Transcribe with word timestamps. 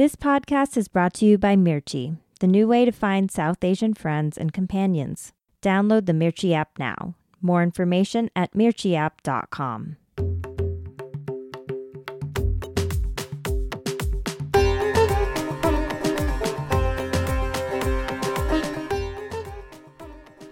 This 0.00 0.16
podcast 0.16 0.78
is 0.78 0.88
brought 0.88 1.12
to 1.16 1.26
you 1.26 1.36
by 1.36 1.56
Mirchi, 1.56 2.16
the 2.38 2.46
new 2.46 2.66
way 2.66 2.86
to 2.86 2.90
find 2.90 3.30
South 3.30 3.62
Asian 3.62 3.92
friends 3.92 4.38
and 4.38 4.50
companions. 4.50 5.34
Download 5.60 6.06
the 6.06 6.14
Mirchi 6.14 6.54
app 6.54 6.78
now. 6.78 7.16
More 7.42 7.62
information 7.62 8.30
at 8.34 8.54
mirchiapp.com. 8.54 9.98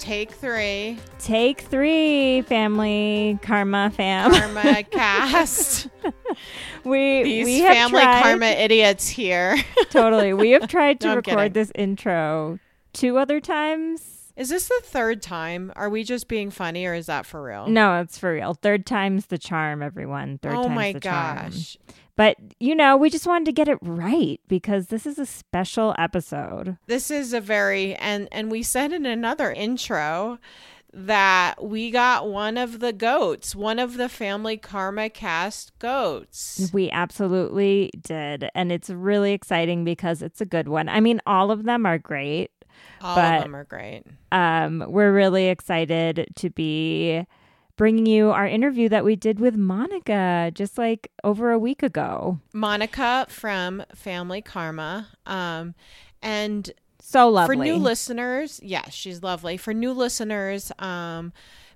Take 0.08 0.32
three. 0.32 0.98
Take 1.18 1.60
three, 1.60 2.40
family 2.40 3.38
karma 3.42 3.90
fam. 3.94 4.32
Karma 4.32 4.82
cast. 4.90 5.88
we 6.82 7.22
These 7.24 7.44
we 7.44 7.58
have 7.60 7.76
family 7.76 8.00
tried, 8.00 8.22
karma 8.22 8.46
idiots 8.46 9.06
here. 9.06 9.54
totally. 9.90 10.32
We 10.32 10.52
have 10.52 10.66
tried 10.66 11.00
to 11.00 11.08
No, 11.08 11.16
record 11.16 11.52
this 11.52 11.70
intro 11.74 12.58
two 12.94 13.18
other 13.18 13.38
times. 13.38 14.32
Is 14.34 14.48
this 14.48 14.68
the 14.68 14.80
third 14.82 15.20
time? 15.20 15.74
Are 15.76 15.90
we 15.90 16.04
just 16.04 16.26
being 16.26 16.50
funny 16.50 16.86
or 16.86 16.94
is 16.94 17.04
that 17.04 17.26
for 17.26 17.42
real? 17.42 17.66
No, 17.66 18.00
it's 18.00 18.16
for 18.16 18.32
real. 18.32 18.54
Third 18.54 18.86
time's 18.86 19.26
the 19.26 19.36
charm, 19.36 19.82
everyone. 19.82 20.38
Third 20.38 20.54
oh 20.54 20.62
time's 20.62 20.74
my 20.74 20.92
the 20.94 21.00
charm. 21.00 21.36
gosh. 21.50 21.76
But 22.18 22.36
you 22.58 22.74
know, 22.74 22.96
we 22.96 23.10
just 23.10 23.28
wanted 23.28 23.44
to 23.44 23.52
get 23.52 23.68
it 23.68 23.78
right 23.80 24.40
because 24.48 24.88
this 24.88 25.06
is 25.06 25.20
a 25.20 25.24
special 25.24 25.94
episode. 25.96 26.76
This 26.88 27.12
is 27.12 27.32
a 27.32 27.40
very 27.40 27.94
and 27.94 28.26
and 28.32 28.50
we 28.50 28.64
said 28.64 28.92
in 28.92 29.06
another 29.06 29.52
intro 29.52 30.40
that 30.92 31.62
we 31.62 31.92
got 31.92 32.28
one 32.28 32.56
of 32.58 32.80
the 32.80 32.92
goats, 32.92 33.54
one 33.54 33.78
of 33.78 33.96
the 33.98 34.08
family 34.08 34.56
karma 34.56 35.08
cast 35.08 35.78
goats. 35.78 36.70
We 36.72 36.90
absolutely 36.90 37.92
did, 38.02 38.50
and 38.52 38.72
it's 38.72 38.90
really 38.90 39.32
exciting 39.32 39.84
because 39.84 40.20
it's 40.20 40.40
a 40.40 40.46
good 40.46 40.66
one. 40.66 40.88
I 40.88 40.98
mean, 40.98 41.20
all 41.24 41.52
of 41.52 41.62
them 41.62 41.86
are 41.86 41.98
great. 41.98 42.50
All 43.00 43.14
but- 43.14 43.36
of 43.36 43.42
them 43.44 43.54
are 43.54 43.64
great. 43.64 44.02
Um, 44.32 44.84
we're 44.88 45.12
really 45.12 45.46
excited 45.46 46.26
to 46.34 46.50
be 46.50 47.24
bringing 47.78 48.04
you 48.04 48.30
our 48.30 48.46
interview 48.46 48.90
that 48.90 49.04
we 49.06 49.16
did 49.16 49.40
with 49.40 49.56
Monica 49.56 50.50
just 50.54 50.76
like 50.76 51.10
over 51.24 51.50
a 51.50 51.58
week 51.58 51.82
ago. 51.82 52.38
Monica 52.52 53.24
from 53.30 53.82
Family 53.94 54.42
Karma. 54.42 55.08
Um 55.24 55.74
and 56.20 56.70
So 57.00 57.28
lovely. 57.30 57.56
For 57.56 57.62
new 57.62 57.76
listeners, 57.76 58.60
yes, 58.62 58.92
she's 58.92 59.22
lovely. 59.22 59.56
For 59.56 59.72
new 59.72 59.92
listeners, 59.92 60.70
um, 60.78 61.32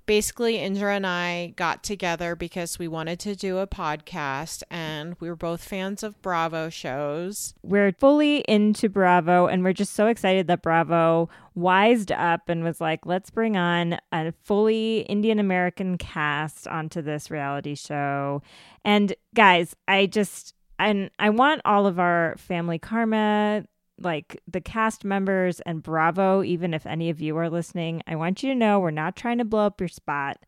basically 0.07 0.59
Indra 0.59 0.95
and 0.95 1.07
I 1.07 1.55
got 1.57 1.83
together 1.83 2.37
because 2.37 2.79
we 2.79 2.89
wanted 2.89 3.19
to 3.21 3.35
do 3.35 3.59
a 3.59 3.67
podcast 3.67 4.63
and 4.71 5.17
we 5.21 5.29
were 5.29 5.37
both 5.37 5.65
fans 5.65 6.03
of 6.03 6.21
Bravo 6.23 6.69
shows. 6.69 7.55
we're 7.63 7.93
fully 7.93 8.39
into 8.49 8.89
Bravo, 8.89 9.47
and 9.47 9.63
we're 9.63 9.73
just 9.73 9.95
so 9.95 10.07
excited 10.07 10.47
that 10.49 10.63
Bravo 10.63 11.29
wised 11.55 12.13
up 12.13 12.49
and 12.49 12.65
was 12.65 12.81
like, 12.81 13.07
let's 13.07 13.31
bring 13.31 13.57
on 13.57 13.99
a 14.13 14.33
fully 14.43 15.01
Indian 15.01 15.39
American 15.39 15.99
cast 15.99 16.67
onto 16.67 17.03
this 17.03 17.31
reality 17.31 17.75
show. 17.75 18.43
And 18.85 19.15
guys, 19.35 19.77
I 19.87 20.07
just 20.07 20.55
and 20.79 21.11
I 21.19 21.31
want 21.31 21.63
all 21.65 21.87
of 21.87 22.01
our 22.01 22.35
family 22.39 22.79
karma 22.79 23.65
like 23.99 24.41
the 24.51 24.61
cast 24.61 25.05
members 25.05 25.61
and 25.61 25.83
Bravo, 25.83 26.43
even 26.43 26.75
if 26.75 26.87
any 26.87 27.11
of 27.11 27.21
you 27.21 27.37
are 27.37 27.51
listening, 27.51 28.03
I 28.07 28.17
want 28.17 28.43
you 28.43 28.49
to 28.51 28.55
know 28.55 28.81
we're 28.81 28.91
not 28.91 29.17
trying 29.17 29.39
to 29.39 29.45
blow 29.45 29.67
up 29.67 29.81
your 29.81 29.89
spot, 29.89 30.39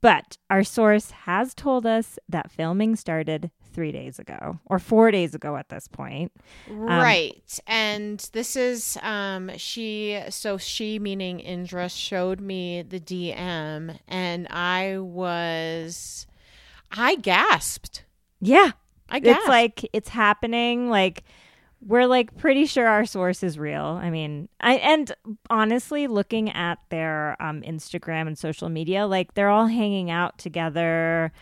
but 0.00 0.36
our 0.50 0.64
source 0.64 1.10
has 1.10 1.54
told 1.54 1.86
us 1.86 2.18
that 2.28 2.50
filming 2.50 2.96
started 2.96 3.50
three 3.72 3.92
days 3.92 4.18
ago 4.18 4.58
or 4.66 4.78
four 4.78 5.10
days 5.10 5.34
ago 5.34 5.56
at 5.56 5.68
this 5.68 5.86
point. 5.88 6.32
right. 6.68 7.60
And 7.66 8.18
this 8.32 8.56
is 8.56 8.98
um 9.02 9.50
she 9.56 10.20
so 10.30 10.58
she 10.58 10.98
meaning 10.98 11.40
Indra 11.40 11.88
showed 11.88 12.40
me 12.40 12.82
the 12.82 13.00
DM 13.00 13.96
and 14.08 14.48
I 14.50 14.98
was 14.98 16.26
I 16.90 17.16
gasped. 17.16 18.04
Yeah. 18.40 18.72
I 19.08 19.20
gasped. 19.20 19.42
It's 19.42 19.48
like 19.48 19.90
it's 19.92 20.08
happening. 20.08 20.90
Like 20.90 21.24
we're 21.80 22.06
like 22.06 22.36
pretty 22.36 22.66
sure 22.66 22.86
our 22.86 23.04
source 23.04 23.42
is 23.42 23.58
real. 23.58 23.84
I 23.84 24.10
mean, 24.10 24.48
I 24.60 24.74
and 24.74 25.12
honestly, 25.48 26.06
looking 26.06 26.50
at 26.50 26.78
their 26.90 27.36
um, 27.40 27.62
Instagram 27.62 28.26
and 28.26 28.36
social 28.36 28.68
media, 28.68 29.06
like 29.06 29.34
they're 29.34 29.50
all 29.50 29.66
hanging 29.66 30.10
out 30.10 30.38
together. 30.38 31.32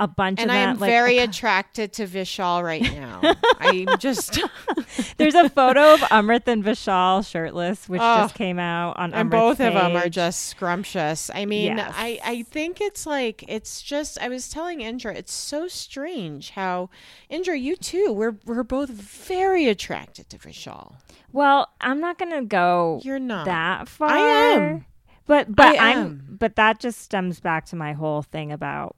A 0.00 0.08
bunch 0.08 0.40
of 0.40 0.48
and 0.48 0.50
of 0.76 0.82
I'm 0.82 0.88
very 0.88 1.18
attracted 1.18 1.92
to 1.92 2.06
Vishal 2.06 2.62
right 2.64 2.80
now. 2.94 3.20
I'm 3.60 3.98
just 3.98 4.40
There's 5.18 5.34
a 5.34 5.48
photo 5.50 5.92
of 5.94 6.00
Amrit 6.00 6.48
and 6.48 6.64
Vishal 6.64 7.24
shirtless, 7.28 7.86
which 7.88 8.00
Oh, 8.02 8.22
just 8.22 8.34
came 8.34 8.58
out 8.58 8.96
on. 8.96 9.12
and 9.12 9.30
Amrit's 9.30 9.40
both 9.40 9.60
of 9.60 9.74
them 9.74 9.94
are 9.96 10.08
just 10.08 10.46
scrumptious. 10.46 11.30
I 11.34 11.44
mean, 11.44 11.76
Yes. 11.76 11.92
I 11.96 12.18
I 12.24 12.42
think 12.44 12.80
it's 12.80 13.06
like 13.06 13.44
it's 13.46 13.82
just. 13.82 14.18
I 14.20 14.28
was 14.28 14.48
telling 14.48 14.80
Indra, 14.80 15.14
it's 15.14 15.34
so 15.34 15.68
strange 15.68 16.50
how 16.50 16.88
Indra, 17.28 17.56
you 17.58 17.76
too. 17.76 18.12
We're 18.12 18.36
we're 18.46 18.62
both 18.62 18.88
very 18.88 19.68
attracted 19.68 20.30
to 20.30 20.38
Vishal. 20.38 20.94
Well, 21.32 21.68
I'm 21.80 22.00
not 22.00 22.18
gonna 22.18 22.42
go 22.42 23.00
You're 23.04 23.18
not. 23.18 23.44
that 23.44 23.86
far. 23.86 24.08
I 24.08 24.18
am. 24.18 24.84
But 25.26 25.54
but 25.54 25.78
I 25.78 25.90
am 25.90 25.98
am. 25.98 26.36
but 26.40 26.56
that 26.56 26.80
just 26.80 27.00
stems 27.02 27.38
back 27.38 27.66
to 27.66 27.76
my 27.76 27.92
whole 27.92 28.22
thing 28.22 28.50
about 28.50 28.96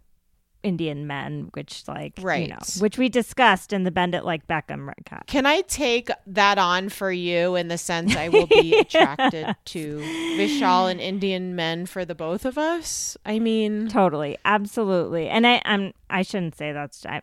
Indian 0.62 1.06
men, 1.06 1.50
which 1.54 1.84
like 1.88 2.14
right. 2.20 2.42
you 2.42 2.48
know, 2.48 2.58
which 2.78 2.98
we 2.98 3.08
discussed 3.08 3.72
in 3.72 3.84
the 3.84 3.90
Bend 3.90 4.14
It 4.14 4.24
Like 4.24 4.46
Beckham 4.46 4.88
recap. 4.88 5.26
Can 5.26 5.46
I 5.46 5.62
take 5.62 6.10
that 6.26 6.58
on 6.58 6.88
for 6.88 7.10
you 7.12 7.56
in 7.56 7.68
the 7.68 7.78
sense 7.78 8.16
I 8.16 8.28
will 8.28 8.46
be 8.46 8.76
attracted 8.78 9.54
to 9.66 9.98
Vishal 10.36 10.90
and 10.90 11.00
Indian 11.00 11.56
men 11.56 11.86
for 11.86 12.04
the 12.04 12.14
both 12.14 12.44
of 12.44 12.58
us? 12.58 13.16
I 13.24 13.38
mean, 13.38 13.88
Totally, 13.88 14.38
absolutely. 14.44 15.28
And 15.28 15.46
I 15.46 15.62
I'm 15.64 15.92
I 16.08 16.22
shouldn't 16.22 16.56
say 16.56 16.72
that's 16.72 17.04
I, 17.06 17.22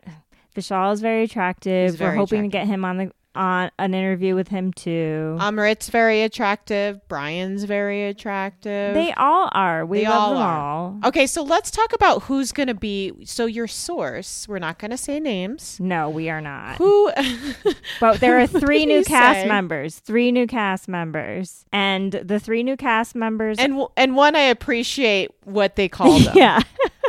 Vishal 0.55 0.93
is 0.93 1.01
very 1.01 1.23
attractive. 1.23 1.95
Very 1.95 2.11
We're 2.11 2.17
hoping 2.17 2.45
attractive. 2.45 2.51
to 2.51 2.67
get 2.67 2.67
him 2.67 2.85
on 2.85 2.97
the 2.97 3.11
on 3.39 3.71
an 3.79 3.93
interview 3.93 4.35
with 4.35 4.49
him 4.49 4.73
too. 4.73 5.37
Amrit's 5.39 5.89
very 5.89 6.21
attractive. 6.23 6.99
Brian's 7.07 7.63
very 7.63 8.05
attractive. 8.05 8.93
they 8.93 9.13
all 9.13 9.49
are. 9.53 9.85
We 9.85 9.99
They 10.01 10.09
love 10.09 10.19
all 10.21 10.33
them 10.33 10.41
are. 10.43 10.59
all. 10.59 10.99
Okay, 11.05 11.25
so 11.25 11.41
let's 11.41 11.71
talk 11.71 11.93
about 11.93 12.23
who's 12.23 12.51
going 12.51 12.67
to 12.67 12.73
be. 12.75 13.13
So 13.23 13.45
your 13.45 13.67
source, 13.67 14.47
we're 14.47 14.59
not 14.59 14.77
going 14.77 14.91
to 14.91 14.97
say 14.97 15.19
names. 15.19 15.79
No, 15.79 16.09
we 16.09 16.29
are 16.29 16.41
not. 16.41 16.75
Who? 16.75 17.11
But 18.01 18.19
there 18.19 18.39
are 18.39 18.47
three 18.47 18.85
new 18.85 19.03
cast 19.03 19.41
say? 19.41 19.47
members. 19.47 19.99
Three 19.99 20.31
new 20.31 20.45
cast 20.47 20.87
members, 20.87 21.65
and 21.71 22.11
the 22.11 22.39
three 22.39 22.63
new 22.63 22.75
cast 22.77 23.15
members. 23.15 23.57
and 23.57 23.73
w- 23.73 23.89
and 23.97 24.15
one 24.15 24.35
I 24.35 24.41
appreciate 24.41 25.31
what 25.45 25.75
they 25.77 25.87
called 25.89 26.23
them. 26.25 26.37
yeah. 26.37 26.61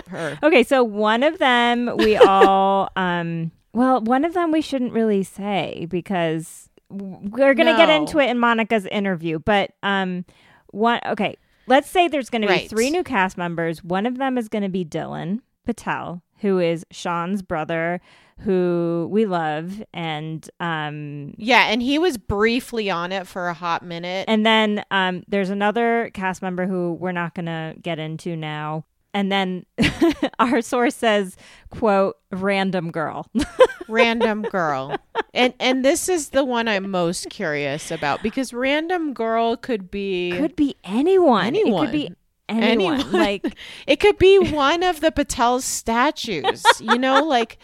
Her. 0.08 0.38
okay, 0.42 0.64
so 0.64 0.82
one 0.82 1.22
of 1.22 1.38
them 1.38 1.90
we 1.98 2.16
all 2.16 2.90
um 2.96 3.52
well, 3.72 4.00
one 4.00 4.24
of 4.24 4.34
them 4.34 4.50
we 4.50 4.60
shouldn't 4.60 4.92
really 4.92 5.22
say 5.22 5.86
because 5.88 6.68
we're 6.88 7.54
going 7.54 7.68
to 7.68 7.76
get 7.76 7.88
into 7.88 8.18
it 8.18 8.28
in 8.28 8.38
Monica's 8.38 8.86
interview, 8.86 9.38
but 9.38 9.72
um 9.82 10.24
one 10.72 11.00
okay, 11.06 11.36
let's 11.66 11.88
say 11.88 12.08
there's 12.08 12.30
going 12.30 12.42
to 12.42 12.48
be 12.48 12.68
three 12.68 12.90
new 12.90 13.04
cast 13.04 13.36
members. 13.38 13.82
One 13.84 14.06
of 14.06 14.18
them 14.18 14.36
is 14.38 14.48
going 14.48 14.62
to 14.62 14.68
be 14.68 14.84
Dylan 14.84 15.40
Patel, 15.64 16.22
who 16.38 16.58
is 16.58 16.84
Sean's 16.90 17.42
brother 17.42 18.00
who 18.40 19.06
we 19.10 19.26
love 19.26 19.82
and 19.92 20.48
um 20.60 21.34
Yeah, 21.36 21.66
and 21.68 21.82
he 21.82 21.98
was 21.98 22.16
briefly 22.16 22.90
on 22.90 23.12
it 23.12 23.26
for 23.26 23.48
a 23.48 23.54
hot 23.54 23.84
minute. 23.84 24.24
And 24.28 24.44
then 24.46 24.82
um, 24.90 25.22
there's 25.28 25.50
another 25.50 26.10
cast 26.14 26.40
member 26.42 26.66
who 26.66 26.94
we're 26.94 27.12
not 27.12 27.34
going 27.34 27.46
to 27.46 27.74
get 27.82 27.98
into 27.98 28.36
now. 28.36 28.84
And 29.12 29.30
then 29.30 29.66
our 30.38 30.62
source 30.62 30.94
says, 30.94 31.36
quote, 31.70 32.16
random 32.30 32.90
girl. 32.90 33.26
random 33.88 34.42
girl. 34.42 34.96
And 35.34 35.54
and 35.58 35.84
this 35.84 36.08
is 36.08 36.30
the 36.30 36.44
one 36.44 36.68
I'm 36.68 36.90
most 36.90 37.28
curious 37.30 37.90
about 37.90 38.22
because 38.22 38.52
random 38.52 39.12
girl 39.12 39.56
could 39.56 39.90
be 39.90 40.32
could 40.36 40.56
be 40.56 40.76
anyone. 40.84 41.46
anyone 41.46 41.84
It 41.84 41.86
could 41.86 41.92
be 41.92 42.14
anyone. 42.48 42.94
Anyone. 42.94 43.12
Like, 43.12 43.56
it 43.86 44.00
could 44.00 44.18
be 44.18 44.38
one 44.38 44.82
of 44.82 45.00
the 45.00 45.10
Patel 45.10 45.60
statues. 45.60 46.64
You 46.80 46.98
know, 46.98 47.24
like 47.24 47.58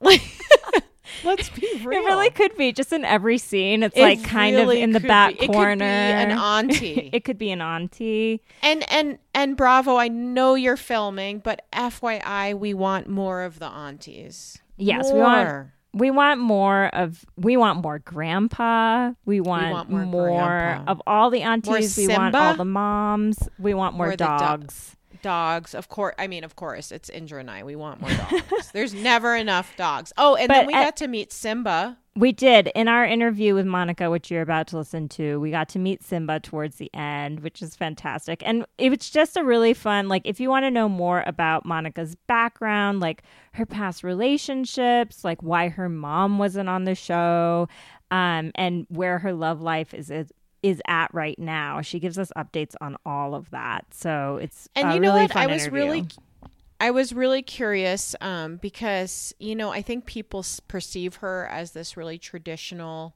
like 0.00 0.22
let's 1.24 1.48
be 1.50 1.66
real. 1.84 1.92
it 2.02 2.04
really 2.06 2.30
could 2.30 2.56
be 2.56 2.72
just 2.72 2.92
in 2.92 3.04
every 3.04 3.38
scene. 3.38 3.82
It's 3.82 3.96
It 3.96 4.02
like 4.02 4.24
kind 4.24 4.56
really 4.56 4.78
of 4.78 4.84
in 4.84 4.92
the 4.92 5.00
back 5.00 5.30
be. 5.30 5.34
It 5.34 5.38
could 5.40 5.48
be 5.48 5.54
corner. 5.54 5.84
an 5.84 6.30
auntie. 6.32 7.10
it 7.12 7.24
could 7.24 7.38
be 7.38 7.50
an 7.50 7.60
auntie. 7.60 8.42
And 8.62 8.90
and 8.92 9.18
and 9.34 9.56
Bravo, 9.56 9.96
I 9.96 10.08
know 10.08 10.54
you're 10.54 10.76
filming, 10.76 11.38
but 11.38 11.66
FYI, 11.72 12.58
we 12.58 12.74
want 12.74 13.08
more 13.08 13.42
of 13.42 13.58
the 13.58 13.66
aunties. 13.66 14.58
Yes, 14.76 15.10
we 15.12 15.18
want 15.20 15.48
More. 15.48 15.74
we 15.92 16.10
want 16.10 16.40
more 16.40 16.86
of 16.94 17.24
we 17.36 17.56
want 17.56 17.82
more 17.82 17.98
grandpa. 17.98 19.12
We 19.26 19.40
want, 19.40 19.70
want 19.72 19.90
more 19.90 20.04
more, 20.04 20.82
of 20.86 21.02
all 21.06 21.30
the 21.30 21.42
aunties. 21.42 21.96
We 21.96 22.08
want 22.08 22.34
all 22.34 22.54
the 22.54 22.64
moms. 22.64 23.38
We 23.58 23.74
want 23.74 23.96
more 23.96 24.10
do- 24.10 24.16
dogs. 24.16 24.96
Dogs. 25.22 25.74
Of 25.74 25.88
course, 25.88 26.14
I 26.18 26.26
mean, 26.26 26.44
of 26.44 26.56
course, 26.56 26.90
it's 26.92 27.08
Indra 27.08 27.40
and 27.40 27.50
I. 27.50 27.62
We 27.64 27.76
want 27.76 28.00
more 28.00 28.10
dogs. 28.30 28.70
There's 28.72 28.94
never 28.94 29.34
enough 29.36 29.74
dogs. 29.76 30.12
Oh, 30.16 30.34
and 30.36 30.48
But 30.48 30.54
then 30.54 30.66
we 30.66 30.74
at- 30.74 30.84
got 30.84 30.96
to 30.98 31.08
meet 31.08 31.32
Simba. 31.32 31.98
We 32.16 32.32
did. 32.32 32.72
In 32.74 32.88
our 32.88 33.04
interview 33.04 33.54
with 33.54 33.66
Monica, 33.66 34.10
which 34.10 34.30
you're 34.32 34.42
about 34.42 34.66
to 34.68 34.76
listen 34.78 35.08
to, 35.10 35.38
we 35.38 35.52
got 35.52 35.68
to 35.70 35.78
meet 35.78 36.02
Simba 36.02 36.40
towards 36.40 36.76
the 36.76 36.92
end, 36.92 37.40
which 37.40 37.62
is 37.62 37.76
fantastic. 37.76 38.42
And 38.44 38.66
it 38.78 38.90
was 38.90 39.08
just 39.10 39.36
a 39.36 39.44
really 39.44 39.74
fun, 39.74 40.08
like, 40.08 40.22
if 40.24 40.40
you 40.40 40.48
want 40.50 40.64
to 40.64 40.70
know 40.72 40.88
more 40.88 41.22
about 41.24 41.64
Monica's 41.64 42.16
background, 42.26 42.98
like 42.98 43.22
her 43.52 43.64
past 43.64 44.02
relationships, 44.02 45.24
like 45.24 45.42
why 45.42 45.68
her 45.68 45.88
mom 45.88 46.38
wasn't 46.38 46.68
on 46.68 46.84
the 46.84 46.96
show, 46.96 47.68
um, 48.10 48.50
and 48.56 48.86
where 48.88 49.20
her 49.20 49.32
love 49.32 49.60
life 49.62 49.94
is, 49.94 50.10
is 50.62 50.80
at 50.86 51.12
right 51.14 51.38
now. 51.38 51.80
She 51.80 52.00
gives 52.00 52.18
us 52.18 52.30
updates 52.36 52.74
on 52.80 52.96
all 53.04 53.34
of 53.34 53.50
that. 53.50 53.86
So 53.92 54.38
it's 54.40 54.68
and 54.74 54.94
you 54.94 55.00
know 55.00 55.12
really 55.14 55.22
what? 55.22 55.36
I 55.36 55.46
was 55.46 55.62
interview. 55.62 55.80
really 55.80 56.08
I 56.80 56.90
was 56.90 57.12
really 57.12 57.42
curious 57.42 58.16
um, 58.20 58.56
because 58.56 59.34
you 59.38 59.54
know 59.54 59.70
I 59.70 59.82
think 59.82 60.06
people 60.06 60.44
perceive 60.68 61.16
her 61.16 61.46
as 61.50 61.72
this 61.72 61.96
really 61.96 62.18
traditional 62.18 63.14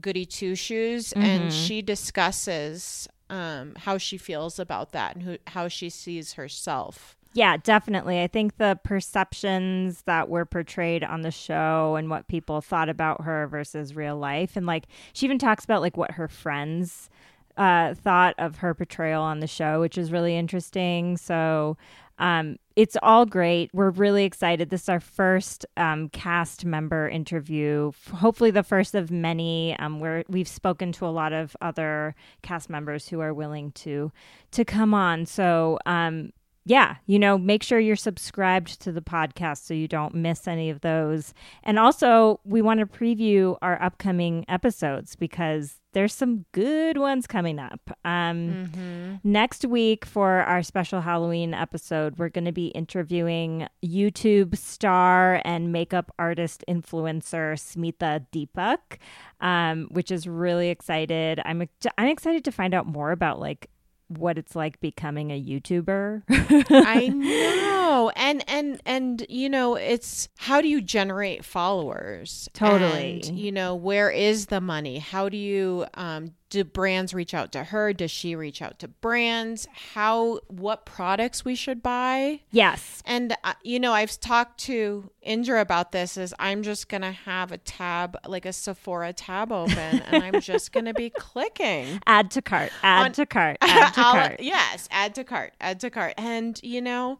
goody 0.00 0.24
two 0.24 0.54
shoes, 0.54 1.10
mm-hmm. 1.10 1.22
and 1.22 1.52
she 1.52 1.82
discusses 1.82 3.08
um, 3.30 3.74
how 3.76 3.98
she 3.98 4.16
feels 4.16 4.58
about 4.58 4.92
that 4.92 5.16
and 5.16 5.24
who, 5.24 5.38
how 5.48 5.68
she 5.68 5.90
sees 5.90 6.34
herself. 6.34 7.16
Yeah, 7.38 7.56
definitely. 7.56 8.20
I 8.20 8.26
think 8.26 8.56
the 8.56 8.80
perceptions 8.82 10.02
that 10.06 10.28
were 10.28 10.44
portrayed 10.44 11.04
on 11.04 11.20
the 11.22 11.30
show 11.30 11.94
and 11.94 12.10
what 12.10 12.26
people 12.26 12.60
thought 12.60 12.88
about 12.88 13.22
her 13.22 13.46
versus 13.46 13.94
real 13.94 14.16
life, 14.16 14.56
and 14.56 14.66
like 14.66 14.88
she 15.12 15.24
even 15.24 15.38
talks 15.38 15.62
about 15.62 15.80
like 15.80 15.96
what 15.96 16.10
her 16.10 16.26
friends 16.26 17.08
uh, 17.56 17.94
thought 17.94 18.34
of 18.38 18.56
her 18.56 18.74
portrayal 18.74 19.22
on 19.22 19.38
the 19.38 19.46
show, 19.46 19.78
which 19.78 19.96
is 19.96 20.10
really 20.10 20.36
interesting. 20.36 21.16
So 21.16 21.76
um, 22.18 22.58
it's 22.74 22.96
all 23.04 23.24
great. 23.24 23.70
We're 23.72 23.90
really 23.90 24.24
excited. 24.24 24.70
This 24.70 24.82
is 24.82 24.88
our 24.88 24.98
first 24.98 25.64
um, 25.76 26.08
cast 26.08 26.64
member 26.64 27.08
interview. 27.08 27.92
Hopefully, 28.14 28.50
the 28.50 28.64
first 28.64 28.96
of 28.96 29.12
many. 29.12 29.76
Um, 29.78 30.00
where 30.00 30.24
we've 30.26 30.48
spoken 30.48 30.90
to 30.90 31.06
a 31.06 31.14
lot 31.14 31.32
of 31.32 31.56
other 31.60 32.16
cast 32.42 32.68
members 32.68 33.06
who 33.06 33.20
are 33.20 33.32
willing 33.32 33.70
to 33.72 34.10
to 34.50 34.64
come 34.64 34.92
on. 34.92 35.24
So 35.24 35.78
um, 35.86 36.32
yeah, 36.68 36.96
you 37.06 37.18
know, 37.18 37.38
make 37.38 37.62
sure 37.62 37.78
you're 37.78 37.96
subscribed 37.96 38.78
to 38.82 38.92
the 38.92 39.00
podcast 39.00 39.64
so 39.64 39.72
you 39.72 39.88
don't 39.88 40.14
miss 40.14 40.46
any 40.46 40.68
of 40.68 40.82
those. 40.82 41.32
And 41.62 41.78
also, 41.78 42.40
we 42.44 42.60
want 42.60 42.80
to 42.80 42.86
preview 42.86 43.56
our 43.62 43.80
upcoming 43.82 44.44
episodes 44.48 45.16
because 45.16 45.80
there's 45.94 46.12
some 46.12 46.44
good 46.52 46.98
ones 46.98 47.26
coming 47.26 47.58
up. 47.58 47.80
Um, 48.04 48.68
mm-hmm. 48.70 49.14
Next 49.24 49.64
week, 49.64 50.04
for 50.04 50.40
our 50.40 50.62
special 50.62 51.00
Halloween 51.00 51.54
episode, 51.54 52.18
we're 52.18 52.28
going 52.28 52.44
to 52.44 52.52
be 52.52 52.66
interviewing 52.68 53.66
YouTube 53.82 54.54
star 54.58 55.40
and 55.46 55.72
makeup 55.72 56.12
artist 56.18 56.62
influencer 56.68 57.54
Smita 57.54 58.26
Deepak, 58.30 58.98
um, 59.40 59.88
which 59.90 60.10
is 60.10 60.28
really 60.28 60.68
excited. 60.68 61.40
I'm 61.46 61.66
I'm 61.96 62.08
excited 62.08 62.44
to 62.44 62.52
find 62.52 62.74
out 62.74 62.86
more 62.86 63.10
about 63.10 63.40
like 63.40 63.70
what 64.08 64.38
it's 64.38 64.56
like 64.56 64.80
becoming 64.80 65.30
a 65.30 65.40
YouTuber. 65.40 66.22
I 66.70 67.08
know. 67.08 67.74
And 68.06 68.44
and 68.48 68.80
and 68.86 69.26
you 69.28 69.48
know, 69.48 69.74
it's 69.74 70.28
how 70.38 70.60
do 70.60 70.68
you 70.68 70.80
generate 70.80 71.44
followers? 71.44 72.48
Totally. 72.52 73.22
And, 73.26 73.38
you 73.38 73.52
know, 73.52 73.74
where 73.74 74.10
is 74.10 74.46
the 74.46 74.60
money? 74.60 74.98
How 74.98 75.28
do 75.28 75.36
you 75.36 75.86
um 75.94 76.34
do 76.50 76.64
brands 76.64 77.12
reach 77.12 77.34
out 77.34 77.52
to 77.52 77.64
her? 77.64 77.92
Does 77.92 78.10
she 78.10 78.34
reach 78.34 78.62
out 78.62 78.78
to 78.78 78.88
brands? 78.88 79.66
How 79.94 80.40
what 80.48 80.86
products 80.86 81.44
we 81.44 81.54
should 81.54 81.82
buy? 81.82 82.40
Yes. 82.50 83.02
And 83.04 83.36
uh, 83.44 83.54
you 83.62 83.78
know 83.80 83.92
i've 83.92 84.18
talked 84.20 84.58
to 84.60 85.10
indra 85.22 85.60
about 85.60 85.92
this 85.92 86.16
is 86.16 86.34
i'm 86.38 86.62
just 86.62 86.88
gonna 86.88 87.12
have 87.12 87.52
a 87.52 87.58
tab 87.58 88.16
like 88.26 88.46
a 88.46 88.52
sephora 88.52 89.12
tab 89.12 89.52
open 89.52 90.00
and 90.00 90.22
i'm 90.24 90.40
just 90.40 90.72
gonna 90.74 90.94
be 90.94 91.10
clicking. 91.10 92.00
Add 92.06 92.30
to 92.32 92.42
cart 92.42 92.72
add 92.82 93.04
on, 93.04 93.12
to 93.12 93.26
cart 93.26 93.58
add 93.62 93.92
to 93.94 94.00
cart. 94.00 94.40
yes 94.40 94.88
add 94.90 95.14
to 95.16 95.24
cart 95.24 95.52
add 95.60 95.80
to 95.80 95.90
cart. 95.90 96.14
And 96.16 96.58
you 96.62 96.80
know 96.80 97.18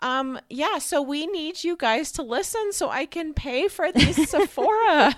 um, 0.00 0.38
yeah, 0.48 0.78
so 0.78 1.02
we 1.02 1.26
need 1.26 1.64
you 1.64 1.76
guys 1.76 2.12
to 2.12 2.22
listen 2.22 2.72
so 2.72 2.88
I 2.88 3.04
can 3.04 3.34
pay 3.34 3.66
for 3.68 3.90
these 3.90 4.28
Sephora 4.30 5.16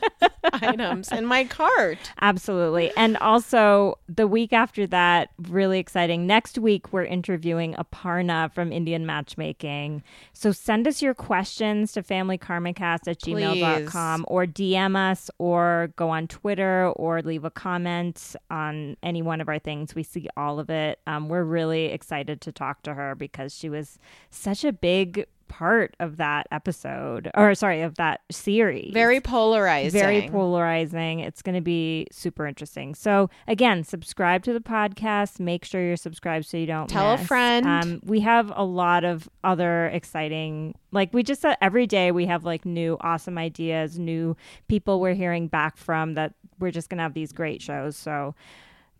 items 0.54 1.12
in 1.12 1.26
my 1.26 1.44
cart. 1.44 1.98
Absolutely. 2.20 2.90
And 2.96 3.16
also 3.18 3.98
the 4.08 4.26
week 4.26 4.52
after 4.52 4.86
that, 4.86 5.30
really 5.38 5.78
exciting. 5.78 6.26
Next 6.26 6.58
week 6.58 6.92
we're 6.92 7.04
interviewing 7.04 7.74
Aparna 7.74 8.52
from 8.52 8.72
Indian 8.72 9.04
Matchmaking. 9.04 10.02
So 10.32 10.50
send 10.50 10.88
us 10.88 11.02
your 11.02 11.14
questions 11.14 11.92
to 11.92 12.02
familykarmacast 12.02 13.06
at 13.06 13.20
gmail.com 13.20 14.24
or 14.28 14.46
DM 14.46 14.96
us 14.96 15.30
or 15.38 15.92
go 15.96 16.08
on 16.08 16.26
Twitter 16.26 16.88
or 16.96 17.20
leave 17.20 17.44
a 17.44 17.50
comment 17.50 18.34
on 18.50 18.96
any 19.02 19.20
one 19.20 19.42
of 19.42 19.48
our 19.48 19.58
things. 19.58 19.94
We 19.94 20.04
see 20.04 20.28
all 20.36 20.58
of 20.58 20.70
it. 20.70 21.00
Um, 21.06 21.28
we're 21.28 21.44
really 21.44 21.86
excited 21.86 22.40
to 22.42 22.52
talk 22.52 22.82
to 22.82 22.94
her 22.94 23.14
because 23.14 23.54
she 23.54 23.68
was 23.68 23.98
such 24.30 24.64
a 24.64 24.69
a 24.70 24.72
big 24.72 25.26
part 25.48 25.96
of 25.98 26.16
that 26.18 26.46
episode 26.52 27.28
or 27.34 27.56
sorry 27.56 27.82
of 27.82 27.96
that 27.96 28.20
series. 28.30 28.92
Very 28.94 29.20
polarizing. 29.20 30.00
Very 30.00 30.28
polarizing. 30.28 31.18
It's 31.18 31.42
going 31.42 31.56
to 31.56 31.60
be 31.60 32.06
super 32.12 32.46
interesting. 32.46 32.94
So 32.94 33.28
again 33.48 33.82
subscribe 33.82 34.44
to 34.44 34.52
the 34.52 34.60
podcast. 34.60 35.40
Make 35.40 35.64
sure 35.64 35.84
you're 35.84 35.96
subscribed 35.96 36.46
so 36.46 36.56
you 36.56 36.66
don't 36.66 36.88
tell 36.88 37.12
miss. 37.16 37.22
a 37.22 37.26
friend. 37.26 37.66
Um, 37.66 38.00
we 38.04 38.20
have 38.20 38.52
a 38.54 38.64
lot 38.64 39.04
of 39.04 39.28
other 39.42 39.86
exciting 39.86 40.76
like 40.92 41.12
we 41.12 41.24
just 41.24 41.42
said 41.42 41.56
every 41.60 41.86
day 41.86 42.12
we 42.12 42.26
have 42.26 42.44
like 42.44 42.64
new 42.64 42.96
awesome 43.00 43.38
ideas 43.38 43.98
new 43.98 44.36
people 44.68 45.00
we're 45.00 45.14
hearing 45.14 45.48
back 45.48 45.76
from 45.76 46.14
that 46.14 46.34
we're 46.60 46.70
just 46.70 46.88
going 46.88 46.98
to 46.98 47.02
have 47.02 47.14
these 47.14 47.32
great 47.32 47.60
shows. 47.60 47.96
So 47.96 48.34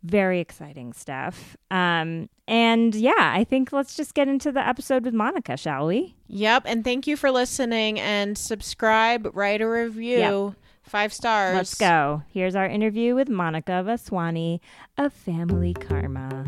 very 0.03 0.41
exciting 0.41 0.93
stuff. 0.93 1.57
Um, 1.71 2.29
and 2.49 2.95
yeah, 2.95 3.13
I 3.19 3.45
think 3.45 3.73
let's 3.73 3.95
just 3.97 4.15
get 4.15 4.29
into 4.29 4.51
the 4.51 4.67
episode 4.67 5.05
with 5.05 5.15
Monica, 5.15 5.57
shall 5.57 5.87
we? 5.87 6.17
Yep. 6.29 6.65
And 6.67 6.85
thank 6.85 7.07
you 7.07 7.17
for 7.17 7.31
listening 7.31 8.01
and 8.01 8.37
subscribe, 8.37 9.31
write 9.35 9.61
a 9.61 9.69
review. 9.69 10.19
Yep. 10.19 10.55
Five 10.83 11.13
stars. 11.13 11.55
Let's 11.55 11.75
go. 11.77 12.23
Here's 12.33 12.57
our 12.57 12.67
interview 12.67 13.15
with 13.15 13.29
Monica 13.29 13.85
Vaswani 13.87 14.59
of 14.99 15.13
Family 15.13 15.75
Karma. 15.75 16.40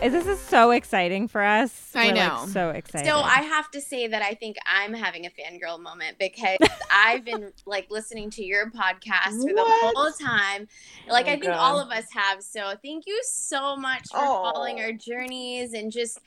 This 0.00 0.28
is 0.28 0.38
so 0.38 0.70
exciting 0.70 1.26
for 1.26 1.42
us. 1.42 1.90
I 1.94 2.08
We're 2.08 2.14
know. 2.14 2.38
Like 2.42 2.48
so 2.50 2.70
excited. 2.70 3.06
So 3.06 3.16
I 3.16 3.42
have 3.42 3.68
to 3.72 3.80
say 3.80 4.06
that 4.06 4.22
I 4.22 4.34
think 4.34 4.56
I'm 4.64 4.94
having 4.94 5.26
a 5.26 5.30
fangirl 5.30 5.80
moment 5.80 6.18
because 6.20 6.58
I've 6.90 7.24
been 7.24 7.52
like 7.66 7.90
listening 7.90 8.30
to 8.30 8.44
your 8.44 8.70
podcast 8.70 9.42
for 9.42 9.52
the 9.52 9.64
whole 9.66 10.12
time. 10.12 10.68
Oh 11.08 11.12
like 11.12 11.26
oh, 11.26 11.30
I 11.30 11.32
think 11.32 11.46
God. 11.46 11.58
all 11.58 11.80
of 11.80 11.90
us 11.90 12.06
have. 12.12 12.42
So 12.42 12.74
thank 12.82 13.04
you 13.06 13.20
so 13.24 13.76
much 13.76 14.08
for 14.10 14.18
oh. 14.20 14.52
following 14.52 14.80
our 14.80 14.92
journeys 14.92 15.72
and 15.74 15.90
just 15.90 16.20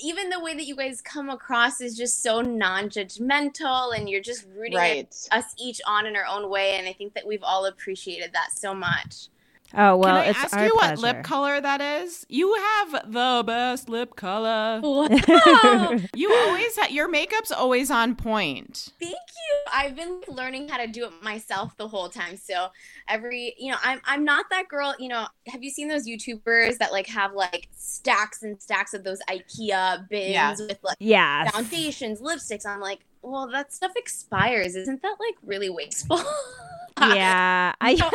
even 0.00 0.28
the 0.28 0.38
way 0.38 0.54
that 0.54 0.66
you 0.66 0.76
guys 0.76 1.02
come 1.02 1.28
across 1.28 1.80
is 1.80 1.96
just 1.96 2.22
so 2.22 2.40
non-judgmental 2.40 3.98
and 3.98 4.08
you're 4.08 4.22
just 4.22 4.46
rooting 4.56 4.78
right. 4.78 5.28
us 5.32 5.44
each 5.58 5.80
on 5.88 6.06
in 6.06 6.14
our 6.14 6.24
own 6.24 6.48
way 6.48 6.76
and 6.78 6.86
i 6.86 6.92
think 6.92 7.14
that 7.14 7.26
we've 7.26 7.42
all 7.42 7.66
appreciated 7.66 8.32
that 8.32 8.52
so 8.52 8.72
much 8.72 9.28
Oh 9.74 9.96
well, 9.96 10.16
Can 10.16 10.24
I 10.24 10.30
it's 10.30 10.38
ask 10.38 10.52
you 10.58 10.72
pleasure. 10.72 10.74
what 10.74 10.98
lip 10.98 11.22
color 11.24 11.60
that 11.60 11.80
is? 11.80 12.24
You 12.28 12.54
have 12.54 13.12
the 13.12 13.44
best 13.46 13.88
lip 13.88 14.16
color. 14.16 14.80
you 16.14 16.32
always 16.32 16.76
ha- 16.76 16.88
your 16.90 17.08
makeup's 17.08 17.52
always 17.52 17.90
on 17.90 18.14
point. 18.14 18.88
Thank 18.98 19.12
you. 19.12 19.58
I've 19.72 19.94
been 19.94 20.22
learning 20.26 20.68
how 20.68 20.78
to 20.78 20.86
do 20.86 21.04
it 21.04 21.12
myself 21.22 21.76
the 21.76 21.86
whole 21.86 22.08
time. 22.08 22.38
So 22.38 22.68
every, 23.08 23.54
you 23.58 23.70
know, 23.70 23.78
I'm 23.82 24.00
I'm 24.04 24.24
not 24.24 24.46
that 24.50 24.68
girl. 24.68 24.94
You 24.98 25.08
know, 25.08 25.26
have 25.48 25.62
you 25.62 25.70
seen 25.70 25.88
those 25.88 26.08
YouTubers 26.08 26.78
that 26.78 26.90
like 26.90 27.06
have 27.08 27.34
like 27.34 27.68
stacks 27.76 28.42
and 28.42 28.60
stacks 28.62 28.94
of 28.94 29.04
those 29.04 29.20
IKEA 29.28 30.08
bins 30.08 30.32
yeah. 30.32 30.56
with 30.58 30.78
like 30.82 30.96
yeah 30.98 31.50
foundations, 31.50 32.22
lipsticks? 32.22 32.64
I'm 32.64 32.80
like, 32.80 33.00
well, 33.20 33.48
that 33.52 33.72
stuff 33.74 33.92
expires. 33.96 34.76
Isn't 34.76 35.02
that 35.02 35.16
like 35.20 35.36
really 35.44 35.68
wasteful? 35.68 36.22
yeah, 37.00 37.74
I. 37.80 38.10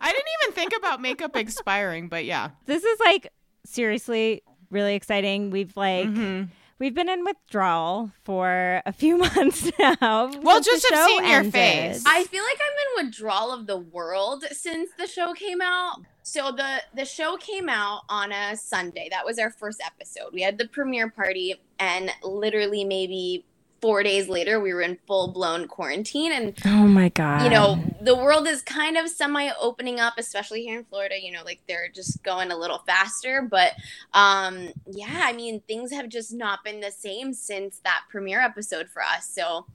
I 0.02 0.12
didn't 0.12 0.28
even 0.42 0.54
think 0.54 0.72
about 0.76 1.00
makeup 1.00 1.36
expiring, 1.36 2.08
but 2.08 2.24
yeah, 2.24 2.50
this 2.66 2.84
is 2.84 3.00
like 3.00 3.32
seriously 3.64 4.42
really 4.70 4.94
exciting. 4.94 5.50
We've 5.50 5.76
like. 5.76 6.06
Mm-hmm. 6.06 6.44
We've 6.78 6.94
been 6.94 7.10
in 7.10 7.26
withdrawal 7.26 8.10
for 8.24 8.80
a 8.86 8.92
few 8.94 9.18
months 9.18 9.70
now. 9.78 10.30
Well, 10.40 10.62
just 10.62 10.88
have 10.90 11.06
seen 11.06 11.24
ended. 11.24 11.44
your 11.44 11.52
face. 11.52 12.02
I 12.06 12.24
feel 12.24 12.42
like 12.42 12.58
I'm 12.58 13.02
in 13.02 13.06
withdrawal 13.06 13.52
of 13.52 13.66
the 13.66 13.76
world 13.76 14.44
since 14.50 14.88
the 14.96 15.06
show 15.06 15.34
came 15.34 15.60
out. 15.60 15.96
So 16.22 16.52
the 16.52 16.82
the 16.94 17.04
show 17.04 17.36
came 17.36 17.68
out 17.68 18.04
on 18.08 18.32
a 18.32 18.56
Sunday. 18.56 19.08
That 19.10 19.26
was 19.26 19.38
our 19.38 19.50
first 19.50 19.82
episode. 19.84 20.32
We 20.32 20.40
had 20.40 20.56
the 20.56 20.68
premiere 20.68 21.10
party, 21.10 21.60
and 21.78 22.10
literally 22.22 22.84
maybe 22.84 23.44
four 23.80 24.02
days 24.02 24.28
later 24.28 24.60
we 24.60 24.72
were 24.74 24.82
in 24.82 24.98
full 25.06 25.28
blown 25.28 25.66
quarantine. 25.68 26.32
And 26.32 26.54
oh 26.66 26.86
my 26.86 27.08
god. 27.08 27.44
you 27.44 27.50
know 27.50 27.82
the 28.00 28.14
world 28.14 28.46
is 28.46 28.62
kind 28.62 28.96
of 28.96 29.08
semi 29.08 29.50
opening 29.60 30.00
up 30.00 30.14
especially 30.18 30.62
here 30.62 30.78
in 30.78 30.84
florida. 30.84 31.16
You 31.20 31.32
know 31.32 31.42
like 31.44 31.60
they're 31.68 31.88
just 31.88 32.22
going 32.22 32.50
a 32.50 32.56
little 32.56 32.82
faster. 32.86 33.42
But 33.42 33.72
um 34.14 34.72
yeah 34.86 35.22
i 35.24 35.32
mean 35.32 35.60
things 35.66 35.92
have 35.92 36.08
just 36.08 36.32
not 36.32 36.64
been 36.64 36.80
the 36.80 36.90
same 36.90 37.32
since 37.32 37.80
that 37.84 38.02
premiere 38.10 38.40
episode 38.40 38.88
for 38.88 39.02
us. 39.02 39.28
So 39.28 39.66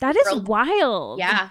that 0.00 0.16
is 0.16 0.34
wild. 0.42 1.18
Yeah. 1.18 1.50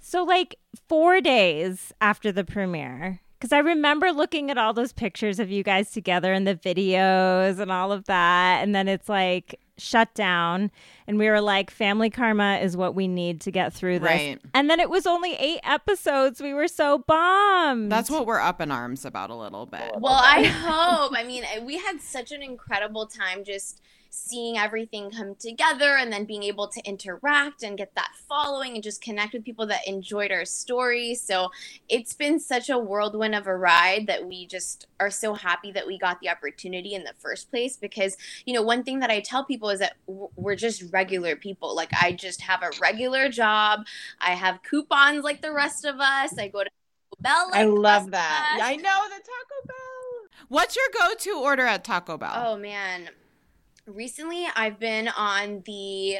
So 0.00 0.24
like 0.24 0.56
four 0.88 1.20
days 1.20 1.92
after 2.00 2.32
the 2.32 2.44
premiere 2.44 3.20
because 3.42 3.52
I 3.52 3.58
remember 3.58 4.12
looking 4.12 4.52
at 4.52 4.56
all 4.56 4.72
those 4.72 4.92
pictures 4.92 5.40
of 5.40 5.50
you 5.50 5.64
guys 5.64 5.90
together 5.90 6.32
and 6.32 6.46
the 6.46 6.54
videos 6.54 7.58
and 7.58 7.72
all 7.72 7.90
of 7.90 8.04
that. 8.04 8.62
And 8.62 8.72
then 8.72 8.86
it's 8.86 9.08
like 9.08 9.58
shut 9.76 10.14
down. 10.14 10.70
And 11.08 11.18
we 11.18 11.28
were 11.28 11.40
like, 11.40 11.68
family 11.68 12.08
karma 12.08 12.58
is 12.62 12.76
what 12.76 12.94
we 12.94 13.08
need 13.08 13.40
to 13.40 13.50
get 13.50 13.72
through 13.72 13.98
this. 13.98 14.08
Right. 14.08 14.40
And 14.54 14.70
then 14.70 14.78
it 14.78 14.88
was 14.88 15.08
only 15.08 15.34
eight 15.34 15.58
episodes. 15.64 16.40
We 16.40 16.54
were 16.54 16.68
so 16.68 16.98
bummed. 16.98 17.90
That's 17.90 18.08
what 18.08 18.26
we're 18.26 18.38
up 18.38 18.60
in 18.60 18.70
arms 18.70 19.04
about 19.04 19.30
a 19.30 19.34
little 19.34 19.66
bit. 19.66 19.90
well 19.98 20.20
i 20.22 20.44
hope 20.44 21.12
i 21.16 21.24
mean 21.24 21.44
we 21.64 21.78
had 21.78 22.00
such 22.00 22.30
an 22.30 22.42
incredible 22.42 23.06
time 23.06 23.42
just 23.42 23.80
seeing 24.14 24.58
everything 24.58 25.10
come 25.10 25.34
together 25.34 25.96
and 25.96 26.12
then 26.12 26.26
being 26.26 26.42
able 26.42 26.68
to 26.68 26.82
interact 26.82 27.62
and 27.62 27.78
get 27.78 27.94
that 27.94 28.10
following 28.28 28.74
and 28.74 28.82
just 28.82 29.00
connect 29.00 29.32
with 29.32 29.42
people 29.42 29.66
that 29.66 29.88
enjoyed 29.88 30.30
our 30.30 30.44
story. 30.44 31.14
So 31.14 31.48
it's 31.88 32.12
been 32.12 32.38
such 32.38 32.68
a 32.68 32.76
whirlwind 32.76 33.34
of 33.34 33.46
a 33.46 33.56
ride 33.56 34.06
that 34.08 34.26
we 34.26 34.46
just 34.46 34.86
are 35.00 35.10
so 35.10 35.32
happy 35.32 35.72
that 35.72 35.86
we 35.86 35.98
got 35.98 36.20
the 36.20 36.28
opportunity 36.28 36.92
in 36.92 37.04
the 37.04 37.14
first 37.20 37.48
place 37.48 37.78
because, 37.78 38.18
you 38.44 38.52
know, 38.52 38.60
one 38.60 38.84
thing 38.84 38.98
that 39.00 39.08
I 39.08 39.20
tell 39.20 39.46
people 39.46 39.70
is 39.70 39.78
that 39.78 39.96
we're 40.06 40.56
just 40.56 40.92
regular 40.92 41.34
people. 41.34 41.74
Like 41.74 41.90
I 41.98 42.12
just 42.12 42.42
have 42.42 42.62
a 42.62 42.70
regular 42.82 43.30
job. 43.30 43.86
I 44.20 44.32
have 44.32 44.62
coupons 44.62 45.24
like 45.24 45.40
the 45.40 45.52
rest 45.52 45.86
of 45.86 46.00
us. 46.00 46.36
I 46.38 46.48
go 46.48 46.64
to 46.64 46.68
Taco 46.68 47.22
Bell. 47.22 47.48
Like 47.50 47.60
I 47.60 47.64
love 47.64 48.10
that. 48.10 48.56
us. 48.56 48.62
I 48.62 48.76
know 48.76 49.08
the 49.08 49.22
Taco 49.22 49.66
Bell. 49.66 50.46
What's 50.48 50.76
your 50.76 50.84
go-to 51.00 51.40
order 51.42 51.64
at 51.64 51.82
Taco 51.82 52.18
Bell? 52.18 52.32
Oh 52.34 52.56
man. 52.58 53.08
Recently 53.86 54.46
I've 54.54 54.78
been 54.78 55.08
on 55.08 55.62
the 55.66 56.18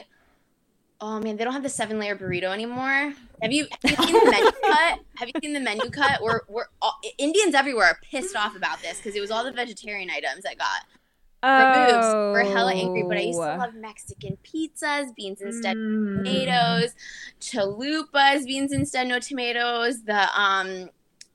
Oh 1.00 1.18
man, 1.18 1.36
they 1.36 1.42
don't 1.42 1.52
have 1.52 1.64
the 1.64 1.68
seven 1.68 1.98
layer 1.98 2.14
burrito 2.16 2.44
anymore. 2.52 3.12
Have 3.42 3.50
you, 3.52 3.66
have 3.82 3.90
you 3.90 3.96
seen 4.06 4.24
the 4.24 4.30
menu 4.30 4.50
cut? 4.64 4.98
Have 5.16 5.28
you 5.28 5.34
seen 5.42 5.52
the 5.52 5.58
menu 5.60 5.90
cut? 5.90 6.22
We're 6.22 6.42
we're 6.48 6.66
all, 6.80 6.94
Indians 7.18 7.54
everywhere 7.54 7.86
are 7.86 7.98
pissed 8.08 8.36
off 8.36 8.54
about 8.54 8.80
this 8.82 8.98
because 8.98 9.16
it 9.16 9.20
was 9.20 9.30
all 9.32 9.42
the 9.44 9.50
vegetarian 9.52 10.10
items 10.10 10.44
I 10.46 10.54
got 10.54 11.74
removed. 11.74 12.04
So 12.04 12.30
we're 12.32 12.44
hella 12.44 12.72
angry, 12.72 13.02
but 13.02 13.16
I 13.16 13.22
used 13.22 13.40
to 13.40 13.54
Oh. 13.54 13.58
love 13.58 13.74
Mexican 13.74 14.38
pizzas, 14.44 15.14
beans 15.16 15.40
instead 15.40 15.72
of 15.72 15.76
Mm. 16.14 16.24
tomatoes, 16.24 16.94
chalupas, 17.40 18.46
beans 18.46 18.72
instead 18.72 19.08
no 19.08 19.18
tomatoes, 19.18 20.04
the 20.04 20.40
um 20.40 20.88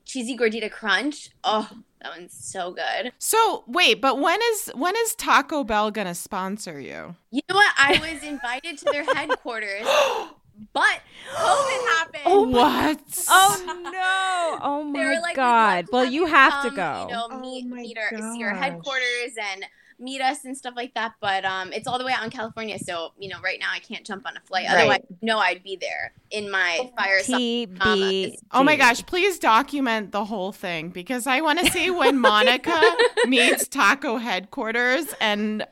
cheesy 0.06 0.34
gordita 0.36 0.70
crunch. 0.70 1.28
Oh, 1.44 1.68
that 2.00 2.16
one's 2.16 2.32
so 2.32 2.72
good. 2.72 3.12
So 3.18 3.64
wait, 3.66 4.00
but 4.00 4.18
when 4.18 4.38
is 4.52 4.70
when 4.74 4.94
is 4.96 5.14
Taco 5.14 5.64
Bell 5.64 5.90
gonna 5.90 6.14
sponsor 6.14 6.80
you? 6.80 7.16
You 7.30 7.42
know 7.48 7.56
what? 7.56 7.72
I 7.76 7.98
was 8.00 8.22
invited 8.22 8.78
to 8.78 8.84
their 8.86 9.04
headquarters, 9.14 9.82
but 10.72 11.00
COVID 11.34 11.88
happened. 11.96 12.22
Oh, 12.26 12.48
what? 12.48 13.24
Oh 13.28 13.80
no! 13.82 14.58
Oh 14.62 14.84
my 14.84 15.18
like, 15.20 15.36
god! 15.36 15.86
Well, 15.90 16.04
you 16.04 16.26
have 16.26 16.62
to 16.64 16.70
go. 16.70 17.06
You 17.08 17.14
know, 17.14 17.28
Oh 17.30 17.40
meet 17.40 17.66
my 17.66 17.82
meet 17.82 17.98
our 17.98 18.32
see 18.32 18.42
our 18.44 18.54
headquarters 18.54 19.36
and 19.54 19.64
meet 19.98 20.20
us 20.20 20.44
and 20.44 20.56
stuff 20.56 20.74
like 20.76 20.94
that. 20.94 21.14
But 21.20 21.44
um, 21.44 21.72
it's 21.72 21.86
all 21.86 21.98
the 21.98 22.04
way 22.04 22.12
out 22.12 22.24
in 22.24 22.30
California, 22.30 22.78
so 22.78 23.12
you 23.18 23.28
know, 23.28 23.40
right 23.42 23.58
now 23.58 23.70
I 23.72 23.78
can't 23.78 24.04
jump 24.04 24.26
on 24.26 24.36
a 24.36 24.40
flight. 24.40 24.66
Right. 24.66 24.78
Otherwise, 24.78 25.00
no, 25.22 25.38
I'd 25.38 25.62
be 25.62 25.76
there 25.76 26.12
in 26.30 26.50
my 26.50 26.90
fire. 26.96 27.20
TBD. 27.20 28.36
Oh 28.52 28.62
my 28.62 28.76
gosh, 28.76 29.04
please 29.06 29.38
document 29.38 30.12
the 30.12 30.24
whole 30.24 30.52
thing 30.52 30.90
because 30.90 31.26
I 31.26 31.40
want 31.40 31.58
to 31.60 31.70
see 31.70 31.90
when 31.90 32.18
Monica 32.20 32.80
meets 33.26 33.68
Taco 33.68 34.16
headquarters 34.18 35.14
and 35.20 35.66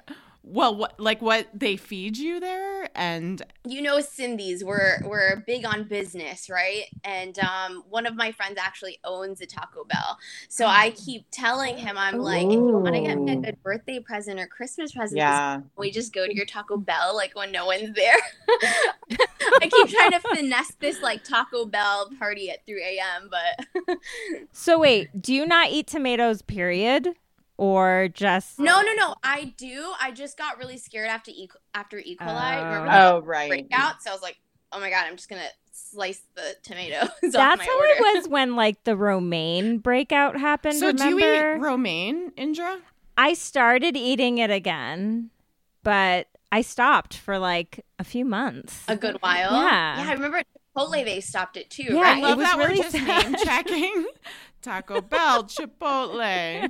well 0.48 0.74
what 0.76 0.98
like 0.98 1.20
what 1.20 1.48
they 1.52 1.76
feed 1.76 2.16
you 2.16 2.38
there? 2.40 2.88
And 2.94 3.42
you 3.66 3.82
know 3.82 3.98
Sindhis 3.98 4.62
we're 4.62 5.00
we're 5.04 5.42
big 5.46 5.66
on 5.66 5.84
business 5.84 6.48
right? 6.48 6.84
And 7.04 7.38
um, 7.40 7.82
one 7.90 8.06
of 8.06 8.14
my 8.14 8.32
friends 8.32 8.56
actually 8.58 8.98
owns 9.04 9.40
a 9.40 9.46
taco 9.46 9.84
bell. 9.84 10.18
So 10.48 10.66
i 10.66 10.90
keep 10.90 11.26
telling 11.30 11.76
him 11.76 11.98
i'm 11.98 12.18
like 12.18 12.46
if 12.46 12.52
you 12.52 12.78
want 12.78 12.94
to 12.94 13.00
get 13.00 13.18
me 13.18 13.32
a 13.32 13.36
good 13.36 13.62
birthday 13.62 13.98
present 14.00 14.38
or 14.40 14.46
christmas 14.46 14.92
present 14.92 15.18
Yeah. 15.18 15.60
we 15.76 15.90
just 15.90 16.12
go 16.14 16.26
to 16.26 16.34
your 16.34 16.46
taco 16.46 16.76
bell 16.76 17.14
like 17.14 17.34
when 17.34 17.52
no 17.52 17.66
one's 17.66 17.94
there? 17.94 18.16
I 19.62 19.68
keep 19.70 19.88
trying 19.88 20.12
to 20.12 20.20
finesse 20.20 20.74
this 20.80 21.02
like 21.02 21.24
taco 21.24 21.66
bell 21.66 22.10
party 22.18 22.50
at 22.50 22.64
3 22.66 22.82
a.m 22.82 23.30
but 23.30 23.98
So 24.52 24.78
wait, 24.78 25.20
do 25.20 25.34
you 25.34 25.46
not 25.46 25.70
eat 25.70 25.86
tomatoes? 25.86 26.42
Period, 26.42 27.14
or 27.58 28.08
just 28.12 28.58
no 28.58 28.82
no 28.82 28.92
no 28.94 29.14
i 29.22 29.52
do 29.56 29.92
i 30.00 30.10
just 30.10 30.36
got 30.36 30.58
really 30.58 30.76
scared 30.78 31.08
after 31.08 31.30
e 31.30 31.48
after 31.74 31.98
e 31.98 32.16
coli 32.20 32.88
Oh. 32.90 33.16
Oh, 33.16 33.20
right. 33.22 33.48
breakout 33.48 34.02
so 34.02 34.10
i 34.10 34.12
was 34.12 34.22
like 34.22 34.36
oh 34.72 34.80
my 34.80 34.90
god 34.90 35.06
i'm 35.06 35.16
just 35.16 35.28
gonna 35.28 35.48
slice 35.72 36.20
the 36.34 36.54
tomatoes 36.62 37.08
off 37.08 37.20
That's 37.22 37.58
my 37.58 37.64
how 37.64 37.76
order. 37.78 37.92
it 37.92 38.00
was 38.16 38.28
when 38.28 38.56
like 38.56 38.82
the 38.84 38.96
romaine 38.96 39.78
breakout 39.78 40.38
happened. 40.38 40.76
so 40.76 40.90
do 40.92 41.04
you 41.08 41.18
eat 41.18 41.60
romaine, 41.60 42.32
Indra? 42.36 42.78
I 43.18 43.32
started 43.34 43.96
eating 43.96 44.38
it 44.38 44.50
again, 44.50 45.30
but 45.82 46.28
I 46.52 46.60
stopped 46.62 47.16
for 47.16 47.38
like 47.38 47.84
a 47.98 48.04
few 48.04 48.24
months. 48.24 48.84
a 48.88 48.96
good 48.96 49.16
while. 49.20 49.52
Yeah. 49.52 50.02
Yeah, 50.04 50.10
I 50.10 50.12
remember 50.14 50.38
at 50.38 50.46
Chipotle 50.76 51.04
they 51.04 51.20
stopped 51.20 51.56
it 51.56 51.68
too, 51.70 51.84
Yeah, 51.90 52.00
right? 52.00 52.16
Oh, 52.22 52.26
it 52.26 52.28
Love 52.30 52.38
was 52.38 52.46
that 52.46 52.56
really 52.58 52.76
we're 52.76 52.82
just 52.82 52.92
sad. 53.06 53.32
name 53.32 53.44
checking. 53.44 54.06
Taco 54.66 55.00
Bell, 55.00 55.44
Chipotle. 55.44 56.68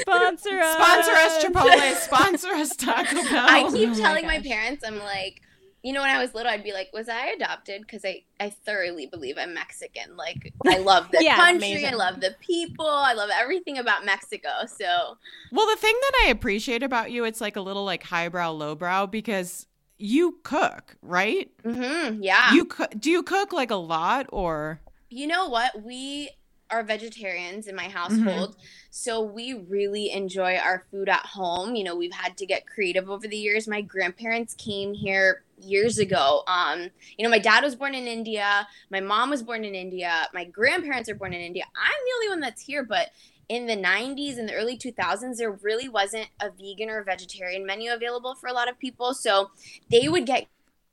Sponsor 0.00 0.60
us. 0.60 0.74
Sponsor 0.74 1.12
us, 1.12 1.44
Chipotle. 1.44 1.94
Sponsor 1.96 2.48
us, 2.48 2.76
Taco 2.76 3.22
Bell. 3.22 3.46
I 3.48 3.70
keep 3.72 3.88
Oh 3.90 3.94
telling 3.94 4.26
my, 4.26 4.36
gosh. 4.36 4.46
parents, 4.46 4.84
I'm 4.86 4.98
like, 4.98 5.40
you 5.82 5.94
know, 5.94 6.02
when 6.02 6.10
I 6.10 6.20
was 6.20 6.34
little, 6.34 6.52
I'd 6.52 6.62
be 6.62 6.74
like, 6.74 6.90
was 6.92 7.08
I 7.08 7.28
adopted? 7.28 7.80
Because 7.80 8.04
I, 8.04 8.22
I 8.38 8.50
thoroughly 8.50 9.06
believe 9.06 9.36
I'm 9.38 9.54
Mexican. 9.54 10.14
Like, 10.14 10.52
I 10.66 10.76
love 10.78 11.10
the 11.10 11.18
Yeah, 11.24 11.36
country, 11.36 11.72
amazing. 11.72 11.94
I 11.94 11.96
love 11.96 12.20
the 12.20 12.34
people, 12.40 12.86
I 12.86 13.14
love 13.14 13.30
everything 13.32 13.78
about 13.78 14.04
Mexico. 14.04 14.50
So, 14.66 15.16
Well, 15.52 15.66
the 15.66 15.76
thing 15.80 15.94
that 16.02 16.24
I 16.26 16.28
appreciate 16.30 16.82
about 16.82 17.10
you, 17.10 17.24
it's 17.24 17.40
like 17.40 17.56
a 17.56 17.62
little 17.62 17.84
like 17.86 18.02
highbrow, 18.02 18.50
lowbrow 18.50 19.06
because 19.06 19.66
you 19.96 20.38
cook, 20.42 20.96
right? 21.00 21.50
Mm-hmm, 21.64 22.22
yeah. 22.22 22.52
You 22.52 22.66
cook. 22.66 22.92
Do 22.98 23.10
you 23.10 23.22
cook 23.22 23.54
like 23.54 23.70
a 23.70 23.76
lot 23.76 24.26
or? 24.30 24.80
You 25.08 25.26
know 25.26 25.48
what? 25.48 25.82
We 25.82 26.30
are 26.70 26.82
vegetarians 26.82 27.66
in 27.66 27.76
my 27.76 27.88
Mm-hmm. 28.10 28.42
household, 28.44 28.56
so 28.90 29.20
we 29.20 29.54
really 29.68 30.10
enjoy 30.10 30.56
our 30.56 30.84
food 30.90 31.08
at 31.08 31.24
home. 31.26 31.74
You 31.74 31.84
know, 31.84 31.96
we've 31.96 32.12
had 32.12 32.36
to 32.38 32.46
get 32.46 32.66
creative 32.66 33.08
over 33.10 33.26
the 33.28 33.36
years. 33.36 33.68
My 33.68 33.80
grandparents 33.80 34.54
came 34.54 34.94
here 34.94 35.44
years 35.58 35.98
ago. 35.98 36.42
Um, 36.46 36.88
you 37.16 37.24
know, 37.24 37.30
my 37.30 37.38
dad 37.38 37.62
was 37.64 37.76
born 37.76 37.94
in 37.94 38.06
India, 38.06 38.66
my 38.90 39.00
mom 39.00 39.30
was 39.30 39.42
born 39.42 39.64
in 39.64 39.74
India, 39.74 40.28
my 40.34 40.44
grandparents 40.44 41.08
are 41.08 41.14
born 41.14 41.32
in 41.32 41.40
India. 41.40 41.64
I'm 41.76 41.90
the 42.06 42.14
only 42.16 42.28
one 42.28 42.40
that's 42.40 42.62
here, 42.62 42.84
but 42.84 43.08
in 43.48 43.66
the 43.66 43.76
90s 43.76 44.38
and 44.38 44.48
the 44.48 44.54
early 44.54 44.76
2000s 44.76 45.38
there 45.38 45.50
really 45.62 45.88
wasn't 45.88 46.28
a 46.40 46.50
vegan 46.50 46.88
or 46.88 47.02
vegetarian 47.02 47.66
menu 47.66 47.92
available 47.92 48.36
for 48.36 48.46
a 48.48 48.52
lot 48.52 48.68
of 48.68 48.78
people 48.78 49.12
so 49.12 49.50
they 49.90 50.08
would 50.08 50.24
get 50.26 50.46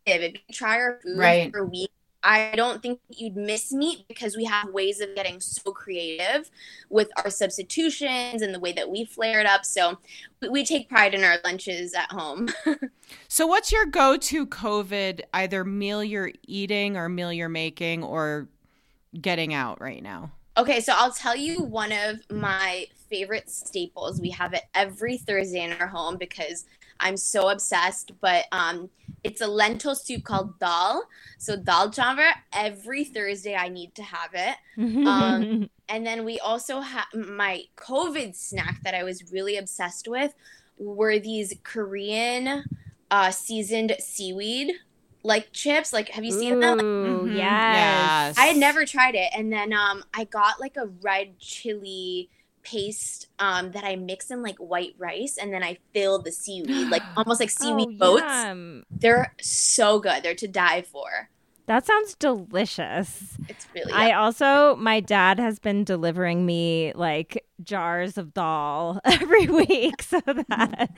creative. 0.06 0.34
if 0.36 0.42
you 0.48 0.54
try 0.56 0.76
our 0.78 1.00
food 1.04 1.38
Right. 1.38 1.52
for 1.52 1.60
a 1.60 1.66
week 1.66 1.92
I 2.24 2.54
don't 2.56 2.82
think 2.82 3.00
you'd 3.10 3.36
miss 3.36 3.72
meat 3.72 4.06
because 4.08 4.36
we 4.36 4.44
have 4.46 4.70
ways 4.70 5.00
of 5.00 5.16
getting 5.16 5.40
so 5.40 5.72
creative 5.72 6.50
with 6.90 7.10
our 7.18 7.30
substitutions 7.30 8.42
and 8.42 8.54
the 8.54 8.60
way 8.60 8.72
that 8.74 8.90
we 8.90 9.06
flare 9.06 9.40
it 9.40 9.46
up. 9.46 9.64
So 9.64 10.00
we, 10.50 10.66
take 10.66 10.90
pride 10.90 11.14
in 11.14 11.24
our 11.24 11.38
lunches 11.44 11.94
at 11.94 12.12
home. 12.12 12.50
So, 13.30 13.48
what's 13.48 13.72
your 13.72 13.86
go-to 13.86 14.46
COVID 14.46 15.22
either 15.34 15.64
meal 15.64 16.04
you're 16.04 16.32
eating 16.46 16.98
or 16.98 17.08
meal 17.08 17.32
you're 17.32 17.48
making 17.48 18.04
or 18.04 18.50
getting 19.22 19.54
out 19.54 19.80
right 19.80 20.04
now? 20.04 20.32
okay, 20.58 20.82
so 20.82 20.94
I'll 20.96 21.12
tell 21.12 21.36
you 21.36 21.62
one 21.62 21.92
of 21.92 22.20
my 22.32 22.88
favorite 23.10 23.50
staples. 23.50 24.20
We 24.20 24.32
have 24.32 24.54
it 24.54 24.64
every 24.74 25.18
Thursday 25.18 25.64
in 25.64 25.74
our 25.74 25.88
home 25.88 26.18
because 26.18 26.66
I'm 27.00 27.16
so 27.16 27.50
obsessed. 27.50 28.12
But 28.20 28.46
um, 28.52 28.90
it's 29.24 29.42
a 29.42 29.48
lentil 29.48 29.96
soup 29.96 30.24
called 30.24 30.60
dal. 30.60 31.04
So 31.38 31.56
dal 31.58 31.90
chawal. 31.92 32.32
Every 32.54 33.04
Thursday 33.04 33.56
I 33.56 33.70
need 33.70 33.96
to 33.96 34.04
have 34.04 34.32
it. 34.34 34.56
Um, 35.08 35.70
And 35.90 36.06
then 36.06 36.26
we 36.26 36.38
also 36.40 36.82
have 36.82 37.06
my 37.16 37.64
COVID 37.78 38.36
snack 38.36 38.84
that 38.84 38.94
I 38.94 39.04
was 39.06 39.32
really 39.32 39.56
obsessed 39.56 40.10
with 40.10 40.34
were 40.78 41.18
these 41.18 41.54
Korean 41.64 42.66
uh, 43.10 43.32
seasoned 43.32 43.96
seaweed 44.00 44.74
like 45.24 45.54
chips. 45.54 45.94
Like, 45.94 46.10
have 46.10 46.26
you 46.26 46.32
seen 46.34 46.60
them? 46.60 46.78
Like, 46.78 46.86
Ooh, 46.86 47.26
Mhm. 47.26 47.36
yes. 47.38 48.38
I 48.38 48.48
had 48.48 48.58
never 48.58 48.86
tried 48.86 49.16
it, 49.16 49.30
and 49.34 49.52
then 49.52 49.72
um, 49.72 50.04
I 50.14 50.26
got 50.26 50.60
like 50.60 50.76
a 50.76 50.88
red 51.02 51.40
chili 51.40 52.30
paste 52.70 53.28
um, 53.40 53.72
that 53.72 53.84
I 53.84 53.96
mix 53.96 54.30
in 54.30 54.42
like 54.42 54.58
white 54.58 54.94
rice 54.98 55.38
and 55.38 55.54
then 55.54 55.64
I 55.64 55.78
fill 55.94 56.22
the 56.22 56.32
seaweed, 56.32 56.88
like 56.90 57.04
almost 57.16 57.40
like 57.40 57.50
seaweed 57.50 57.98
oh, 58.02 58.16
boats. 58.16 58.22
yum. 58.24 58.84
They're 58.92 59.34
so 59.42 60.00
good. 60.00 60.24
They're 60.24 60.36
to 60.36 60.48
die 60.48 60.82
for. 60.82 61.30
That 61.68 61.86
sounds 61.86 62.16
delicious. 62.16 63.38
It's 63.50 63.68
really 63.76 63.92
I 63.92 64.14
also, 64.14 64.76
my 64.78 65.02
dad 65.02 65.40
has 65.40 65.60
been 65.60 65.84
delivering 65.84 66.46
me 66.46 66.94
like 66.96 67.46
jars 67.64 68.18
of 68.18 68.34
dal 68.34 69.00
every 69.06 69.48
week 69.48 70.02
so 70.02 70.22
that 70.26 70.90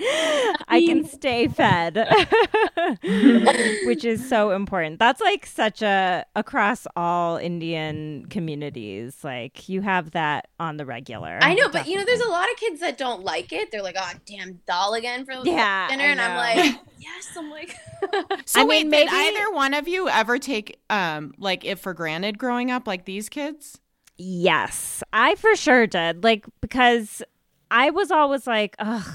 I 0.68 0.82
can 0.82 1.04
stay 1.06 1.48
fed, 1.48 1.96
which 3.86 4.04
is 4.04 4.28
so 4.28 4.52
important. 4.52 5.00
That's 5.00 5.22
like 5.22 5.46
such 5.46 5.82
a 5.82 6.26
across 6.36 6.86
all 6.96 7.38
Indian 7.38 8.26
communities. 8.30 9.24
Like 9.24 9.70
you 9.70 9.82
have 9.82 10.12
that 10.12 10.48
on 10.60 10.78
the 10.78 10.86
regular. 10.86 11.40
I 11.42 11.54
know, 11.56 11.70
but 11.70 11.88
you 11.88 11.98
know, 11.98 12.06
there's 12.06 12.20
a 12.22 12.30
lot 12.30 12.50
of 12.52 12.58
kids 12.58 12.80
that 12.82 12.98
don't 12.98 13.24
like 13.24 13.52
it. 13.54 13.72
They're 13.72 13.82
like, 13.84 13.96
"Oh, 13.98 14.12
damn, 14.26 14.60
dal 14.68 14.94
again 14.94 15.26
for 15.26 15.34
Yeah, 15.46 15.88
dinner," 15.90 16.04
and 16.04 16.22
I'm 16.22 16.36
like, 16.36 16.76
"Yes." 16.98 17.36
I'm 17.38 17.50
like, 17.50 17.76
So 18.46 18.62
I 18.62 18.64
wait, 18.64 18.88
mean, 18.88 18.92
did 18.92 19.10
either 19.12 19.52
one 19.54 19.74
of 19.74 19.88
you 19.88 20.10
ever 20.10 20.38
take 20.40 20.80
um 20.90 21.34
like 21.38 21.64
it 21.66 21.80
for 21.80 21.94
granted 21.94 22.38
growing 22.38 22.72
up 22.72 22.88
like 22.88 23.06
these 23.06 23.30
kids? 23.30 23.80
Yes, 24.22 25.02
I 25.14 25.36
for 25.36 25.56
sure 25.56 25.88
did. 25.88 26.26
Like 26.26 26.46
because 26.60 27.24
I 27.72 27.90
was 27.90 28.12
always 28.12 28.46
like, 28.46 28.76
ugh, 28.78 29.08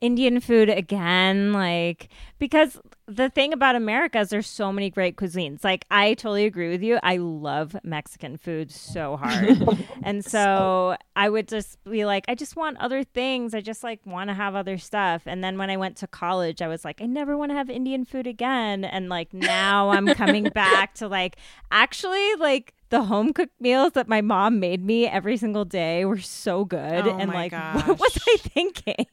Indian 0.00 0.40
food 0.40 0.68
again. 0.68 1.52
Like 1.52 2.08
because 2.40 2.76
the 3.06 3.28
thing 3.28 3.52
about 3.52 3.76
America 3.76 4.18
is 4.18 4.30
there's 4.30 4.48
so 4.48 4.72
many 4.72 4.90
great 4.90 5.14
cuisines. 5.14 5.62
Like 5.62 5.84
I 5.92 6.14
totally 6.14 6.44
agree 6.44 6.70
with 6.70 6.82
you. 6.82 6.98
I 7.04 7.18
love 7.18 7.76
Mexican 7.84 8.36
food 8.36 8.72
so 8.72 9.16
hard. 9.16 9.62
and 10.02 10.24
so 10.24 10.96
I 11.14 11.28
would 11.28 11.46
just 11.46 11.82
be 11.84 12.04
like, 12.04 12.24
I 12.26 12.34
just 12.34 12.56
want 12.56 12.78
other 12.78 13.04
things. 13.04 13.54
I 13.54 13.60
just 13.60 13.84
like 13.84 14.04
want 14.04 14.28
to 14.28 14.34
have 14.34 14.56
other 14.56 14.76
stuff. 14.76 15.22
And 15.24 15.44
then 15.44 15.56
when 15.56 15.70
I 15.70 15.76
went 15.76 15.96
to 15.98 16.08
college, 16.08 16.60
I 16.60 16.66
was 16.66 16.84
like, 16.84 17.00
I 17.00 17.06
never 17.06 17.36
want 17.36 17.52
to 17.52 17.56
have 17.56 17.70
Indian 17.70 18.04
food 18.04 18.26
again. 18.26 18.84
And 18.84 19.08
like 19.08 19.32
now 19.32 19.90
I'm 19.90 20.08
coming 20.08 20.44
back 20.54 20.94
to 20.94 21.06
like 21.06 21.36
actually 21.70 22.34
like 22.40 22.74
the 22.92 23.02
home 23.04 23.32
cooked 23.32 23.58
meals 23.58 23.94
that 23.94 24.06
my 24.06 24.20
mom 24.20 24.60
made 24.60 24.84
me 24.84 25.06
every 25.06 25.38
single 25.38 25.64
day 25.64 26.04
were 26.04 26.20
so 26.20 26.66
good. 26.66 27.06
Oh 27.06 27.16
and 27.16 27.32
my 27.32 27.48
like, 27.48 27.52
what 27.86 27.98
was. 27.98 28.18
I 28.28 28.36
thinking? 28.36 29.06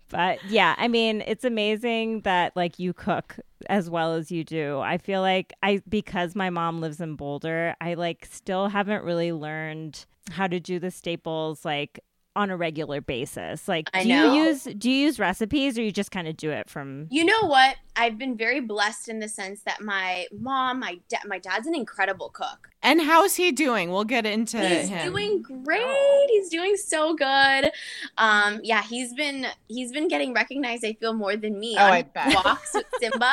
but 0.08 0.38
yeah, 0.48 0.74
I 0.78 0.88
mean, 0.88 1.22
it's 1.26 1.44
amazing 1.44 2.22
that 2.22 2.56
like 2.56 2.78
you 2.78 2.94
cook 2.94 3.36
as 3.68 3.90
well 3.90 4.14
as 4.14 4.32
you 4.32 4.42
do. 4.42 4.80
I 4.80 4.96
feel 4.96 5.20
like 5.20 5.52
I 5.62 5.82
because 5.86 6.34
my 6.34 6.48
mom 6.48 6.80
lives 6.80 6.98
in 6.98 7.14
Boulder, 7.14 7.76
I 7.78 7.92
like 7.92 8.26
still 8.30 8.68
haven't 8.68 9.04
really 9.04 9.32
learned 9.32 10.06
how 10.30 10.46
to 10.46 10.58
do 10.58 10.78
the 10.78 10.90
staples 10.90 11.62
like 11.62 12.00
on 12.34 12.48
a 12.48 12.56
regular 12.56 13.02
basis. 13.02 13.68
Like 13.68 13.90
I 13.92 14.02
do 14.02 14.08
know. 14.08 14.34
you 14.34 14.44
use 14.44 14.64
do 14.64 14.90
you 14.90 14.96
use 14.96 15.18
recipes 15.18 15.78
or 15.78 15.82
you 15.82 15.92
just 15.92 16.10
kind 16.10 16.26
of 16.26 16.38
do 16.38 16.50
it 16.50 16.70
from 16.70 17.06
you 17.10 17.24
know 17.24 17.42
what? 17.42 17.76
I've 17.96 18.18
been 18.18 18.36
very 18.36 18.60
blessed 18.60 19.08
in 19.08 19.20
the 19.20 19.28
sense 19.28 19.60
that 19.62 19.80
my 19.80 20.26
mom, 20.32 20.80
my 20.80 20.98
dad, 21.08 21.20
my 21.26 21.38
dad's 21.38 21.66
an 21.66 21.74
incredible 21.74 22.28
cook. 22.30 22.70
And 22.82 23.00
how's 23.00 23.36
he 23.36 23.50
doing? 23.52 23.90
We'll 23.90 24.04
get 24.04 24.26
into 24.26 24.58
He's 24.60 24.88
him. 24.88 25.12
doing 25.12 25.40
great. 25.42 26.26
He's 26.28 26.50
doing 26.50 26.76
so 26.76 27.14
good. 27.14 27.70
Um, 28.18 28.60
yeah, 28.62 28.82
he's 28.82 29.14
been 29.14 29.46
he's 29.68 29.90
been 29.92 30.08
getting 30.08 30.34
recognized. 30.34 30.84
I 30.84 30.92
feel 30.94 31.14
more 31.14 31.36
than 31.36 31.58
me 31.58 31.76
Oh, 31.78 31.84
on 31.84 31.92
I 31.92 32.02
bet. 32.02 32.34
walks 32.44 32.74
with 32.74 32.84
Simba. 33.00 33.32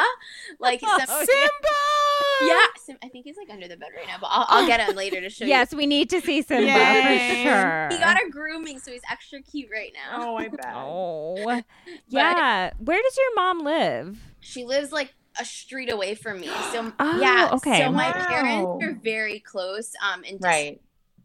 Like 0.59 0.79
Oh, 0.83 0.97
Sim- 0.99 1.07
Simba! 1.07 2.47
yeah, 2.53 2.65
Sim- 2.77 2.97
I 3.03 3.09
think 3.09 3.25
he's 3.25 3.35
like 3.37 3.49
under 3.49 3.67
the 3.67 3.75
bed 3.77 3.89
right 3.97 4.07
now, 4.07 4.17
but 4.21 4.27
I'll, 4.31 4.45
I'll 4.47 4.67
get 4.67 4.79
him 4.87 4.95
later 4.95 5.19
to 5.19 5.29
show 5.29 5.45
Yes, 5.45 5.73
we 5.73 5.85
need 5.85 6.09
to 6.11 6.21
see 6.21 6.41
Simba 6.43 6.67
Yay. 6.71 7.43
for 7.43 7.49
sure. 7.49 7.89
He 7.91 7.97
got 7.97 8.17
a 8.25 8.29
grooming, 8.29 8.79
so 8.79 8.91
he's 8.91 9.01
extra 9.11 9.41
cute 9.41 9.69
right 9.73 9.91
now. 9.93 10.29
Oh, 10.29 10.35
I 10.37 10.47
bet. 10.47 10.73
Oh. 10.73 11.61
Yeah. 12.07 12.71
Where 12.79 13.01
does 13.01 13.17
your 13.17 13.35
mom 13.35 13.59
live? 13.65 14.17
She 14.41 14.65
lives 14.65 14.91
like 14.91 15.13
a 15.39 15.45
street 15.45 15.91
away 15.91 16.15
from 16.15 16.41
me. 16.41 16.49
So 16.71 16.91
Oh, 16.99 17.19
yeah, 17.21 17.49
okay. 17.53 17.79
so 17.79 17.91
my 17.91 18.11
parents 18.11 18.83
are 18.83 18.99
very 19.01 19.39
close. 19.39 19.93
Um, 20.03 20.23
and 20.23 20.33
just- 20.39 20.43
Right. 20.43 20.81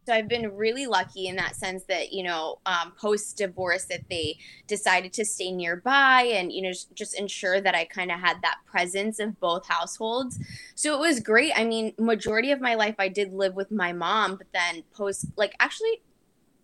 So 0.06 0.14
I've 0.14 0.28
been 0.28 0.54
really 0.54 0.86
lucky 0.86 1.26
in 1.26 1.34
that 1.34 1.56
sense 1.56 1.82
that 1.88 2.12
you 2.12 2.22
know, 2.22 2.60
um, 2.64 2.92
post 2.96 3.36
divorce, 3.36 3.86
that 3.86 4.02
they 4.08 4.38
decided 4.68 5.12
to 5.14 5.24
stay 5.24 5.50
nearby 5.50 6.22
and 6.32 6.52
you 6.52 6.62
know 6.62 6.68
just, 6.70 6.94
just 6.94 7.18
ensure 7.18 7.60
that 7.60 7.74
I 7.74 7.86
kind 7.86 8.12
of 8.12 8.20
had 8.20 8.36
that 8.42 8.58
presence 8.66 9.18
of 9.18 9.40
both 9.40 9.66
households. 9.66 10.38
So 10.76 10.94
it 10.94 11.00
was 11.00 11.18
great. 11.18 11.50
I 11.56 11.64
mean, 11.64 11.92
majority 11.98 12.52
of 12.52 12.60
my 12.60 12.76
life 12.76 12.94
I 13.00 13.08
did 13.08 13.32
live 13.32 13.56
with 13.56 13.72
my 13.72 13.92
mom, 13.92 14.36
but 14.36 14.46
then 14.54 14.84
post, 14.94 15.26
like 15.36 15.56
actually, 15.58 16.02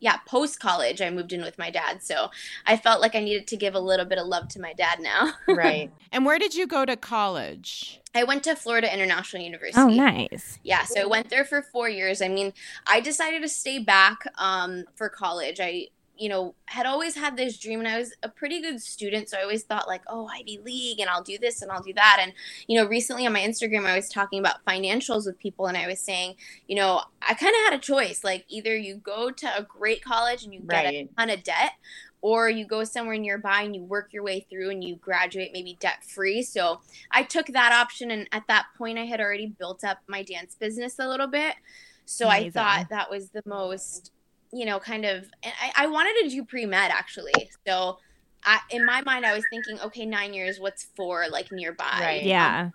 yeah, 0.03 0.17
post 0.27 0.59
college 0.59 1.01
I 1.01 1.11
moved 1.11 1.33
in 1.33 1.43
with 1.43 1.57
my 1.59 1.71
dad. 1.71 2.03
So 2.03 2.29
I 2.67 2.77
felt 2.77 3.01
like 3.01 3.15
I 3.15 3.21
needed 3.21 3.47
to 3.47 3.57
give 3.57 3.77
a 3.77 3.81
little 3.81 4.05
bit 4.05 4.19
of 4.19 4.27
love 4.27 4.49
to 4.49 4.61
my 4.61 4.73
dad 4.75 4.99
now. 5.01 5.33
Right. 5.62 5.93
And 6.11 6.27
where 6.27 6.38
did 6.38 6.55
you 6.55 6.67
go 6.67 6.85
to 6.85 6.97
college? 6.97 8.01
I 8.15 8.25
went 8.25 8.43
to 8.45 8.57
Florida 8.57 8.93
International 8.93 9.43
University. 9.43 9.81
Oh, 9.81 9.88
nice. 9.88 10.59
Yeah, 10.65 10.85
so 10.85 11.03
I 11.03 11.05
went 11.05 11.29
there 11.29 11.45
for 11.45 11.62
four 11.62 11.88
years. 11.88 12.21
I 12.21 12.29
mean, 12.29 12.53
I 12.87 13.01
decided 13.01 13.43
to 13.43 13.49
stay 13.49 13.79
back 13.79 14.27
um, 14.38 14.85
for 14.95 15.09
college. 15.09 15.61
I, 15.61 15.88
you 16.16 16.29
know, 16.29 16.55
had 16.66 16.87
always 16.87 17.16
had 17.16 17.37
this 17.37 17.59
dream, 17.59 17.81
and 17.81 17.88
I 17.88 17.98
was 17.98 18.14
a 18.22 18.29
pretty 18.29 18.61
good 18.61 18.81
student, 18.81 19.29
so 19.29 19.38
I 19.38 19.42
always 19.42 19.64
thought 19.64 19.88
like, 19.88 20.03
oh, 20.07 20.29
Ivy 20.29 20.61
League, 20.62 21.01
and 21.01 21.09
I'll 21.09 21.22
do 21.22 21.38
this 21.38 21.62
and 21.62 21.70
I'll 21.70 21.83
do 21.83 21.94
that. 21.94 22.18
And 22.20 22.33
you 22.68 22.79
know, 22.79 22.87
recently 22.87 23.27
on 23.27 23.33
my 23.33 23.40
Instagram, 23.40 23.87
I 23.87 23.96
was 23.96 24.09
talking 24.09 24.38
about 24.38 24.64
financials 24.66 25.27
with 25.27 25.38
people, 25.38 25.66
and 25.66 25.77
I 25.77 25.87
was 25.87 26.01
saying, 26.01 26.37
you 26.68 26.77
know, 26.77 27.03
I 27.20 27.35
kind 27.35 27.55
of 27.55 27.72
had 27.72 27.75
a 27.75 27.79
choice. 27.79 28.22
Like, 28.22 28.44
either 28.48 28.77
you 28.77 28.96
go 28.96 29.31
to 29.31 29.46
a 29.59 29.62
great 29.62 30.05
college 30.05 30.44
and 30.44 30.53
you 30.53 30.61
get 30.61 30.87
a 30.87 31.09
ton 31.16 31.31
of 31.31 31.42
debt, 31.42 31.72
or 32.20 32.48
you 32.48 32.64
go 32.64 32.85
somewhere 32.85 33.18
nearby 33.18 33.62
and 33.62 33.75
you 33.75 33.83
work 33.83 34.12
your 34.12 34.22
way 34.22 34.46
through 34.48 34.70
and 34.70 34.85
you 34.85 34.94
graduate 34.94 35.51
maybe 35.53 35.77
debt 35.81 36.05
free. 36.05 36.40
So 36.40 36.81
I 37.11 37.25
took 37.25 37.46
that 37.48 37.72
option, 37.72 38.11
and 38.12 38.29
at 38.31 38.46
that 38.46 38.66
point, 38.79 38.98
I 38.98 39.07
had 39.07 39.20
already 39.20 39.48
built 39.48 39.83
up 39.83 39.98
my 40.07 40.22
dance 40.22 40.55
business 40.55 41.01
a 41.01 41.09
little 41.09 41.27
bit. 41.27 41.57
So 42.05 42.29
I 42.29 42.51
thought 42.51 42.90
that 42.90 43.11
was 43.11 43.31
the 43.31 43.42
most, 43.46 44.12
you 44.53 44.65
know, 44.67 44.79
kind 44.79 45.05
of. 45.05 45.27
I, 45.45 45.85
I 45.85 45.87
wanted 45.87 46.23
to 46.25 46.29
do 46.37 46.45
pre 46.45 46.67
med 46.67 46.91
actually. 46.91 47.33
So, 47.67 47.99
I, 48.45 48.59
in 48.71 48.85
my 48.85 49.03
mind, 49.03 49.25
I 49.25 49.35
was 49.35 49.45
thinking, 49.51 49.79
okay, 49.81 50.05
nine 50.07 50.35
years. 50.35 50.59
What's 50.61 50.85
four 50.97 51.27
like 51.31 51.51
nearby? 51.53 51.99
Right. 52.01 52.23
Yeah. 52.25 52.71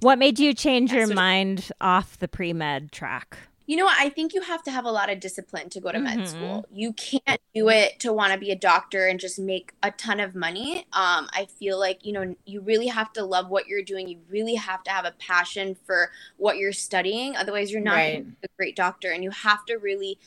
What 0.00 0.18
made 0.18 0.38
you 0.38 0.52
change 0.54 0.90
yeah, 0.92 0.98
your 0.98 1.06
so- 1.08 1.14
mind 1.14 1.70
off 1.80 2.18
the 2.18 2.28
pre 2.28 2.52
med 2.52 2.92
track? 2.92 3.38
You 3.66 3.78
know 3.78 3.86
what? 3.86 3.96
I 3.98 4.10
think 4.10 4.34
you 4.34 4.42
have 4.42 4.62
to 4.64 4.70
have 4.70 4.84
a 4.84 4.90
lot 4.90 5.08
of 5.10 5.20
discipline 5.20 5.70
to 5.70 5.80
go 5.80 5.90
to 5.90 5.96
Mhm. 5.96 6.02
med 6.02 6.28
school. 6.28 6.66
You 6.70 6.92
can't 6.92 7.40
do 7.54 7.70
it 7.70 7.98
to 8.00 8.12
want 8.12 8.34
to 8.34 8.38
be 8.38 8.50
a 8.50 8.54
doctor 8.56 9.06
and 9.06 9.18
just 9.18 9.38
make 9.38 9.72
a 9.82 9.90
ton 9.90 10.20
of 10.20 10.34
money. 10.34 10.80
Um, 10.92 11.30
I 11.32 11.46
feel 11.58 11.78
like, 11.80 12.04
you 12.04 12.12
know, 12.12 12.36
you 12.44 12.60
really 12.60 12.88
have 12.88 13.10
to 13.14 13.24
love 13.24 13.48
what 13.48 13.66
you're 13.66 13.80
doing. 13.82 14.06
You 14.06 14.18
really 14.28 14.56
have 14.56 14.84
to 14.84 14.90
have 14.90 15.06
a 15.06 15.12
passion 15.12 15.76
for 15.86 16.10
what 16.36 16.58
you're 16.58 16.74
studying. 16.74 17.36
Otherwise, 17.38 17.72
you're 17.72 17.80
not 17.80 17.94
Right. 17.94 18.26
a 18.42 18.48
great 18.58 18.76
doctor. 18.76 19.10
And 19.12 19.24
you 19.24 19.30
have 19.30 19.64
to 19.64 19.76
really, 19.78 20.18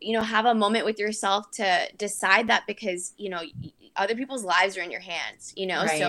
you 0.00 0.12
know, 0.12 0.22
have 0.22 0.46
a 0.46 0.54
moment 0.54 0.84
with 0.84 0.98
yourself 0.98 1.50
to 1.52 1.88
decide 1.96 2.48
that 2.48 2.64
because, 2.66 3.14
you 3.16 3.30
know, 3.30 3.40
other 3.96 4.14
people's 4.14 4.44
lives 4.44 4.76
are 4.76 4.82
in 4.82 4.90
your 4.90 5.00
hands, 5.00 5.52
you 5.56 5.66
know? 5.66 5.86
So 5.86 6.08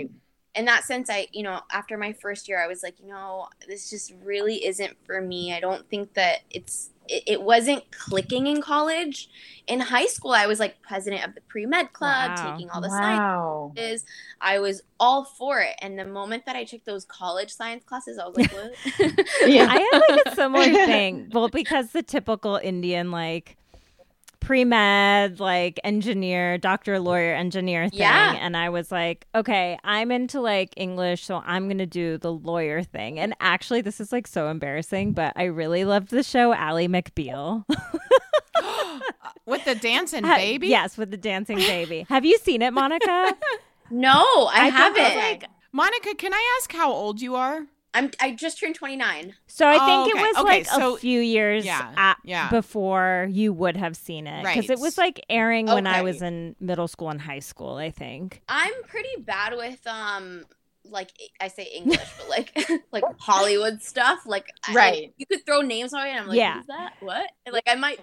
in 0.56 0.66
that 0.66 0.84
sense 0.84 1.08
i 1.08 1.28
you 1.32 1.44
know 1.44 1.62
after 1.72 1.98
my 2.00 2.12
first 2.14 2.48
year 2.50 2.60
i 2.60 2.66
was 2.66 2.82
like 2.82 3.00
you 3.00 3.06
know 3.08 3.48
this 3.68 3.92
just 3.92 4.12
really 4.24 4.66
isn't 4.66 4.98
for 5.06 5.22
me 5.22 5.54
i 5.54 5.60
don't 5.60 5.88
think 5.88 6.12
that 6.16 6.40
it's 6.50 6.90
it, 7.08 7.22
it 7.28 7.42
wasn't 7.44 7.84
clicking 7.92 8.48
in 8.48 8.60
college 8.60 9.30
in 9.68 9.80
high 9.80 10.08
school 10.08 10.32
i 10.32 10.48
was 10.48 10.60
like 10.60 10.82
president 10.82 11.24
of 11.28 11.36
the 11.36 11.42
pre-med 11.42 11.94
club 11.94 12.32
Wow. 12.36 12.52
taking 12.54 12.72
all 12.72 12.82
the 12.82 12.88
wow. 12.90 13.72
sciences 13.76 14.04
i 14.42 14.58
was 14.58 14.82
all 15.00 15.26
for 15.26 15.60
it 15.60 15.76
and 15.80 16.00
the 16.00 16.06
moment 16.06 16.48
that 16.48 16.56
i 16.56 16.64
took 16.64 16.84
those 16.86 17.06
college 17.06 17.52
science 17.54 17.84
classes 17.84 18.18
i 18.18 18.26
was 18.26 18.36
like 18.38 18.52
what 18.54 18.74
Yeah. 19.46 19.68
I 19.70 19.78
had 19.92 20.02
like 20.10 20.22
a 20.26 20.36
similar 20.36 20.66
thing. 20.88 21.30
Well, 21.32 21.50
because 21.50 21.92
the 21.92 22.02
typical 22.02 22.56
Indian 22.58 23.12
like 23.12 23.58
pre 24.40 24.64
med, 24.64 25.40
like 25.40 25.80
engineer, 25.84 26.58
doctor, 26.58 27.00
lawyer, 27.00 27.34
engineer 27.34 27.90
thing. 27.90 28.00
Yeah. 28.00 28.38
And 28.40 28.56
I 28.56 28.70
was 28.70 28.92
like, 28.92 29.26
okay, 29.36 29.78
I'm 29.84 30.12
into 30.12 30.42
like 30.42 30.74
English, 30.78 31.26
so 31.26 31.42
I'm 31.46 31.66
going 31.66 31.78
to 31.80 31.86
do 31.86 32.18
the 32.18 32.32
lawyer 32.32 32.84
thing. 32.84 33.20
And 33.20 33.36
actually, 33.40 33.82
this 33.82 34.00
is 34.00 34.12
like 34.12 34.28
so 34.28 34.50
embarrassing, 34.50 35.14
but 35.14 35.34
I 35.36 35.46
really 35.46 35.86
loved 35.86 36.10
the 36.10 36.24
show 36.24 36.54
Ally 36.54 36.88
McBeal. 36.88 37.66
With 39.46 39.64
the 39.64 39.76
dancing 39.76 40.24
baby? 40.24 40.68
Yes, 40.68 40.98
with 40.98 41.10
the 41.10 41.16
dancing 41.16 41.58
baby. 41.58 42.06
Have 42.10 42.26
you 42.26 42.38
seen 42.38 42.62
it, 42.62 42.74
Monica? 42.74 43.34
no 43.90 44.50
i, 44.52 44.64
think 44.64 44.74
haven't 44.74 45.16
like, 45.16 45.46
Monica, 45.72 46.16
can 46.16 46.34
I 46.34 46.58
ask 46.60 46.72
how 46.74 46.92
old 46.92 47.22
you 47.22 47.36
are? 47.36 47.68
I'm 47.98 48.12
i 48.22 48.32
just 48.32 48.60
turned 48.60 48.76
29 48.76 49.34
So 49.48 49.66
I 49.68 49.78
Oh, 49.80 49.86
think 50.06 50.16
okay. 50.16 50.24
it 50.24 50.28
was 50.28 50.38
Okay, 50.38 50.58
like 50.58 50.66
so- 50.68 50.96
a 50.96 50.98
few 50.98 51.20
years 51.20 51.66
Yeah, 51.66 51.92
at- 51.98 52.18
yeah. 52.24 52.50
before 52.50 53.28
you 53.30 53.54
would 53.54 53.76
have 53.78 53.96
seen 53.98 54.28
it 54.28 54.44
because 54.46 54.70
it 54.70 54.80
was 54.80 54.98
like 54.98 55.20
airing 55.30 55.66
when 55.68 55.88
I 55.88 56.02
was 56.04 56.22
in 56.22 56.56
middle 56.60 56.88
school 56.88 57.10
and 57.10 57.20
high 57.22 57.40
school. 57.40 57.76
I 57.78 57.90
think. 57.92 58.42
I'm 58.48 58.74
pretty 58.88 59.16
bad 59.20 59.56
with 59.58 59.86
um 59.88 60.46
like 60.86 61.12
I 61.42 61.48
say 61.50 61.64
English, 61.76 62.00
but 62.18 62.30
like 62.30 62.50
like 62.92 63.04
Hollywood 63.20 63.82
stuff. 63.82 64.20
Like 64.26 64.52
I- 64.68 64.74
Right. 64.74 65.14
you 65.18 65.26
could 65.26 65.46
throw 65.46 65.62
names 65.62 65.94
on 65.94 66.06
it, 66.06 66.12
and 66.12 66.20
I'm 66.22 66.28
like, 66.28 66.38
Yeah. 66.38 66.58
who's 66.58 66.68
that? 66.68 66.94
What? 67.02 67.30
And, 67.46 67.54
like 67.54 67.68
I 67.68 67.76
might 67.76 68.00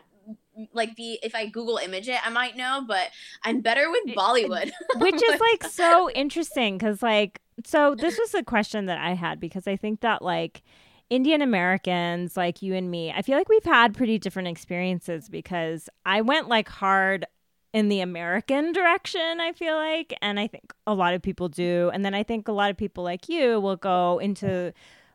like 0.72 0.94
be 0.96 1.18
if 1.22 1.34
I 1.34 1.46
Google 1.46 1.78
image 1.78 2.08
it, 2.08 2.18
I 2.24 2.30
might 2.30 2.56
know, 2.56 2.84
but 2.86 3.08
I'm 3.42 3.60
better 3.60 3.90
with 3.90 4.04
Bollywood. 4.14 4.70
Which 4.96 5.22
is 5.22 5.40
like 5.40 5.64
so 5.70 6.10
interesting 6.10 6.78
because 6.78 7.02
like 7.02 7.40
so 7.64 7.94
this 7.94 8.18
was 8.18 8.34
a 8.34 8.42
question 8.42 8.86
that 8.86 8.98
I 8.98 9.14
had 9.14 9.38
because 9.38 9.66
I 9.66 9.76
think 9.76 10.00
that 10.00 10.22
like 10.22 10.62
Indian 11.10 11.42
Americans 11.42 12.36
like 12.36 12.62
you 12.62 12.74
and 12.74 12.90
me, 12.90 13.12
I 13.12 13.22
feel 13.22 13.36
like 13.36 13.48
we've 13.48 13.64
had 13.64 13.94
pretty 13.94 14.18
different 14.18 14.48
experiences 14.48 15.28
because 15.28 15.88
I 16.04 16.22
went 16.22 16.48
like 16.48 16.68
hard 16.68 17.26
in 17.72 17.88
the 17.88 18.00
American 18.00 18.72
direction, 18.72 19.40
I 19.40 19.52
feel 19.52 19.74
like, 19.74 20.16
and 20.22 20.38
I 20.38 20.46
think 20.46 20.72
a 20.86 20.94
lot 20.94 21.12
of 21.12 21.22
people 21.22 21.48
do. 21.48 21.90
And 21.92 22.04
then 22.04 22.14
I 22.14 22.22
think 22.22 22.46
a 22.46 22.52
lot 22.52 22.70
of 22.70 22.76
people 22.76 23.02
like 23.02 23.28
you 23.28 23.58
will 23.60 23.76
go 23.76 24.18
into 24.20 24.72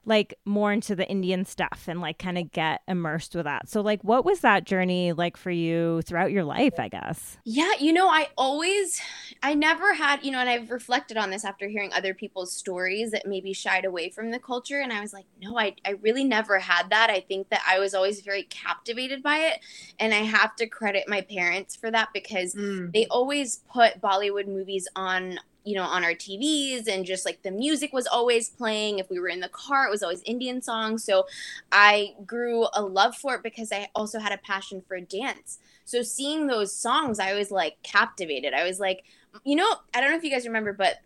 like 0.10 0.34
more 0.43 0.74
into 0.74 0.95
the 0.95 1.08
Indian 1.08 1.45
stuff 1.45 1.86
and 1.88 2.02
like 2.02 2.17
kind 2.17 2.38
of 2.38 2.52
get 2.52 2.82
immersed 2.88 3.36
with 3.36 3.45
that. 3.45 3.69
So 3.69 3.82
like 3.82 4.04
what 4.04 4.26
was 4.26 4.41
that 4.41 4.65
journey 4.65 5.13
like 5.13 5.38
for 5.38 5.52
you 5.52 6.02
throughout 6.02 6.32
your 6.32 6.43
life, 6.43 6.80
I 6.80 6.89
guess? 6.89 7.38
Yeah, 7.45 7.72
you 7.80 7.93
know, 7.93 8.10
I 8.10 8.28
always 8.38 9.00
I 9.43 9.54
never 9.54 9.93
had, 9.93 10.26
you 10.26 10.32
know, 10.32 10.39
and 10.39 10.50
I've 10.50 10.72
reflected 10.72 11.15
on 11.15 11.30
this 11.30 11.45
after 11.45 11.67
hearing 11.67 11.93
other 11.93 12.13
people's 12.13 12.52
stories 12.52 13.12
that 13.12 13.28
maybe 13.28 13.54
shied 13.54 13.86
away 13.86 14.10
from 14.10 14.32
the 14.32 14.39
culture 14.39 14.80
and 14.80 14.91
I 14.91 15.00
was 15.00 15.13
like, 15.13 15.26
no, 15.39 15.58
I 15.58 15.76
I 15.86 15.91
really 16.02 16.24
never 16.24 16.58
had 16.60 16.89
that. 16.89 17.10
I 17.12 17.19
think 17.22 17.50
that 17.50 17.62
I 17.67 17.80
was 17.80 17.93
always 17.93 18.22
very 18.22 18.43
captivated 18.43 19.22
by 19.22 19.38
it 19.38 19.60
and 20.00 20.13
I 20.13 20.24
have 20.24 20.56
to 20.56 20.67
credit 20.67 21.08
my 21.08 21.22
parents 21.22 21.76
for 21.76 21.91
that 21.91 22.10
because 22.13 22.56
mm. 22.56 22.91
they 22.91 23.06
always 23.08 23.62
put 23.72 24.02
Bollywood 24.02 24.48
movies 24.48 24.88
on 24.95 25.39
you 25.70 25.76
know, 25.76 25.84
on 25.84 26.04
our 26.04 26.16
TVs 26.16 26.88
and 26.88 27.06
just 27.06 27.26
like 27.26 27.44
the 27.44 27.52
music 27.52 27.94
was 27.94 28.08
always 28.08 28.50
playing. 28.50 28.98
If 28.98 29.08
we 29.08 29.20
were 29.20 29.28
in 29.28 29.40
the 29.40 29.50
car, 29.50 29.86
it 29.86 29.92
was 29.92 30.02
always 30.02 30.24
Indian 30.24 30.64
songs. 30.64 31.04
So 31.04 31.28
I 31.72 32.16
grew 32.26 32.66
a 32.74 32.82
love 32.82 33.16
for 33.16 33.36
it 33.36 33.44
because 33.44 33.72
I 33.72 33.88
also 33.94 34.18
had 34.18 34.32
a 34.32 34.40
passion 34.40 34.82
for 34.88 35.00
dance. 35.00 35.60
So 35.86 36.02
seeing 36.02 36.48
those 36.48 36.76
songs, 36.76 37.20
I 37.20 37.36
was 37.36 37.52
like 37.52 37.78
captivated. 37.84 38.56
I 38.56 38.64
was 38.64 38.80
like, 38.80 39.04
you 39.44 39.56
know, 39.56 39.72
I 39.94 40.02
don't 40.02 40.10
know 40.10 40.18
if 40.18 40.24
you 40.24 40.32
guys 40.32 40.48
remember, 40.48 40.74
but 40.74 41.02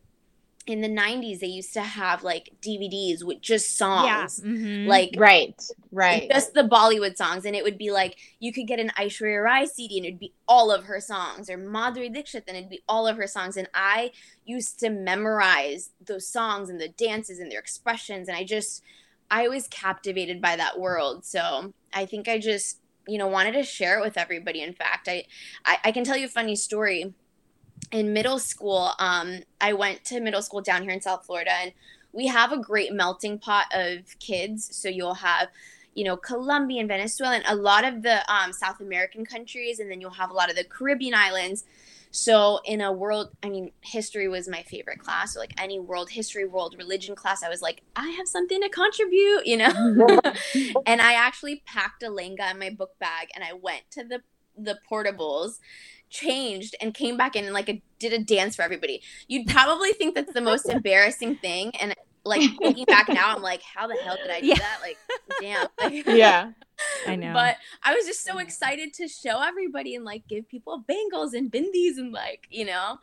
in 0.66 0.80
the 0.80 0.88
90s 0.88 1.40
they 1.40 1.48
used 1.48 1.74
to 1.74 1.82
have 1.82 2.24
like 2.24 2.50
DVDs 2.62 3.24
with 3.24 3.42
just 3.42 3.78
songs 3.78 4.42
yeah. 4.44 4.50
mm-hmm. 4.50 4.88
like 4.88 5.14
right 5.18 5.62
right 5.92 6.30
just 6.32 6.54
the 6.54 6.64
Bollywood 6.64 7.18
songs 7.18 7.46
and 7.46 7.56
it 7.56 7.64
would 7.64 7.78
be 7.78 7.92
like 7.92 8.18
you 8.40 8.54
could 8.54 8.68
get 8.68 8.80
an 8.80 8.90
Aishwarya 8.98 9.44
Rai 9.44 9.66
CD 9.66 9.98
and 9.98 10.06
it'd 10.06 10.20
be 10.20 10.34
all 10.48 10.72
of 10.72 10.86
her 10.86 11.02
songs 11.02 11.50
or 11.50 11.58
Madhuri 11.58 12.14
Dixit 12.14 12.46
and 12.48 12.56
it'd 12.56 12.70
be 12.70 12.82
all 12.88 13.08
of 13.08 13.18
her 13.18 13.28
songs 13.28 13.58
and 13.58 13.68
I 13.74 14.12
used 14.46 14.80
to 14.80 14.90
memorize 14.90 15.92
those 16.06 16.28
songs 16.28 16.70
and 16.70 16.80
the 16.80 16.90
dances 16.90 17.40
and 17.40 17.52
their 17.52 17.60
expressions 17.60 18.30
and 18.30 18.38
I 18.38 18.46
just 18.46 18.82
I 19.30 19.50
was 19.50 19.68
captivated 19.68 20.42
by 20.42 20.56
that 20.56 20.80
world 20.80 21.26
so 21.26 21.74
I 21.94 22.06
think 22.06 22.30
I 22.30 22.40
just 22.40 22.80
you 23.06 23.18
know 23.18 23.28
wanted 23.28 23.52
to 23.54 23.64
share 23.64 24.00
it 24.00 24.04
with 24.04 24.18
everybody 24.18 24.62
in 24.62 24.74
fact 24.74 25.10
I 25.10 25.26
I, 25.66 25.78
I 25.86 25.92
can 25.92 26.06
tell 26.06 26.16
you 26.16 26.28
a 26.28 26.30
funny 26.30 26.56
story 26.56 27.14
in 27.92 28.14
middle 28.14 28.40
school, 28.40 28.92
um, 29.00 29.42
I 29.62 29.74
went 29.74 30.04
to 30.06 30.20
middle 30.20 30.42
school 30.42 30.62
down 30.62 30.84
here 30.84 30.92
in 30.92 31.02
South 31.02 31.26
Florida, 31.26 31.52
and 31.52 31.72
we 32.12 32.28
have 32.28 32.52
a 32.52 32.58
great 32.58 32.94
melting 32.94 33.40
pot 33.40 33.66
of 33.74 34.18
kids. 34.20 34.76
So 34.76 34.90
you'll 34.90 35.16
have, 35.16 35.50
you 35.96 36.04
know, 36.04 36.16
Colombian, 36.18 36.88
Venezuelan, 36.88 37.44
a 37.48 37.56
lot 37.56 37.84
of 37.84 38.04
the 38.04 38.32
um, 38.32 38.54
South 38.54 38.80
American 38.80 39.26
countries, 39.26 39.80
and 39.80 39.90
then 39.90 40.02
you'll 40.02 40.12
have 40.12 40.30
a 40.30 40.34
lot 40.34 40.50
of 40.50 40.56
the 40.56 40.64
Caribbean 40.64 41.14
islands. 41.14 41.66
So 42.12 42.60
in 42.64 42.80
a 42.80 42.92
world, 42.92 43.32
I 43.42 43.50
mean, 43.50 43.72
history 43.82 44.28
was 44.28 44.48
my 44.48 44.62
favorite 44.62 45.00
class. 45.00 45.34
So 45.34 45.40
like 45.40 45.60
any 45.60 45.80
world 45.80 46.12
history, 46.12 46.46
world 46.46 46.76
religion 46.78 47.16
class, 47.16 47.42
I 47.42 47.50
was 47.50 47.64
like, 47.64 47.82
I 47.96 48.10
have 48.10 48.28
something 48.28 48.62
to 48.62 48.70
contribute, 48.70 49.48
you 49.48 49.58
know. 49.58 49.72
and 50.86 51.02
I 51.02 51.14
actually 51.14 51.64
packed 51.66 52.04
a 52.04 52.10
lenga 52.10 52.52
in 52.52 52.60
my 52.60 52.70
book 52.70 52.92
bag, 53.00 53.30
and 53.34 53.44
I 53.44 53.54
went 53.54 53.90
to 53.92 54.04
the 54.04 54.22
the 54.56 54.78
portables 54.88 55.58
changed 56.14 56.76
and 56.80 56.94
came 56.94 57.18
back 57.18 57.36
in 57.36 57.44
and 57.44 57.54
like 57.54 57.68
a, 57.68 57.82
did 58.00 58.14
a 58.14 58.20
dance 58.20 58.56
for 58.56 58.62
everybody. 58.62 59.02
You'd 59.28 59.48
probably 59.48 59.92
think 59.94 60.16
that's 60.16 60.32
the 60.32 60.42
most 60.42 60.70
embarrassing 60.70 61.38
thing. 61.38 61.72
And 61.82 61.96
like 62.24 62.42
thinking 62.60 62.86
back 62.86 63.10
now, 63.10 63.36
I'm 63.36 63.42
like, 63.42 63.62
how 63.64 63.88
the 63.88 63.96
hell 63.96 64.16
did 64.16 64.32
I 64.32 64.40
do 64.40 64.48
yeah. 64.48 64.56
that? 64.56 64.80
Like, 64.82 64.98
damn. 65.42 65.68
Like, 65.82 66.06
yeah. 66.18 66.52
I 67.08 67.16
know. 67.16 67.34
But 67.34 67.58
I 67.84 67.94
was 67.94 68.06
just 68.06 68.24
so 68.24 68.38
excited 68.38 68.94
to 68.96 69.08
show 69.08 69.42
everybody 69.42 69.96
and 69.96 70.06
like 70.06 70.28
give 70.28 70.48
people 70.48 70.84
bangles 70.88 71.34
and 71.34 71.52
bindis 71.52 71.98
and 71.98 72.14
like, 72.14 72.48
you 72.50 72.66
know, 72.66 73.00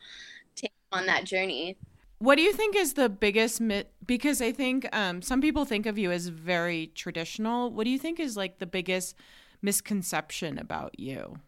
take 0.55 0.73
on 0.93 1.07
that 1.07 1.25
journey. 1.25 1.77
What 2.19 2.37
do 2.37 2.43
you 2.43 2.53
think 2.53 2.77
is 2.77 2.95
the 2.95 3.09
biggest 3.09 3.61
myth? 3.61 3.87
Because 4.07 4.43
I 4.43 4.53
think 4.53 4.89
um, 4.95 5.23
some 5.23 5.41
people 5.41 5.65
think 5.65 5.87
of 5.87 5.99
you 5.99 6.11
as 6.11 6.29
very 6.29 6.91
traditional. 6.95 7.71
What 7.71 7.85
do 7.85 7.91
you 7.91 7.99
think 7.99 8.21
is 8.21 8.37
like 8.37 8.59
the 8.59 8.67
biggest 8.67 9.15
misconception 9.63 10.59
about 10.59 10.99
you? 10.99 11.39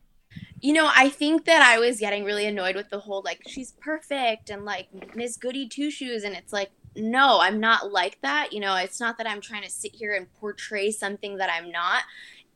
You 0.60 0.72
know, 0.72 0.90
I 0.94 1.08
think 1.08 1.44
that 1.46 1.62
I 1.62 1.78
was 1.78 1.98
getting 1.98 2.24
really 2.24 2.46
annoyed 2.46 2.76
with 2.76 2.88
the 2.90 3.00
whole 3.00 3.22
like 3.24 3.42
she's 3.48 3.72
perfect 3.72 4.50
and 4.50 4.64
like 4.64 4.88
Miss 5.14 5.36
Goody 5.36 5.68
Two 5.68 5.90
Shoes, 5.90 6.24
and 6.24 6.34
it's 6.34 6.52
like 6.52 6.70
no, 6.94 7.40
I'm 7.40 7.58
not 7.58 7.90
like 7.90 8.20
that. 8.20 8.52
You 8.52 8.60
know, 8.60 8.76
it's 8.76 9.00
not 9.00 9.18
that 9.18 9.26
I'm 9.26 9.40
trying 9.40 9.62
to 9.62 9.70
sit 9.70 9.94
here 9.94 10.12
and 10.12 10.32
portray 10.34 10.90
something 10.90 11.38
that 11.38 11.50
I'm 11.50 11.70
not. 11.70 12.02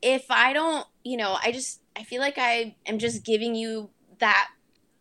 If 0.02 0.26
I 0.30 0.52
don't, 0.52 0.86
you 1.04 1.16
know, 1.16 1.38
I 1.42 1.52
just 1.52 1.80
I 1.96 2.04
feel 2.04 2.20
like 2.20 2.36
I 2.38 2.76
am 2.86 2.98
just 2.98 3.24
giving 3.24 3.54
you 3.54 3.90
that 4.18 4.48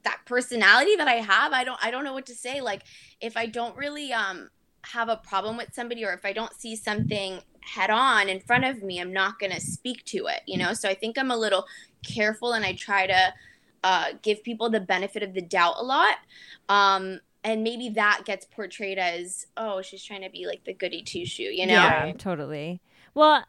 that 0.04 0.22
personality 0.26 0.96
that 0.96 1.08
I 1.08 1.16
have. 1.16 1.52
I 1.52 1.64
don't 1.64 1.80
I 1.84 1.92
don't 1.92 2.04
know 2.04 2.14
what 2.14 2.26
to 2.28 2.36
say. 2.36 2.62
Like 2.62 2.84
if 3.20 3.36
I 3.38 3.46
don't 3.46 3.76
really 3.78 4.14
um 4.14 4.50
have 4.84 5.10
a 5.10 5.18
problem 5.18 5.58
with 5.58 5.74
somebody 5.74 6.06
or 6.06 6.14
if 6.14 6.26
I 6.26 6.34
don't 6.34 6.54
see 6.54 6.76
something 6.76 7.42
head 7.62 7.90
on 7.90 8.30
in 8.30 8.40
front 8.40 8.66
of 8.66 8.84
me, 8.84 9.00
I'm 9.00 9.12
not 9.12 9.40
going 9.40 9.52
to 9.52 9.60
speak 9.60 10.06
to 10.06 10.28
it, 10.28 10.42
you 10.46 10.58
know? 10.58 10.74
So 10.74 10.88
I 10.88 10.94
think 10.94 11.18
I'm 11.18 11.32
a 11.32 11.38
little 11.38 11.66
careful 12.06 12.54
and 12.54 12.64
I 12.64 12.74
try 12.74 13.08
to 13.08 13.34
uh, 13.84 14.06
give 14.22 14.44
people 14.44 14.70
the 14.70 14.80
benefit 14.80 15.24
of 15.24 15.34
the 15.34 15.42
doubt 15.42 15.76
a 15.78 15.84
lot. 15.84 16.18
Um, 16.70 17.20
and 17.44 17.64
maybe 17.64 17.90
that 17.90 18.22
gets 18.26 18.46
portrayed 18.46 18.98
as, 18.98 19.46
oh, 19.56 19.82
she's 19.82 20.04
trying 20.04 20.24
to 20.24 20.30
be 20.30 20.48
like 20.48 20.64
the 20.64 20.74
goody 20.74 21.04
two 21.04 21.26
shoe, 21.26 21.44
you 21.44 21.68
know? 21.68 21.74
Yeah, 21.74 22.14
totally. 22.18 22.82
Well, 23.14 23.46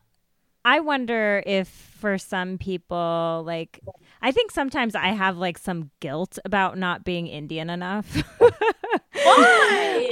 I 0.66 0.80
wonder 0.80 1.42
if 1.46 1.68
for 1.68 2.18
some 2.18 2.58
people, 2.58 3.44
like, 3.46 3.80
I 4.20 4.32
think 4.32 4.50
sometimes 4.50 4.94
I 4.94 5.08
have 5.08 5.38
like 5.38 5.56
some 5.56 5.90
guilt 6.00 6.38
about 6.44 6.76
not 6.76 7.04
being 7.04 7.28
Indian 7.28 7.70
enough. 7.70 8.22
Why? 8.38 8.50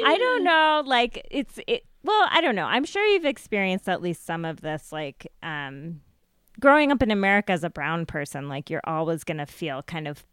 I 0.07 0.17
don't 0.19 0.45
know. 0.45 0.83
Like, 0.87 1.27
it's, 1.31 1.59
it, 1.67 1.85
well, 2.05 2.29
I 2.31 2.41
don't 2.41 2.55
know. 2.55 2.67
I'm 2.67 2.85
sure 2.85 3.05
you've 3.05 3.25
experienced 3.25 3.89
at 3.89 4.01
least 4.01 4.25
some 4.25 4.45
of 4.45 4.61
this, 4.61 4.93
like, 4.93 5.27
um, 5.43 6.01
growing 6.64 6.90
up 6.90 7.03
in 7.03 7.11
America 7.11 7.53
as 7.53 7.62
a 7.62 7.68
brown 7.68 8.07
person, 8.07 8.48
like 8.48 8.70
you're 8.70 8.81
always 8.85 9.22
going 9.22 9.37
to 9.37 9.44
feel 9.44 9.83
kind 9.83 10.09
of 10.09 10.24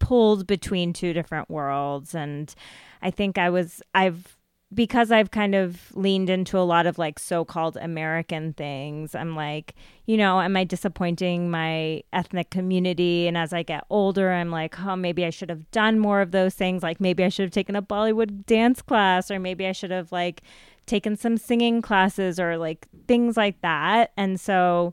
pulled 0.00 0.44
between 0.44 0.92
two 0.92 1.12
different 1.12 1.48
worlds. 1.48 2.16
And 2.16 2.52
I 3.00 3.12
think 3.12 3.38
I 3.38 3.48
was, 3.48 3.80
I've, 3.94 4.36
because 4.74 5.12
I've 5.12 5.30
kind 5.30 5.54
of 5.54 5.94
leaned 5.94 6.30
into 6.30 6.58
a 6.58 6.66
lot 6.66 6.86
of 6.86 6.98
like 6.98 7.20
so 7.20 7.44
called 7.44 7.76
American 7.76 8.54
things, 8.54 9.14
I'm 9.14 9.36
like, 9.36 9.76
you 10.04 10.16
know, 10.16 10.40
am 10.40 10.56
I 10.56 10.64
disappointing 10.64 11.48
my 11.48 12.02
ethnic 12.12 12.50
community? 12.50 13.28
And 13.28 13.38
as 13.38 13.52
I 13.52 13.62
get 13.62 13.84
older, 13.88 14.32
I'm 14.32 14.50
like, 14.50 14.80
oh, 14.80 14.96
maybe 14.96 15.24
I 15.24 15.30
should 15.30 15.48
have 15.48 15.70
done 15.70 16.00
more 16.00 16.20
of 16.20 16.32
those 16.32 16.56
things. 16.56 16.82
Like 16.82 17.00
maybe 17.00 17.22
I 17.22 17.28
should 17.28 17.44
have 17.44 17.52
taken 17.52 17.76
a 17.76 17.82
Bollywood 17.82 18.46
dance 18.46 18.82
class, 18.82 19.30
or 19.30 19.38
maybe 19.38 19.64
I 19.64 19.70
should 19.70 19.92
have 19.92 20.10
like 20.10 20.42
taken 20.86 21.16
some 21.16 21.36
singing 21.36 21.82
classes 21.82 22.40
or 22.40 22.58
like 22.58 22.88
things 23.06 23.36
like 23.36 23.60
that. 23.60 24.10
And 24.16 24.40
so, 24.40 24.92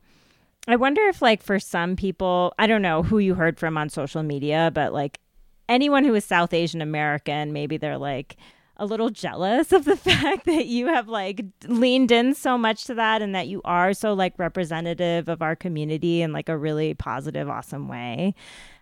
I 0.67 0.75
wonder 0.75 1.01
if, 1.07 1.21
like, 1.21 1.43
for 1.43 1.59
some 1.59 1.95
people, 1.95 2.53
I 2.57 2.67
don't 2.67 2.81
know 2.81 3.03
who 3.03 3.19
you 3.19 3.35
heard 3.35 3.59
from 3.59 3.77
on 3.77 3.89
social 3.89 4.23
media, 4.23 4.71
but 4.73 4.93
like 4.93 5.19
anyone 5.69 6.03
who 6.03 6.15
is 6.15 6.25
South 6.25 6.53
Asian 6.53 6.81
American, 6.81 7.53
maybe 7.53 7.77
they're 7.77 7.97
like 7.97 8.37
a 8.77 8.85
little 8.85 9.09
jealous 9.09 9.71
of 9.71 9.85
the 9.85 9.95
fact 9.95 10.45
that 10.45 10.65
you 10.65 10.87
have 10.87 11.07
like 11.07 11.43
leaned 11.67 12.11
in 12.11 12.33
so 12.33 12.57
much 12.57 12.85
to 12.85 12.93
that 12.95 13.21
and 13.21 13.33
that 13.35 13.47
you 13.47 13.61
are 13.65 13.93
so 13.93 14.13
like 14.13 14.33
representative 14.37 15.27
of 15.29 15.41
our 15.41 15.55
community 15.55 16.21
in 16.21 16.31
like 16.31 16.49
a 16.49 16.57
really 16.57 16.93
positive, 16.93 17.49
awesome 17.49 17.87
way. 17.87 18.35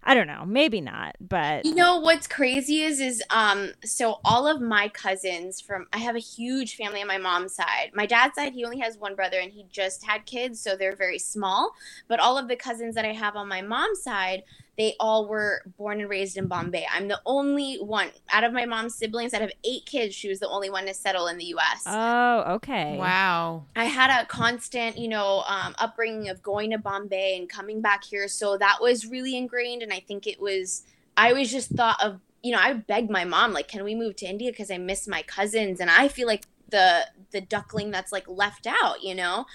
I 0.06 0.16
don't 0.16 0.28
know, 0.28 0.44
maybe 0.46 0.82
not, 0.82 1.16
but 1.22 1.66
you 1.66 1.76
know 1.76 2.00
what's 2.00 2.28
crazy 2.28 2.82
is 2.82 3.00
is 3.00 3.24
um 3.30 3.72
so 3.86 4.20
all 4.26 4.48
of 4.48 4.60
my 4.60 4.90
cousins 4.90 5.62
from 5.62 5.88
I 5.94 6.00
have 6.00 6.18
a 6.18 6.20
huge 6.20 6.76
family 6.76 7.02
on 7.02 7.08
my 7.08 7.18
mom's 7.18 7.56
side. 7.56 7.92
My 7.94 8.06
dad's 8.06 8.36
side 8.36 8.54
he 8.54 8.66
only 8.66 8.80
has 8.80 8.98
one 8.98 9.16
brother 9.16 9.40
and 9.40 9.52
he 9.52 9.66
just 9.72 10.06
had 10.06 10.26
kids 10.26 10.60
so 10.60 10.76
they're 10.76 10.96
very 10.96 11.20
small, 11.20 11.72
but 12.10 12.20
all 12.20 12.38
of 12.38 12.50
the 12.50 12.58
cousins 12.58 12.96
that 12.96 13.06
I 13.06 13.14
have 13.14 13.38
on 13.38 13.48
my 13.48 13.62
mom's 13.62 14.04
side, 14.04 14.44
they 14.78 14.96
all 15.00 15.28
were 15.28 15.62
born 15.78 16.02
and 16.02 16.10
raised 16.10 16.36
in 16.36 16.48
Bombay. 16.48 16.86
I'm 16.92 17.08
the 17.08 17.20
only 17.26 17.76
one 17.76 18.10
out 18.32 18.44
of 18.44 18.54
my 18.54 18.66
mom's 18.66 18.96
siblings 18.96 19.32
that 19.32 19.42
have 19.42 19.52
eight 19.64 19.86
kids. 19.86 20.16
She 20.16 20.30
was 20.30 20.40
the 20.40 20.50
only 20.50 20.70
one 20.70 20.88
to 20.88 20.94
settle 20.94 21.28
in 21.28 21.38
the 21.38 21.46
U.S. 21.46 21.84
Oh, 21.86 22.56
okay. 22.56 22.98
Wow. 22.98 23.66
I 23.76 23.86
had 23.86 24.10
a 24.10 24.26
constant, 24.26 24.98
you 24.98 25.08
know, 25.08 25.44
um, 25.48 25.76
upbringing 25.78 26.30
of 26.30 26.42
going 26.42 26.72
to 26.72 26.80
Bombay 26.80 27.38
and 27.38 27.48
coming 27.48 27.82
back 27.82 28.04
here, 28.04 28.28
so 28.28 28.58
that 28.58 28.80
was 28.82 29.06
really 29.06 29.38
ingrained. 29.38 29.84
And 29.84 29.94
I 29.94 30.00
think 30.00 30.26
it 30.26 30.42
was. 30.42 30.84
I 31.16 31.30
always 31.30 31.52
just 31.52 31.70
thought 31.70 32.04
of, 32.04 32.20
you 32.42 32.52
know, 32.52 32.58
I 32.60 32.74
begged 32.74 33.12
my 33.12 33.24
mom, 33.24 33.54
like, 33.54 33.68
can 33.68 33.84
we 33.84 33.94
move 33.94 34.16
to 34.16 34.26
India 34.26 34.50
because 34.50 34.72
I 34.72 34.80
miss 34.80 35.08
my 35.08 35.22
cousins, 35.22 35.80
and 35.80 35.92
I 35.92 36.08
feel 36.08 36.26
like 36.28 36.46
the 36.70 37.06
the 37.32 37.42
duckling 37.42 37.92
that's 37.92 38.12
like 38.12 38.28
left 38.28 38.66
out, 38.66 39.04
you 39.04 39.14
know. 39.14 39.46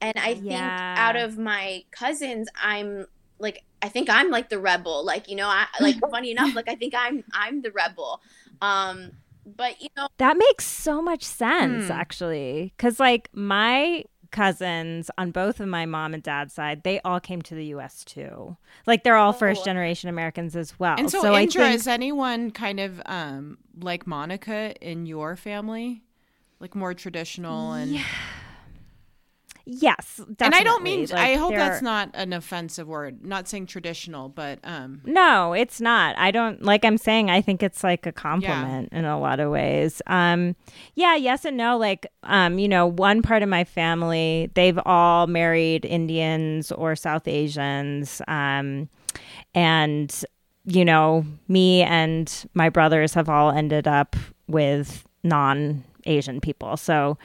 And 0.00 0.16
I 0.16 0.34
think 0.34 0.52
yeah. 0.52 0.94
out 0.96 1.16
of 1.16 1.36
my 1.36 1.84
cousins, 1.90 2.48
I'm 2.62 3.06
like 3.40 3.64
I 3.82 3.88
think 3.88 4.08
I'm 4.10 4.30
like 4.30 4.48
the 4.48 4.58
rebel. 4.58 5.04
Like, 5.04 5.28
you 5.28 5.36
know, 5.36 5.48
I 5.48 5.66
like 5.80 5.98
funny 6.10 6.30
enough, 6.30 6.54
like 6.54 6.68
I 6.68 6.74
think 6.74 6.94
I'm 6.96 7.24
I'm 7.32 7.62
the 7.62 7.70
rebel. 7.72 8.20
Um 8.60 9.12
but 9.46 9.80
you 9.80 9.88
know 9.96 10.08
That 10.18 10.36
makes 10.36 10.66
so 10.66 11.00
much 11.00 11.22
sense 11.22 11.90
Hmm. 11.90 11.90
actually 11.90 12.74
cuz 12.78 12.98
like 13.00 13.28
my 13.32 14.04
cousins 14.30 15.10
on 15.16 15.30
both 15.30 15.60
of 15.60 15.68
my 15.68 15.86
mom 15.86 16.12
and 16.12 16.22
dad's 16.22 16.52
side, 16.54 16.82
they 16.82 17.00
all 17.00 17.20
came 17.20 17.40
to 17.42 17.54
the 17.54 17.66
US 17.66 18.04
too. 18.04 18.56
Like 18.86 19.04
they're 19.04 19.16
all 19.16 19.32
first 19.32 19.64
generation 19.64 20.08
Americans 20.10 20.56
as 20.56 20.78
well. 20.78 20.98
And 20.98 21.10
so, 21.10 21.34
I 21.34 21.42
Indra, 21.42 21.70
think 21.70 21.74
is 21.74 21.86
anyone 21.86 22.50
kind 22.50 22.80
of 22.80 23.00
um, 23.06 23.58
like 23.80 24.06
Monica 24.06 24.74
in 24.80 25.06
your 25.06 25.36
family? 25.36 26.02
Like 26.60 26.74
more 26.74 26.94
traditional 26.94 27.72
and 27.72 28.04
yes, 29.70 30.20
and 30.40 30.54
I 30.54 30.62
don't 30.62 30.82
mean 30.82 31.02
definitely. 31.02 31.34
I 31.34 31.36
hope 31.36 31.54
that's 31.54 31.82
not 31.82 32.10
an 32.14 32.32
offensive 32.32 32.88
word. 32.88 33.22
Not 33.24 33.48
saying 33.48 33.66
traditional, 33.66 34.28
but 34.30 34.58
um 34.64 35.02
No, 35.04 35.52
it's 35.52 35.80
not. 35.80 36.16
I 36.16 36.30
don't 36.30 36.62
like 36.62 36.84
I'm 36.84 36.96
saying 36.96 37.30
I 37.30 37.42
think 37.42 37.62
it's 37.62 37.84
like 37.84 38.06
a 38.06 38.12
compliment 38.12 38.88
in 38.92 39.04
a 39.04 39.20
lot 39.20 39.40
of 39.40 39.50
ways. 39.50 40.00
Um 40.06 40.56
yeah, 40.94 41.16
yes 41.16 41.44
and 41.44 41.56
no 41.56 41.76
like 41.76 42.06
um 42.22 42.58
you 42.58 42.68
know, 42.68 42.86
one 42.86 43.20
part 43.20 43.42
of 43.42 43.48
my 43.50 43.64
family, 43.64 44.50
they've 44.54 44.78
all 44.86 45.26
married 45.26 45.84
Indians 45.84 46.72
or 46.72 46.96
South 46.96 47.28
Asians 47.28 48.22
um 48.26 48.88
and 49.54 50.24
you 50.64 50.84
know, 50.84 51.24
me 51.48 51.82
and 51.82 52.46
my 52.54 52.68
brothers 52.68 53.14
have 53.14 53.28
all 53.28 53.50
ended 53.50 53.86
up 53.86 54.16
with 54.48 55.04
non-Asian 55.24 56.40
people. 56.40 56.76
So 56.76 57.18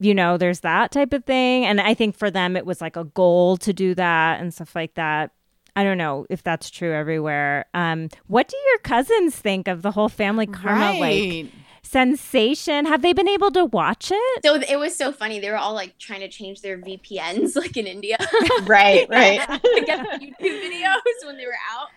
you 0.00 0.14
know, 0.14 0.38
there's 0.38 0.60
that 0.60 0.90
type 0.90 1.12
of 1.12 1.24
thing. 1.24 1.66
And 1.66 1.80
I 1.80 1.94
think 1.94 2.16
for 2.16 2.30
them, 2.30 2.56
it 2.56 2.66
was 2.66 2.80
like 2.80 2.96
a 2.96 3.04
goal 3.04 3.58
to 3.58 3.72
do 3.72 3.94
that 3.94 4.40
and 4.40 4.52
stuff 4.52 4.74
like 4.74 4.94
that. 4.94 5.30
I 5.76 5.84
don't 5.84 5.98
know 5.98 6.26
if 6.28 6.42
that's 6.42 6.70
true 6.70 6.92
everywhere. 6.92 7.66
Um, 7.74 8.08
what 8.26 8.48
do 8.48 8.56
your 8.56 8.78
cousins 8.78 9.36
think 9.36 9.68
of 9.68 9.82
the 9.82 9.92
whole 9.92 10.08
family 10.08 10.46
karma 10.46 10.92
like 10.92 11.00
right. 11.00 11.52
Sensation? 11.82 12.86
Have 12.86 13.02
they 13.02 13.12
been 13.12 13.28
able 13.28 13.50
to 13.52 13.64
watch 13.64 14.10
it? 14.14 14.44
so 14.44 14.54
it 14.56 14.78
was 14.78 14.94
so 14.96 15.12
funny. 15.12 15.40
They 15.40 15.50
were 15.50 15.56
all 15.56 15.74
like 15.74 15.98
trying 15.98 16.20
to 16.20 16.28
change 16.28 16.62
their 16.62 16.78
VPNs 16.78 17.56
like 17.62 17.76
in 17.76 17.86
India. 17.86 18.16
Right, 18.62 19.06
right. 19.10 19.40
to 19.48 19.82
get 19.86 20.06
the 20.20 20.26
YouTube 20.26 20.60
videos 20.62 21.26
when 21.26 21.36
they 21.36 21.46
were 21.46 21.52
out 21.76 21.88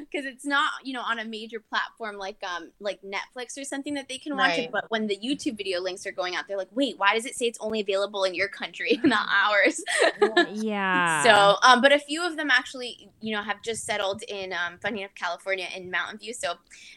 because 0.00 0.24
it's 0.26 0.44
not 0.44 0.70
you 0.84 0.92
know 0.92 1.02
on 1.02 1.18
a 1.18 1.24
major 1.24 1.60
platform 1.60 2.16
like 2.16 2.36
um 2.42 2.70
like 2.80 3.00
Netflix 3.02 3.58
or 3.60 3.64
something 3.64 3.94
that 3.94 4.08
they 4.08 4.18
can 4.18 4.36
watch 4.36 4.42
Right. 4.52 4.58
it 4.60 4.72
but 4.72 4.84
when 4.90 5.06
the 5.06 5.16
YouTube 5.16 5.56
video 5.56 5.80
links 5.80 6.06
are 6.06 6.12
going 6.12 6.34
out 6.34 6.44
they're 6.48 6.56
like 6.58 6.68
wait 6.72 6.98
why 6.98 7.14
does 7.14 7.24
it 7.26 7.36
say 7.36 7.46
it's 7.46 7.58
only 7.60 7.80
available 7.80 8.24
in 8.24 8.34
your 8.34 8.48
country 8.48 9.00
not 9.04 9.26
ours 9.30 9.80
Yeah. 10.52 11.22
so 11.22 11.56
um 11.62 11.80
but 11.80 11.92
a 11.92 11.98
few 11.98 12.24
of 12.26 12.36
them 12.36 12.50
actually 12.50 13.08
you 13.20 13.34
know 13.34 13.42
have 13.42 13.62
just 13.62 13.84
settled 13.84 14.22
in 14.28 14.52
um 14.52 14.78
funny 14.82 15.00
enough 15.02 15.14
California 15.14 15.66
in 15.74 15.90
Mountain 15.90 16.18
View 16.18 16.32
so 16.32 16.54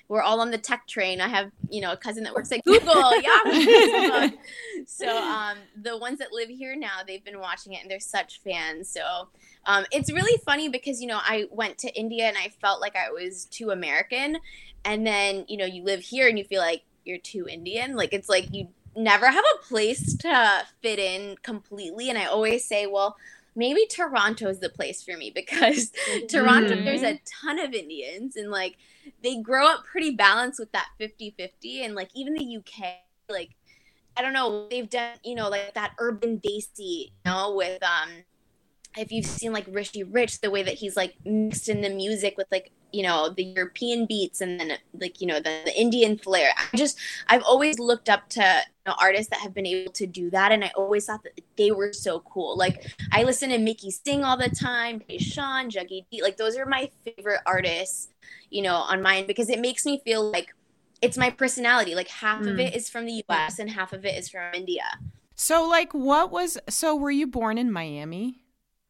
we're 0.07 0.21
all 0.21 0.39
on 0.41 0.51
the 0.51 0.57
tech 0.57 0.87
train 0.87 1.21
I 1.21 1.27
have 1.27 1.51
you 1.69 1.81
know 1.81 1.91
a 1.91 1.97
cousin 1.97 2.23
that 2.23 2.34
works 2.35 2.51
at 2.51 2.63
Google 2.65 3.11
Yahoo 3.21 3.51
Facebook. 3.65 4.33
so 4.85 5.17
um 5.17 5.57
the 5.81 5.97
ones 5.97 6.19
that 6.19 6.31
live 6.31 6.49
here 6.49 6.75
now 6.75 6.99
they've 7.07 7.23
been 7.23 7.39
watching 7.39 7.73
it 7.73 7.81
and 7.81 7.89
they're 7.89 7.99
such 7.99 8.41
fans 8.43 8.89
so 8.89 9.29
um, 9.67 9.83
it's 9.91 10.11
really 10.11 10.39
funny 10.45 10.69
because 10.69 11.01
you 11.01 11.07
know 11.07 11.17
I 11.19 11.45
went 11.49 11.79
to 11.79 11.91
India 11.99 12.25
and 12.25 12.37
I 12.37 12.49
felt 12.61 12.81
like 12.81 12.95
I 12.95 13.09
was 13.09 13.45
too 13.45 13.71
American, 13.71 14.37
and 14.83 15.07
then 15.07 15.43
you 15.47 15.57
know 15.57 15.65
you 15.65 15.83
live 15.83 16.01
here 16.01 16.27
and 16.27 16.37
you 16.37 16.43
feel 16.45 16.61
like 16.61 16.83
you're 17.03 17.17
too 17.17 17.47
Indian. 17.49 17.95
Like 17.95 18.13
it's 18.13 18.29
like 18.29 18.53
you 18.53 18.67
never 18.95 19.25
have 19.27 19.43
a 19.55 19.63
place 19.67 20.15
to 20.17 20.63
fit 20.83 20.99
in 20.99 21.37
completely. 21.41 22.09
And 22.09 22.17
I 22.19 22.25
always 22.25 22.63
say, 22.67 22.85
well, 22.85 23.17
maybe 23.55 23.87
Toronto 23.87 24.47
is 24.47 24.59
the 24.59 24.69
place 24.69 25.01
for 25.01 25.17
me 25.17 25.31
because 25.35 25.91
Toronto 26.29 26.75
Mhm. 26.75 26.85
there's 26.85 27.01
a 27.01 27.19
ton 27.41 27.57
of 27.59 27.73
Indians 27.73 28.35
and 28.35 28.51
like 28.51 28.77
they 29.23 29.41
grow 29.41 29.67
up 29.67 29.85
pretty 29.85 30.11
balanced 30.11 30.59
with 30.59 30.71
that 30.71 30.87
50-50 30.99 31.85
and 31.85 31.95
like 31.95 32.09
even 32.15 32.33
the 32.33 32.57
UK 32.57 32.95
like 33.29 33.51
I 34.17 34.21
don't 34.21 34.33
know 34.33 34.67
they've 34.69 34.89
done 34.89 35.17
you 35.23 35.35
know 35.35 35.49
like 35.49 35.73
that 35.73 35.93
urban 35.99 36.39
desi 36.39 36.67
you 36.77 37.09
know 37.25 37.55
with 37.55 37.81
um 37.83 38.23
if 38.97 39.11
you've 39.11 39.25
seen 39.25 39.51
like 39.51 39.65
Rishi 39.69 40.03
Rich, 40.03 40.41
the 40.41 40.51
way 40.51 40.63
that 40.63 40.75
he's 40.75 40.95
like 40.95 41.15
mixed 41.25 41.69
in 41.69 41.81
the 41.81 41.89
music 41.89 42.35
with 42.37 42.47
like 42.51 42.71
you 42.91 43.03
know 43.03 43.29
the 43.29 43.43
European 43.43 44.05
beats 44.05 44.41
and 44.41 44.59
then 44.59 44.77
like 44.99 45.19
you 45.21 45.27
know 45.27 45.37
the, 45.37 45.61
the 45.65 45.79
Indian 45.79 46.17
flair. 46.17 46.51
I 46.57 46.77
just 46.77 46.97
I've 47.27 47.43
always 47.43 47.79
looked 47.79 48.09
up 48.09 48.29
to 48.29 48.61
know, 48.85 48.95
artists 48.99 49.29
that 49.29 49.39
have 49.39 49.53
been 49.53 49.65
able 49.65 49.91
to 49.93 50.07
do 50.07 50.29
that, 50.31 50.51
and 50.51 50.63
I 50.63 50.71
always 50.75 51.05
thought 51.05 51.23
that 51.23 51.39
they 51.57 51.71
were 51.71 51.93
so 51.93 52.19
cool. 52.21 52.57
Like 52.57 52.91
I 53.11 53.23
listen 53.23 53.49
to 53.49 53.57
Mickey 53.57 53.91
Singh 53.91 54.23
all 54.23 54.37
the 54.37 54.49
time, 54.49 55.01
Sean, 55.19 55.69
Juggy 55.69 56.05
D. 56.11 56.21
Like 56.21 56.37
those 56.37 56.57
are 56.57 56.65
my 56.65 56.89
favorite 57.05 57.41
artists, 57.45 58.09
you 58.49 58.61
know, 58.61 58.75
on 58.75 59.01
mine 59.01 59.27
because 59.27 59.49
it 59.49 59.59
makes 59.59 59.85
me 59.85 60.01
feel 60.05 60.31
like 60.31 60.53
it's 61.01 61.17
my 61.17 61.29
personality. 61.29 61.95
Like 61.95 62.07
half 62.07 62.41
of 62.41 62.47
Mm. 62.47 62.67
it 62.67 62.75
is 62.75 62.89
from 62.89 63.05
the 63.05 63.23
U.S. 63.29 63.59
and 63.59 63.69
half 63.69 63.93
of 63.93 64.05
it 64.05 64.17
is 64.17 64.29
from 64.29 64.53
India. 64.53 64.83
So 65.35 65.67
like 65.67 65.93
what 65.93 66.31
was 66.31 66.57
so 66.69 66.95
were 66.95 67.11
you 67.11 67.27
born 67.27 67.57
in 67.57 67.71
Miami? 67.71 68.41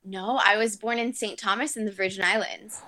No, 0.04 0.40
I 0.46 0.58
was 0.58 0.76
born 0.78 1.00
in 1.00 1.14
St. 1.14 1.40
Thomas 1.40 1.76
in 1.76 1.86
the 1.86 1.92
Virgin 1.92 2.24
Islands. 2.24 2.82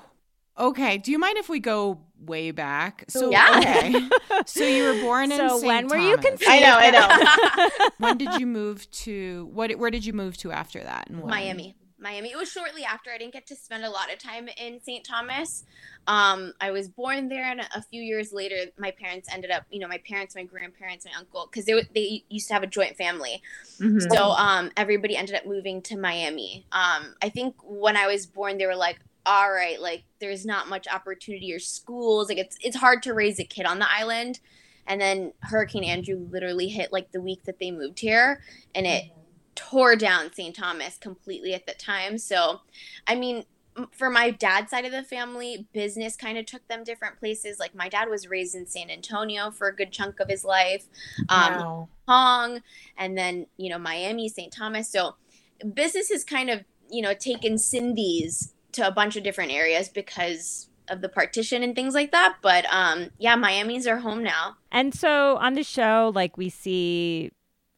Okay, 0.59 0.97
do 0.97 1.11
you 1.11 1.19
mind 1.19 1.37
if 1.37 1.49
we 1.49 1.59
go 1.59 1.99
way 2.19 2.51
back? 2.51 3.05
So 3.09 3.29
Yeah. 3.31 3.59
okay. 3.59 4.09
So 4.45 4.63
you 4.63 4.83
were 4.83 4.99
born 5.01 5.31
in 5.31 5.37
So 5.37 5.57
St. 5.59 5.65
when 5.67 5.87
were 5.87 5.97
you 5.97 6.17
conceived? 6.17 6.49
I 6.49 6.59
know, 6.59 6.77
I 6.77 6.89
know. 6.91 7.89
When 7.99 8.17
did 8.17 8.39
you 8.39 8.45
move 8.47 8.89
to 8.91 9.49
what 9.53 9.71
where 9.77 9.91
did 9.91 10.05
you 10.05 10.13
move 10.13 10.37
to 10.37 10.51
after 10.51 10.81
that? 10.83 11.09
And 11.09 11.21
when? 11.21 11.29
Miami. 11.29 11.75
Miami. 11.99 12.31
It 12.31 12.37
was 12.37 12.51
shortly 12.51 12.83
after. 12.83 13.09
I 13.11 13.17
didn't 13.17 13.33
get 13.33 13.47
to 13.47 13.55
spend 13.55 13.83
a 13.83 13.89
lot 13.89 14.13
of 14.13 14.19
time 14.19 14.47
in 14.57 14.79
St. 14.81 15.03
Thomas. 15.03 15.65
Um, 16.05 16.53
I 16.61 16.69
was 16.69 16.87
born 16.87 17.27
there, 17.27 17.43
and 17.45 17.61
a 17.75 17.81
few 17.81 18.03
years 18.03 18.31
later, 18.31 18.65
my 18.77 18.91
parents 18.91 19.27
ended 19.33 19.49
up, 19.49 19.63
you 19.71 19.79
know, 19.79 19.87
my 19.87 19.97
parents, 20.07 20.35
my 20.35 20.43
grandparents, 20.43 21.05
my 21.05 21.11
uncle, 21.17 21.47
because 21.49 21.65
they 21.65 21.73
were- 21.73 21.87
they 21.95 22.23
used 22.29 22.47
to 22.49 22.53
have 22.53 22.61
a 22.61 22.67
joint 22.67 22.95
family. 22.97 23.41
Mhm. 23.79 24.13
So 24.13 24.29
um, 24.31 24.71
everybody 24.77 25.17
ended 25.17 25.35
up 25.35 25.47
moving 25.47 25.81
to 25.83 25.97
Miami. 25.97 26.65
Um, 26.71 27.15
I 27.21 27.29
think 27.29 27.55
when 27.63 27.97
I 27.97 28.05
was 28.05 28.27
born, 28.27 28.59
they 28.59 28.67
were 28.67 28.75
like, 28.75 28.99
"All 29.27 29.51
right, 29.51 29.79
like 29.81 30.05
there's 30.19 30.45
not 30.45 30.69
much 30.69 30.87
opportunity 30.87 31.53
or 31.53 31.59
schools. 31.59 32.29
Like 32.29 32.37
it's 32.37 32.57
it's 32.61 32.77
hard 32.77 33.03
to 33.03 33.13
raise 33.13 33.39
a 33.39 33.43
kid 33.43 33.65
on 33.65 33.79
the 33.79 33.91
island." 33.91 34.39
And 34.87 35.01
then 35.01 35.33
Hurricane 35.41 35.83
Andrew 35.83 36.27
literally 36.31 36.69
hit 36.69 36.93
like 36.93 37.11
the 37.11 37.21
week 37.21 37.43
that 37.43 37.59
they 37.59 37.71
moved 37.71 37.99
here, 37.99 38.41
and 38.73 38.87
it 38.87 39.11
tore 39.55 39.95
down 39.95 40.31
St. 40.31 40.55
Thomas 40.55 40.97
completely 40.97 41.53
at 41.53 41.65
the 41.65 41.73
time. 41.73 42.17
So, 42.17 42.61
I 43.05 43.15
mean, 43.15 43.43
for 43.91 44.09
my 44.09 44.31
dad's 44.31 44.71
side 44.71 44.85
of 44.85 44.91
the 44.91 45.03
family, 45.03 45.67
business 45.73 46.15
kind 46.15 46.37
of 46.37 46.45
took 46.45 46.67
them 46.67 46.83
different 46.83 47.19
places. 47.19 47.59
Like 47.59 47.75
my 47.75 47.89
dad 47.89 48.09
was 48.09 48.27
raised 48.27 48.55
in 48.55 48.65
San 48.65 48.89
Antonio 48.89 49.51
for 49.51 49.67
a 49.67 49.75
good 49.75 49.91
chunk 49.91 50.19
of 50.19 50.29
his 50.29 50.43
life. 50.45 50.85
Um, 51.29 51.53
Wow. 51.53 51.89
Hong, 52.07 52.61
and 52.97 53.17
then 53.17 53.47
you 53.57 53.69
know 53.69 53.77
Miami, 53.77 54.29
St. 54.29 54.51
Thomas. 54.51 54.89
So 54.89 55.15
business 55.73 56.09
has 56.09 56.23
kind 56.23 56.49
of 56.49 56.63
you 56.89 57.01
know 57.01 57.13
taken 57.13 57.55
Sindhis 57.55 58.53
to 58.77 58.87
a 58.87 58.91
bunch 58.91 59.15
of 59.15 59.23
different 59.23 59.51
areas 59.51 59.89
because 59.89 60.69
of 60.89 61.01
the 61.01 61.09
partition 61.09 61.63
and 61.63 61.75
things 61.75 61.93
like 61.93 62.11
that. 62.11 62.37
But 62.41 62.65
um, 62.71 63.09
yeah, 63.17 63.35
Miami's 63.35 63.87
our 63.87 63.97
home 63.97 64.23
now. 64.23 64.55
And 64.71 64.93
so 64.93 65.37
on 65.37 65.53
the 65.53 65.63
show, 65.63 66.11
like 66.15 66.37
we 66.37 66.49
see, 66.49 67.31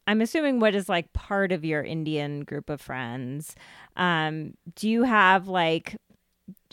I'm 0.07 0.21
assuming 0.21 0.59
what 0.59 0.75
is 0.75 0.89
like 0.89 1.12
part 1.13 1.51
of 1.51 1.65
your 1.65 1.83
Indian 1.83 2.41
group 2.43 2.69
of 2.69 2.81
friends. 2.81 3.55
Um, 3.95 4.53
do 4.75 4.89
you 4.89 5.03
have 5.03 5.47
like, 5.47 5.95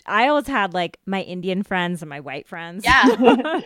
I 0.05 0.27
always 0.27 0.47
had 0.47 0.73
like 0.73 0.99
my 1.05 1.21
Indian 1.21 1.63
friends 1.63 2.01
and 2.01 2.09
my 2.09 2.19
white 2.19 2.47
friends. 2.47 2.85
Yeah. 2.85 3.05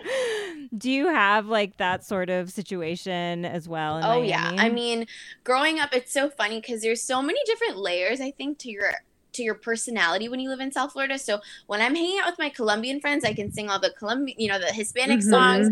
do 0.78 0.90
you 0.90 1.08
have 1.08 1.48
like 1.48 1.78
that 1.78 2.06
sort 2.06 2.30
of 2.30 2.52
situation 2.52 3.46
as 3.46 3.68
well? 3.68 3.98
In 3.98 4.04
oh 4.04 4.22
yeah, 4.22 4.54
I 4.58 4.70
mean, 4.70 5.06
growing 5.44 5.80
up, 5.80 5.94
it's 5.94 6.14
so 6.14 6.30
funny 6.30 6.62
because 6.62 6.82
there's 6.82 7.02
so 7.02 7.22
many 7.22 7.40
different 7.46 7.78
layers. 7.78 8.22
I 8.22 8.32
think 8.32 8.58
to 8.60 8.70
your 8.70 8.94
to 9.34 9.44
your 9.44 9.56
personality 9.56 10.28
when 10.30 10.40
you 10.40 10.50
live 10.50 10.60
in 10.60 10.72
South 10.72 10.94
Florida. 10.94 11.18
So 11.18 11.40
when 11.68 11.82
I'm 11.82 11.96
hanging 11.96 12.20
out 12.20 12.30
with 12.30 12.40
my 12.40 12.50
Colombian 12.50 13.00
friends, 13.00 13.24
I 13.24 13.34
can 13.34 13.52
sing 13.52 13.70
all 13.70 13.80
the 13.80 13.92
Colombian, 13.92 14.40
you 14.40 14.50
know, 14.50 14.60
the 14.60 14.74
Hispanic 14.74 15.20
Mhm. 15.20 15.30
songs. 15.30 15.72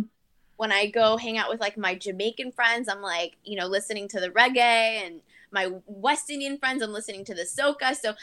when 0.58 0.74
I 0.74 0.88
go 0.88 1.16
hang 1.16 1.38
out 1.38 1.50
with 1.50 1.62
like 1.62 1.78
my 1.78 1.96
Jamaican 1.96 2.52
friends, 2.52 2.90
I'm 2.90 3.02
like, 3.02 3.38
you 3.46 3.58
know, 3.58 3.66
listening 3.66 4.10
to 4.10 4.20
the 4.20 4.30
reggae 4.30 5.06
and 5.06 5.22
my 5.52 5.72
West 5.86 6.30
Indian 6.30 6.58
friends, 6.58 6.84
I'm 6.84 6.92
listening 6.92 7.24
to 7.26 7.34
the 7.34 7.44
soca. 7.44 7.96
So, 7.96 8.14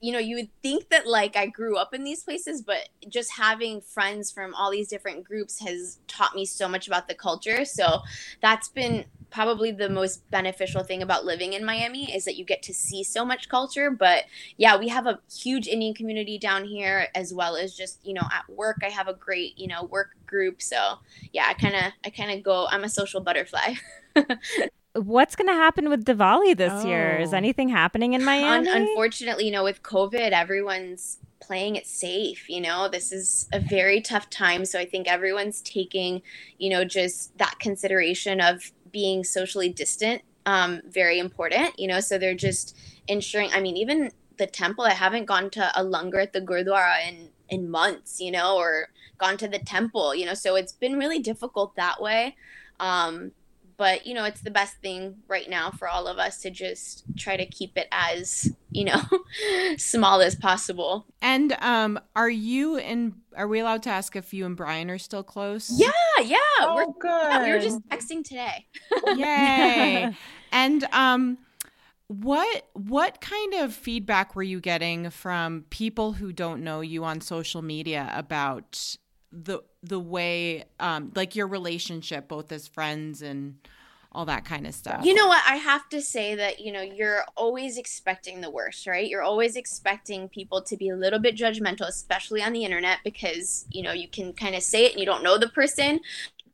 you 0.00 0.12
know, 0.12 0.18
you 0.18 0.34
would 0.34 0.50
think 0.60 0.88
that 0.90 1.06
like 1.06 1.36
I 1.36 1.46
grew 1.46 1.76
up 1.76 1.94
in 1.94 2.02
these 2.02 2.24
places, 2.24 2.62
but 2.62 2.88
just 3.08 3.30
having 3.38 3.80
friends 3.80 4.32
from 4.32 4.54
all 4.56 4.72
these 4.72 4.88
different 4.88 5.22
groups 5.24 5.60
has 5.60 5.98
taught 6.08 6.34
me 6.34 6.44
so 6.44 6.68
much 6.68 6.88
about 6.88 7.06
the 7.06 7.14
culture. 7.14 7.64
So, 7.64 8.00
that's 8.42 8.68
been 8.68 9.04
probably 9.34 9.72
the 9.72 9.88
most 9.88 10.30
beneficial 10.30 10.84
thing 10.84 11.02
about 11.02 11.24
living 11.24 11.54
in 11.54 11.64
Miami 11.64 12.14
is 12.14 12.24
that 12.24 12.36
you 12.36 12.44
get 12.44 12.62
to 12.62 12.72
see 12.72 13.02
so 13.02 13.24
much 13.24 13.48
culture. 13.48 13.90
But 13.90 14.26
yeah, 14.58 14.76
we 14.78 14.86
have 14.88 15.08
a 15.08 15.18
huge 15.36 15.66
Indian 15.66 15.92
community 15.92 16.38
down 16.38 16.64
here 16.64 17.08
as 17.16 17.34
well 17.34 17.56
as 17.56 17.74
just, 17.74 17.98
you 18.06 18.14
know, 18.14 18.22
at 18.32 18.48
work, 18.48 18.76
I 18.84 18.90
have 18.90 19.08
a 19.08 19.12
great, 19.14 19.58
you 19.58 19.66
know, 19.66 19.82
work 19.84 20.10
group. 20.24 20.62
So, 20.62 20.98
yeah, 21.32 21.46
I 21.48 21.54
kind 21.54 21.74
of 21.74 21.92
I 22.04 22.10
kind 22.10 22.30
of 22.30 22.44
go 22.44 22.68
I'm 22.70 22.84
a 22.84 22.88
social 22.88 23.20
butterfly. 23.20 23.74
what's 24.94 25.34
going 25.34 25.48
to 25.48 25.54
happen 25.54 25.88
with 25.88 26.04
Diwali 26.04 26.56
this 26.56 26.84
year? 26.84 27.18
Is 27.18 27.34
Oh. 27.34 27.36
anything 27.36 27.68
happening 27.68 28.12
in 28.14 28.20
Un- 28.20 28.26
Miami? 28.26 28.68
unfortunately, 28.70 29.46
you 29.46 29.50
know, 29.50 29.64
with 29.64 29.82
COVID, 29.82 30.30
everyone's 30.30 31.18
playing 31.40 31.74
it 31.74 31.86
safe. 31.88 32.48
You 32.48 32.60
know, 32.60 32.88
this 32.88 33.10
is 33.10 33.48
a 33.52 33.58
very 33.58 34.00
tough 34.00 34.30
time. 34.30 34.64
So 34.64 34.78
I 34.78 34.86
think 34.86 35.08
everyone's 35.08 35.60
taking, 35.62 36.22
you 36.58 36.70
know, 36.70 36.84
just 36.84 37.36
that 37.38 37.58
consideration 37.58 38.40
of 38.40 38.72
being 38.94 39.24
socially 39.24 39.68
distant 39.68 40.22
um, 40.46 40.80
very 40.88 41.18
important, 41.18 41.78
you 41.78 41.88
know, 41.88 42.00
so 42.00 42.16
they're 42.16 42.34
just 42.34 42.76
ensuring, 43.08 43.50
I 43.52 43.60
mean, 43.60 43.76
even 43.76 44.12
the 44.36 44.46
temple, 44.46 44.84
I 44.84 44.92
haven't 44.92 45.24
gone 45.26 45.50
to 45.50 45.72
a 45.74 45.82
langar 45.82 46.20
at 46.20 46.32
the 46.32 46.40
Gurdwara 46.40 47.08
in, 47.08 47.30
in 47.48 47.70
months, 47.70 48.20
you 48.20 48.30
know, 48.30 48.56
or 48.56 48.88
gone 49.18 49.36
to 49.38 49.48
the 49.48 49.58
temple, 49.58 50.14
you 50.14 50.26
know, 50.26 50.34
so 50.34 50.54
it's 50.54 50.72
been 50.72 50.98
really 50.98 51.18
difficult 51.18 51.74
that 51.76 52.00
way. 52.00 52.36
Um, 52.78 53.32
but 53.76 54.06
you 54.06 54.14
know 54.14 54.24
it's 54.24 54.40
the 54.40 54.50
best 54.50 54.76
thing 54.76 55.16
right 55.26 55.50
now 55.50 55.70
for 55.70 55.88
all 55.88 56.06
of 56.06 56.18
us 56.18 56.40
to 56.42 56.50
just 56.50 57.04
try 57.16 57.36
to 57.36 57.46
keep 57.46 57.76
it 57.76 57.88
as 57.90 58.52
you 58.74 58.84
know 58.84 59.00
small 59.78 60.20
as 60.20 60.34
possible. 60.34 61.06
And 61.22 61.56
um 61.60 61.98
are 62.14 62.28
you 62.28 62.76
and 62.76 63.14
are 63.36 63.48
we 63.48 63.60
allowed 63.60 63.82
to 63.84 63.90
ask 63.90 64.16
if 64.16 64.34
you 64.34 64.44
and 64.44 64.56
brian 64.56 64.90
are 64.90 64.98
still 64.98 65.22
close? 65.22 65.70
Yeah 65.74 65.90
yeah. 66.22 66.36
Oh, 66.60 66.74
we're 66.74 67.00
good. 67.00 67.30
yeah, 67.30 67.42
we 67.42 67.52
were 67.52 67.60
just 67.60 67.86
texting 67.88 68.24
today. 68.24 68.66
Yay. 69.16 70.14
And 70.52 70.84
um 70.92 71.38
what 72.08 72.68
what 72.74 73.20
kind 73.20 73.54
of 73.54 73.74
feedback 73.74 74.36
were 74.36 74.42
you 74.42 74.60
getting 74.60 75.10
from 75.10 75.64
people 75.70 76.12
who 76.12 76.32
don't 76.32 76.62
know 76.62 76.80
you 76.80 77.04
on 77.04 77.20
social 77.20 77.62
media 77.62 78.12
about 78.14 78.96
the 79.32 79.60
the 79.82 79.98
way 79.98 80.64
um 80.80 81.12
like 81.14 81.34
your 81.34 81.46
relationship 81.46 82.28
both 82.28 82.52
as 82.52 82.68
friends 82.68 83.22
and 83.22 83.56
all 84.14 84.24
that 84.26 84.44
kind 84.44 84.66
of 84.66 84.74
stuff. 84.74 85.04
You 85.04 85.14
know 85.14 85.26
what? 85.26 85.42
I 85.48 85.56
have 85.56 85.88
to 85.88 86.00
say 86.00 86.34
that, 86.36 86.60
you 86.60 86.72
know, 86.72 86.82
you're 86.82 87.24
always 87.36 87.78
expecting 87.78 88.40
the 88.40 88.50
worst, 88.50 88.86
right? 88.86 89.08
You're 89.08 89.22
always 89.22 89.56
expecting 89.56 90.28
people 90.28 90.62
to 90.62 90.76
be 90.76 90.88
a 90.90 90.96
little 90.96 91.18
bit 91.18 91.36
judgmental, 91.36 91.88
especially 91.88 92.42
on 92.42 92.52
the 92.52 92.64
internet, 92.64 92.98
because, 93.04 93.66
you 93.70 93.82
know, 93.82 93.92
you 93.92 94.08
can 94.08 94.32
kind 94.32 94.54
of 94.54 94.62
say 94.62 94.86
it 94.86 94.92
and 94.92 95.00
you 95.00 95.06
don't 95.06 95.24
know 95.24 95.38
the 95.38 95.48
person. 95.48 96.00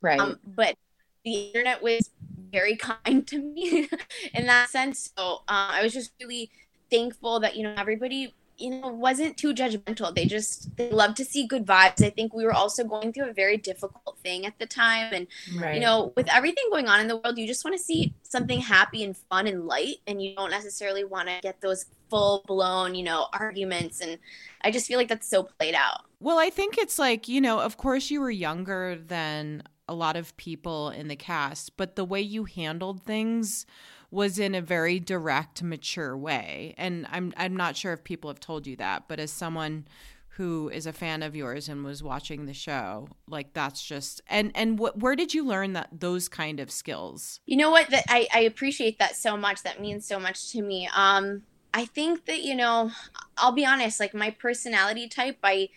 Right. 0.01 0.19
Um, 0.19 0.39
but 0.45 0.77
the 1.25 1.49
internet 1.49 1.83
was 1.83 2.11
very 2.51 2.77
kind 3.05 3.27
to 3.27 3.39
me 3.39 3.89
in 4.35 4.47
that 4.47 4.71
sense. 4.71 5.13
So 5.17 5.43
uh, 5.49 5.71
I 5.73 5.83
was 5.83 5.93
just 5.93 6.13
really 6.21 6.51
thankful 6.91 7.41
that, 7.41 7.57
you 7.57 7.63
know, 7.63 7.75
everybody 7.77 8.35
you 8.61 8.71
know 8.71 8.89
wasn't 8.89 9.37
too 9.37 9.55
judgmental. 9.55 10.15
They 10.15 10.27
just 10.27 10.77
they 10.77 10.91
love 10.91 11.15
to 11.17 11.25
see 11.25 11.47
good 11.47 11.67
vibes. 11.67 12.05
I 12.05 12.11
think 12.11 12.35
we 12.35 12.45
were 12.45 12.53
also 12.53 12.85
going 12.85 13.13
through 13.13 13.31
a 13.31 13.33
very 13.33 13.57
difficult 13.57 14.19
thing 14.23 14.47
at 14.47 14.59
the 14.59 14.67
time. 14.67 15.13
And 15.13 15.27
right. 15.59 15.75
you 15.75 15.81
know 15.81 16.13
with 16.17 16.29
everything 16.29 16.65
going 16.71 16.89
on 16.89 17.01
in 17.01 17.09
the 17.09 17.17
world 17.17 17.39
you 17.39 17.47
just 17.47 17.65
want 17.65 17.77
to 17.77 17.83
see 17.83 18.15
something 18.23 18.61
happy 18.61 19.03
and 19.03 19.17
fun 19.17 19.47
and 19.47 19.67
light 19.67 19.97
and 20.07 20.23
you 20.23 20.35
don't 20.35 20.51
necessarily 20.51 21.05
want 21.05 21.29
to 21.29 21.39
get 21.43 21.61
those 21.61 21.87
full 22.09 22.45
blown 22.47 22.95
you 22.95 23.03
know 23.03 23.29
arguments. 23.33 24.01
And 24.01 24.19
i 24.63 24.71
just 24.71 24.87
feel 24.87 24.99
like 24.99 25.09
that's 25.09 25.29
so 25.29 25.43
played 25.43 25.75
out. 25.75 26.03
Well 26.21 26.39
i 26.39 26.51
think 26.51 26.79
it's 26.79 26.99
like 26.99 27.29
you 27.29 27.41
know 27.41 27.61
of 27.61 27.77
course 27.77 28.11
you 28.11 28.21
were 28.21 28.31
younger 28.31 28.97
than 28.97 29.63
a 29.89 29.95
lot 29.95 30.17
of 30.17 30.37
people 30.37 30.91
in 30.91 31.09
the 31.09 31.17
cast 31.17 31.77
but 31.77 31.97
the 31.97 32.05
way 32.05 32.21
you 32.21 32.45
handled 32.45 33.03
things 33.03 33.67
was 34.11 34.39
in 34.39 34.55
a 34.55 34.61
very 34.61 34.99
direct, 34.99 35.63
mature 35.63 36.17
way. 36.17 36.75
And 36.77 37.07
I'm 37.11 37.33
I'm 37.37 37.57
not 37.57 37.77
sure 37.77 37.93
if 37.93 38.05
people 38.05 38.31
have 38.31 38.41
told 38.41 38.67
you 38.67 38.77
that, 38.77 39.05
but 39.09 39.21
as 39.21 39.31
someone 39.31 39.87
who 40.35 40.69
is 40.71 40.87
a 40.87 40.93
fan 40.93 41.23
of 41.23 41.37
yours 41.37 41.69
and 41.69 41.85
was 41.85 42.03
watching 42.03 42.47
the 42.47 42.55
show, 42.55 43.09
like 43.29 43.53
that's 43.53 43.85
just 43.85 44.21
and 44.29 44.51
and 44.55 44.79
what 44.79 44.99
where 44.99 45.15
did 45.15 45.35
you 45.35 45.45
learn 45.45 45.75
that 45.75 45.89
those 45.93 46.29
kind 46.29 46.61
of 46.61 46.71
skills? 46.71 47.41
You 47.47 47.57
know 47.57 47.71
what? 47.71 47.91
That 47.91 48.05
I 48.09 48.27
I 48.33 48.41
appreciate 48.41 48.99
that 48.99 49.17
so 49.17 49.37
much. 49.37 49.63
That 49.63 49.81
means 49.81 50.07
so 50.07 50.19
much 50.19 50.51
to 50.53 50.63
me. 50.63 50.89
Um, 50.95 51.43
I 51.73 51.85
think 51.85 52.27
that 52.27 52.43
you 52.43 52.57
know, 52.57 52.91
I'll 53.37 53.53
be 53.53 53.67
honest. 53.67 54.01
Like 54.01 54.15
my 54.15 54.31
personality 54.31 55.09
type, 55.09 55.39
I 55.45 55.69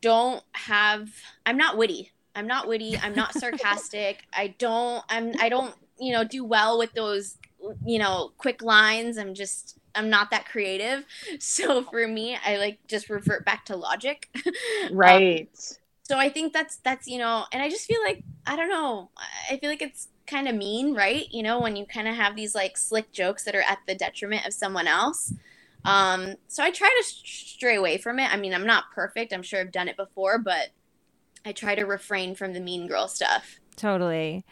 don't 0.00 0.42
have. 0.52 1.10
I'm 1.44 1.56
not 1.56 1.76
witty. 1.76 2.12
I'm 2.34 2.46
not 2.46 2.68
witty. 2.68 2.96
I'm 2.98 3.14
not 3.14 3.34
sarcastic. 3.38 4.22
I 4.32 4.54
don't. 4.58 5.04
I'm. 5.08 5.32
I 5.40 5.48
don't. 5.48 5.74
You 5.98 6.12
know, 6.12 6.24
do 6.24 6.44
well 6.44 6.78
with 6.78 6.92
those 6.92 7.38
you 7.84 7.98
know, 7.98 8.32
quick 8.38 8.62
lines. 8.62 9.18
I'm 9.18 9.34
just 9.34 9.78
I'm 9.94 10.10
not 10.10 10.30
that 10.30 10.46
creative. 10.46 11.04
So 11.40 11.82
for 11.82 12.06
me, 12.06 12.36
I 12.44 12.56
like 12.56 12.78
just 12.86 13.08
revert 13.10 13.44
back 13.44 13.64
to 13.66 13.76
logic. 13.76 14.28
right. 14.90 15.48
Um, 15.52 15.76
so 16.02 16.18
I 16.18 16.28
think 16.28 16.52
that's 16.52 16.76
that's, 16.76 17.06
you 17.08 17.18
know, 17.18 17.44
and 17.52 17.62
I 17.62 17.68
just 17.68 17.86
feel 17.86 18.00
like 18.04 18.22
I 18.46 18.56
don't 18.56 18.68
know. 18.68 19.10
I 19.50 19.56
feel 19.56 19.70
like 19.70 19.82
it's 19.82 20.08
kind 20.26 20.48
of 20.48 20.54
mean, 20.54 20.94
right? 20.94 21.26
You 21.30 21.42
know, 21.42 21.60
when 21.60 21.76
you 21.76 21.86
kind 21.86 22.08
of 22.08 22.14
have 22.14 22.36
these 22.36 22.54
like 22.54 22.76
slick 22.76 23.12
jokes 23.12 23.44
that 23.44 23.54
are 23.54 23.62
at 23.62 23.78
the 23.86 23.94
detriment 23.94 24.46
of 24.46 24.52
someone 24.52 24.86
else. 24.86 25.32
Um, 25.84 26.34
so 26.48 26.62
I 26.62 26.70
try 26.70 26.88
to 26.88 27.04
stray 27.04 27.76
away 27.76 27.98
from 27.98 28.18
it. 28.18 28.32
I 28.32 28.36
mean, 28.36 28.52
I'm 28.52 28.66
not 28.66 28.84
perfect. 28.94 29.32
I'm 29.32 29.42
sure 29.42 29.60
I've 29.60 29.72
done 29.72 29.88
it 29.88 29.96
before, 29.96 30.38
but 30.38 30.70
I 31.44 31.52
try 31.52 31.76
to 31.76 31.84
refrain 31.84 32.34
from 32.34 32.52
the 32.52 32.60
mean 32.60 32.88
girl 32.88 33.06
stuff. 33.06 33.60
Totally. 33.76 34.44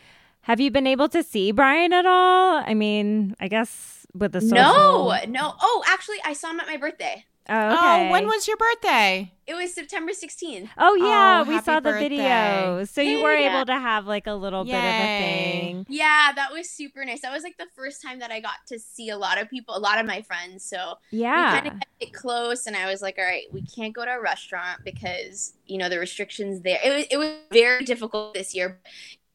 Have 0.44 0.60
you 0.60 0.70
been 0.70 0.86
able 0.86 1.08
to 1.08 1.22
see 1.22 1.52
Brian 1.52 1.92
at 1.92 2.06
all? 2.06 2.62
I 2.64 2.74
mean, 2.74 3.34
I 3.40 3.48
guess 3.48 4.06
with 4.14 4.32
the 4.32 4.40
social... 4.40 4.54
no, 4.54 5.16
no. 5.28 5.54
Oh, 5.60 5.82
actually, 5.88 6.18
I 6.24 6.34
saw 6.34 6.50
him 6.50 6.60
at 6.60 6.66
my 6.66 6.76
birthday. 6.76 7.24
Oh, 7.48 7.54
oh 7.54 7.74
okay. 7.74 8.08
oh, 8.08 8.12
when 8.12 8.24
was 8.26 8.46
your 8.48 8.56
birthday? 8.56 9.32
It 9.46 9.54
was 9.54 9.74
September 9.74 10.12
16th. 10.12 10.68
Oh 10.78 10.94
yeah, 10.94 11.42
Oh, 11.44 11.48
we 11.48 11.60
saw 11.60 11.76
the 11.80 11.90
birthday. 11.90 12.08
video. 12.08 12.84
So 12.84 13.02
you 13.02 13.22
were 13.22 13.34
Yeah. 13.34 13.56
able 13.56 13.66
to 13.66 13.78
have 13.78 14.06
like 14.06 14.26
a 14.26 14.32
little 14.32 14.64
bit 14.64 14.74
of 14.74 14.80
a 14.84 15.18
thing. 15.18 15.86
Yeah, 15.88 16.32
that 16.34 16.52
was 16.52 16.70
super 16.70 17.04
nice. 17.04 17.20
That 17.20 17.32
was 17.32 17.42
like 17.42 17.56
the 17.58 17.66
first 17.74 18.00
time 18.02 18.18
that 18.20 18.30
I 18.30 18.40
got 18.40 18.66
to 18.68 18.78
see 18.78 19.10
a 19.10 19.18
lot 19.18 19.38
of 19.40 19.50
people, 19.50 19.76
a 19.76 19.78
lot 19.78 19.98
of 19.98 20.06
my 20.06 20.22
friends. 20.22 20.64
So 20.64 20.94
we 21.12 21.18
Yeah. 21.20 21.52
kind 21.60 21.66
of 21.66 21.72
kept 21.74 21.86
it 22.00 22.12
close, 22.14 22.66
and 22.66 22.76
I 22.76 22.86
was 22.86 23.02
like, 23.02 23.16
all 23.18 23.24
right, 23.24 23.44
we 23.52 23.62
can't 23.62 23.92
go 23.94 24.04
to 24.04 24.10
a 24.12 24.20
restaurant 24.20 24.80
because 24.84 25.54
you 25.66 25.76
know 25.78 25.88
the 25.90 25.98
restrictions 25.98 26.62
there. 26.62 26.78
It 26.82 26.94
was 26.96 27.06
it 27.10 27.16
was 27.18 27.30
very 27.52 27.84
difficult 27.84 28.32
this 28.34 28.54
year. 28.54 28.80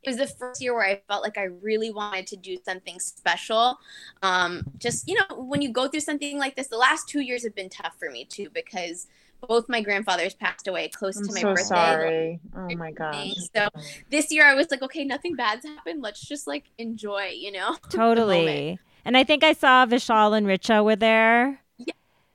It 0.04 0.10
was 0.10 0.18
the 0.18 0.28
first 0.28 0.62
year 0.62 0.74
where 0.74 0.86
I 0.86 1.02
felt 1.08 1.24
like 1.24 1.38
I 1.38 1.44
really 1.44 1.92
wanted 1.92 2.28
to 2.28 2.38
do 2.38 2.58
something 2.64 3.00
special. 3.00 3.80
Um, 4.22 4.64
just 4.78 5.08
you 5.08 5.16
know, 5.16 5.36
when 5.42 5.62
you 5.62 5.70
go 5.72 5.88
through 5.88 6.00
something 6.02 6.38
like 6.38 6.56
this, 6.56 6.68
the 6.68 6.78
last 6.78 7.08
two 7.10 7.20
years 7.22 7.44
have 7.44 7.56
been 7.56 7.70
tough 7.70 7.96
for 8.00 8.10
me 8.10 8.26
too 8.26 8.50
because 8.54 9.08
both 9.48 9.70
my 9.70 9.82
grandfathers 9.82 10.34
passed 10.34 10.68
away 10.68 10.90
close 10.90 11.18
I'm 11.18 11.28
to 11.28 11.34
my 11.34 11.42
so 11.42 11.48
birthday. 11.54 11.64
sorry. 11.64 12.40
Oh 12.56 12.76
my 12.76 12.92
gosh. 12.92 13.34
So 13.56 13.68
this 14.10 14.32
year 14.32 14.46
I 14.46 14.54
was 14.54 14.68
like, 14.72 14.82
okay, 14.82 15.06
nothing 15.06 15.36
bad's 15.36 15.66
happened. 15.66 16.02
Let's 16.02 16.22
just 16.22 16.48
like 16.48 16.66
enjoy, 16.78 17.32
you 17.36 17.52
know. 17.52 17.76
Totally. 17.90 18.80
And 19.06 19.18
I 19.18 19.24
think 19.24 19.44
I 19.44 19.54
saw 19.54 19.86
Vishal 19.86 20.38
and 20.38 20.46
Richa 20.46 20.84
were 20.84 20.96
there. 20.96 21.62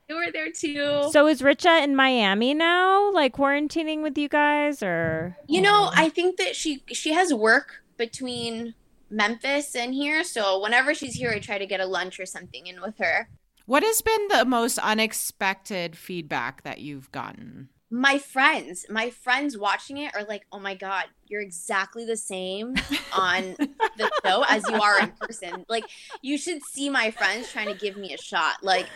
You 0.08 0.16
were 0.16 0.30
there 0.30 0.50
too. 0.50 1.08
So 1.12 1.26
is 1.26 1.40
Richa 1.40 1.82
in 1.82 1.96
Miami 1.96 2.52
now, 2.52 3.10
like 3.12 3.34
quarantining 3.34 4.02
with 4.02 4.18
you 4.18 4.28
guys 4.28 4.82
or 4.82 5.36
You 5.48 5.62
know, 5.62 5.90
I 5.94 6.10
think 6.10 6.36
that 6.36 6.54
she 6.54 6.84
she 6.88 7.14
has 7.14 7.32
work 7.32 7.82
between 7.96 8.74
Memphis 9.08 9.74
and 9.74 9.94
here, 9.94 10.22
so 10.22 10.60
whenever 10.60 10.92
she's 10.94 11.14
here, 11.14 11.30
I 11.30 11.38
try 11.38 11.56
to 11.56 11.66
get 11.66 11.80
a 11.80 11.86
lunch 11.86 12.20
or 12.20 12.26
something 12.26 12.66
in 12.66 12.82
with 12.82 12.98
her. 12.98 13.28
What 13.66 13.82
has 13.82 14.02
been 14.02 14.28
the 14.28 14.44
most 14.44 14.78
unexpected 14.78 15.96
feedback 15.96 16.64
that 16.64 16.80
you've 16.80 17.10
gotten? 17.10 17.70
My 17.96 18.18
friends, 18.18 18.86
my 18.90 19.10
friends 19.10 19.56
watching 19.56 19.98
it 19.98 20.12
are 20.16 20.24
like, 20.24 20.44
"Oh 20.50 20.58
my 20.58 20.74
god, 20.74 21.04
you're 21.28 21.40
exactly 21.40 22.04
the 22.04 22.16
same 22.16 22.74
on 23.16 23.54
the 23.96 24.10
show 24.26 24.42
as 24.48 24.64
you 24.68 24.74
are 24.80 24.98
in 24.98 25.12
person." 25.20 25.64
Like, 25.68 25.84
you 26.20 26.36
should 26.36 26.64
see 26.64 26.90
my 26.90 27.12
friends 27.12 27.52
trying 27.52 27.68
to 27.68 27.74
give 27.74 27.96
me 27.96 28.12
a 28.12 28.18
shot. 28.18 28.64
Like 28.64 28.86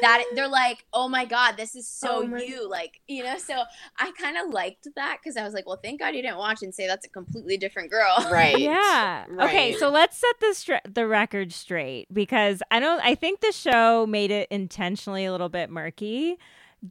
that, 0.00 0.24
they're 0.34 0.48
like, 0.48 0.86
"Oh 0.94 1.06
my 1.06 1.26
god, 1.26 1.58
this 1.58 1.76
is 1.76 1.86
so 1.86 2.22
Oh 2.22 2.26
my- 2.26 2.40
you." 2.40 2.66
Like, 2.66 2.98
you 3.06 3.24
know. 3.24 3.36
So 3.36 3.62
I 3.98 4.10
kind 4.18 4.38
of 4.38 4.54
liked 4.54 4.88
that 4.96 5.18
because 5.22 5.36
I 5.36 5.44
was 5.44 5.52
like, 5.52 5.66
"Well, 5.66 5.78
thank 5.84 6.00
God 6.00 6.14
you 6.14 6.22
didn't 6.22 6.38
watch 6.38 6.62
and 6.62 6.74
say 6.74 6.86
that's 6.86 7.04
a 7.06 7.10
completely 7.10 7.58
different 7.58 7.90
girl." 7.90 8.16
Right. 8.30 8.58
Yeah. 8.58 9.26
Okay, 9.38 9.74
so 9.76 9.90
let's 9.90 10.16
set 10.16 10.34
the 10.40 10.54
stra- 10.54 10.80
the 10.90 11.06
record 11.06 11.52
straight 11.52 12.06
because 12.10 12.62
I 12.70 12.80
don't 12.80 13.00
I 13.04 13.16
think 13.16 13.40
the 13.40 13.52
show 13.52 14.06
made 14.06 14.30
it 14.30 14.48
intentionally 14.50 15.26
a 15.26 15.32
little 15.32 15.50
bit 15.50 15.68
murky. 15.68 16.38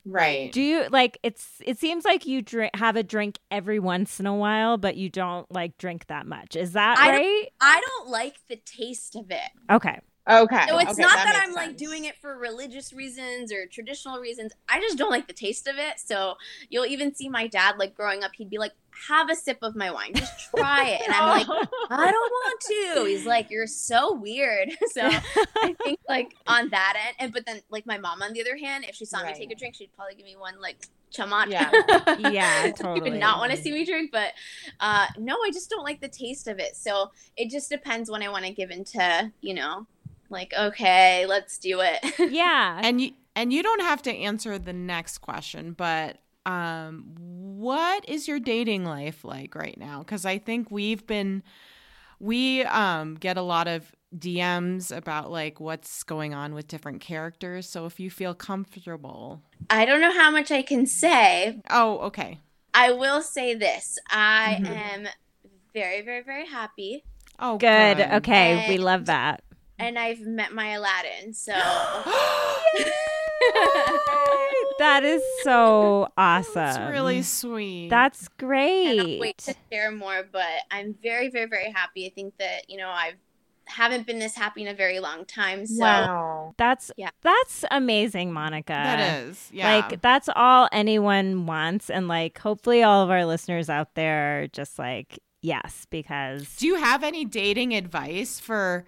Right. 0.06 0.52
Do 0.52 0.62
you 0.62 0.86
like 0.90 1.18
it's 1.24 1.48
it 1.66 1.78
seems 1.80 2.06
like 2.06 2.26
you 2.26 2.42
drink 2.42 2.76
have 2.76 2.96
a 2.96 3.04
drink 3.04 3.40
every 3.52 3.80
once 3.80 4.20
in 4.20 4.26
a 4.26 4.36
while 4.36 4.78
but 4.78 4.96
you 4.98 5.10
don't 5.10 5.50
like 5.52 5.78
drink 5.78 6.08
that 6.08 6.26
much. 6.28 6.56
Is 6.56 6.74
that 6.74 6.98
I 6.98 7.12
don't- 7.12 7.22
right? 7.22 7.48
I 7.62 7.82
don't 7.86 8.10
like 8.10 8.36
the 8.50 8.58
taste 8.58 9.16
of 9.16 9.32
it. 9.32 9.50
Okay. 9.72 10.00
Okay. 10.28 10.66
So 10.68 10.80
it's 10.80 10.92
okay, 10.94 11.02
not 11.04 11.16
that, 11.18 11.26
makes 11.28 11.48
I'm 11.48 11.54
like 11.54 11.78
doing 11.78 12.06
it 12.06 12.16
for 12.18 12.38
religious 12.38 12.92
reasons 12.92 13.52
or 13.52 13.68
traditional 13.68 14.20
reasons. 14.20 14.54
I 14.68 14.80
just 14.80 14.98
don't 14.98 15.12
like 15.12 15.28
the 15.28 15.34
taste 15.34 15.68
of 15.68 15.78
it. 15.78 16.00
So 16.00 16.36
you'll 16.70 16.88
even 16.88 17.14
see 17.14 17.30
my 17.30 17.46
dad 17.48 17.78
like 17.78 17.94
growing 17.96 18.24
up, 18.24 18.32
he'd 18.36 18.50
be 18.50 18.58
like, 18.58 18.72
"Have 19.08 19.30
a 19.30 19.36
sip 19.36 19.60
of 19.62 19.76
my 19.76 19.92
wine, 19.92 20.14
just 20.16 20.50
try 20.56 20.90
it," 20.90 21.02
and 21.06 21.14
I'm 21.14 21.28
like, 21.30 21.48
"I 21.92 22.12
don't 22.12 22.32
want 22.32 22.60
to." 22.62 23.06
He's 23.06 23.26
like, 23.26 23.52
"You're 23.52 23.68
so 23.68 24.14
weird." 24.14 24.70
So 24.92 25.02
I 25.02 25.76
think 25.84 26.00
like 26.10 26.34
on 26.48 26.70
that 26.70 26.94
end, 27.08 27.16
and 27.20 27.34
but 27.34 27.46
then 27.46 27.62
like 27.70 27.86
my 27.86 27.98
mom 27.98 28.22
on 28.22 28.34
the 28.34 28.42
other 28.42 28.58
hand, 28.58 28.86
if 28.88 28.96
she 28.96 29.06
saw 29.06 29.24
me 29.24 29.34
take 29.34 29.52
a 29.52 29.56
drink, 29.56 29.76
she'd 29.76 29.92
probably 29.96 30.16
give 30.16 30.26
me 30.26 30.36
one 30.38 30.60
like 30.62 30.88
chamat. 31.14 31.48
Yeah. 31.50 31.70
Yeah, 32.32 32.66
She 32.68 32.72
totally. 32.74 33.12
would 33.12 33.20
not 33.20 33.40
want 33.40 33.52
to 33.52 33.58
see 33.58 33.72
me 33.72 33.86
drink, 33.86 34.12
but 34.12 34.32
uh, 34.80 35.06
no, 35.18 35.36
I 35.46 35.52
just 35.52 35.70
don't 35.70 35.84
like 35.84 36.02
the 36.02 36.08
taste 36.08 36.48
of 36.48 36.60
it. 36.60 36.76
So 36.76 37.12
it 37.38 37.50
just 37.52 37.70
depends 37.70 38.10
when 38.10 38.24
I 38.24 38.30
want 38.30 38.46
to 38.46 38.52
give 38.52 38.72
into, 38.72 39.32
you 39.42 39.54
know, 39.54 39.86
like 40.30 40.54
okay, 40.58 41.26
let's 41.28 41.58
do 41.58 41.82
it. 41.82 42.04
Yeah. 42.32 42.80
And 42.84 43.00
you 43.02 43.12
and 43.36 43.52
you 43.54 43.62
don't 43.64 43.82
have 43.82 44.02
to 44.04 44.12
answer 44.14 44.58
the 44.58 44.74
next 44.74 45.20
question, 45.20 45.74
but 45.74 46.18
um, 46.46 47.16
what 47.18 48.08
is 48.08 48.28
your 48.28 48.40
dating 48.40 48.86
life 48.86 49.24
like 49.26 49.56
right 49.56 49.78
now? 49.78 50.00
Because 50.00 50.26
I 50.26 50.38
think 50.38 50.70
we've 50.70 51.06
been, 51.08 51.42
we 52.20 52.64
um, 52.64 53.16
get 53.16 53.36
a 53.38 53.42
lot 53.42 53.68
of 53.68 53.92
DMs 54.16 54.96
about 54.96 55.32
like 55.32 55.60
what's 55.60 56.04
going 56.04 56.34
on 56.34 56.54
with 56.54 56.68
different 56.68 57.02
characters. 57.02 57.68
So 57.68 57.86
if 57.86 58.00
you 58.00 58.10
feel 58.10 58.34
comfortable, 58.34 59.42
I 59.70 59.86
don't 59.86 60.02
know 60.02 60.14
how 60.14 60.32
much 60.32 60.52
I 60.52 60.62
can 60.62 60.86
say. 60.86 61.60
Oh, 61.70 61.98
okay. 62.00 62.40
I 62.74 62.92
will 62.92 63.22
say 63.22 63.56
this 63.56 63.98
I 64.10 64.60
Mhm. 64.62 64.68
am 64.78 65.08
very, 65.74 66.02
very, 66.02 66.24
very 66.24 66.46
happy. 66.46 67.04
Oh, 67.40 67.58
Good. 67.58 67.98
good. 67.98 68.12
Okay, 68.18 68.66
we 68.70 68.78
love 68.78 69.06
that. 69.08 69.44
And 69.78 70.00
I've 70.00 70.22
met 70.22 70.54
my 70.54 70.70
Aladdin. 70.70 71.34
So 71.34 71.52
that 74.80 75.02
is 75.04 75.22
so 75.44 76.08
awesome. 76.18 76.54
That's 76.54 76.92
really 76.92 77.22
sweet. 77.22 77.90
That's 77.90 78.28
great. 78.38 79.00
I 79.00 79.04
cannot 79.04 79.20
wait 79.20 79.38
to 79.40 79.56
share 79.72 79.92
more, 79.92 80.26
but 80.32 80.46
I'm 80.72 80.96
very, 81.02 81.30
very, 81.30 81.48
very 81.48 81.72
happy. 81.72 82.06
I 82.06 82.10
think 82.10 82.38
that, 82.38 82.70
you 82.70 82.78
know, 82.78 82.90
I've 82.90 83.16
haven't 83.68 84.06
been 84.06 84.20
this 84.20 84.36
happy 84.36 84.62
in 84.62 84.68
a 84.68 84.76
very 84.76 85.00
long 85.00 85.26
time. 85.26 85.66
So 85.66 85.82
wow. 85.82 86.54
That's 86.58 86.92
Yeah. 86.98 87.10
that's 87.22 87.66
amazing, 87.72 88.32
Monica. 88.32 88.74
that 88.74 89.24
is. 89.24 89.50
Yeah. 89.52 89.78
Like 89.78 90.02
that's 90.02 90.30
all 90.36 90.70
anyone 90.72 91.48
wants 91.48 91.90
and 91.90 92.08
like 92.08 92.38
hopefully 92.38 92.84
all 92.84 93.04
of 93.04 93.10
our 93.10 93.26
listeners 93.26 93.70
out 93.70 93.96
there 93.96 94.44
are 94.44 94.48
just 94.48 94.78
like 94.78 95.20
yes 95.42 95.88
because 95.90 96.56
Do 96.58 96.68
you 96.68 96.76
have 96.76 97.04
any 97.04 97.26
dating 97.26 97.74
advice 97.74 98.40
for 98.40 98.86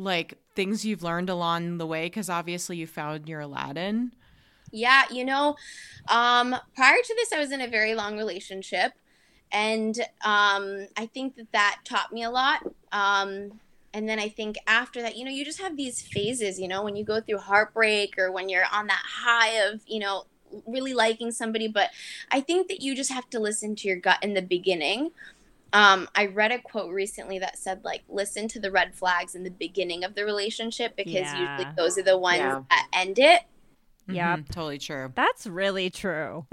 like 0.00 0.38
things 0.54 0.84
you've 0.84 1.02
learned 1.02 1.30
along 1.30 1.78
the 1.78 1.86
way? 1.86 2.06
Because 2.06 2.28
obviously 2.28 2.76
you 2.76 2.86
found 2.86 3.28
your 3.28 3.40
Aladdin. 3.40 4.12
Yeah, 4.72 5.04
you 5.10 5.24
know, 5.24 5.56
um, 6.08 6.54
prior 6.76 6.96
to 7.02 7.14
this, 7.16 7.32
I 7.32 7.38
was 7.38 7.50
in 7.50 7.60
a 7.60 7.66
very 7.66 7.94
long 7.94 8.16
relationship, 8.16 8.92
and 9.50 9.98
um, 10.24 10.86
I 10.96 11.06
think 11.12 11.36
that 11.36 11.50
that 11.52 11.80
taught 11.84 12.12
me 12.12 12.22
a 12.22 12.30
lot. 12.30 12.62
Um, 12.92 13.60
and 13.92 14.08
then 14.08 14.20
I 14.20 14.28
think 14.28 14.56
after 14.66 15.02
that, 15.02 15.16
you 15.16 15.24
know, 15.24 15.30
you 15.30 15.44
just 15.44 15.60
have 15.60 15.76
these 15.76 16.00
phases, 16.00 16.60
you 16.60 16.68
know, 16.68 16.84
when 16.84 16.94
you 16.94 17.04
go 17.04 17.20
through 17.20 17.38
heartbreak 17.38 18.16
or 18.18 18.30
when 18.30 18.48
you're 18.48 18.66
on 18.72 18.86
that 18.86 19.02
high 19.04 19.54
of, 19.66 19.80
you 19.86 19.98
know, 19.98 20.26
really 20.66 20.94
liking 20.94 21.32
somebody. 21.32 21.66
But 21.66 21.90
I 22.30 22.40
think 22.40 22.68
that 22.68 22.80
you 22.80 22.94
just 22.94 23.10
have 23.10 23.28
to 23.30 23.40
listen 23.40 23.74
to 23.76 23.88
your 23.88 23.96
gut 23.96 24.18
in 24.22 24.34
the 24.34 24.42
beginning. 24.42 25.10
Um, 25.72 26.08
I 26.14 26.26
read 26.26 26.52
a 26.52 26.58
quote 26.58 26.92
recently 26.92 27.38
that 27.38 27.58
said, 27.58 27.84
like, 27.84 28.02
listen 28.08 28.48
to 28.48 28.60
the 28.60 28.70
red 28.70 28.94
flags 28.94 29.34
in 29.34 29.44
the 29.44 29.50
beginning 29.50 30.02
of 30.04 30.14
the 30.14 30.24
relationship 30.24 30.96
because 30.96 31.12
Yeah. 31.14 31.58
usually 31.58 31.74
those 31.76 31.96
are 31.98 32.02
the 32.02 32.18
ones 32.18 32.38
Yeah. 32.38 32.62
that 32.70 32.88
end 32.92 33.18
it. 33.18 33.42
Yep. 34.08 34.38
Mhm, 34.40 34.50
totally 34.50 34.78
true. 34.78 35.12
that's 35.14 35.46
really 35.46 35.90
true. 35.90 36.46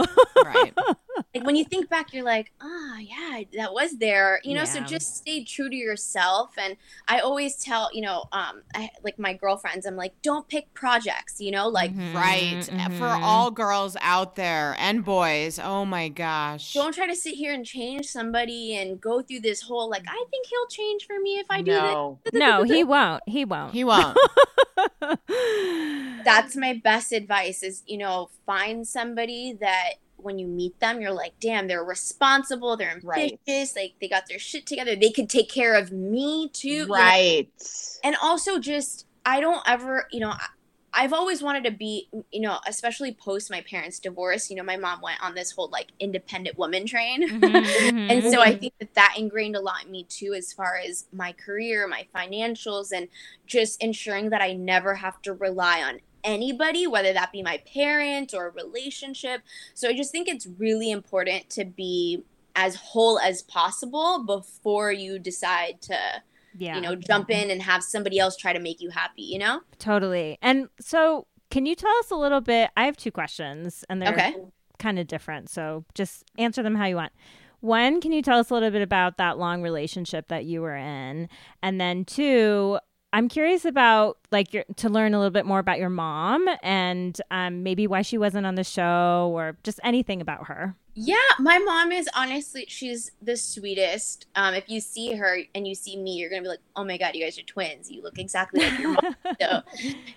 Right. 0.44 0.74
like 1.34 1.46
when 1.46 1.56
you 1.56 1.64
think 1.66 1.90
back 1.90 2.14
you're 2.14 2.24
like 2.24 2.52
ah 2.62 2.98
yeah 3.00 3.42
that 3.58 3.74
was 3.74 3.98
there 3.98 4.40
you 4.44 4.54
know 4.56 4.66
so 4.66 4.80
just 4.82 5.16
stay 5.18 5.44
true 5.44 5.70
to 5.70 5.76
yourself 5.76 6.52
and 6.58 6.76
i 7.08 7.20
always 7.20 7.56
tell 7.58 7.90
you 7.94 8.02
know 8.02 8.26
um 8.32 8.62
I, 8.76 8.90
like 9.04 9.18
my 9.20 9.34
girlfriends 9.34 9.86
i'm 9.86 9.96
like 9.96 10.14
don't 10.22 10.48
pick 10.48 10.74
projects 10.74 11.36
you 11.40 11.52
know 11.52 11.68
like 11.68 11.92
Mhm, 11.94 12.14
right. 12.14 12.64
For 12.94 13.08
mhm. 13.08 13.22
all 13.24 13.52
girls 13.52 13.96
out 14.02 14.36
there 14.36 14.76
and 14.80 15.04
boys. 15.04 15.60
Oh 15.60 15.86
my 15.86 16.10
gosh. 16.10 16.74
don't 16.74 16.94
try 16.94 17.08
to 17.08 17.16
sit 17.16 17.36
here 17.36 17.54
and 17.54 17.66
change 17.66 18.08
somebody 18.08 18.76
and 18.76 19.00
go 19.00 19.22
through 19.22 19.42
this 19.42 19.62
whole 19.62 19.90
like 19.90 20.04
i 20.08 20.26
think 20.32 20.48
he'll 20.48 20.68
change 20.68 21.06
for 21.06 21.20
me 21.20 21.40
if 21.40 21.48
i 21.50 21.62
do 21.62 21.72
no. 21.72 22.20
No, 22.34 22.64
he 22.64 22.84
won't. 22.84 23.24
He 23.28 23.46
won't. 23.46 23.74
He 23.74 23.84
won't. 23.84 24.18
that's 26.26 26.56
my 26.56 26.80
best 26.84 27.12
advice 27.12 27.64
is 27.64 27.84
you 27.88 27.98
know 27.98 28.30
find 28.46 28.88
somebody 28.88 29.54
that 29.60 29.94
when 30.28 30.40
you 30.40 30.48
meet 30.48 30.80
them 30.82 31.02
you're 31.02 31.12
like 31.12 31.34
damn 31.42 31.68
they're 31.68 31.84
responsible 31.86 32.78
they're 32.78 32.92
ambitious 32.92 33.40
Right. 33.48 33.70
like 33.76 33.96
they 34.02 34.10
got 34.10 34.26
their 34.30 34.40
shit 34.40 34.68
together 34.68 34.96
they 34.96 35.12
could 35.12 35.30
take 35.32 35.50
care 35.52 35.76
of 35.76 35.92
me 35.94 36.50
too 36.54 36.70
you 36.70 36.88
know? 36.88 36.94
Right. 36.94 37.50
and 38.04 38.16
also 38.22 38.60
just 38.60 39.08
i 39.26 39.40
don't 39.42 39.64
ever 39.68 40.08
you 40.12 40.20
know 40.22 40.34
i've 40.94 41.14
always 41.14 41.44
wanted 41.44 41.64
to 41.66 41.72
be 41.72 42.10
you 42.32 42.42
know 42.42 42.58
especially 42.68 43.14
post 43.24 43.52
my 43.52 43.62
parents 43.70 44.00
divorce 44.00 44.50
you 44.50 44.56
know 44.56 44.64
my 44.64 44.78
mom 44.78 45.02
went 45.02 45.22
on 45.24 45.36
this 45.36 45.52
whole 45.52 45.70
like 45.70 45.90
independent 46.00 46.58
woman 46.58 46.86
train 46.88 47.28
Mhm, 47.30 47.64
mhm. 47.80 48.10
and 48.10 48.24
so 48.24 48.42
i 48.42 48.56
think 48.56 48.74
that 48.80 48.94
that 48.96 49.16
ingrained 49.18 49.56
a 49.56 49.62
lot 49.62 49.86
in 49.86 49.92
me 49.92 50.06
too 50.10 50.34
as 50.36 50.54
far 50.54 50.78
as 50.78 51.06
my 51.14 51.34
career 51.34 51.88
my 51.88 52.08
financials 52.16 52.92
and 52.94 53.10
just 53.46 53.84
ensuring 53.84 54.30
that 54.32 54.42
i 54.42 54.54
never 54.54 54.96
have 54.96 55.22
to 55.24 55.34
rely 55.34 55.84
on 55.84 56.00
anybody 56.24 56.88
whether 56.88 57.14
that 57.14 57.32
be 57.32 57.42
my 57.42 57.62
parents 57.74 58.34
or 58.34 58.48
a 58.48 58.52
relationship 58.52 59.42
so 59.74 59.88
i 59.90 59.94
just 59.94 60.12
think 60.12 60.28
it's 60.28 60.48
really 60.58 60.92
important 60.92 61.50
to 61.50 61.64
be 61.66 62.24
as 62.56 62.76
whole 62.76 63.20
as 63.20 63.42
possible 63.44 64.24
before 64.26 64.92
you 64.92 65.20
decide 65.20 65.80
to 65.82 65.96
yeah. 66.58 66.76
you 66.76 66.82
know 66.82 66.96
jump 66.96 67.30
in 67.30 67.52
and 67.52 67.62
have 67.62 67.84
somebody 67.84 68.18
else 68.20 68.36
try 68.36 68.52
to 68.52 68.60
make 68.60 68.82
you 68.82 68.90
happy 68.90 69.22
you 69.22 69.38
know 69.38 69.62
Totally. 69.80 70.38
And 70.42 70.70
so, 70.80 71.28
can 71.52 71.66
you 71.66 71.76
tell 71.76 71.96
us 72.00 72.10
a 72.12 72.16
little 72.16 72.42
bit? 72.42 72.72
I 72.76 72.86
have 72.86 72.98
two 72.98 73.12
questions, 73.12 73.86
and 73.90 74.02
they're 74.02 74.12
Okay. 74.12 74.36
kind 74.80 74.98
of 75.00 75.08
different. 75.08 75.50
So, 75.50 75.86
just 75.94 76.26
answer 76.38 76.64
them 76.64 76.76
how 76.76 76.86
you 76.86 76.96
want. 76.96 77.14
One, 77.60 78.02
can 78.02 78.12
you 78.12 78.22
tell 78.22 78.40
us 78.40 78.50
a 78.50 78.54
little 78.54 78.72
bit 78.72 78.82
about 78.82 79.18
that 79.18 79.38
long 79.38 79.62
relationship 79.62 80.28
that 80.30 80.46
you 80.46 80.62
were 80.62 80.76
in? 80.76 81.30
And 81.64 81.80
then 81.80 82.06
two, 82.06 82.80
I'm 83.14 83.30
curious 83.30 83.66
about 83.66 84.18
like 84.32 84.54
your 84.54 84.66
to 84.78 84.90
learn 84.90 85.14
a 85.14 85.18
little 85.18 85.32
bit 85.32 85.46
more 85.46 85.60
about 85.60 85.80
your 85.80 85.90
mom 85.90 86.48
and 86.62 87.20
um, 87.32 87.64
maybe 87.64 87.88
why 87.88 88.02
she 88.02 88.18
wasn't 88.18 88.46
on 88.46 88.56
the 88.56 88.64
show 88.64 89.32
or 89.34 89.58
just 89.64 89.80
anything 89.84 90.22
about 90.22 90.48
her. 90.48 90.76
Yeah, 91.00 91.16
my 91.38 91.60
mom 91.60 91.92
is 91.92 92.10
honestly, 92.16 92.66
she's 92.68 93.12
the 93.22 93.38
sweetest. 93.38 94.26
Um, 94.36 94.56
if 94.56 94.68
you 94.68 94.80
see 94.82 95.14
her 95.14 95.38
and 95.54 95.68
you 95.68 95.76
see 95.76 95.96
me, 95.96 96.14
you're 96.16 96.28
gonna 96.32 96.42
be 96.42 96.48
like, 96.48 96.62
"Oh 96.76 96.84
my 96.84 96.98
god, 96.98 97.14
you 97.14 97.24
guys 97.24 97.38
are 97.38 97.44
twins! 97.44 97.92
You 97.92 98.02
look 98.02 98.18
exactly 98.18 98.62
like 98.62 98.80
your 98.80 98.94
mom." 98.94 99.16
so, 99.40 99.62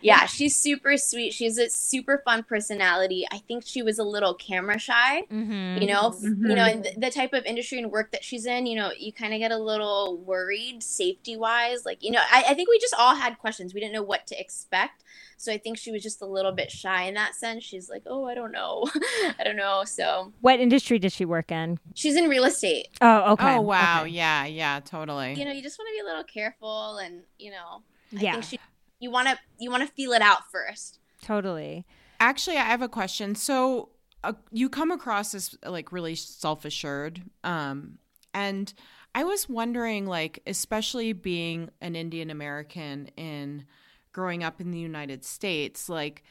yeah, 0.01 0.25
she's 0.25 0.57
super 0.57 0.97
sweet. 0.97 1.35
She's 1.35 1.59
a 1.59 1.69
super 1.69 2.23
fun 2.25 2.45
personality. 2.45 3.27
I 3.31 3.39
think 3.47 3.65
she 3.67 3.83
was 3.83 3.99
a 3.99 4.05
little 4.05 4.33
camera 4.33 4.79
shy. 4.79 5.25
mm-hmm. 5.31 5.83
You 5.83 5.87
know, 5.89 6.09
f- 6.17 6.23
you 6.23 6.31
know, 6.55 6.65
Mhm. 6.65 6.73
and 6.73 6.85
the, 6.85 6.93
the 6.97 7.11
type 7.11 7.35
of 7.35 7.45
industry 7.45 7.79
and 7.79 7.91
work 7.93 8.13
that 8.13 8.25
she's 8.25 8.47
in, 8.47 8.65
you 8.65 8.77
know, 8.77 8.91
you 8.99 9.13
kind 9.13 9.35
of 9.35 9.39
get 9.39 9.53
a 9.53 9.59
little 9.59 10.17
worried 10.17 10.83
safety 10.83 11.37
wise. 11.37 11.85
Like, 11.85 12.03
you 12.03 12.11
know, 12.11 12.23
I, 12.33 12.45
I 12.49 12.55
think 12.55 12.71
we 12.71 12.79
just 12.79 12.95
all 12.99 13.17
had 13.17 13.39
questions. 13.39 13.75
We 13.75 13.81
didn't 13.81 13.93
know 13.93 14.03
what 14.03 14.27
to 14.29 14.41
expect. 14.41 15.05
So 15.41 15.51
I 15.51 15.57
think 15.59 15.79
she 15.79 15.91
was 15.91 16.03
just 16.03 16.21
a 16.21 16.27
little 16.27 16.53
bit 16.53 16.71
shy 16.71 17.05
in 17.05 17.15
that 17.15 17.35
sense. 17.35 17.65
She's 17.65 17.89
like, 17.89 18.03
oh, 18.07 18.27
I 18.27 18.35
don't 18.35 18.53
know. 18.53 18.87
I 19.39 19.43
don't 19.43 19.57
know. 19.57 19.85
So 19.87 20.35
What 20.43 20.61
industry 20.61 20.99
did 20.99 21.13
she 21.13 21.25
work 21.25 21.51
in? 21.51 21.79
she's 21.95 22.15
in 22.15 22.29
real 22.29 22.45
estate. 22.45 22.89
Oh, 23.01 23.33
okay. 23.33 23.57
Oh 23.57 23.63
wow. 23.63 24.03
Okay. 24.03 24.11
Yeah, 24.13 24.45
yeah, 24.45 24.81
totally. 24.81 25.33
You 25.35 25.47
know, 25.47 25.53
you 25.53 25.63
just 25.63 25.79
want 25.79 25.89
to 25.89 25.95
be 25.95 26.01
a 26.01 26.05
little 26.05 26.25
careful 26.25 26.99
and, 26.99 27.23
you 27.39 27.53
know, 27.53 27.83
I 28.15 28.21
Yeah, 28.21 28.33
think 28.33 28.45
she, 28.45 28.59
you 28.99 29.11
want 29.11 29.29
to, 29.29 29.39
you 29.59 29.71
want 29.71 29.83
to 29.87 29.93
feel 29.95 30.13
it 30.13 30.21
out 30.21 30.41
first. 30.53 30.99
totally. 31.23 31.87
Actually, 32.21 32.59
I 32.59 32.65
have 32.65 32.83
a 32.83 32.89
question. 32.89 33.35
So, 33.35 33.89
uh, 34.23 34.35
you 34.53 34.69
come 34.69 34.91
across 34.91 35.35
as 35.35 35.57
like 35.65 35.91
really 35.93 36.15
self-assured 36.15 37.23
um 37.45 37.97
and 38.35 38.75
I 39.15 39.25
was 39.25 39.49
wondering 39.49 40.07
like 40.07 40.41
especially 40.47 41.15
being 41.15 41.71
an 41.81 41.97
Indian 41.97 42.31
American 42.31 43.09
in 43.17 43.65
growing 44.13 44.43
up 44.43 44.61
in 44.61 44.71
the 44.71 44.79
United 44.79 45.25
States 45.25 45.89
like 45.89 46.23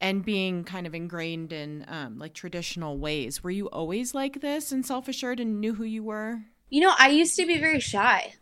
and 0.00 0.24
being 0.24 0.64
kind 0.64 0.86
of 0.86 0.94
ingrained 0.94 1.52
in 1.52 1.84
um 1.88 2.18
like 2.18 2.34
traditional 2.34 2.98
ways. 2.98 3.42
Were 3.42 3.50
you 3.50 3.68
always 3.70 4.14
like 4.14 4.40
this 4.40 4.72
and 4.72 4.84
self-assured 4.84 5.40
and 5.40 5.60
knew 5.60 5.74
who 5.74 5.84
you 5.84 6.02
were? 6.02 6.42
You 6.70 6.80
know, 6.80 6.94
I 6.98 7.08
used 7.08 7.36
to 7.36 7.46
be 7.46 7.58
very 7.58 7.80
shy. 7.80 8.34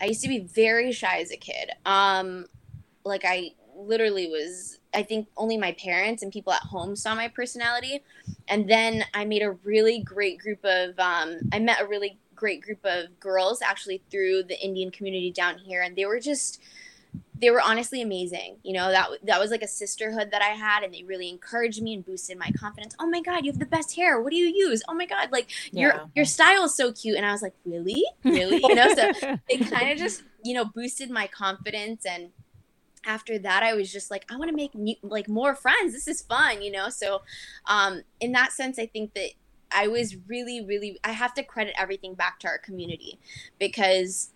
I 0.00 0.06
used 0.06 0.22
to 0.22 0.28
be 0.28 0.40
very 0.40 0.92
shy 0.92 1.20
as 1.20 1.30
a 1.30 1.36
kid. 1.36 1.70
Um, 1.84 2.46
like 3.04 3.24
I 3.24 3.52
literally 3.74 4.28
was. 4.28 4.78
I 4.94 5.02
think 5.02 5.28
only 5.36 5.58
my 5.58 5.72
parents 5.72 6.22
and 6.22 6.32
people 6.32 6.52
at 6.52 6.62
home 6.62 6.96
saw 6.96 7.14
my 7.14 7.28
personality, 7.28 8.02
and 8.48 8.68
then 8.68 9.04
I 9.14 9.24
made 9.24 9.42
a 9.42 9.52
really 9.64 10.00
great 10.00 10.38
group 10.38 10.64
of. 10.64 10.98
Um, 10.98 11.38
I 11.52 11.58
met 11.58 11.80
a 11.80 11.86
really 11.86 12.18
great 12.34 12.62
group 12.62 12.84
of 12.84 13.18
girls 13.18 13.60
actually 13.62 14.02
through 14.10 14.44
the 14.44 14.58
Indian 14.60 14.90
community 14.90 15.30
down 15.30 15.58
here, 15.58 15.82
and 15.82 15.96
they 15.96 16.06
were 16.06 16.20
just. 16.20 16.60
They 17.40 17.50
were 17.50 17.60
honestly 17.60 18.02
amazing. 18.02 18.56
You 18.62 18.74
know 18.74 18.90
that 18.90 19.08
that 19.24 19.40
was 19.40 19.50
like 19.50 19.62
a 19.62 19.68
sisterhood 19.68 20.30
that 20.32 20.42
I 20.42 20.48
had, 20.48 20.82
and 20.82 20.92
they 20.92 21.04
really 21.04 21.28
encouraged 21.28 21.82
me 21.82 21.94
and 21.94 22.04
boosted 22.04 22.38
my 22.38 22.50
confidence. 22.58 22.94
Oh 22.98 23.06
my 23.06 23.20
god, 23.20 23.44
you 23.44 23.52
have 23.52 23.60
the 23.60 23.66
best 23.66 23.94
hair. 23.96 24.20
What 24.20 24.30
do 24.30 24.36
you 24.36 24.46
use? 24.46 24.82
Oh 24.88 24.94
my 24.94 25.06
god, 25.06 25.30
like 25.30 25.50
Yeah. 25.72 25.80
your 25.82 26.10
your 26.16 26.24
style 26.24 26.64
is 26.64 26.74
so 26.74 26.92
cute 26.92 27.16
and 27.16 27.26
i 27.26 27.32
was 27.32 27.42
like 27.42 27.54
really 27.64 28.04
really 28.24 28.60
you 28.62 28.74
know 28.74 28.88
so 28.94 29.10
it 29.48 29.70
kind 29.70 29.90
of 29.90 29.98
just 29.98 30.22
you 30.42 30.54
know 30.54 30.64
boosted 30.64 31.10
my 31.10 31.26
confidence 31.26 32.04
and 32.06 32.30
after 33.04 33.38
that 33.38 33.62
i 33.62 33.74
was 33.74 33.92
just 33.92 34.10
like 34.10 34.24
i 34.30 34.36
want 34.36 34.50
to 34.50 34.56
make 34.56 34.74
new, 34.74 34.94
like 35.02 35.28
more 35.28 35.54
friends 35.54 35.92
this 35.92 36.08
is 36.08 36.22
fun 36.22 36.62
you 36.62 36.70
know 36.70 36.88
so 36.88 37.22
um 37.66 38.02
in 38.20 38.32
that 38.32 38.52
sense 38.52 38.78
i 38.78 38.86
think 38.86 39.14
that 39.14 39.30
i 39.70 39.86
was 39.86 40.16
really 40.26 40.64
really 40.64 40.98
i 41.04 41.12
have 41.12 41.34
to 41.34 41.42
credit 41.42 41.74
everything 41.78 42.14
back 42.14 42.38
to 42.40 42.46
our 42.48 42.58
community 42.58 43.18
because 43.58 44.30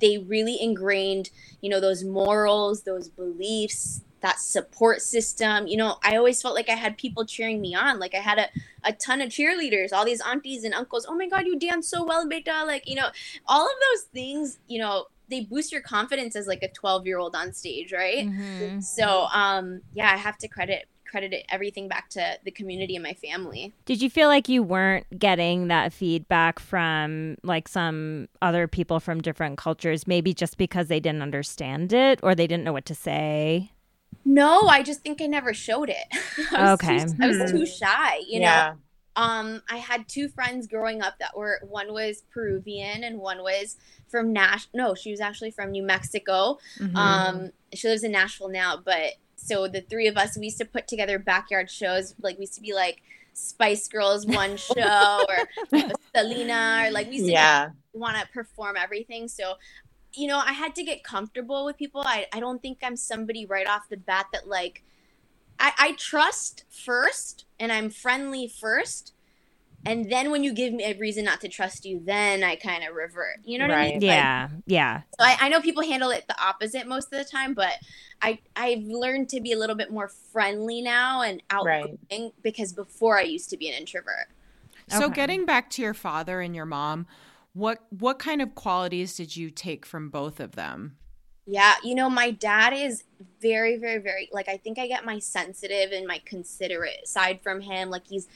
they 0.00 0.18
really 0.18 0.60
ingrained 0.60 1.30
you 1.60 1.68
know 1.70 1.80
those 1.80 2.04
morals 2.04 2.82
those 2.82 3.08
beliefs 3.08 4.02
that 4.20 4.38
support 4.40 5.00
system. 5.02 5.66
You 5.66 5.76
know, 5.76 5.96
I 6.02 6.16
always 6.16 6.42
felt 6.42 6.54
like 6.54 6.68
I 6.68 6.74
had 6.74 6.96
people 6.98 7.24
cheering 7.24 7.60
me 7.60 7.74
on. 7.74 7.98
Like 7.98 8.14
I 8.14 8.18
had 8.18 8.38
a, 8.38 8.48
a 8.84 8.92
ton 8.92 9.20
of 9.20 9.28
cheerleaders, 9.30 9.92
all 9.92 10.04
these 10.04 10.20
aunties 10.20 10.64
and 10.64 10.74
uncles. 10.74 11.06
Oh 11.08 11.14
my 11.14 11.28
God, 11.28 11.46
you 11.46 11.58
dance 11.58 11.88
so 11.88 12.04
well, 12.04 12.28
beta. 12.28 12.64
Like, 12.66 12.88
you 12.88 12.96
know, 12.96 13.08
all 13.46 13.64
of 13.64 13.72
those 13.92 14.02
things, 14.12 14.58
you 14.66 14.80
know, 14.80 15.06
they 15.30 15.42
boost 15.42 15.70
your 15.70 15.82
confidence 15.82 16.34
as 16.36 16.46
like 16.46 16.62
a 16.62 16.68
12 16.68 17.06
year 17.06 17.18
old 17.18 17.36
on 17.36 17.52
stage, 17.52 17.92
right? 17.92 18.26
Mhm. 18.26 18.82
So, 18.82 19.26
um, 19.32 19.82
yeah, 19.92 20.10
I 20.10 20.16
have 20.16 20.38
to 20.38 20.48
credit 20.48 20.88
credit 21.08 21.32
it, 21.32 21.46
everything 21.50 21.88
back 21.88 22.08
to 22.10 22.38
the 22.44 22.50
community 22.50 22.94
and 22.96 23.02
my 23.02 23.14
family. 23.14 23.74
Did 23.84 24.00
you 24.02 24.10
feel 24.10 24.28
like 24.28 24.48
you 24.48 24.62
weren't 24.62 25.06
getting 25.18 25.68
that 25.68 25.92
feedback 25.92 26.58
from 26.60 27.36
like 27.42 27.66
some 27.68 28.28
other 28.42 28.68
people 28.68 29.00
from 29.00 29.20
different 29.20 29.58
cultures, 29.58 30.06
maybe 30.06 30.34
just 30.34 30.58
because 30.58 30.88
they 30.88 31.00
didn't 31.00 31.22
understand 31.22 31.92
it 31.92 32.20
or 32.22 32.34
they 32.34 32.46
didn't 32.46 32.64
know 32.64 32.72
what 32.72 32.86
to 32.86 32.94
say? 32.94 33.72
No, 34.24 34.66
I 34.68 34.82
just 34.82 35.00
think 35.00 35.22
I 35.22 35.26
never 35.26 35.54
showed 35.54 35.88
it. 35.90 36.04
I 36.52 36.72
Okay. 36.72 37.04
too, 37.04 37.14
I 37.20 37.26
was 37.28 37.50
too 37.50 37.66
shy, 37.66 38.20
you 38.28 38.40
know. 38.40 38.74
um 39.16 39.62
i 39.68 39.78
had 39.78 40.06
two 40.06 40.28
friends 40.28 40.68
growing 40.68 41.02
up 41.02 41.18
that 41.18 41.36
were 41.36 41.58
one 41.62 41.92
was 41.92 42.22
peruvian 42.32 43.02
and 43.02 43.18
one 43.18 43.42
was 43.42 43.76
from 44.06 44.32
nash 44.32 44.68
no 44.74 44.94
she 44.94 45.10
was 45.10 45.18
actually 45.20 45.50
from 45.50 45.72
new 45.72 45.82
mexico 45.82 46.56
Mhm. 46.78 46.96
um 46.96 47.50
she 47.74 47.88
lives 47.88 48.04
in 48.04 48.12
nashville 48.12 48.48
now 48.50 48.76
but 48.76 49.14
so 49.38 49.68
the 49.68 49.80
three 49.82 50.06
of 50.08 50.16
us 50.16 50.36
we 50.36 50.46
used 50.46 50.58
to 50.58 50.64
put 50.64 50.88
together 50.88 51.18
backyard 51.18 51.70
shows 51.70 52.14
like 52.20 52.36
we 52.36 52.42
used 52.42 52.54
to 52.54 52.60
be 52.60 52.74
like 52.74 53.00
spice 53.34 53.86
girls 53.88 54.26
one 54.26 54.56
show 54.74 55.24
or 55.28 55.80
selena 56.14 56.84
or 56.86 56.90
like 56.90 57.06
we 57.08 57.14
used 57.14 57.26
to 57.26 57.32
Yeah. 57.32 57.70
want 57.92 58.16
to 58.18 58.26
perform 58.32 58.76
everything 58.76 59.28
so 59.28 59.54
you 60.14 60.26
know 60.26 60.38
i 60.38 60.52
had 60.52 60.74
to 60.74 60.82
get 60.82 61.04
comfortable 61.04 61.64
with 61.64 61.76
people 61.76 62.02
i, 62.04 62.26
I 62.32 62.40
don't 62.40 62.60
think 62.60 62.78
i'm 62.82 62.96
somebody 62.96 63.46
right 63.46 63.66
off 63.68 63.88
the 63.88 63.96
bat 63.96 64.26
that 64.32 64.48
like 64.48 64.82
I, 65.60 65.72
I 65.78 65.92
trust 65.92 66.64
first 66.70 67.44
and 67.60 67.70
i'm 67.70 67.90
friendly 67.90 68.48
first 68.48 69.12
and 69.90 70.10
then 70.10 70.30
when 70.30 70.44
you 70.44 70.52
give 70.52 70.72
me 70.72 70.84
a 70.84 70.96
reason 70.98 71.24
not 71.24 71.40
to 71.40 71.48
trust 71.48 71.84
you 71.84 72.00
then 72.04 72.42
i 72.44 72.56
kind 72.56 72.84
of 72.84 72.94
revert 72.94 73.36
you 73.44 73.58
know 73.58 73.66
what 73.66 73.74
i 73.74 73.82
mean 73.82 73.92
Right. 73.94 73.94
Like, 73.94 74.02
Yeah. 74.04 74.48
Yeah. 74.66 75.02
so 75.18 75.24
I, 75.24 75.36
I 75.40 75.48
know 75.48 75.60
people 75.60 75.82
handle 75.82 76.10
it 76.10 76.24
the 76.28 76.40
opposite 76.42 76.86
most 76.86 77.12
of 77.12 77.18
the 77.18 77.24
time 77.24 77.54
but 77.54 77.74
i 78.22 78.38
i've 78.56 78.82
learned 78.84 79.28
to 79.30 79.40
be 79.40 79.52
a 79.52 79.58
little 79.58 79.76
bit 79.76 79.90
more 79.90 80.08
friendly 80.32 80.80
now 80.82 81.22
and 81.22 81.42
outgoing 81.50 81.98
Right. 82.10 82.32
because 82.42 82.72
before 82.72 83.18
i 83.18 83.22
used 83.22 83.50
to 83.50 83.56
be 83.56 83.68
an 83.68 83.74
introvert 83.74 84.28
So 84.88 85.06
Okay. 85.06 85.14
getting 85.14 85.44
back 85.46 85.70
to 85.70 85.82
your 85.82 85.94
father 85.94 86.40
and 86.40 86.54
your 86.54 86.66
mom, 86.66 87.06
what 87.52 87.80
what 87.90 88.18
kind 88.18 88.40
of 88.40 88.54
qualities 88.54 89.16
did 89.16 89.36
you 89.36 89.50
take 89.50 89.84
from 89.84 90.08
both 90.10 90.40
of 90.40 90.52
them? 90.52 90.96
Yeah, 91.46 91.74
you 91.82 91.94
know, 91.94 92.10
my 92.10 92.30
dad 92.30 92.72
is 92.74 93.04
very, 93.40 93.76
very, 93.78 93.98
very 93.98 94.28
like 94.32 94.48
I 94.48 94.56
think 94.58 94.78
I 94.78 94.86
get 94.86 95.04
my 95.04 95.18
sensitive 95.18 95.92
and 95.92 96.06
my 96.06 96.20
considerate 96.24 97.06
side 97.08 97.40
from 97.42 97.60
him. 97.60 97.90
Like 97.90 98.06
he's 98.06 98.28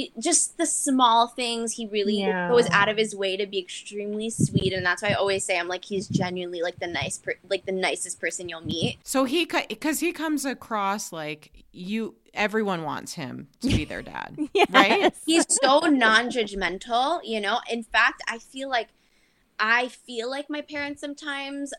he 0.00 0.12
just 0.18 0.56
the 0.56 0.66
small 0.66 1.26
things 1.26 1.72
he 1.72 1.86
really 1.86 2.20
Yeah. 2.20 2.48
goes 2.48 2.66
out 2.70 2.88
of 2.88 2.96
his 2.96 3.14
way 3.14 3.36
to 3.36 3.46
be 3.46 3.58
extremely 3.58 4.30
sweet 4.30 4.72
and 4.72 4.84
that's 4.84 5.02
why 5.02 5.10
I 5.10 5.14
always 5.14 5.44
say 5.44 5.58
I'm 5.58 5.68
like 5.68 5.84
he's 5.84 6.08
genuinely 6.08 6.62
like 6.62 6.78
the 6.78 6.86
nice 6.86 7.18
per- 7.18 7.34
like 7.48 7.66
the 7.66 7.72
nicest 7.72 8.20
person 8.20 8.48
you'll 8.48 8.60
meet. 8.62 8.98
So 9.04 9.24
he 9.24 9.44
because 9.44 10.00
he 10.00 10.12
comes 10.12 10.44
across 10.44 11.12
like 11.12 11.64
you 11.72 12.14
everyone 12.34 12.84
wants 12.84 13.14
him 13.14 13.48
to 13.60 13.68
be 13.68 13.84
their 13.84 14.02
dad. 14.02 14.38
Right? 14.70 15.12
He's 15.26 15.46
so 15.48 15.80
non-judgmental, 15.80 17.20
you 17.24 17.40
know. 17.40 17.58
In 17.70 17.82
fact, 17.82 18.22
I 18.28 18.38
feel 18.38 18.68
like 18.68 18.88
I 19.58 19.88
feel 19.88 20.30
like 20.30 20.48
my 20.48 20.60
parents 20.60 21.00
sometimes 21.00 21.72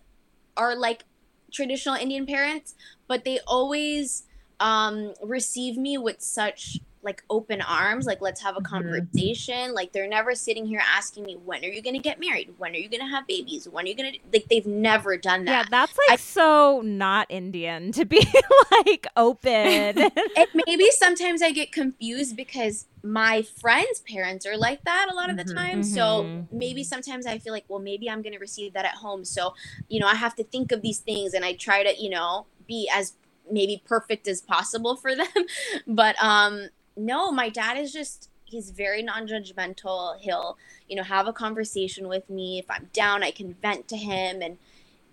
are 0.58 0.76
like 0.76 1.04
traditional 1.52 1.96
Indian 1.96 2.26
parents, 2.26 2.76
but 3.08 3.24
they 3.24 3.40
always 3.48 4.24
um 4.60 5.14
receive 5.24 5.78
me 5.78 5.98
with 5.98 6.22
such 6.22 6.80
like 7.04 7.24
open 7.30 7.62
arms 7.62 8.06
like 8.06 8.22
let's 8.22 8.42
have 8.42 8.56
a 8.58 8.62
Mhm. 8.62 8.66
conversation 8.66 9.74
like 9.74 9.92
they're 9.92 10.08
never 10.08 10.36
sitting 10.36 10.66
here 10.66 10.82
asking 10.86 11.24
me 11.24 11.36
when 11.36 11.64
are 11.64 11.68
you 11.68 11.82
going 11.82 11.96
to 11.96 12.00
get 12.02 12.20
married 12.20 12.54
when 12.58 12.74
are 12.74 12.78
you 12.78 12.90
going 12.90 13.02
to 13.02 13.08
have 13.08 13.26
babies 13.28 13.68
when 13.68 13.86
are 13.86 13.88
you 13.90 13.96
going 13.96 14.14
to 14.14 14.20
like 14.32 14.48
they've 14.50 14.68
never 14.68 15.18
done 15.18 15.46
that 15.46 15.52
Yeah, 15.52 15.64
that's 15.70 15.98
like 16.08 16.20
I- 16.20 16.22
so 16.22 16.82
not 16.84 17.28
Indian 17.30 17.92
to 17.94 18.06
be 18.06 18.26
like 18.86 19.08
open. 19.18 19.52
and 20.36 20.48
maybe 20.68 20.86
sometimes 20.92 21.42
I 21.42 21.52
get 21.52 21.72
confused 21.72 22.36
because 22.36 22.86
my 23.04 23.42
friends' 23.42 24.02
parents 24.08 24.46
are 24.46 24.58
like 24.58 24.84
that 24.86 25.08
a 25.12 25.16
lot 25.16 25.30
of 25.30 25.38
the 25.38 25.44
Mhm. 25.44 25.56
time. 25.56 25.84
So 25.84 26.24
Mhm. 26.24 26.48
maybe 26.52 26.84
sometimes 26.84 27.26
I 27.26 27.40
feel 27.40 27.52
like, 27.52 27.66
well, 27.68 27.80
maybe 27.80 28.10
I'm 28.10 28.22
going 28.22 28.34
to 28.34 28.40
receive 28.40 28.74
that 28.74 28.86
at 28.86 28.96
home. 28.96 29.26
So, 29.26 29.54
you 29.90 30.00
know, 30.00 30.08
I 30.08 30.16
have 30.16 30.36
to 30.36 30.44
think 30.44 30.72
of 30.72 30.82
these 30.82 31.00
things 31.00 31.34
and 31.34 31.44
I 31.44 31.54
try 31.54 31.84
to, 31.84 32.00
you 32.02 32.10
know, 32.10 32.46
be 32.68 32.90
as 32.94 33.14
maybe 33.50 33.82
perfect 33.86 34.28
as 34.28 34.42
possible 34.42 34.96
for 34.96 35.16
them. 35.22 35.28
but 35.88 36.16
um 36.24 36.70
no, 36.96 37.32
my 37.32 37.50
dad 37.50 37.78
is 37.78 37.94
just 37.94 38.30
he's 38.46 38.72
very 38.72 39.02
non-judgmental. 39.02 40.20
He'll, 40.20 40.58
you 40.90 40.96
know, 40.96 41.04
have 41.04 41.28
a 41.28 41.34
conversation 41.34 42.08
with 42.08 42.30
me. 42.30 42.60
If 42.60 42.70
I'm 42.70 42.90
down, 42.94 43.24
I 43.24 43.32
can 43.32 43.54
vent 43.62 43.88
to 43.90 43.98
him 43.98 44.42
and 44.42 44.58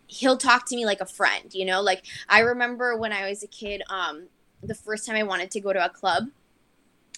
he'll 0.09 0.37
talk 0.37 0.66
to 0.66 0.76
me 0.76 0.85
like 0.85 1.01
a 1.01 1.07
friend, 1.07 1.55
you 1.55 1.64
know? 1.64 1.81
Like 1.81 2.05
I 2.29 2.41
remember 2.41 2.97
when 2.97 3.12
I 3.12 3.29
was 3.29 3.43
a 3.43 3.47
kid, 3.47 3.83
um 3.89 4.24
the 4.62 4.74
first 4.74 5.07
time 5.07 5.16
I 5.16 5.22
wanted 5.22 5.51
to 5.53 5.61
go 5.61 5.72
to 5.72 5.85
a 5.85 5.89
club, 5.89 6.29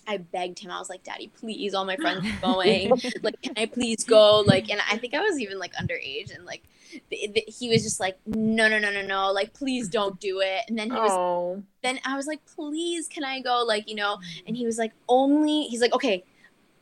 I 0.06 0.18
begged 0.18 0.58
him. 0.58 0.70
I 0.70 0.78
was 0.78 0.90
like, 0.90 1.04
"Daddy, 1.04 1.28
please, 1.28 1.72
all 1.74 1.84
my 1.84 1.96
friends 1.96 2.26
are 2.26 2.40
going. 2.54 2.90
like, 3.22 3.40
can 3.42 3.54
I 3.56 3.66
please 3.66 4.04
go?" 4.04 4.40
Like, 4.40 4.70
and 4.70 4.80
I 4.90 4.96
think 4.98 5.14
I 5.14 5.20
was 5.20 5.40
even 5.40 5.58
like 5.58 5.72
underage, 5.74 6.34
and 6.34 6.44
like, 6.44 6.62
he 7.10 7.68
was 7.68 7.82
just 7.82 8.00
like, 8.00 8.18
"No, 8.26 8.68
no, 8.68 8.78
no, 8.78 8.90
no, 8.90 9.02
no! 9.02 9.32
Like, 9.32 9.52
please 9.54 9.88
don't 9.88 10.18
do 10.20 10.40
it." 10.40 10.62
And 10.68 10.78
then 10.78 10.90
he 10.90 10.96
was, 10.96 11.10
Oh. 11.12 11.62
then 11.82 12.00
I 12.04 12.16
was 12.16 12.26
like, 12.26 12.40
"Please, 12.46 13.08
can 13.08 13.24
I 13.24 13.40
go?" 13.40 13.64
Like, 13.66 13.88
you 13.88 13.94
know, 13.94 14.16
mm. 14.16 14.42
and 14.46 14.56
he 14.56 14.66
was 14.66 14.78
like, 14.78 14.92
"Only." 15.08 15.64
He's 15.64 15.80
like, 15.80 15.94
"Okay, 15.94 16.24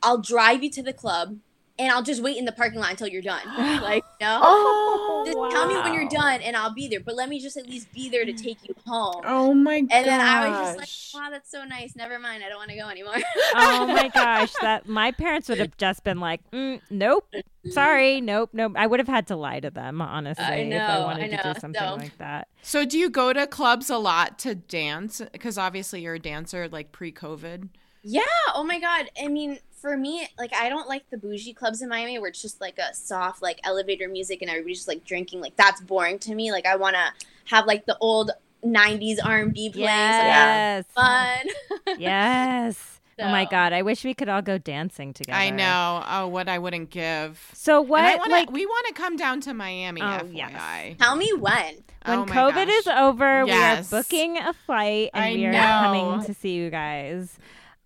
I'll 0.01 0.17
drive 0.19 0.63
you 0.63 0.69
to 0.71 0.83
the 0.83 0.93
club, 0.93 1.37
and 1.79 1.91
I'll 1.91 2.03
just 2.03 2.21
wait 2.21 2.37
in 2.37 2.45
the 2.45 2.51
parking 2.51 2.79
lot 2.79 2.91
until 2.91 3.07
you're 3.07 3.21
done." 3.21 3.41
like, 3.81 4.03
no. 4.21 4.39
Oh. 4.43 5.23
Just 5.25 5.37
tell 5.55 5.67
me 5.67 5.75
when 5.75 5.93
you're 5.93 6.09
done, 6.09 6.41
and 6.41 6.55
I'll 6.55 6.73
be 6.73 6.87
there. 6.87 6.99
But 6.99 7.15
let 7.15 7.29
me 7.29 7.39
just 7.39 7.57
at 7.57 7.67
least 7.67 7.91
be 7.93 8.09
there 8.09 8.25
to 8.25 8.33
take 8.33 8.57
you 8.67 8.75
home. 8.85 9.21
Oh 9.25 9.53
my 9.53 9.81
god. 9.81 9.89
And 9.91 10.05
then 10.05 10.21
I 10.21 10.49
was 10.49 10.75
just 10.77 11.13
like, 11.13 11.23
wow, 11.23 11.29
that's 11.29 11.49
so 11.51 11.63
nice. 11.63 11.95
Never 11.95 12.19
mind. 12.19 12.43
I 12.43 12.49
don't 12.49 12.57
want 12.57 12.69
to 12.71 12.77
go 12.77 12.87
anymore. 12.89 13.15
oh 13.55 13.87
my 13.87 14.09
gosh, 14.13 14.53
that 14.61 14.87
my 14.87 15.11
parents 15.11 15.49
would 15.49 15.57
have 15.59 15.75
just 15.77 16.03
been 16.03 16.19
like, 16.19 16.41
mm, 16.51 16.79
"Nope, 16.89 17.27
sorry, 17.69 18.21
nope, 18.21 18.49
nope." 18.53 18.73
I 18.75 18.87
would 18.87 18.99
have 18.99 19.07
had 19.07 19.27
to 19.27 19.35
lie 19.35 19.59
to 19.59 19.69
them, 19.69 20.01
honestly, 20.01 20.43
I 20.43 20.55
if 20.55 20.81
I 20.81 20.99
wanted 20.99 21.33
I 21.33 21.37
to 21.37 21.53
do 21.53 21.59
something 21.59 21.81
So- 21.81 21.95
like 21.95 22.17
that. 22.17 22.47
So 22.61 22.85
do 22.85 22.97
you 22.97 23.09
go 23.09 23.31
to 23.33 23.47
clubs 23.47 23.89
a 23.89 23.97
lot 23.97 24.37
to 24.39 24.53
dance? 24.55 25.21
Because 25.31 25.57
obviously 25.57 26.01
you're 26.01 26.15
a 26.15 26.19
dancer 26.19 26.67
like 26.67 26.91
pre-COVID. 26.91 27.69
yeah. 28.03 28.21
Oh 28.53 28.63
my 28.63 28.79
God. 28.79 29.09
I 29.21 29.27
mean, 29.27 29.59
for 29.81 29.95
me, 29.97 30.27
like, 30.37 30.53
I 30.53 30.69
don't 30.69 30.87
like 30.87 31.09
the 31.09 31.17
bougie 31.17 31.53
clubs 31.53 31.81
in 31.81 31.89
Miami 31.89 32.19
where 32.19 32.29
it's 32.29 32.41
just 32.41 32.59
like 32.61 32.77
a 32.77 32.93
soft, 32.93 33.41
like, 33.41 33.59
elevator 33.63 34.07
music 34.09 34.41
and 34.41 34.49
everybody's 34.49 34.77
just 34.79 34.87
like 34.87 35.03
drinking. 35.05 35.41
Like, 35.41 35.55
that's 35.55 35.81
boring 35.81 36.19
to 36.19 36.35
me. 36.35 36.51
Like, 36.51 36.65
I 36.65 36.75
want 36.75 36.95
to 36.95 37.25
have 37.45 37.65
like 37.65 37.85
the 37.85 37.97
old 37.99 38.31
90s 38.63 39.17
R&B 39.23 39.69
playing. 39.71 39.85
Yes, 39.85 40.85
So 40.93 41.01
fun. 41.01 41.97
yes. 41.99 42.95
Oh 43.21 43.27
my 43.29 43.43
god, 43.43 43.73
I 43.73 43.81
wish 43.81 44.05
we 44.05 44.13
could 44.13 44.29
all 44.29 44.41
go 44.41 44.57
dancing 44.57 45.11
together. 45.13 45.37
I 45.37 45.49
know. 45.49 46.03
Oh, 46.07 46.27
what 46.29 46.47
I 46.47 46.57
wouldn't 46.57 46.89
give. 46.89 47.51
So 47.53 47.81
And 47.81 47.89
what? 47.89 48.05
I 48.05 48.15
wanna, 48.15 48.31
like 48.31 48.49
we 48.49 48.65
want 48.65 48.87
to 48.87 48.93
come 48.93 49.17
down 49.17 49.41
to 49.41 49.53
Miami, 49.53 50.01
Oh, 50.01 50.05
FYI. 50.05 50.31
yes. 50.33 50.95
Tell 50.99 51.17
me 51.17 51.33
when. 51.33 51.83
when 52.05 52.19
Oh 52.19 52.23
COVID 52.25 52.53
gosh. 52.67 52.69
is 52.69 52.87
over, 52.87 53.43
Yes. 53.45 53.91
we 53.91 53.97
are 53.97 54.01
booking 54.01 54.37
a 54.37 54.53
flight 54.53 55.09
and 55.13 55.25
I 55.25 55.33
we 55.33 55.45
are 55.47 55.51
know. 55.51 55.59
coming 55.59 56.23
to 56.27 56.33
see 56.33 56.53
you 56.53 56.69
guys. 56.69 57.37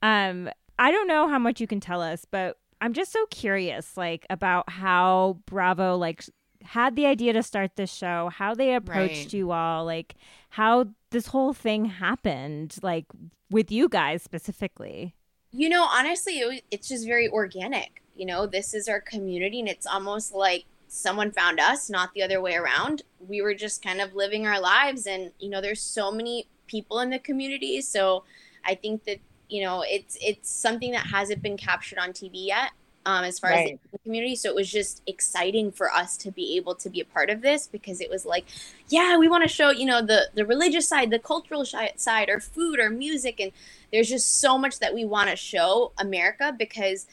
Um, 0.03 0.49
I 0.83 0.91
don't 0.91 1.07
know 1.07 1.27
how 1.27 1.39
much 1.39 1.61
you 1.61 1.67
can 1.67 1.79
tell 1.79 2.01
us, 2.01 2.25
but 2.29 2.57
I'm 2.81 2.93
just 2.93 3.11
so 3.11 3.25
curious, 3.27 3.95
like 3.95 4.25
about 4.29 4.69
how 4.69 5.39
Bravo 5.45 5.95
like 5.95 6.25
had 6.63 6.95
the 6.95 7.05
idea 7.05 7.31
to 7.33 7.43
start 7.43 7.75
this 7.75 7.93
show, 7.93 8.29
how 8.29 8.53
they 8.53 8.73
approached 8.75 9.25
Right. 9.25 9.33
you 9.33 9.51
all, 9.51 9.85
like 9.85 10.15
how 10.49 10.87
this 11.11 11.27
whole 11.27 11.53
thing 11.53 11.85
happened, 11.85 12.75
like 12.81 13.05
with 13.49 13.71
you 13.71 13.87
guys 13.87 14.23
specifically. 14.23 15.15
You 15.51 15.69
know, 15.69 15.83
honestly, 15.83 16.39
it, 16.39 16.47
was- 16.47 16.61
it's 16.71 16.87
just 16.89 17.05
very 17.05 17.27
organic. 17.29 18.01
You 18.15 18.25
know, 18.25 18.45
this 18.45 18.73
is 18.73 18.87
our 18.89 18.99
community, 19.01 19.59
and 19.59 19.69
it's 19.69 19.87
almost 19.87 20.33
like 20.33 20.65
someone 20.87 21.31
found 21.31 21.59
us, 21.59 21.89
not 21.89 22.13
the 22.13 22.23
other 22.23 22.39
way 22.41 22.55
around. 22.55 23.03
We 23.19 23.41
were 23.41 23.53
just 23.55 23.81
kind 23.83 24.01
of 24.01 24.13
living 24.15 24.45
our 24.45 24.59
lives, 24.59 25.07
and 25.07 25.31
you 25.39 25.49
know, 25.49 25.61
there's 25.61 25.81
so 25.81 26.11
many 26.11 26.47
people 26.67 26.99
in 26.99 27.09
the 27.09 27.19
community. 27.19 27.81
So 27.81 28.23
I 28.65 28.75
think 28.75 29.05
that 29.05 29.19
you 29.53 29.61
know, 29.61 29.83
it's 29.87 30.17
it's 30.19 30.49
something 30.49 30.93
that 30.93 31.05
hasn't 31.05 31.43
been 31.43 31.57
captured 31.57 31.99
on 31.99 32.09
TV 32.09 32.47
yet, 32.47 32.71
um, 33.05 33.23
as 33.23 33.37
far 33.37 33.51
as 33.51 33.69
the 33.91 33.99
community. 33.99 34.35
So 34.35 34.49
it 34.49 34.55
was 34.55 34.71
just 34.71 35.03
exciting 35.05 35.71
for 35.71 35.93
us 35.93 36.17
to 36.17 36.31
be 36.31 36.57
able 36.57 36.73
to 36.73 36.89
be 36.89 37.01
a 37.01 37.05
part 37.05 37.29
of 37.29 37.43
this 37.43 37.67
because 37.67 38.01
it 38.01 38.09
was 38.09 38.25
like, 38.25 38.45
yeah, 38.89 39.15
we 39.15 39.27
want 39.27 39.43
to 39.43 39.47
show 39.47 39.69
you 39.69 39.85
know 39.85 40.01
the 40.01 40.29
the 40.33 40.43
religious 40.43 40.87
side, 40.87 41.11
the 41.11 41.19
cultural 41.19 41.65
side, 41.65 42.29
or 42.29 42.39
food, 42.39 42.79
or 42.79 42.89
music, 42.89 43.39
and 43.39 43.51
there's 43.91 44.09
just 44.09 44.41
so 44.41 44.57
much 44.57 44.79
that 44.79 44.91
we 44.91 45.05
want 45.05 45.29
to 45.29 45.35
show 45.35 45.91
America 45.99 46.51
because 46.57 47.05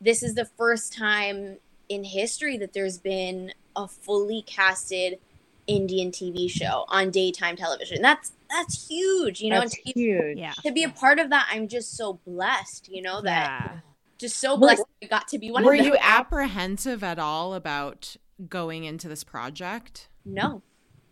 this 0.00 0.22
is 0.22 0.36
the 0.36 0.44
first 0.44 0.96
time 0.96 1.56
in 1.88 2.04
history 2.04 2.56
that 2.58 2.74
there's 2.74 2.98
been 2.98 3.52
a 3.74 3.88
fully 3.88 4.42
casted 4.42 5.18
Indian 5.66 6.12
TV 6.12 6.48
show 6.48 6.84
on 6.86 7.10
daytime 7.10 7.56
television. 7.56 8.02
That's 8.02 8.30
that's 8.50 8.88
huge, 8.88 9.40
you 9.40 9.50
know. 9.50 9.60
That's 9.60 9.74
and 9.84 9.94
to, 9.94 10.00
huge. 10.00 10.38
Yeah. 10.38 10.52
to 10.64 10.72
be 10.72 10.84
a 10.84 10.88
part 10.88 11.18
of 11.18 11.30
that, 11.30 11.48
I'm 11.50 11.68
just 11.68 11.96
so 11.96 12.20
blessed, 12.26 12.88
you 12.88 13.02
know, 13.02 13.20
that 13.22 13.62
Yeah. 13.70 13.80
just 14.18 14.36
so 14.38 14.54
Were- 14.54 14.58
blessed 14.60 14.82
I 15.02 15.06
got 15.06 15.28
to 15.28 15.38
be 15.38 15.50
one 15.50 15.64
Were 15.64 15.72
of 15.74 15.78
them. 15.78 15.88
Were 15.90 15.94
you 15.94 16.00
apprehensive 16.00 17.02
at 17.04 17.18
all 17.18 17.54
about 17.54 18.16
going 18.48 18.84
into 18.84 19.08
this 19.08 19.24
project? 19.24 20.08
no, 20.24 20.62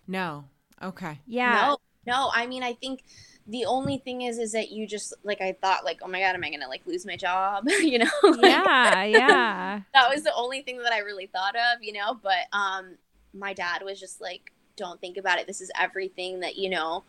No. 0.06 0.44
Okay. 0.82 1.20
Yeah. 1.26 1.68
no, 1.68 1.78
no. 2.06 2.30
I 2.34 2.46
mean, 2.46 2.62
I 2.62 2.74
think 2.74 3.02
the 3.46 3.64
only 3.64 3.96
thing 3.98 4.22
is, 4.22 4.38
is 4.38 4.52
that 4.52 4.70
you 4.70 4.86
just 4.86 5.14
like 5.22 5.40
I 5.40 5.52
thought, 5.60 5.84
like, 5.84 6.00
oh 6.02 6.08
my 6.08 6.20
god, 6.20 6.34
am 6.34 6.44
I 6.44 6.50
gonna 6.50 6.68
like 6.68 6.86
lose 6.86 7.06
my 7.06 7.16
job? 7.16 7.64
you 7.80 7.98
know? 7.98 8.10
Like, 8.22 8.42
Yeah. 8.42 9.04
Yeah. 9.04 9.80
that 9.94 10.08
was 10.12 10.22
the 10.22 10.34
only 10.34 10.60
thing 10.62 10.78
that 10.82 10.92
I 10.92 10.98
really 10.98 11.26
thought 11.26 11.54
of, 11.56 11.82
you 11.82 11.92
know. 11.94 12.14
But 12.22 12.46
um, 12.52 12.96
my 13.32 13.52
dad 13.54 13.82
was 13.84 13.98
just 13.98 14.20
like, 14.20 14.52
"Don't 14.76 15.00
think 15.00 15.16
about 15.16 15.38
it. 15.38 15.46
This 15.46 15.60
is 15.62 15.70
everything 15.80 16.40
that 16.40 16.56
you 16.56 16.68
know. 16.70 17.04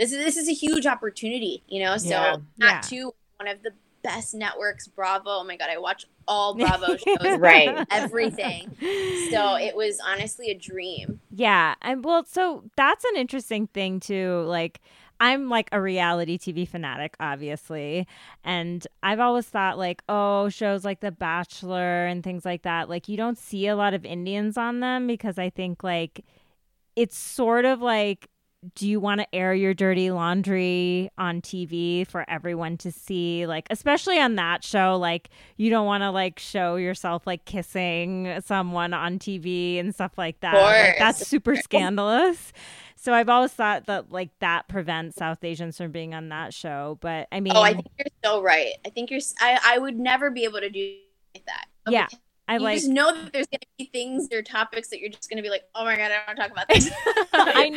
This 0.00 0.12
is 0.12 0.18
this 0.24 0.36
is 0.36 0.48
a 0.48 0.52
huge 0.54 0.86
opportunity, 0.86 1.62
you 1.68 1.80
know." 1.84 1.96
So 1.98 2.08
Yeah. 2.08 2.36
Yeah. 2.56 2.80
too, 2.80 3.12
one 3.36 3.46
of 3.48 3.62
the 3.62 3.70
best 4.02 4.34
networks, 4.34 4.88
Bravo. 4.88 5.30
Oh 5.30 5.44
my 5.44 5.56
god, 5.56 5.68
I 5.70 5.78
watch 5.78 6.06
all 6.26 6.54
Bravo 6.62 6.96
shows, 6.96 7.38
Right. 7.38 7.86
everything. 7.90 8.74
So 9.30 9.56
it 9.56 9.76
was 9.76 10.00
honestly 10.04 10.50
a 10.50 10.54
dream. 10.58 11.20
Yeah. 11.30 11.74
And 11.82 12.02
well, 12.04 12.24
so 12.24 12.64
that's 12.76 13.04
an 13.04 13.16
interesting 13.16 13.66
thing 13.66 14.00
too. 14.00 14.42
Like, 14.46 14.80
I'm 15.22 15.50
like 15.50 15.68
a 15.70 15.80
reality 15.82 16.38
TV 16.38 16.66
fanatic, 16.66 17.14
obviously. 17.20 18.06
And 18.42 18.86
I've 19.02 19.20
always 19.20 19.46
thought, 19.46 19.76
like, 19.76 20.02
oh, 20.08 20.48
shows 20.48 20.82
like 20.82 21.00
The 21.00 21.12
Bachelor 21.12 22.06
and 22.06 22.24
things 22.24 22.46
like 22.46 22.62
that, 22.62 22.88
like, 22.88 23.06
you 23.06 23.18
don't 23.18 23.36
see 23.36 23.66
a 23.66 23.76
lot 23.76 23.92
of 23.92 24.06
Indians 24.06 24.56
on 24.56 24.80
them 24.80 25.06
because 25.06 25.36
I 25.36 25.50
think, 25.50 25.84
like, 25.84 26.24
it's 26.96 27.18
sort 27.18 27.66
of 27.66 27.82
like, 27.82 28.29
do 28.74 28.86
you 28.86 29.00
want 29.00 29.20
to 29.20 29.34
air 29.34 29.54
your 29.54 29.72
dirty 29.72 30.10
laundry 30.10 31.10
on 31.16 31.40
TV 31.40 32.06
for 32.06 32.24
everyone 32.28 32.76
to 32.78 32.92
see? 32.92 33.46
Like, 33.46 33.66
especially 33.70 34.20
on 34.20 34.36
that 34.36 34.62
show, 34.62 34.96
like, 34.98 35.30
you 35.56 35.70
don't 35.70 35.86
want 35.86 36.02
to 36.02 36.10
like 36.10 36.38
show 36.38 36.76
yourself 36.76 37.26
like 37.26 37.44
kissing 37.44 38.40
someone 38.44 38.92
on 38.92 39.18
TV 39.18 39.80
and 39.80 39.94
stuff 39.94 40.12
like 40.18 40.40
that. 40.40 40.54
Like, 40.54 40.98
that's 40.98 41.26
super 41.26 41.56
scandalous. 41.56 42.52
So 42.96 43.14
I've 43.14 43.30
always 43.30 43.52
thought 43.52 43.86
that 43.86 44.12
like 44.12 44.28
that 44.40 44.68
prevents 44.68 45.16
South 45.16 45.42
Asians 45.42 45.78
from 45.78 45.90
being 45.90 46.12
on 46.14 46.28
that 46.28 46.52
show. 46.52 46.98
But 47.00 47.28
I 47.32 47.40
mean, 47.40 47.54
Oh, 47.56 47.62
I 47.62 47.72
think 47.72 47.86
you're 47.98 48.06
so 48.22 48.42
right. 48.42 48.74
I 48.84 48.90
think 48.90 49.10
you're. 49.10 49.20
I 49.40 49.58
I 49.64 49.78
would 49.78 49.98
never 49.98 50.30
be 50.30 50.44
able 50.44 50.60
to 50.60 50.68
do 50.68 50.96
that. 51.46 51.66
Yeah, 51.88 52.08
I 52.50 52.54
you 52.54 52.60
like. 52.60 52.78
just 52.78 52.88
know 52.90 53.12
that 53.14 53.32
there's 53.32 53.46
gonna 53.46 53.60
be 53.78 53.84
things 53.86 54.28
or 54.32 54.42
topics 54.42 54.88
that 54.88 55.00
you're 55.00 55.10
just 55.10 55.30
gonna 55.30 55.42
be 55.42 55.50
like, 55.50 55.62
oh 55.74 55.84
my 55.84 55.96
god, 55.96 56.10
I 56.12 56.34
don't 56.34 56.38
want 56.38 56.38
to 56.38 56.42
talk 56.42 56.52
about 56.52 56.68
this. 56.68 56.90
I 57.32 57.68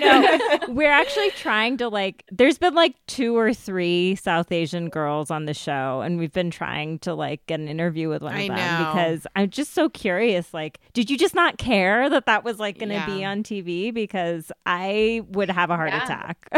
know. 0.68 0.74
We're 0.74 0.92
actually 0.92 1.32
trying 1.32 1.78
to 1.78 1.88
like 1.90 2.24
there's 2.32 2.58
been 2.58 2.74
like 2.74 2.96
two 3.08 3.38
or 3.38 3.54
three 3.54 4.16
South 4.16 4.52
Asian 4.52 4.90
girls 4.90 5.30
on 5.32 5.46
the 5.46 5.54
show 5.54 6.02
and 6.02 6.18
we've 6.18 6.34
been 6.34 6.52
trying 6.52 7.00
to 7.00 7.14
like 7.14 7.46
get 7.46 7.60
an 7.60 7.68
interview 7.68 8.10
with 8.10 8.22
one 8.22 8.34
I 8.34 8.42
of 8.42 8.48
them 8.48 8.58
know. 8.80 8.94
because 8.94 9.28
I'm 9.36 9.50
just 9.50 9.74
so 9.74 9.90
curious 9.90 10.54
like 10.54 10.80
did 10.94 11.10
you 11.10 11.18
just 11.18 11.36
not 11.36 11.58
care 11.58 12.10
that 12.10 12.26
that 12.26 12.44
was 12.44 12.60
like 12.60 12.80
going 12.80 12.90
to 12.90 13.04
be 13.06 13.24
on 13.24 13.44
TV 13.44 13.94
because 13.94 14.52
I 14.66 15.22
would 15.30 15.50
have 15.52 15.70
a 15.70 15.76
heart 15.76 15.90
Yeah. 15.92 16.04
attack. 16.04 16.50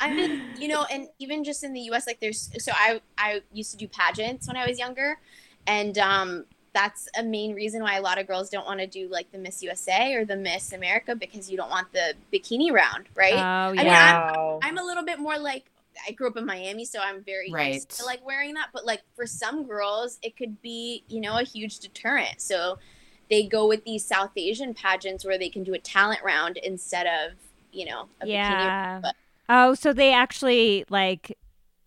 I 0.00 0.12
mean, 0.14 0.40
you 0.56 0.68
know, 0.68 0.84
and 0.90 1.08
even 1.18 1.44
just 1.44 1.62
in 1.64 1.72
the 1.72 1.80
U.S., 1.82 2.06
like 2.06 2.20
there's 2.20 2.50
so 2.62 2.72
I 2.74 3.00
I 3.18 3.42
used 3.52 3.70
to 3.72 3.76
do 3.76 3.88
pageants 3.88 4.46
when 4.48 4.56
I 4.56 4.66
was 4.66 4.78
younger, 4.78 5.18
and 5.66 5.96
um, 5.98 6.44
that's 6.74 7.08
a 7.18 7.22
main 7.22 7.54
reason 7.54 7.82
why 7.82 7.96
a 7.96 8.02
lot 8.02 8.18
of 8.18 8.26
girls 8.26 8.50
don't 8.50 8.66
want 8.66 8.80
to 8.80 8.86
do 8.86 9.08
like 9.08 9.30
the 9.32 9.38
Miss 9.38 9.62
USA 9.62 10.14
or 10.14 10.24
the 10.24 10.36
Miss 10.36 10.72
America 10.72 11.14
because 11.14 11.50
you 11.50 11.56
don't 11.56 11.70
want 11.70 11.90
the 11.92 12.14
bikini 12.32 12.72
round, 12.72 13.06
right? 13.14 13.34
Oh 13.34 13.72
mean, 13.72 13.86
yeah. 13.86 14.32
Wow. 14.32 14.60
I'm 14.62 14.76
a 14.76 14.82
little 14.84 15.04
bit 15.04 15.18
more 15.18 15.38
like 15.38 15.64
I 16.06 16.10
grew 16.10 16.26
up 16.26 16.36
in 16.36 16.44
Miami, 16.44 16.84
so 16.84 16.98
I'm 17.00 17.22
very 17.22 17.50
Right. 17.50 17.74
used 17.74 17.90
to 17.98 18.04
like 18.04 18.26
wearing 18.26 18.54
that. 18.54 18.70
But 18.72 18.84
like 18.84 19.02
for 19.14 19.26
some 19.26 19.64
girls, 19.64 20.18
it 20.22 20.36
could 20.36 20.60
be 20.60 21.04
you 21.08 21.20
know 21.20 21.38
a 21.38 21.44
huge 21.44 21.78
deterrent. 21.78 22.40
So 22.40 22.78
they 23.30 23.46
go 23.46 23.66
with 23.66 23.84
these 23.84 24.04
South 24.04 24.32
Asian 24.36 24.74
pageants 24.74 25.24
where 25.24 25.38
they 25.38 25.48
can 25.48 25.62
do 25.62 25.72
a 25.72 25.78
talent 25.78 26.20
round 26.24 26.56
instead 26.58 27.06
of 27.06 27.36
you 27.72 27.86
know 27.86 28.08
a 28.20 28.24
bikini. 28.26 28.28
Yeah. 28.28 29.00
Oh, 29.48 29.74
so 29.74 29.92
they 29.92 30.12
actually 30.12 30.84
like 30.88 31.38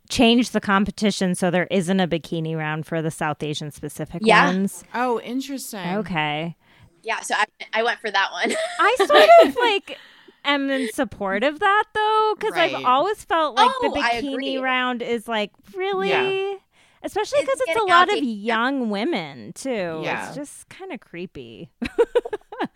changed 0.10 0.54
the 0.54 0.62
competition 0.62 1.36
so 1.36 1.50
there 1.52 1.68
isn't 1.72 2.00
a 2.00 2.08
bikini 2.08 2.58
round 2.58 2.86
for 2.86 3.02
the 3.02 3.12
South 3.12 3.42
Asian 3.44 3.72
specific 3.72 4.22
Yeah. 4.24 4.46
ones. 4.48 4.84
Oh, 4.94 5.20
interesting. 5.22 5.96
Okay. 5.98 6.56
yeah, 7.04 7.20
so 7.22 7.36
I, 7.36 7.46
I 7.74 7.84
went 7.84 8.00
for 8.00 8.10
that 8.12 8.32
one. 8.32 8.54
I 8.80 8.96
sort 9.06 9.30
of 9.46 9.56
like 9.56 9.98
am 10.46 10.70
in 10.70 10.90
support 10.94 11.44
of 11.44 11.60
that 11.60 11.84
though, 11.94 12.36
because 12.38 12.54
Right. 12.56 12.74
I've 12.74 12.86
always 12.86 13.24
felt 13.24 13.56
like 13.56 13.72
the 13.82 13.90
Oh, 13.96 14.00
I 14.02 14.22
bikini 14.22 14.62
round 14.62 15.02
is 15.02 15.28
like 15.28 15.52
really, 15.76 16.10
Yeah. 16.10 16.56
especially 17.04 17.42
because 17.42 17.60
it's, 17.68 17.82
a 17.82 17.86
lot 17.86 18.12
of 18.12 18.24
young 18.24 18.90
women 18.90 19.54
too. 19.54 20.02
Yeah. 20.04 20.28
It's 20.28 20.36
just 20.36 20.70
kind 20.70 20.92
of 20.94 21.00
creepy. 21.00 21.70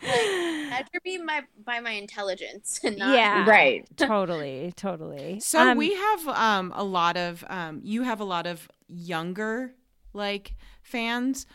Measure 0.03 1.01
me 1.05 1.19
by 1.25 1.41
by 1.65 1.79
my 1.79 1.91
intelligence 1.91 2.79
and 2.83 2.97
not 2.97 3.13
Yeah. 3.15 3.49
Right. 3.49 3.85
totally, 3.97 4.73
totally. 4.75 5.39
So 5.39 5.59
Um, 5.59 5.77
we 5.77 5.93
have 5.93 6.27
um 6.27 6.73
a 6.75 6.83
lot 6.83 7.17
of 7.17 7.43
um 7.47 7.81
you 7.83 8.03
have 8.03 8.19
a 8.19 8.25
lot 8.25 8.47
of 8.47 8.69
younger 8.87 9.73
like 10.13 10.55
fans 10.83 11.45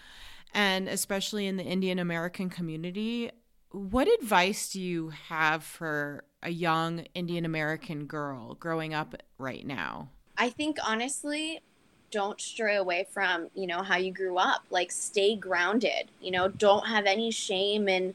and 0.55 0.89
especially 0.89 1.47
in 1.47 1.57
the 1.57 1.64
Indian 1.64 1.99
American 1.99 2.49
community. 2.51 3.31
What 3.70 4.09
advice 4.20 4.70
do 4.70 4.81
you 4.81 5.11
have 5.29 5.62
for 5.62 6.24
a 6.43 6.51
young 6.51 7.01
Indian 7.14 7.45
American 7.45 8.07
girl 8.07 8.55
growing 8.55 8.95
up 8.95 9.14
right 9.39 9.66
now? 9.66 10.11
I 10.39 10.51
think 10.51 10.79
honestly, 10.87 11.61
don't 12.11 12.41
stray 12.41 12.77
away 12.77 13.07
from, 13.11 13.49
you 13.55 13.67
know, 13.67 13.83
how 13.83 13.97
you 13.97 14.13
grew 14.13 14.39
up. 14.39 14.65
Like 14.71 14.91
stay 14.93 15.37
grounded. 15.37 16.09
You 16.21 16.31
know, 16.31 16.49
don't 16.49 16.87
have 16.87 17.07
any 17.07 17.31
shame 17.31 17.89
in 17.89 18.15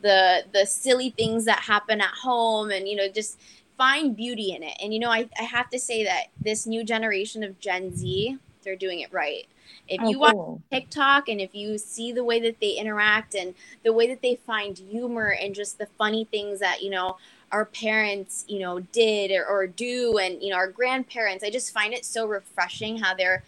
the 0.00 0.44
the 0.52 0.66
silly 0.66 1.10
things 1.10 1.44
that 1.44 1.60
happen 1.60 2.00
at 2.00 2.10
home 2.22 2.70
and, 2.70 2.88
you 2.88 2.96
know, 2.96 3.08
just 3.08 3.38
find 3.76 4.16
beauty 4.16 4.52
in 4.52 4.62
it. 4.62 4.76
And 4.82 4.92
you 4.92 5.00
know, 5.00 5.10
I, 5.10 5.28
I 5.38 5.42
have 5.44 5.70
to 5.70 5.78
say 5.78 6.04
that 6.04 6.26
this 6.40 6.66
new 6.66 6.84
generation 6.84 7.42
of 7.42 7.58
Gen 7.60 7.94
Z, 7.96 8.38
they're 8.62 8.76
doing 8.76 9.00
it 9.00 9.12
right. 9.12 9.46
If 9.88 10.02
Oh, 10.02 10.04
you 10.04 10.18
watch 10.18 10.34
cool. 10.34 10.62
TikTok 10.72 11.28
and 11.28 11.40
if 11.40 11.54
you 11.54 11.76
see 11.78 12.12
the 12.12 12.24
way 12.24 12.40
that 12.40 12.60
they 12.60 12.72
interact 12.72 13.34
and 13.34 13.54
the 13.84 13.92
way 13.92 14.06
that 14.08 14.22
they 14.22 14.36
find 14.36 14.78
humor 14.78 15.28
and 15.28 15.54
just 15.54 15.78
the 15.78 15.86
funny 15.98 16.24
things 16.24 16.60
that, 16.60 16.82
you 16.82 16.90
know, 16.90 17.18
our 17.52 17.66
parents, 17.66 18.44
you 18.48 18.58
know, 18.58 18.80
did 18.80 19.30
or, 19.30 19.46
or 19.46 19.66
do 19.66 20.18
and, 20.18 20.42
you 20.42 20.50
know, 20.50 20.56
our 20.56 20.70
grandparents, 20.70 21.44
I 21.44 21.50
just 21.50 21.72
find 21.72 21.92
it 21.92 22.04
so 22.04 22.26
refreshing 22.26 22.98
how 22.98 23.14
they're 23.14 23.44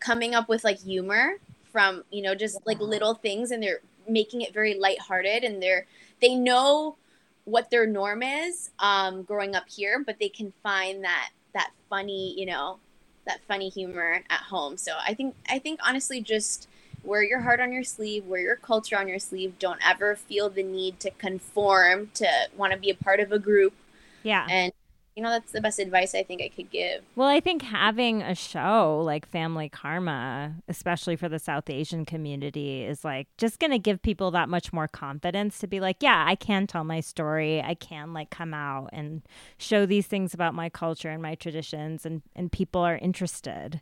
coming 0.00 0.34
up 0.34 0.48
with 0.48 0.64
like 0.64 0.80
humor 0.80 1.36
from, 1.72 2.04
you 2.10 2.22
know, 2.22 2.34
just 2.34 2.58
like 2.66 2.80
little 2.80 3.14
things 3.14 3.52
and 3.52 3.62
they're 3.62 3.80
making 4.08 4.42
it 4.42 4.52
very 4.52 4.74
lighthearted 4.74 5.44
and 5.44 5.62
they're, 5.62 5.86
they 6.20 6.34
know 6.34 6.96
what 7.44 7.70
their 7.70 7.86
norm 7.86 8.22
is 8.22 8.70
um, 8.80 9.22
growing 9.22 9.54
up 9.54 9.68
here, 9.68 10.02
but 10.04 10.18
they 10.18 10.28
can 10.28 10.52
find 10.62 11.04
that, 11.04 11.30
that 11.54 11.70
funny, 11.88 12.34
you 12.38 12.46
know, 12.46 12.78
that 13.26 13.40
funny 13.48 13.68
humor 13.68 14.20
at 14.28 14.40
home. 14.40 14.76
So 14.76 14.92
I 15.02 15.14
think 15.14 15.34
I 15.48 15.58
think 15.58 15.80
honestly 15.82 16.20
just 16.20 16.68
wear 17.04 17.22
your 17.22 17.40
heart 17.40 17.60
on 17.60 17.72
your 17.72 17.84
sleeve, 17.84 18.26
wear 18.26 18.40
your 18.40 18.56
culture 18.56 18.98
on 18.98 19.08
your 19.08 19.18
sleeve. 19.18 19.58
Don't 19.58 19.80
ever 19.86 20.16
feel 20.16 20.50
the 20.50 20.62
need 20.62 21.00
to 21.00 21.10
conform 21.10 22.10
to 22.14 22.26
want 22.56 22.72
to 22.72 22.78
be 22.78 22.90
a 22.90 22.94
part 22.94 23.20
of 23.20 23.32
a 23.32 23.38
group. 23.38 23.74
yeah. 24.22 24.46
And 24.48 24.72
you 25.16 25.22
know 25.22 25.30
that's 25.30 25.52
the 25.52 25.60
best 25.60 25.78
advice 25.78 26.12
I 26.14 26.24
think 26.24 26.42
I 26.42 26.48
could 26.48 26.70
give. 26.70 27.02
Well, 27.14 27.28
I 27.28 27.38
think 27.38 27.62
having 27.62 28.20
a 28.20 28.34
show 28.34 29.00
like 29.04 29.28
Family 29.28 29.68
Karma, 29.68 30.56
especially 30.68 31.14
for 31.14 31.28
the 31.28 31.38
South 31.38 31.70
Asian 31.70 32.04
community, 32.04 32.82
is 32.82 33.04
like 33.04 33.28
just 33.38 33.60
going 33.60 33.70
to 33.70 33.78
give 33.78 34.02
people 34.02 34.32
that 34.32 34.48
much 34.48 34.72
more 34.72 34.88
confidence 34.88 35.58
to 35.58 35.68
be 35.68 35.78
like, 35.78 35.98
yeah, 36.00 36.24
I 36.26 36.34
can 36.34 36.66
tell 36.66 36.82
my 36.82 36.98
story. 36.98 37.62
I 37.62 37.74
can 37.74 38.12
like 38.12 38.30
come 38.30 38.52
out 38.52 38.90
and 38.92 39.22
show 39.56 39.86
these 39.86 40.08
things 40.08 40.34
about 40.34 40.54
my 40.54 40.68
culture 40.68 41.10
and 41.10 41.22
my 41.22 41.36
traditions, 41.36 42.04
and, 42.04 42.22
and 42.34 42.50
people 42.50 42.80
are 42.80 42.96
interested. 42.96 43.80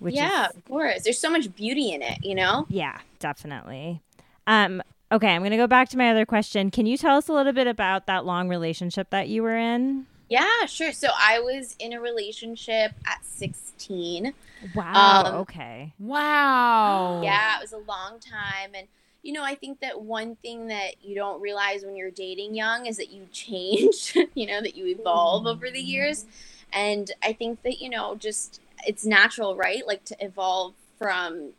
Which 0.00 0.14
yeah, 0.14 0.48
is, 0.48 0.56
of 0.56 0.64
course. 0.64 1.04
There's 1.04 1.18
so 1.18 1.30
much 1.30 1.54
beauty 1.54 1.92
in 1.92 2.02
it, 2.02 2.24
you 2.24 2.34
know? 2.34 2.66
yeah, 2.68 2.98
definitely. 3.18 4.02
Um, 4.46 4.82
okay, 5.12 5.28
I'm 5.28 5.42
going 5.42 5.52
to 5.52 5.56
go 5.56 5.66
back 5.66 5.90
to 5.90 5.98
my 5.98 6.10
other 6.10 6.26
question. 6.26 6.70
Can 6.70 6.86
you 6.86 6.96
tell 6.96 7.18
us 7.18 7.28
a 7.28 7.32
little 7.32 7.52
bit 7.52 7.66
about 7.66 8.06
that 8.06 8.24
long 8.24 8.48
relationship 8.48 9.10
that 9.10 9.28
you 9.28 9.42
were 9.42 9.56
in? 9.56 10.06
Yeah, 10.30 10.64
sure. 10.66 10.92
So 10.92 11.08
I 11.16 11.40
was 11.40 11.76
in 11.78 11.92
a 11.92 12.00
relationship 12.00 12.92
at 13.04 13.24
16. 13.24 14.32
Wow. 14.74 15.22
Um, 15.26 15.34
okay. 15.40 15.92
Wow. 15.98 17.20
Yeah, 17.22 17.58
it 17.58 17.62
was 17.62 17.72
a 17.72 17.78
long 17.78 18.20
time. 18.20 18.70
And, 18.74 18.86
you 19.22 19.32
know, 19.32 19.44
I 19.44 19.54
think 19.54 19.80
that 19.80 20.00
one 20.00 20.36
thing 20.36 20.68
that 20.68 21.04
you 21.04 21.14
don't 21.14 21.42
realize 21.42 21.84
when 21.84 21.96
you're 21.96 22.12
dating 22.12 22.54
young 22.54 22.86
is 22.86 22.96
that 22.96 23.10
you 23.10 23.26
change, 23.32 24.16
you 24.34 24.46
know, 24.46 24.62
that 24.62 24.76
you 24.76 24.86
evolve 24.86 25.46
over 25.46 25.68
the 25.68 25.80
years. 25.80 26.26
And 26.72 27.10
I 27.22 27.32
think 27.32 27.62
that, 27.64 27.80
you 27.80 27.90
know, 27.90 28.14
just 28.14 28.60
it's 28.86 29.04
natural, 29.04 29.56
right? 29.56 29.86
Like 29.86 30.04
to 30.06 30.16
evolve 30.20 30.74
from 30.98 31.50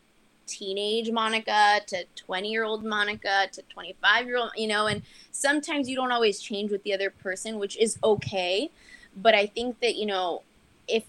teenage 0.48 1.12
Monica 1.12 1.82
to 1.88 2.06
20 2.16 2.50
year 2.50 2.64
old 2.64 2.84
Monica 2.84 3.48
to 3.52 3.62
25 3.64 4.26
year 4.26 4.38
old, 4.38 4.52
you 4.56 4.68
know, 4.68 4.88
and 4.88 5.02
sometimes 5.32 5.90
you 5.90 5.96
don't 5.96 6.12
always 6.12 6.40
change 6.40 6.72
with 6.72 6.84
the 6.84 6.94
other 6.94 7.10
person, 7.10 7.58
which 7.58 7.78
is 7.78 7.98
okay. 8.04 8.70
But 9.16 9.34
I 9.34 9.48
think 9.48 9.80
that, 9.80 9.96
you 9.96 10.06
know, 10.06 10.42
if 10.88 11.04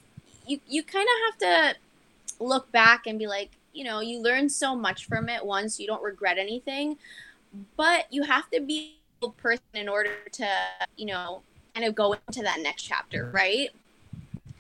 you, 0.47 0.61
you 0.69 0.83
kind 0.83 1.07
of 1.07 1.33
have 1.33 1.39
to 1.39 2.45
look 2.45 2.71
back 2.73 3.07
and 3.07 3.19
be 3.19 3.27
like, 3.27 3.51
you 3.73 3.85
know, 3.85 4.01
you 4.01 4.21
learn 4.21 4.49
so 4.49 4.75
much 4.77 5.07
from 5.07 5.29
it 5.29 5.45
once, 5.45 5.81
you 5.81 5.87
don't 5.87 6.03
regret 6.03 6.39
anything, 6.39 6.99
but 7.77 8.07
you 8.11 8.23
have 8.23 8.51
to 8.51 8.61
be 8.61 8.97
a 9.23 9.29
person 9.31 9.63
in 9.75 9.89
order 9.89 10.11
to, 10.33 10.49
you 10.97 11.07
know, 11.07 11.43
kind 11.75 11.87
of 11.87 11.95
go 11.95 12.13
into 12.13 12.43
that 12.43 12.61
next 12.61 12.83
chapter, 12.83 13.31
right? 13.33 13.71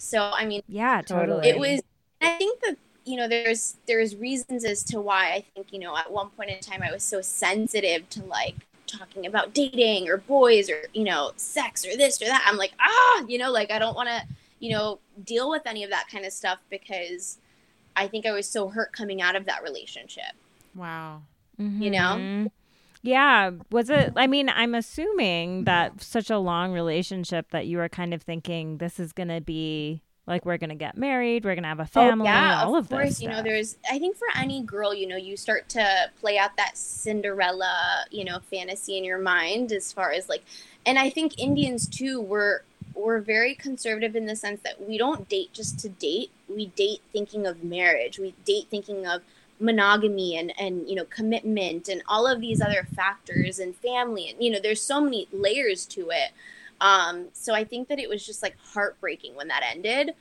So, 0.03 0.21
I 0.35 0.45
mean, 0.45 0.63
yeah, 0.67 1.01
totally. 1.01 1.49
It 1.49 1.57
was, 1.57 1.81
I 2.21 2.37
think 2.37 2.61
that 2.63 2.77
you 3.05 3.17
know 3.17 3.29
there's 3.29 3.77
there's 3.87 4.17
reasons 4.17 4.65
as 4.65 4.83
to 4.85 5.01
why 5.01 5.33
I 5.33 5.45
think 5.55 5.73
you 5.73 5.79
know 5.79 5.97
at 5.97 6.11
one 6.11 6.31
point 6.31 6.51
in 6.51 6.61
time 6.61 6.83
I 6.83 6.93
was 6.93 7.03
so 7.03 7.21
sensitive 7.21 8.09
to 8.11 8.23
like 8.25 8.55
talking 8.87 9.27
about 9.27 9.55
dating 9.55 10.09
or 10.09 10.19
boys 10.19 10.69
or 10.69 10.83
you 10.93 11.05
know 11.05 11.33
sex 11.37 11.87
or 11.87 11.97
this 11.97 12.21
or 12.21 12.27
that. 12.27 12.45
I'm 12.47 12.57
like 12.57 12.73
ah 12.81 13.25
you 13.27 13.39
know 13.39 13.51
like 13.51 13.71
I 13.71 13.79
don't 13.79 13.97
want 13.97 14.09
to 14.09 14.23
you 14.59 14.73
know 14.73 14.99
deal 15.25 15.49
with 15.51 15.63
any 15.67 15.85
of 15.85 15.91
that 15.91 16.07
kind 16.11 16.25
of 16.25 16.33
stuff 16.33 16.59
because 16.69 17.39
I 17.97 18.07
think 18.09 18.27
I 18.27 18.33
was 18.33 18.49
so 18.49 18.69
hurt 18.69 18.93
coming 18.93 19.23
out 19.23 19.37
of 19.37 19.47
that 19.47 19.63
relationship. 19.63 20.33
Wow. 20.75 21.23
Mm-hmm. 21.61 21.83
You 21.83 21.91
know. 21.91 22.51
Yeah. 23.03 23.51
Was 23.71 23.91
it, 23.91 24.13
I 24.17 24.27
mean, 24.27 24.49
I'm 24.49 24.75
assuming 24.75 25.65
that 25.65 26.03
such 26.03 26.31
a 26.31 26.39
long 26.39 26.73
relationship 26.73 27.51
that 27.51 27.67
you 27.67 27.79
were 27.79 27.89
kind 27.89 28.15
of 28.15 28.23
thinking 28.23 28.79
this 28.79 29.01
is 29.01 29.13
going 29.13 29.29
to 29.29 29.41
be 29.41 30.03
like 30.25 30.47
we're 30.47 30.57
gonna 30.57 30.77
get 30.77 30.97
married 30.97 31.45
we're 31.45 31.57
gonna 31.57 31.67
have 31.67 31.81
a 31.81 31.83
oh, 31.83 31.87
family 31.87 32.29
oh, 32.29 32.33
yeah, 32.33 32.63
all 32.63 32.77
of, 32.77 32.85
of 32.85 32.91
course 32.91 33.09
this 33.09 33.23
you 33.23 33.29
know 33.29 33.43
there's 33.43 33.77
i 33.91 33.99
think 33.99 34.17
for 34.17 34.29
any 34.37 34.63
girl 34.63 34.95
you 34.95 35.05
know 35.05 35.17
you 35.17 35.37
start 35.37 35.69
to 35.69 35.85
play 36.21 36.39
out 36.39 36.57
that 36.57 36.79
cinderella 36.79 38.05
you 38.13 38.25
know 38.25 38.39
fantasy 38.49 38.97
in 38.97 39.03
your 39.03 39.19
mind 39.19 39.73
as 39.73 39.93
far 39.93 40.13
as 40.13 40.29
like 40.29 40.45
and 40.87 40.97
i 40.97 41.11
think 41.11 41.37
indians 41.41 41.89
too 41.89 42.21
were 42.21 42.63
we're 42.95 43.21
very 43.21 43.55
conservative 43.55 44.17
in 44.17 44.27
the 44.27 44.37
sense 44.37 44.61
that 44.63 44.81
we 44.87 44.99
don't 44.99 45.29
date 45.29 45.53
just 45.53 45.79
to 45.81 45.89
date. 45.89 46.31
We 46.49 46.67
date 46.67 47.01
thinking 47.13 47.47
of 47.47 47.65
marriage. 47.65 48.19
We 48.19 48.35
date 48.45 48.67
thinking 48.71 49.07
of 49.07 49.23
monogamy 49.63 50.37
and 50.37 50.53
and 50.59 50.89
you 50.89 50.95
know 50.95 51.05
commitment 51.05 51.89
and 51.89 52.03
all 52.09 52.27
of 52.27 52.41
these 52.41 52.61
other 52.61 52.87
factors 52.95 53.59
and 53.59 53.77
family 53.77 54.29
and 54.29 54.43
you 54.43 54.51
know 54.51 54.59
there's 54.61 54.83
so 54.83 55.01
many 55.01 55.29
layers 55.33 55.87
to 55.87 56.11
it 56.11 56.33
um, 56.83 57.29
so 57.33 57.55
I 57.55 57.65
think 57.65 57.89
that 57.89 58.01
it 58.01 58.09
was 58.09 58.27
just 58.27 58.43
like 58.43 58.57
heartbreaking 58.75 59.37
when 59.37 59.49
that 59.49 59.63
ended. 59.65 60.15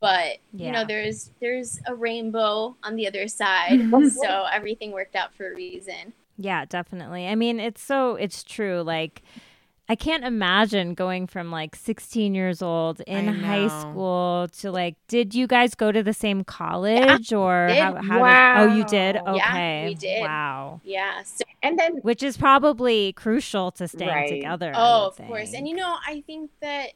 But 0.00 0.38
yeah. 0.52 0.66
you 0.66 0.72
know, 0.72 0.84
there's 0.84 1.30
there's 1.40 1.80
a 1.86 1.94
rainbow 1.94 2.76
on 2.82 2.96
the 2.96 3.06
other 3.06 3.28
side. 3.28 3.88
so 4.12 4.46
everything 4.52 4.90
worked 4.90 5.14
out 5.14 5.32
for 5.34 5.52
a 5.52 5.54
reason. 5.54 6.12
Yeah, 6.36 6.64
definitely. 6.64 7.28
I 7.28 7.36
mean, 7.36 7.60
it's 7.60 7.80
so 7.80 8.16
it's 8.16 8.42
true. 8.42 8.82
Like 8.82 9.22
I 9.88 9.96
can't 9.96 10.24
imagine 10.24 10.94
going 10.94 11.26
from 11.26 11.50
like 11.50 11.74
16 11.74 12.34
years 12.34 12.62
old 12.62 13.00
in 13.00 13.26
high 13.26 13.68
school 13.68 14.48
to 14.60 14.70
like, 14.70 14.96
did 15.08 15.34
you 15.34 15.46
guys 15.46 15.74
go 15.74 15.90
to 15.90 16.02
the 16.02 16.14
same 16.14 16.44
college 16.44 17.32
yeah, 17.32 17.38
or 17.38 17.68
how, 17.68 17.96
how 18.00 18.20
wow. 18.20 18.66
did, 18.66 18.70
oh, 18.70 18.76
you 18.76 18.84
did? 18.84 19.16
Okay. 19.16 19.36
Yeah, 19.36 19.84
we 19.86 19.94
did. 19.94 20.20
Wow. 20.22 20.80
Yeah. 20.84 21.22
So, 21.24 21.44
and 21.62 21.78
then, 21.78 21.96
which 21.96 22.22
is 22.22 22.36
probably 22.36 23.12
crucial 23.14 23.72
to 23.72 23.88
staying 23.88 24.10
right. 24.10 24.28
together. 24.28 24.72
Oh, 24.74 25.08
of 25.08 25.16
think. 25.16 25.28
course. 25.28 25.52
And 25.52 25.68
you 25.68 25.74
know, 25.74 25.96
I 26.06 26.22
think 26.26 26.50
that, 26.60 26.92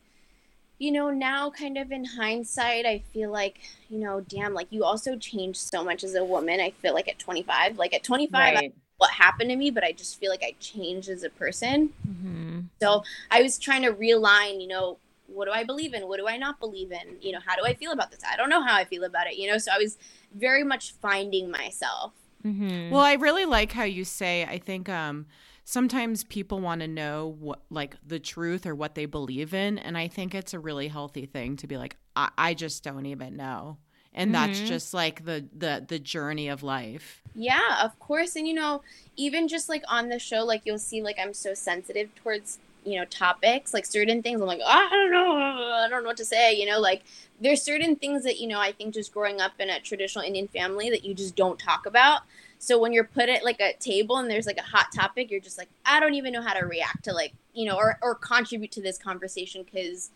you 0.79 0.93
know, 0.93 1.11
now 1.11 1.51
kind 1.51 1.77
of 1.77 1.91
in 1.91 2.05
hindsight, 2.05 2.87
I 2.87 3.03
feel 3.13 3.33
like, 3.33 3.59
you 3.91 3.99
know, 3.99 4.21
damn, 4.21 4.55
like 4.55 4.69
you 4.71 4.85
also 4.85 5.17
changed 5.17 5.59
so 5.59 5.83
much 5.83 6.05
as 6.05 6.15
a 6.15 6.25
woman. 6.25 6.61
I 6.61 6.71
feel 6.71 6.95
like 6.95 7.09
at 7.09 7.19
25, 7.19 7.79
like 7.79 7.95
at 7.95 8.05
25, 8.05 8.33
right. 8.33 8.57
I, 8.57 8.73
what 8.99 9.11
happened 9.11 9.51
to 9.51 9.57
me, 9.57 9.71
but 9.71 9.85
I 9.85 9.93
just 9.93 10.19
feel 10.19 10.31
like 10.31 10.43
I 10.43 10.55
changed 10.59 11.09
as 11.09 11.23
a 11.23 11.31
person. 11.31 11.91
Mm-hmm. 12.09 12.61
So 12.81 13.05
I 13.31 13.43
was 13.43 13.59
trying 13.59 13.83
to 13.83 13.93
realign, 13.93 14.61
you 14.61 14.69
know, 14.69 14.99
what 15.27 15.47
do 15.47 15.53
I 15.53 15.65
believe 15.65 15.93
in? 15.93 16.07
What 16.09 16.19
do 16.19 16.29
I 16.29 16.37
not 16.37 16.61
believe 16.61 16.93
in? 16.93 17.17
You 17.21 17.33
know, 17.33 17.41
how 17.45 17.57
do 17.57 17.63
I 17.65 17.75
feel 17.75 17.93
about 17.93 18.11
this? 18.11 18.21
I 18.27 18.37
don't 18.37 18.49
know 18.49 18.63
how 18.63 18.75
I 18.75 18.85
feel 18.85 19.05
about 19.05 19.27
it, 19.27 19.37
you 19.37 19.51
know? 19.51 19.59
So 19.59 19.73
I 19.73 19.79
was 19.79 19.99
very 20.35 20.65
much 20.65 20.93
finding 20.93 21.51
myself. 21.51 22.13
Mm-hmm. 22.45 22.91
Well, 22.91 23.03
I 23.03 23.15
really 23.15 23.45
like 23.45 23.73
how 23.73 23.85
you 23.85 24.05
say, 24.05 24.45
I 24.45 24.59
think, 24.59 24.89
um, 24.89 25.27
sometimes 25.65 26.23
people 26.23 26.61
want 26.61 26.81
to 26.81 26.87
know 26.87 27.37
what 27.41 27.61
like 27.71 27.97
the 28.07 28.21
truth 28.21 28.67
or 28.67 28.75
what 28.75 28.95
they 28.95 29.05
believe 29.05 29.53
in 29.53 29.79
and 29.79 29.99
i 29.99 30.07
think 30.07 30.33
it's 30.33 30.55
a 30.55 30.61
really 30.61 30.87
healthy 30.87 31.27
thing 31.27 31.57
to 31.57 31.67
be 31.67 31.77
like 31.77 31.97
i, 32.15 32.31
I 32.39 32.55
just 32.55 32.85
don't 32.85 33.05
even 33.05 33.37
know 33.37 33.77
and 34.17 34.33
mm-hmm. 34.33 34.53
that's 34.53 34.61
just 34.61 34.93
like 34.93 35.25
the 35.25 35.45
the 35.57 35.85
the 35.87 35.99
journey 35.99 36.49
of 36.49 36.63
life. 36.63 37.23
Yeah 37.35 37.85
of 37.85 37.97
course. 38.01 38.35
And 38.35 38.49
you 38.49 38.55
know 38.55 38.83
even 39.17 39.47
just 39.47 39.69
like 39.69 39.85
on 39.89 40.09
the 40.09 40.19
show 40.19 40.45
like 40.45 40.63
you'll 40.65 40.79
see 40.79 41.03
like 41.03 41.17
i'm 41.19 41.33
so 41.33 41.55
sensitive 41.55 42.15
towards 42.17 42.59
you 42.85 42.99
know 42.99 43.05
topics 43.05 43.73
like 43.73 43.85
certain 43.85 44.23
things. 44.23 44.41
I'm 44.41 44.47
like 44.47 44.61
oh, 44.65 44.67
i 44.67 44.89
don't 44.91 45.13
know. 45.13 45.37
I 45.37 45.89
don't 45.89 46.03
know 46.03 46.09
what 46.09 46.17
to 46.17 46.25
say 46.25 46.55
you 46.55 46.67
know 46.67 46.81
like 46.81 47.03
there's 47.41 47.63
certain 47.63 47.95
things 47.97 48.25
that 48.25 48.41
you 48.41 48.49
know 48.49 48.59
i 48.59 48.73
think 48.73 48.95
just 48.95 49.13
growing 49.13 49.41
up 49.41 49.53
in 49.59 49.69
a 49.69 49.79
traditional 49.81 50.25
indian 50.25 50.49
family 50.49 50.89
that 50.91 51.05
you 51.05 51.15
just 51.15 51.37
don't 51.37 51.59
talk 51.59 51.87
about. 51.87 52.23
So 52.59 52.81
when 52.81 52.95
you're 52.95 53.05
put 53.05 53.29
at 53.29 53.45
like 53.45 53.61
a 53.61 53.75
table 53.75 54.17
and 54.17 54.31
there's 54.31 54.47
like 54.47 54.57
a 54.57 54.63
hot 54.63 54.87
topic 54.91 55.31
you're 55.31 55.41
just 55.41 55.59
like 55.59 55.69
i 55.85 56.01
don't 56.01 56.15
even 56.15 56.33
know 56.33 56.41
how 56.41 56.55
to 56.55 56.65
react 56.65 57.05
to 57.05 57.13
like 57.13 57.35
you 57.53 57.67
know 57.67 57.77
or, 57.77 57.99
or 58.01 58.15
contribute 58.15 58.73
to 58.73 58.81
this 58.81 58.97
conversation 58.97 59.63
because 59.63 60.11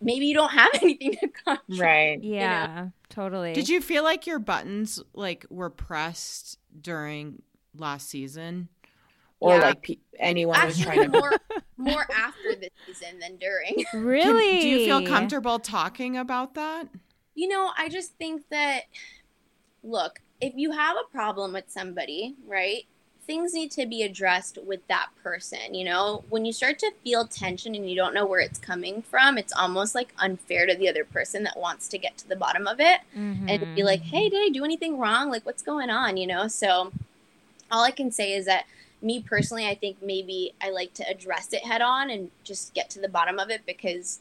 maybe 0.00 0.26
you 0.26 0.34
don't 0.34 0.50
have 0.50 0.70
anything 0.82 1.12
to 1.12 1.28
contribute. 1.28 1.80
Right. 1.80 2.22
Yeah, 2.22 2.68
you 2.68 2.74
know? 2.74 2.92
totally. 3.08 3.52
Did 3.52 3.68
you 3.68 3.80
feel 3.80 4.04
like 4.04 4.26
your 4.26 4.38
buttons 4.38 5.02
like 5.14 5.46
were 5.50 5.70
pressed 5.70 6.58
during 6.80 7.42
last 7.76 8.08
season? 8.08 8.68
Or 9.40 9.54
yeah. 9.54 9.62
like 9.62 9.82
pe- 9.82 9.96
anyone 10.18 10.56
Actually, 10.56 10.68
was 10.68 10.80
trying 10.80 11.12
to 11.12 11.18
more 11.20 11.32
more 11.76 12.06
after 12.12 12.56
the 12.56 12.70
season 12.86 13.20
than 13.20 13.36
during. 13.36 13.84
Really? 13.94 14.52
Can, 14.52 14.60
do 14.60 14.68
you 14.68 14.78
feel 14.86 15.06
comfortable 15.06 15.58
talking 15.60 16.16
about 16.16 16.54
that? 16.54 16.88
You 17.34 17.48
know, 17.48 17.70
I 17.78 17.88
just 17.88 18.18
think 18.18 18.42
that 18.50 18.82
look, 19.84 20.18
if 20.40 20.54
you 20.56 20.72
have 20.72 20.96
a 20.96 21.12
problem 21.12 21.52
with 21.52 21.64
somebody, 21.68 22.34
right? 22.46 22.84
Things 23.28 23.52
need 23.52 23.70
to 23.70 23.86
be 23.86 24.02
addressed 24.02 24.58
with 24.66 24.80
that 24.88 25.10
person. 25.22 25.74
You 25.74 25.84
know, 25.84 26.24
when 26.30 26.46
you 26.46 26.52
start 26.52 26.78
to 26.80 26.90
feel 27.04 27.26
tension 27.26 27.74
and 27.74 27.88
you 27.88 27.94
don't 27.94 28.14
know 28.14 28.26
where 28.26 28.40
it's 28.40 28.58
coming 28.58 29.02
from, 29.02 29.36
it's 29.36 29.52
almost 29.52 29.94
like 29.94 30.14
unfair 30.18 30.66
to 30.66 30.74
the 30.74 30.88
other 30.88 31.04
person 31.04 31.44
that 31.44 31.56
wants 31.56 31.88
to 31.88 31.98
get 31.98 32.16
to 32.18 32.28
the 32.28 32.34
bottom 32.34 32.66
of 32.66 32.80
it 32.80 33.00
mm-hmm. 33.16 33.46
and 33.48 33.76
be 33.76 33.82
like, 33.84 34.00
hey, 34.00 34.30
did 34.30 34.40
I 34.44 34.48
do 34.48 34.64
anything 34.64 34.98
wrong? 34.98 35.30
Like, 35.30 35.44
what's 35.44 35.62
going 35.62 35.90
on? 35.90 36.16
You 36.16 36.26
know, 36.26 36.48
so 36.48 36.90
all 37.70 37.84
I 37.84 37.90
can 37.90 38.10
say 38.10 38.32
is 38.32 38.46
that 38.46 38.64
me 39.02 39.20
personally, 39.20 39.68
I 39.68 39.74
think 39.74 39.98
maybe 40.02 40.54
I 40.62 40.70
like 40.70 40.94
to 40.94 41.08
address 41.08 41.52
it 41.52 41.64
head 41.64 41.82
on 41.82 42.08
and 42.08 42.30
just 42.44 42.72
get 42.72 42.88
to 42.90 42.98
the 42.98 43.10
bottom 43.10 43.38
of 43.38 43.50
it 43.50 43.60
because 43.66 44.20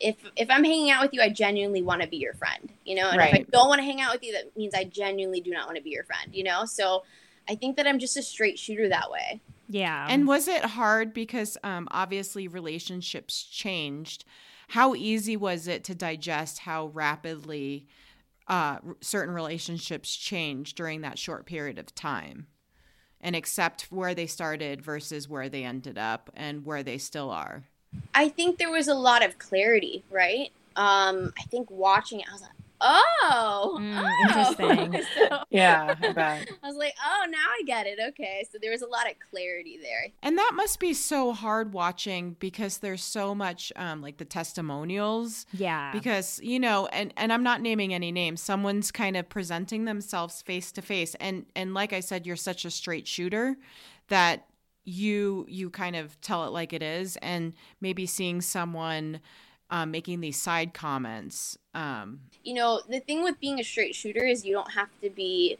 if 0.00 0.16
if 0.34 0.50
I'm 0.50 0.64
hanging 0.64 0.90
out 0.90 1.02
with 1.02 1.14
you, 1.14 1.22
I 1.22 1.28
genuinely 1.28 1.82
want 1.82 2.02
to 2.02 2.08
be 2.08 2.16
your 2.16 2.34
friend, 2.34 2.68
you 2.84 2.96
know. 2.96 3.10
And 3.10 3.18
right. 3.18 3.32
if 3.32 3.40
I 3.40 3.42
don't 3.50 3.68
want 3.68 3.78
to 3.78 3.84
hang 3.84 4.00
out 4.00 4.12
with 4.12 4.24
you, 4.24 4.32
that 4.32 4.56
means 4.56 4.74
I 4.74 4.84
genuinely 4.84 5.40
do 5.40 5.52
not 5.52 5.66
want 5.66 5.76
to 5.76 5.82
be 5.82 5.90
your 5.90 6.04
friend, 6.04 6.34
you 6.34 6.42
know. 6.42 6.64
So 6.64 7.04
I 7.50 7.56
think 7.56 7.76
that 7.76 7.86
I'm 7.86 7.98
just 7.98 8.16
a 8.16 8.22
straight 8.22 8.60
shooter 8.60 8.88
that 8.88 9.10
way. 9.10 9.40
Yeah. 9.68 10.06
And 10.08 10.28
was 10.28 10.46
it 10.46 10.64
hard 10.64 11.12
because 11.12 11.58
um, 11.64 11.88
obviously 11.90 12.46
relationships 12.46 13.42
changed? 13.42 14.24
How 14.68 14.94
easy 14.94 15.36
was 15.36 15.66
it 15.66 15.82
to 15.84 15.94
digest 15.96 16.60
how 16.60 16.86
rapidly 16.86 17.88
uh, 18.46 18.78
certain 19.00 19.34
relationships 19.34 20.14
changed 20.14 20.76
during 20.76 21.00
that 21.00 21.18
short 21.18 21.44
period 21.44 21.78
of 21.78 21.92
time? 21.92 22.46
And 23.20 23.34
accept 23.34 23.88
where 23.90 24.14
they 24.14 24.26
started 24.26 24.80
versus 24.80 25.28
where 25.28 25.48
they 25.48 25.64
ended 25.64 25.98
up 25.98 26.30
and 26.34 26.64
where 26.64 26.84
they 26.84 26.98
still 26.98 27.30
are? 27.30 27.64
I 28.14 28.28
think 28.28 28.58
there 28.58 28.70
was 28.70 28.86
a 28.86 28.94
lot 28.94 29.24
of 29.24 29.38
clarity, 29.38 30.04
right? 30.08 30.52
Um, 30.76 31.32
I 31.38 31.42
think 31.50 31.68
watching 31.68 32.20
it, 32.20 32.26
I 32.30 32.32
was 32.32 32.42
like, 32.42 32.50
oh, 32.80 33.78
mm, 33.80 34.02
oh. 34.02 34.58
interesting. 34.58 35.02
so, 35.14 35.38
yeah, 35.50 35.94
I. 36.00 36.46
I 36.62 36.66
was 36.66 36.76
like, 36.76 36.94
oh, 37.04 37.26
now 37.28 37.38
I 37.38 37.62
get 37.66 37.86
it. 37.86 37.98
Okay, 38.10 38.46
so 38.50 38.58
there 38.60 38.70
was 38.70 38.82
a 38.82 38.86
lot 38.86 39.06
of 39.10 39.14
clarity 39.30 39.78
there. 39.80 40.12
And 40.22 40.38
that 40.38 40.52
must 40.54 40.80
be 40.80 40.94
so 40.94 41.32
hard 41.32 41.72
watching 41.72 42.36
because 42.38 42.78
there's 42.78 43.02
so 43.02 43.34
much, 43.34 43.72
um, 43.76 44.02
like 44.02 44.18
the 44.18 44.24
testimonials. 44.24 45.46
Yeah. 45.52 45.92
Because 45.92 46.40
you 46.42 46.60
know, 46.60 46.86
and 46.86 47.12
and 47.16 47.32
I'm 47.32 47.42
not 47.42 47.60
naming 47.60 47.94
any 47.94 48.12
names. 48.12 48.40
Someone's 48.40 48.90
kind 48.90 49.16
of 49.16 49.28
presenting 49.28 49.84
themselves 49.84 50.42
face 50.42 50.72
to 50.72 50.82
face, 50.82 51.14
and 51.16 51.46
and 51.54 51.74
like 51.74 51.92
I 51.92 52.00
said, 52.00 52.26
you're 52.26 52.36
such 52.36 52.64
a 52.64 52.70
straight 52.70 53.06
shooter 53.06 53.56
that 54.08 54.46
you 54.84 55.46
you 55.48 55.70
kind 55.70 55.96
of 55.96 56.20
tell 56.20 56.44
it 56.46 56.50
like 56.50 56.72
it 56.72 56.82
is, 56.82 57.16
and 57.18 57.52
maybe 57.80 58.06
seeing 58.06 58.40
someone 58.40 59.20
um, 59.70 59.90
making 59.90 60.20
these 60.20 60.40
side 60.40 60.74
comments. 60.74 61.56
Um, 61.74 62.20
you 62.44 62.54
know, 62.54 62.80
the 62.88 63.00
thing 63.00 63.22
with 63.22 63.40
being 63.40 63.60
a 63.60 63.64
straight 63.64 63.94
shooter 63.94 64.24
is 64.24 64.44
you 64.44 64.52
don't 64.52 64.72
have 64.72 64.88
to 65.02 65.10
be, 65.10 65.58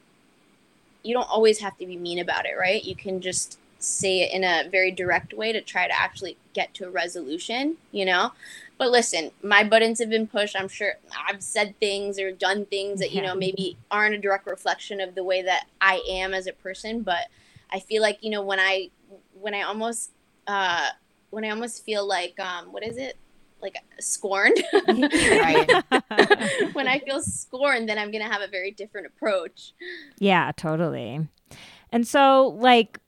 you 1.02 1.14
don't 1.14 1.30
always 1.30 1.60
have 1.60 1.76
to 1.78 1.86
be 1.86 1.96
mean 1.96 2.18
about 2.18 2.46
it, 2.46 2.54
right? 2.58 2.84
You 2.84 2.96
can 2.96 3.20
just 3.20 3.58
say 3.78 4.20
it 4.20 4.32
in 4.32 4.44
a 4.44 4.68
very 4.68 4.90
direct 4.90 5.32
way 5.32 5.52
to 5.52 5.60
try 5.60 5.86
to 5.86 5.98
actually 5.98 6.36
get 6.52 6.74
to 6.74 6.86
a 6.86 6.90
resolution, 6.90 7.76
you 7.92 8.04
know? 8.04 8.32
But 8.76 8.90
listen, 8.90 9.30
my 9.42 9.62
buttons 9.62 9.98
have 10.00 10.10
been 10.10 10.26
pushed. 10.26 10.56
I'm 10.56 10.68
sure 10.68 10.94
I've 11.28 11.42
said 11.42 11.78
things 11.80 12.18
or 12.18 12.32
done 12.32 12.66
things 12.66 13.00
that, 13.00 13.12
you 13.12 13.20
know, 13.20 13.34
maybe 13.34 13.76
aren't 13.90 14.14
a 14.14 14.18
direct 14.18 14.46
reflection 14.46 15.00
of 15.00 15.14
the 15.14 15.24
way 15.24 15.42
that 15.42 15.66
I 15.80 16.02
am 16.08 16.32
as 16.32 16.46
a 16.46 16.52
person. 16.52 17.02
But 17.02 17.28
I 17.70 17.80
feel 17.80 18.02
like, 18.02 18.18
you 18.22 18.30
know, 18.30 18.42
when 18.42 18.58
I, 18.58 18.88
when 19.38 19.54
I 19.54 19.62
almost, 19.62 20.10
uh, 20.46 20.88
when 21.28 21.44
I 21.44 21.50
almost 21.50 21.84
feel 21.84 22.06
like, 22.06 22.40
um, 22.40 22.72
what 22.72 22.82
is 22.82 22.96
it? 22.96 23.16
Like 23.62 23.76
scorned. 23.98 24.62
When 26.72 26.88
I 26.88 27.00
feel 27.04 27.20
scorned, 27.20 27.88
then 27.88 27.98
I'm 27.98 28.10
going 28.10 28.24
to 28.24 28.30
have 28.30 28.42
a 28.42 28.48
very 28.48 28.70
different 28.70 29.06
approach. 29.06 29.72
Yeah, 30.18 30.52
totally. 30.56 31.28
And 31.90 32.06
so, 32.06 32.56
like, 32.58 33.00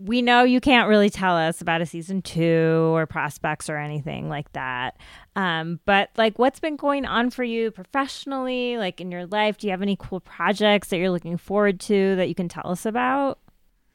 we 0.00 0.22
know 0.22 0.44
you 0.44 0.60
can't 0.60 0.88
really 0.88 1.10
tell 1.10 1.36
us 1.36 1.60
about 1.60 1.82
a 1.82 1.86
season 1.86 2.22
two 2.22 2.90
or 2.94 3.06
prospects 3.06 3.68
or 3.68 3.76
anything 3.76 4.28
like 4.28 4.50
that. 4.52 4.96
Um, 5.36 5.78
but 5.84 6.08
like, 6.16 6.38
what's 6.38 6.58
been 6.58 6.76
going 6.76 7.04
on 7.04 7.30
for 7.30 7.44
you 7.44 7.70
professionally, 7.70 8.78
like 8.78 9.00
in 9.00 9.10
your 9.10 9.26
life? 9.26 9.58
Do 9.58 9.66
you 9.66 9.72
have 9.72 9.82
any 9.82 9.96
cool 9.96 10.20
projects 10.20 10.88
that 10.88 10.96
you're 10.96 11.10
looking 11.10 11.36
forward 11.36 11.80
to 11.80 12.16
that 12.16 12.28
you 12.28 12.34
can 12.34 12.48
tell 12.48 12.68
us 12.68 12.86
about? 12.86 13.38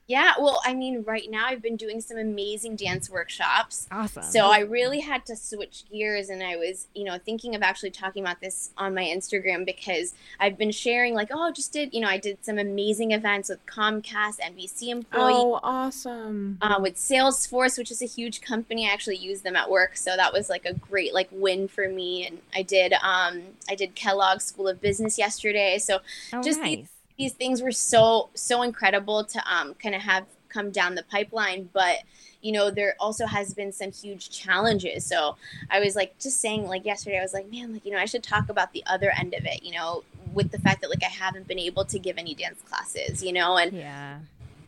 Yeah, 0.07 0.33
well, 0.39 0.61
I 0.63 0.75
mean, 0.75 1.03
right 1.03 1.29
now 1.29 1.47
I've 1.47 1.63
been 1.63 1.77
doing 1.77 1.99
some 1.99 2.17
amazing 2.17 2.75
dance 2.75 3.09
workshops. 3.09 3.87
Awesome. 3.91 4.21
So 4.21 4.51
I 4.51 4.59
really 4.59 4.99
had 4.99 5.25
to 5.25 5.35
switch 5.35 5.83
gears 5.91 6.29
and 6.29 6.43
I 6.43 6.57
was, 6.57 6.87
you 6.93 7.03
know, 7.03 7.17
thinking 7.17 7.55
of 7.55 7.63
actually 7.63 7.89
talking 7.89 8.23
about 8.23 8.39
this 8.39 8.69
on 8.77 8.93
my 8.93 9.03
Instagram 9.03 9.65
because 9.65 10.13
I've 10.39 10.59
been 10.59 10.69
sharing 10.69 11.15
like, 11.15 11.29
oh, 11.31 11.51
just 11.51 11.73
did, 11.73 11.91
you 11.91 12.01
know, 12.01 12.07
I 12.07 12.19
did 12.19 12.45
some 12.45 12.59
amazing 12.59 13.11
events 13.13 13.49
with 13.49 13.65
Comcast, 13.65 14.39
NBC 14.39 14.89
employees. 14.89 15.35
Oh, 15.37 15.59
awesome. 15.63 16.59
Uh, 16.61 16.79
with 16.79 16.97
Salesforce, 16.97 17.77
which 17.79 17.89
is 17.89 18.03
a 18.03 18.07
huge 18.07 18.41
company, 18.41 18.87
I 18.87 18.93
actually 18.93 19.17
use 19.17 19.41
them 19.41 19.55
at 19.55 19.71
work, 19.71 19.97
so 19.97 20.15
that 20.15 20.31
was 20.31 20.49
like 20.49 20.65
a 20.65 20.73
great 20.73 21.15
like 21.15 21.29
win 21.31 21.67
for 21.67 21.89
me. 21.89 22.27
And 22.27 22.39
I 22.53 22.61
did, 22.61 22.93
um, 22.93 23.41
I 23.67 23.73
did 23.75 23.95
Kellogg 23.95 24.41
School 24.41 24.67
of 24.67 24.81
Business 24.81 25.17
yesterday, 25.17 25.79
so 25.79 25.99
oh, 26.31 26.43
just 26.43 26.59
nice. 26.59 26.77
these 26.77 26.87
these 27.17 27.33
things 27.33 27.61
were 27.61 27.71
so 27.71 28.29
so 28.33 28.61
incredible 28.61 29.23
to 29.23 29.41
um 29.51 29.73
kind 29.75 29.95
of 29.95 30.01
have 30.01 30.25
come 30.49 30.71
down 30.71 30.95
the 30.95 31.03
pipeline 31.03 31.69
but 31.73 31.99
you 32.41 32.51
know 32.51 32.69
there 32.69 32.95
also 32.99 33.25
has 33.25 33.53
been 33.55 33.71
some 33.71 33.91
huge 33.91 34.29
challenges. 34.29 35.05
So 35.05 35.35
i 35.71 35.79
was 35.79 35.95
like 35.95 36.17
just 36.19 36.39
saying 36.39 36.67
like 36.67 36.85
yesterday 36.85 37.19
i 37.19 37.21
was 37.21 37.33
like 37.33 37.51
man 37.51 37.73
like 37.73 37.85
you 37.85 37.91
know 37.91 37.97
i 37.97 38.05
should 38.05 38.23
talk 38.23 38.49
about 38.49 38.71
the 38.71 38.83
other 38.85 39.11
end 39.17 39.33
of 39.33 39.45
it 39.45 39.63
you 39.63 39.73
know 39.73 40.03
with 40.33 40.51
the 40.51 40.59
fact 40.59 40.81
that 40.81 40.89
like 40.89 41.03
i 41.03 41.09
haven't 41.09 41.47
been 41.47 41.59
able 41.59 41.85
to 41.85 41.97
give 41.97 42.17
any 42.17 42.35
dance 42.35 42.61
classes 42.69 43.23
you 43.23 43.33
know 43.33 43.57
and 43.57 43.73
yeah. 43.73 44.19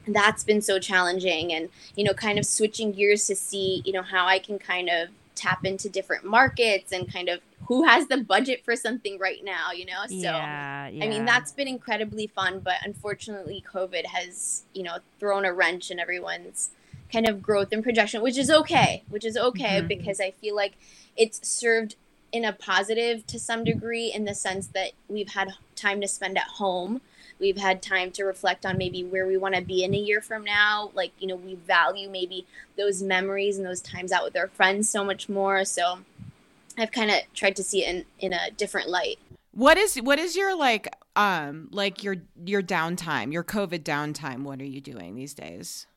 that's 0.07 0.43
been 0.43 0.61
so 0.61 0.79
challenging 0.79 1.53
and 1.53 1.69
you 1.95 2.03
know 2.03 2.13
kind 2.13 2.39
of 2.39 2.45
switching 2.45 2.91
gears 2.91 3.27
to 3.27 3.35
see 3.35 3.81
you 3.85 3.93
know 3.93 4.01
how 4.01 4.25
i 4.25 4.39
can 4.39 4.57
kind 4.57 4.89
of 4.89 5.09
tap 5.35 5.63
into 5.65 5.87
different 5.87 6.25
markets 6.25 6.91
and 6.91 7.11
kind 7.11 7.29
of 7.29 7.39
who 7.67 7.83
has 7.83 8.07
the 8.07 8.17
budget 8.17 8.63
for 8.65 8.75
something 8.75 9.17
right 9.19 9.43
now 9.43 9.71
you 9.71 9.85
know 9.85 10.03
so 10.07 10.15
yeah, 10.15 10.87
yeah. 10.87 11.03
I 11.03 11.07
mean, 11.07 11.25
that's 11.25 11.51
been 11.51 11.67
incredibly 11.67 12.27
fun, 12.27 12.59
but 12.59 12.75
unfortunately, 12.83 13.63
COVID 13.73 14.05
has, 14.05 14.63
you 14.73 14.83
know, 14.83 14.97
thrown 15.19 15.43
a 15.45 15.53
wrench 15.53 15.91
in 15.91 15.99
everyone's 15.99 16.71
kind 17.11 17.27
of 17.27 17.41
growth 17.41 17.69
and 17.71 17.83
projection, 17.83 18.21
which 18.21 18.37
is 18.37 18.49
okay, 18.49 19.03
which 19.09 19.25
is 19.25 19.37
okay 19.37 19.81
Mhm. 19.81 19.87
because 19.87 20.19
I 20.19 20.31
feel 20.31 20.55
like 20.55 20.73
it's 21.15 21.45
served 21.47 21.95
in 22.31 22.43
a 22.45 22.53
positive 22.53 23.25
to 23.27 23.39
some 23.39 23.63
degree 23.63 24.11
in 24.13 24.25
the 24.25 24.35
sense 24.35 24.67
that 24.67 24.91
we've 25.07 25.29
had 25.29 25.53
time 25.75 26.01
to 26.01 26.07
spend 26.07 26.37
at 26.37 26.47
home. 26.61 27.01
We've 27.39 27.57
had 27.57 27.81
time 27.81 28.11
to 28.11 28.23
reflect 28.23 28.65
on 28.65 28.77
maybe 28.77 29.03
where 29.03 29.27
we 29.27 29.37
want 29.37 29.55
to 29.55 29.61
be 29.61 29.83
in 29.83 29.93
a 29.93 29.97
year 29.97 30.21
from 30.21 30.43
now. 30.43 30.91
Like, 30.93 31.11
you 31.19 31.27
know, 31.27 31.35
we 31.35 31.55
value 31.55 32.09
maybe 32.09 32.45
those 32.77 33.01
memories 33.01 33.57
and 33.57 33.65
those 33.65 33.81
times 33.81 34.11
out 34.11 34.23
with 34.23 34.35
our 34.35 34.47
friends 34.47 34.89
so 34.89 35.03
much 35.03 35.29
more. 35.29 35.63
So 35.63 35.99
I've 36.77 36.91
kind 36.91 37.09
of 37.11 37.17
tried 37.33 37.55
to 37.55 37.63
see 37.63 37.83
it 37.85 37.89
in, 37.95 38.05
in 38.19 38.33
a 38.33 38.51
different 38.51 38.89
light. 38.89 39.19
What 39.51 39.77
is 39.77 39.95
what 39.95 40.19
is 40.19 40.35
your 40.35 40.55
like 40.55 40.93
um 41.15 41.69
like 41.71 42.03
your 42.03 42.17
your 42.45 42.61
downtime, 42.61 43.33
your 43.33 43.43
COVID 43.43 43.79
downtime? 43.79 44.43
What 44.43 44.61
are 44.61 44.65
you 44.65 44.81
doing 44.81 45.15
these 45.15 45.33
days? 45.33 45.87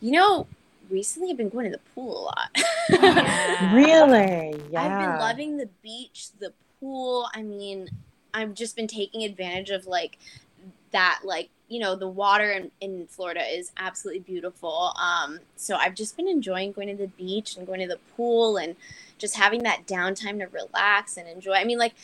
You 0.00 0.12
know, 0.12 0.46
recently 0.88 1.30
I've 1.30 1.36
been 1.36 1.48
going 1.48 1.66
to 1.66 1.76
the 1.76 1.82
pool 1.94 2.20
a 2.20 2.22
lot. 2.22 2.50
Yeah. 2.90 3.70
Really? 3.74 4.60
Yeah. 4.70 4.82
I've 4.82 5.00
been 5.00 5.18
loving 5.18 5.56
the 5.56 5.68
beach, 5.82 6.28
the 6.38 6.52
pool. 6.78 7.28
I 7.34 7.42
mean, 7.42 7.88
I've 8.32 8.54
just 8.54 8.76
been 8.76 8.86
taking 8.86 9.24
advantage 9.24 9.70
of 9.70 9.86
like 9.86 10.18
that, 10.92 11.20
like, 11.24 11.50
you 11.68 11.78
know, 11.78 11.94
the 11.94 12.08
water 12.08 12.50
in, 12.50 12.70
in 12.80 13.06
Florida 13.06 13.42
is 13.42 13.70
absolutely 13.76 14.20
beautiful. 14.20 14.92
Um, 15.00 15.40
so 15.56 15.76
I've 15.76 15.94
just 15.94 16.16
been 16.16 16.26
enjoying 16.26 16.72
going 16.72 16.88
to 16.88 16.96
the 16.96 17.08
beach 17.08 17.56
and 17.56 17.66
going 17.66 17.80
to 17.80 17.86
the 17.86 18.00
pool 18.16 18.56
and 18.56 18.76
just 19.20 19.36
having 19.36 19.62
that 19.62 19.86
downtime 19.86 20.38
to 20.38 20.46
relax 20.46 21.16
and 21.16 21.28
enjoy. 21.28 21.52
I 21.52 21.64
mean, 21.64 21.78
like, 21.78 21.94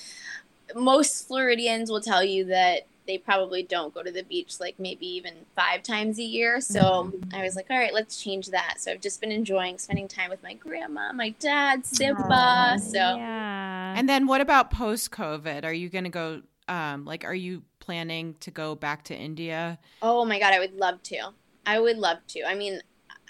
most 0.75 1.27
Floridians 1.27 1.91
will 1.91 2.01
tell 2.01 2.23
you 2.23 2.45
that 2.47 2.87
they 3.07 3.19
probably 3.19 3.63
don't 3.63 3.95
go 3.95 4.03
to 4.03 4.11
the 4.11 4.23
beach 4.25 4.59
like 4.61 4.79
maybe 4.79 5.07
even 5.07 5.33
five 5.55 5.83
times 5.83 6.19
a 6.19 6.23
year. 6.23 6.61
So 6.61 7.13
I 7.33 7.43
was 7.43 7.57
like, 7.57 7.67
all 7.71 7.79
right, 7.79 7.95
let's 7.95 8.23
change 8.23 8.49
that. 8.49 8.75
So 8.79 8.91
I've 8.91 9.01
just 9.01 9.21
been 9.21 9.33
enjoying 9.33 9.79
spending 9.79 10.09
time 10.09 10.29
with 10.29 10.43
my 10.43 10.55
grandma, 10.55 11.13
my 11.13 11.31
dad, 11.39 11.87
Simba. 11.87 12.25
Aw. 12.29 12.77
So 12.79 12.99
yeah. 12.99 13.95
And 13.97 14.09
then 14.09 14.27
what 14.27 14.41
about 14.41 14.71
post 14.71 15.11
COVID? 15.13 15.65
Are 15.65 15.73
you 15.73 15.89
going 15.89 16.05
to 16.05 16.11
go 16.11 16.43
um 16.69 17.05
like 17.05 17.25
are 17.25 17.35
you 17.35 17.63
planning 17.79 18.35
to 18.41 18.51
go 18.51 18.75
back 18.75 19.05
to 19.05 19.15
India? 19.15 19.79
Oh 20.03 20.25
my 20.25 20.39
god, 20.39 20.53
I 20.53 20.59
would 20.59 20.75
love 20.75 21.03
to. 21.05 21.31
I 21.65 21.79
would 21.79 21.99
love 21.99 22.19
to. 22.29 22.43
I 22.45 22.55
mean, 22.55 22.81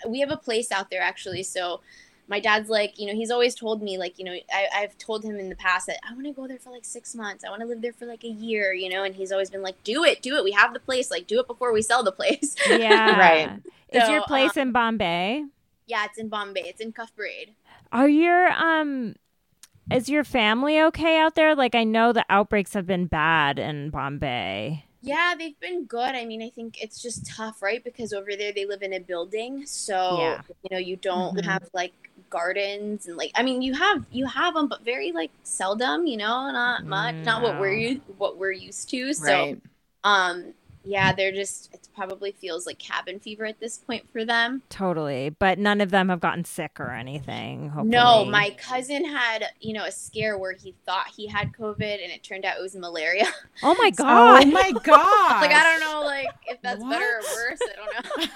we 0.06 0.20
have 0.20 0.30
a 0.30 0.36
place 0.36 0.72
out 0.72 0.90
there 0.90 1.02
actually. 1.02 1.42
So 1.42 1.80
my 2.28 2.40
dad's 2.40 2.68
like, 2.68 2.98
you 2.98 3.06
know, 3.06 3.14
he's 3.14 3.30
always 3.30 3.54
told 3.54 3.82
me 3.82 3.98
like, 3.98 4.18
you 4.18 4.24
know, 4.24 4.32
I, 4.52 4.66
I've 4.74 4.98
told 4.98 5.24
him 5.24 5.38
in 5.38 5.48
the 5.48 5.56
past 5.56 5.86
that 5.86 6.00
I 6.08 6.12
want 6.12 6.26
to 6.26 6.32
go 6.32 6.48
there 6.48 6.58
for 6.58 6.70
like 6.70 6.84
six 6.84 7.14
months. 7.14 7.44
I 7.44 7.50
want 7.50 7.60
to 7.60 7.66
live 7.66 7.82
there 7.82 7.92
for 7.92 8.06
like 8.06 8.24
a 8.24 8.28
year, 8.28 8.72
you 8.72 8.88
know, 8.88 9.04
and 9.04 9.14
he's 9.14 9.32
always 9.32 9.50
been 9.50 9.62
like, 9.62 9.82
do 9.84 10.04
it, 10.04 10.22
do 10.22 10.36
it. 10.36 10.44
We 10.44 10.52
have 10.52 10.74
the 10.74 10.80
place. 10.80 11.10
Like, 11.10 11.26
do 11.26 11.38
it 11.40 11.46
before 11.46 11.72
we 11.72 11.82
sell 11.82 12.02
the 12.02 12.12
place. 12.12 12.56
yeah. 12.64 13.14
Right. 13.14 13.62
Is 13.88 14.08
So, 14.08 14.08
your 14.08 14.22
place 14.22 14.56
in 14.56 14.72
Bombay? 14.72 15.44
yeah, 15.86 16.04
it's 16.04 16.18
in 16.18 16.28
Bombay. 16.28 16.62
It's 16.62 16.80
in 16.80 16.92
Cuff 16.92 17.14
Parade. 17.14 17.54
Are 17.92 18.08
your 18.08 18.50
um 18.52 19.14
is 19.90 20.08
your 20.08 20.24
family 20.24 20.80
okay 20.82 21.18
out 21.18 21.34
there? 21.36 21.54
Like 21.56 21.74
I 21.74 21.84
know 21.84 22.12
the 22.12 22.26
outbreaks 22.30 22.74
have 22.74 22.86
been 22.86 23.06
bad 23.06 23.58
in 23.58 23.90
Bombay. 23.90 24.84
Yeah, 25.00 25.34
they've 25.38 25.58
been 25.60 25.84
good. 25.84 26.14
I 26.14 26.24
mean, 26.24 26.42
I 26.42 26.50
think 26.50 26.82
it's 26.82 27.00
just 27.00 27.26
tough, 27.26 27.62
right? 27.62 27.82
Because 27.84 28.12
over 28.12 28.34
there 28.36 28.52
they 28.52 28.64
live 28.66 28.82
in 28.82 28.92
a 28.92 28.98
building, 28.98 29.66
so 29.66 30.40
Yeah. 30.40 30.42
you 30.62 30.68
know 30.72 30.78
you 30.78 30.96
don't 30.96 31.34
Mhm. 31.34 31.44
have 31.44 31.68
like 31.72 32.10
gardens 32.36 33.06
and 33.06 33.16
like 33.16 33.32
I 33.34 33.42
mean 33.42 33.62
you 33.62 33.72
have 33.74 34.04
you 34.10 34.26
have 34.26 34.54
them, 34.54 34.68
but 34.68 34.84
very 34.84 35.10
like 35.12 35.30
seldom. 35.42 36.06
You 36.06 36.18
know, 36.18 36.50
not 36.50 36.86
much, 36.86 37.16
not 37.24 37.42
what 37.42 37.58
we're 37.58 37.94
No. 37.94 38.00
what 38.18 38.36
we're 38.38 38.52
used 38.52 38.90
to. 38.90 39.12
So, 39.14 39.22
Right. 39.24 39.60
um, 40.04 40.52
yeah, 40.86 41.12
they're 41.12 41.32
just 41.32 41.74
it 41.74 41.88
probably 41.96 42.30
feels 42.32 42.64
like 42.66 42.78
cabin 42.78 43.18
fever 43.18 43.44
at 43.44 43.58
this 43.58 43.76
point 43.78 44.08
for 44.12 44.24
them. 44.24 44.62
Totally. 44.68 45.30
But 45.30 45.58
none 45.58 45.80
of 45.80 45.90
them 45.90 46.08
have 46.10 46.20
gotten 46.20 46.44
sick 46.44 46.78
or 46.78 46.90
anything. 46.90 47.70
Hopefully. 47.70 47.90
No, 47.90 48.24
my 48.24 48.50
cousin 48.58 49.04
had 49.04 49.46
you 49.60 49.72
know 49.74 49.84
a 49.84 49.90
scare 49.92 50.38
where 50.38 50.52
he 50.52 50.74
thought 50.86 51.08
he 51.16 51.26
had 51.26 51.52
COVID 51.52 52.02
and 52.02 52.12
it 52.12 52.22
turned 52.22 52.44
out 52.44 52.56
it 52.58 52.62
was 52.62 52.76
malaria. 52.76 53.26
Oh 53.62 53.74
my 53.78 53.90
god. 53.96 54.44
Oh 54.44 54.50
my 54.50 54.70
god. 54.70 55.40
like 55.40 55.50
I 55.50 55.62
don't 55.62 55.80
know, 55.80 56.02
like 56.06 56.28
if 56.46 56.60
that's 56.62 56.82
better 56.84 57.04
or 57.04 57.20
worse. 57.20 57.58
I 57.62 57.76
don't 57.76 58.18
know. 58.18 58.26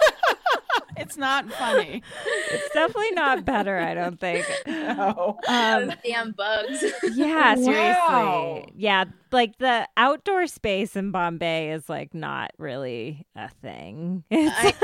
it's 0.96 1.16
not 1.18 1.50
funny. 1.52 2.02
It's 2.50 2.72
definitely 2.74 3.10
not 3.12 3.44
better, 3.44 3.78
I 3.78 3.92
don't 3.94 4.18
think. 4.18 4.46
No. 4.66 5.38
Um 5.46 5.88
Those 5.88 5.96
damn 6.04 6.32
bugs. 6.32 6.82
yeah, 7.14 7.54
seriously. 7.54 7.72
Wow. 7.74 8.64
Yeah, 8.74 9.04
like 9.32 9.58
the 9.58 9.88
outdoor 9.96 10.46
space 10.46 10.96
in 10.96 11.10
Bombay 11.10 11.70
is 11.70 11.88
like 11.88 12.14
not 12.14 12.50
really 12.58 13.26
a 13.36 13.48
thing. 13.48 14.24
I 14.32 14.74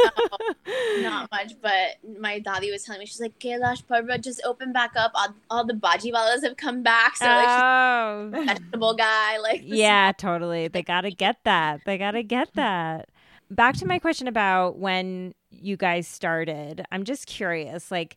know, 0.67 1.01
not 1.01 1.31
much, 1.31 1.55
but 1.61 1.97
my 2.21 2.39
daddy 2.39 2.71
was 2.71 2.85
telling 2.85 3.01
me 3.01 3.07
she's 3.07 3.21
like 3.21 3.39
Kailash 3.39 3.85
Parbat 3.85 4.23
just 4.23 4.41
opened 4.45 4.75
back 4.75 4.93
up. 4.97 5.13
All, 5.15 5.35
all 5.51 5.67
the 5.67 5.75
bajiwalas 5.75 6.43
have 6.43 6.57
come 6.57 6.83
back, 6.83 7.17
so 7.17 7.27
like 7.27 7.47
oh. 7.49 8.31
she's 8.33 8.43
a 8.43 8.45
vegetable 8.45 8.95
guy, 8.95 9.39
like 9.39 9.63
yeah, 9.65 10.13
totally. 10.17 10.69
They 10.69 10.83
got 10.83 11.03
to 11.03 11.11
get 11.11 11.39
that. 11.45 11.81
They 11.85 11.99
got 11.99 12.13
to 12.13 12.23
get 12.23 12.49
mm-hmm. 12.49 12.61
that. 12.61 13.09
Back 13.51 13.77
to 13.77 13.87
my 13.87 13.99
question 13.99 14.29
about 14.29 14.79
when 14.79 15.35
you 15.51 15.77
guys 15.77 16.09
started. 16.09 16.85
I'm 16.91 17.05
just 17.05 17.27
curious 17.27 17.91
like 17.91 18.17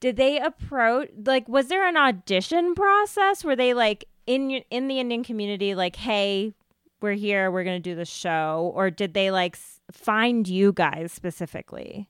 did 0.00 0.16
they 0.16 0.40
approach 0.40 1.08
like 1.26 1.48
was 1.48 1.68
there 1.68 1.86
an 1.86 1.96
audition 1.96 2.74
process 2.74 3.44
were 3.44 3.54
they 3.54 3.72
like 3.72 4.04
in 4.26 4.50
your- 4.50 4.62
in 4.70 4.88
the 4.88 5.00
Indian 5.00 5.24
community 5.24 5.74
like 5.74 5.96
hey, 5.96 6.54
we're 7.00 7.12
here, 7.12 7.50
we're 7.50 7.64
going 7.64 7.82
to 7.82 7.90
do 7.90 7.96
the 7.96 8.04
show 8.04 8.70
or 8.76 8.90
did 8.90 9.12
they 9.14 9.30
like 9.30 9.56
s- 9.56 9.80
find 9.90 10.46
you 10.46 10.72
guys 10.72 11.10
specifically? 11.12 12.08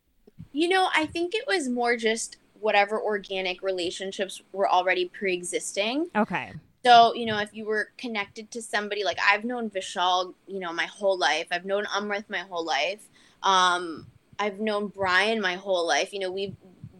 You 0.52 0.68
know, 0.68 0.88
I 0.94 1.06
think 1.06 1.34
it 1.34 1.46
was 1.46 1.68
more 1.68 1.96
just 1.96 2.36
whatever 2.60 3.00
organic 3.00 3.62
relationships 3.62 4.42
were 4.52 4.68
already 4.68 5.06
pre-existing. 5.08 6.10
Okay. 6.14 6.52
So, 6.84 7.14
you 7.14 7.26
know, 7.26 7.38
if 7.38 7.54
you 7.54 7.64
were 7.64 7.90
connected 7.96 8.50
to 8.50 8.60
somebody 8.60 9.02
like 9.04 9.18
I've 9.26 9.44
known 9.44 9.70
Vishal, 9.70 10.34
you 10.46 10.58
know, 10.60 10.72
my 10.72 10.86
whole 10.86 11.16
life. 11.16 11.46
I've 11.50 11.64
known 11.64 11.84
Amrit 11.86 12.24
my 12.28 12.40
whole 12.40 12.64
life. 12.64 13.08
Um, 13.42 14.06
I've 14.38 14.60
known 14.60 14.88
Brian 14.88 15.40
my 15.40 15.54
whole 15.54 15.86
life. 15.86 16.12
You 16.12 16.18
know, 16.20 16.30
we 16.30 16.54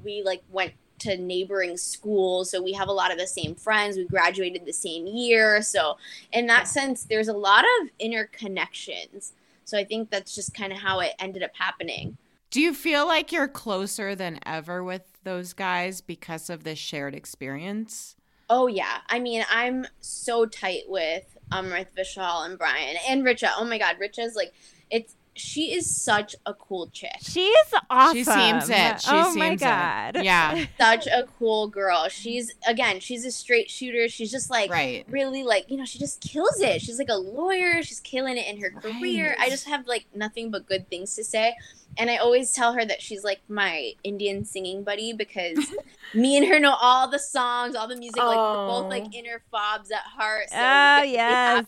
we 0.05 0.23
like 0.23 0.43
went 0.51 0.73
to 1.03 1.17
neighboring 1.17 1.77
schools. 1.77 2.51
So 2.51 2.63
we 2.63 2.73
have 2.73 2.89
a 2.89 2.93
lot 2.93 3.13
of 3.13 3.19
the 3.19 3.27
same 3.27 3.55
friends. 3.55 3.97
We 3.97 4.05
graduated 4.05 4.65
the 4.65 4.73
same 4.73 5.07
year. 5.07 5.63
So 5.63 5.99
in 6.33 6.47
that 6.47 6.69
sense, 6.69 7.05
there's 7.05 7.29
a 7.29 7.33
lot 7.33 7.65
of 7.81 7.91
interconnections. 7.99 9.33
So 9.65 9.79
I 9.79 9.85
think 9.85 10.11
that's 10.11 10.35
just 10.35 10.55
kind 10.55 10.73
of 10.73 10.79
how 10.79 11.01
it 11.01 11.13
ended 11.19 11.43
up 11.43 11.53
happening. 11.55 12.17
Do 12.51 12.61
you 12.61 12.75
feel 12.75 13.07
like 13.07 13.33
you're 13.33 13.49
closer 13.49 14.15
than 14.15 14.39
ever 14.45 14.85
with 14.85 15.03
those 15.25 15.53
guys 15.55 16.01
because 16.01 16.51
of 16.51 16.65
this 16.65 16.79
shared 16.79 17.15
experience? 17.15 18.17
Oh 18.51 18.67
yeah. 18.67 18.99
I 19.09 19.19
mean, 19.19 19.45
I'm 19.51 19.87
so 20.01 20.45
tight 20.45 20.83
with 20.87 21.39
Amrit 21.51 21.87
Vishal 21.97 22.45
and 22.45 22.59
Brian 22.59 22.97
and 23.09 23.25
Richa. 23.25 23.51
Oh 23.57 23.65
my 23.65 23.79
god, 23.79 23.97
Richa's 23.99 24.37
like 24.37 24.53
it's 24.91 25.17
she 25.35 25.73
is 25.75 25.95
such 25.95 26.37
a 26.45 26.53
cool 26.55 26.89
chick. 26.89 27.17
She 27.21 27.45
is 27.47 27.75
awesome. 27.89 28.17
She 28.17 28.25
seems 28.25 28.69
it. 28.69 29.01
She 29.01 29.11
oh 29.11 29.25
seems 29.33 29.37
my 29.37 29.51
it. 29.53 29.61
god. 29.61 30.23
Yeah. 30.25 30.67
Such 30.79 31.07
a 31.07 31.27
cool 31.39 31.69
girl. 31.69 32.09
She's 32.11 32.53
again, 32.67 33.01
she's 33.01 33.25
a 33.25 33.31
straight 33.31 33.71
shooter. 33.71 34.09
She's 34.09 34.31
just 34.31 34.51
like 34.51 34.71
Right. 34.71 35.07
really 35.09 35.43
like, 35.43 35.71
you 35.71 35.77
know, 35.79 35.85
she 35.87 35.99
just 35.99 36.21
kills 36.21 36.61
it. 36.61 36.83
She's 36.83 36.99
like 36.99 37.09
a 37.09 37.17
lawyer. 37.17 37.83
She's 37.83 38.01
killing 38.01 38.37
it 38.37 38.47
in 38.47 38.61
her 38.61 38.71
career. 38.71 39.31
Right. 39.39 39.47
I 39.47 39.49
just 39.49 39.67
have 39.69 39.87
like 39.87 40.05
nothing 40.15 40.51
but 40.51 40.67
good 40.67 40.89
things 40.91 41.15
to 41.17 41.25
say. 41.25 41.55
And 41.99 42.11
I 42.11 42.17
always 42.17 42.53
tell 42.53 42.73
her 42.75 42.85
that 42.87 43.03
she's 43.03 43.23
like 43.25 43.41
my 43.49 43.93
Indian 44.05 44.45
singing 44.47 44.83
buddy 44.83 45.13
because 45.13 45.59
me 46.15 46.37
and 46.39 46.47
her 46.47 46.59
know 46.59 46.75
all 46.81 47.09
the 47.09 47.19
songs, 47.19 47.75
all 47.75 47.89
the 47.89 47.97
music. 47.97 48.17
Like 48.17 48.37
we're 48.37 48.67
both 48.67 48.85
Oh. 48.85 48.89
like 48.89 49.15
inner 49.15 49.43
fobs 49.51 49.91
at 49.91 50.01
heart. 50.01 50.51
So 50.51 50.57
Oh, 50.59 51.01
we 51.03 51.13
get 51.13 51.13
really 51.13 51.13
yes. 51.13 51.67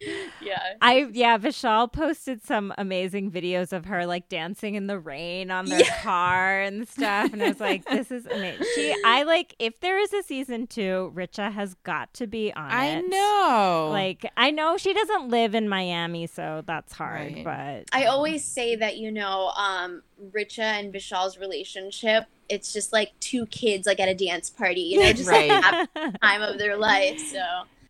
Happy. 0.00 0.12
Yeah. 0.40 0.58
I 0.80 1.08
yeah, 1.12 1.38
Vishal 1.38 1.92
posted 1.92 2.42
some 2.44 2.72
amazing 2.78 3.32
videos 3.32 3.72
of 3.72 3.86
her 3.86 4.06
like 4.06 4.28
dancing 4.28 4.74
in 4.76 4.86
the 4.86 4.98
rain 4.98 5.50
on 5.50 5.66
their 5.66 5.80
Yeah. 5.80 5.98
car 6.02 6.60
and 6.60 6.86
stuff, 6.86 7.32
and 7.32 7.42
I 7.42 7.48
was 7.48 7.58
like, 7.60 7.84
"This 7.86 8.10
is 8.12 8.26
amazing." 8.26 8.64
She, 8.74 8.94
I 9.04 9.24
like 9.24 9.54
if 9.58 9.80
there 9.80 9.98
is 9.98 10.12
a 10.12 10.22
season 10.22 10.66
two, 10.68 11.12
Richa 11.16 11.50
has 11.52 11.74
got 11.82 12.12
to 12.14 12.26
be 12.28 12.52
on 12.52 12.70
I 12.70 12.86
it. 12.98 13.08
know. 13.08 13.88
Like 13.90 14.30
I 14.36 14.50
know 14.52 14.76
she 14.76 14.92
doesn't 14.94 15.28
live 15.30 15.54
in 15.54 15.68
Miami, 15.68 16.26
so 16.28 16.62
that's 16.66 16.92
hard. 16.92 17.44
Right. 17.44 17.44
But 17.44 17.84
I 17.98 18.04
always 18.04 18.44
say 18.44 18.76
that 18.76 18.98
you 18.98 19.10
know, 19.10 19.48
um, 19.56 20.02
Richa 20.32 20.60
and 20.60 20.92
Vishal's 20.94 21.38
relationship. 21.38 22.26
It's 22.48 22.72
just 22.72 22.92
like 22.92 23.12
two 23.18 23.46
kids 23.46 23.86
like 23.86 23.98
at 23.98 24.08
a 24.08 24.14
dance 24.14 24.48
party, 24.50 24.82
you 24.82 25.00
know, 25.00 25.12
just 25.12 25.28
Right. 25.28 25.48
like 25.50 25.64
have 25.64 25.88
the 25.94 26.18
time 26.22 26.42
of 26.42 26.58
their 26.58 26.76
life. 26.76 27.18
So 27.18 27.42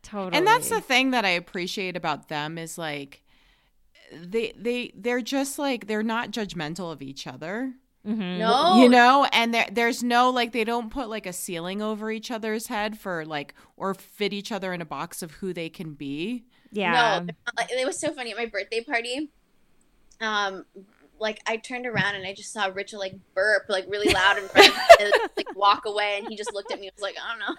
totally. 0.07 0.37
and 0.39 0.47
that's 0.47 0.69
the 0.69 0.81
thing 0.81 1.11
that 1.11 1.25
I 1.25 1.31
appreciate 1.31 1.97
about 1.97 2.29
them 2.29 2.57
is 2.59 2.79
like 2.79 3.23
they 4.13 4.53
they 4.57 4.93
they're 4.95 5.21
just 5.21 5.59
like 5.59 5.87
they're 5.87 6.03
not 6.03 6.31
judgmental 6.31 6.93
of 6.93 7.03
each 7.03 7.27
other. 7.27 7.73
Mhm. 8.07 8.39
no, 8.39 8.81
You 8.81 8.89
know, 8.89 9.27
and 9.33 9.53
there 9.53 9.67
there's 9.73 10.05
no 10.05 10.31
like 10.31 10.53
they 10.53 10.63
don't 10.63 10.91
put 10.91 11.09
like 11.09 11.27
a 11.27 11.33
ceiling 11.33 11.83
over 11.83 12.09
each 12.11 12.31
other's 12.31 12.69
head 12.69 12.97
for 12.99 13.25
like 13.25 13.53
or 13.77 13.95
fit 13.95 14.33
each 14.33 14.53
other 14.53 14.73
in 14.73 14.81
a 14.81 14.85
box 14.85 15.23
of 15.23 15.33
who 15.33 15.53
they 15.53 15.69
can 15.69 15.95
be. 15.95 16.45
Yeah. 16.71 17.21
no. 17.27 17.33
like- 17.59 17.71
It 17.73 17.85
was 17.87 17.99
so 17.99 18.13
funny 18.13 18.31
at 18.31 18.37
my 18.37 18.47
birthday 18.47 18.83
party. 18.85 19.31
Um, 20.21 20.65
like 21.19 21.41
I 21.47 21.57
turned 21.57 21.87
around 21.87 22.15
and 22.15 22.27
I 22.27 22.35
just 22.35 22.53
saw 22.53 22.71
Richa 22.71 22.95
like 22.95 23.15
burp 23.35 23.65
like 23.69 23.87
really 23.89 24.13
loud 24.13 24.39
in 24.39 24.49
front 24.49 24.69
of 24.69 24.75
me, 24.75 24.81
and, 25.01 25.13
like 25.37 25.47
walk 25.55 25.85
away, 25.87 26.19
and 26.19 26.27
he 26.29 26.37
just 26.37 26.53
looked 26.53 26.71
at 26.71 26.79
me. 26.81 26.87
and 26.89 26.95
was 26.97 27.03
like, 27.03 27.17
I 27.23 27.31
don't 27.31 27.41
know. 27.41 27.55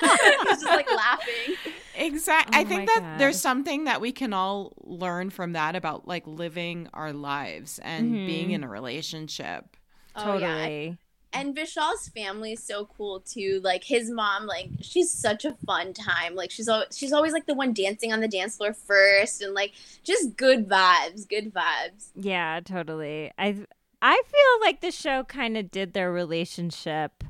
he 0.42 0.48
was 0.48 0.60
just 0.60 0.74
like 0.74 0.90
laughing. 0.96 1.56
Exactly. 1.94 2.56
Oh 2.56 2.60
I 2.60 2.64
think 2.64 2.80
my 2.80 3.00
that 3.00 3.18
there's 3.18 3.40
something 3.40 3.84
that 3.84 4.00
we 4.00 4.12
can 4.12 4.32
all 4.32 4.72
learn 4.82 5.30
from 5.30 5.52
that 5.52 5.76
about 5.76 6.08
like 6.08 6.26
living 6.26 6.88
our 6.94 7.12
lives 7.12 7.78
and 7.82 8.12
Mhm. 8.14 8.26
being 8.26 8.50
in 8.52 8.64
a 8.64 8.68
relationship. 8.68 9.76
Oh 10.16 10.38
yeah, 10.38 10.54
Totally. 10.54 10.98
And 11.32 11.54
Vishal's 11.54 12.08
family 12.08 12.52
is 12.52 12.62
so 12.62 12.86
cool 12.96 13.20
too. 13.20 13.60
Like 13.62 13.84
his 13.84 14.10
mom, 14.10 14.46
like 14.46 14.68
she's 14.80 15.10
such 15.10 15.44
a 15.44 15.54
fun 15.66 15.92
time. 15.92 16.34
Like 16.34 16.50
she's 16.50 16.68
always 16.68 16.96
she's 16.96 17.12
always 17.12 17.32
like 17.32 17.46
the 17.46 17.54
one 17.54 17.72
dancing 17.72 18.12
on 18.12 18.20
the 18.20 18.28
dance 18.28 18.56
floor 18.56 18.72
first, 18.72 19.42
and 19.42 19.54
like 19.54 19.72
just 20.02 20.36
good 20.36 20.68
vibes, 20.68 21.28
good 21.28 21.52
vibes. 21.52 22.10
Yeah, 22.14 22.60
totally. 22.64 23.30
I 23.38 23.56
I 24.02 24.22
feel 24.26 24.66
like 24.66 24.80
the 24.80 24.90
show 24.90 25.24
kind 25.24 25.56
of 25.56 25.70
did 25.70 25.92
their 25.92 26.12
relationship. 26.12 27.24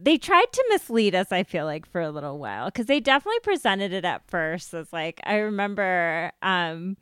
They 0.00 0.16
tried 0.16 0.52
to 0.52 0.64
mislead 0.68 1.16
us, 1.16 1.32
I 1.32 1.42
feel 1.42 1.64
like, 1.64 1.84
for 1.84 2.00
a 2.00 2.10
little 2.10 2.38
while 2.38 2.66
because 2.66 2.86
they 2.86 3.00
definitely 3.00 3.40
presented 3.40 3.92
it 3.92 4.04
at 4.04 4.28
first 4.28 4.72
as 4.74 4.92
like 4.92 5.20
I 5.24 5.36
remember 5.36 6.30
um 6.42 6.96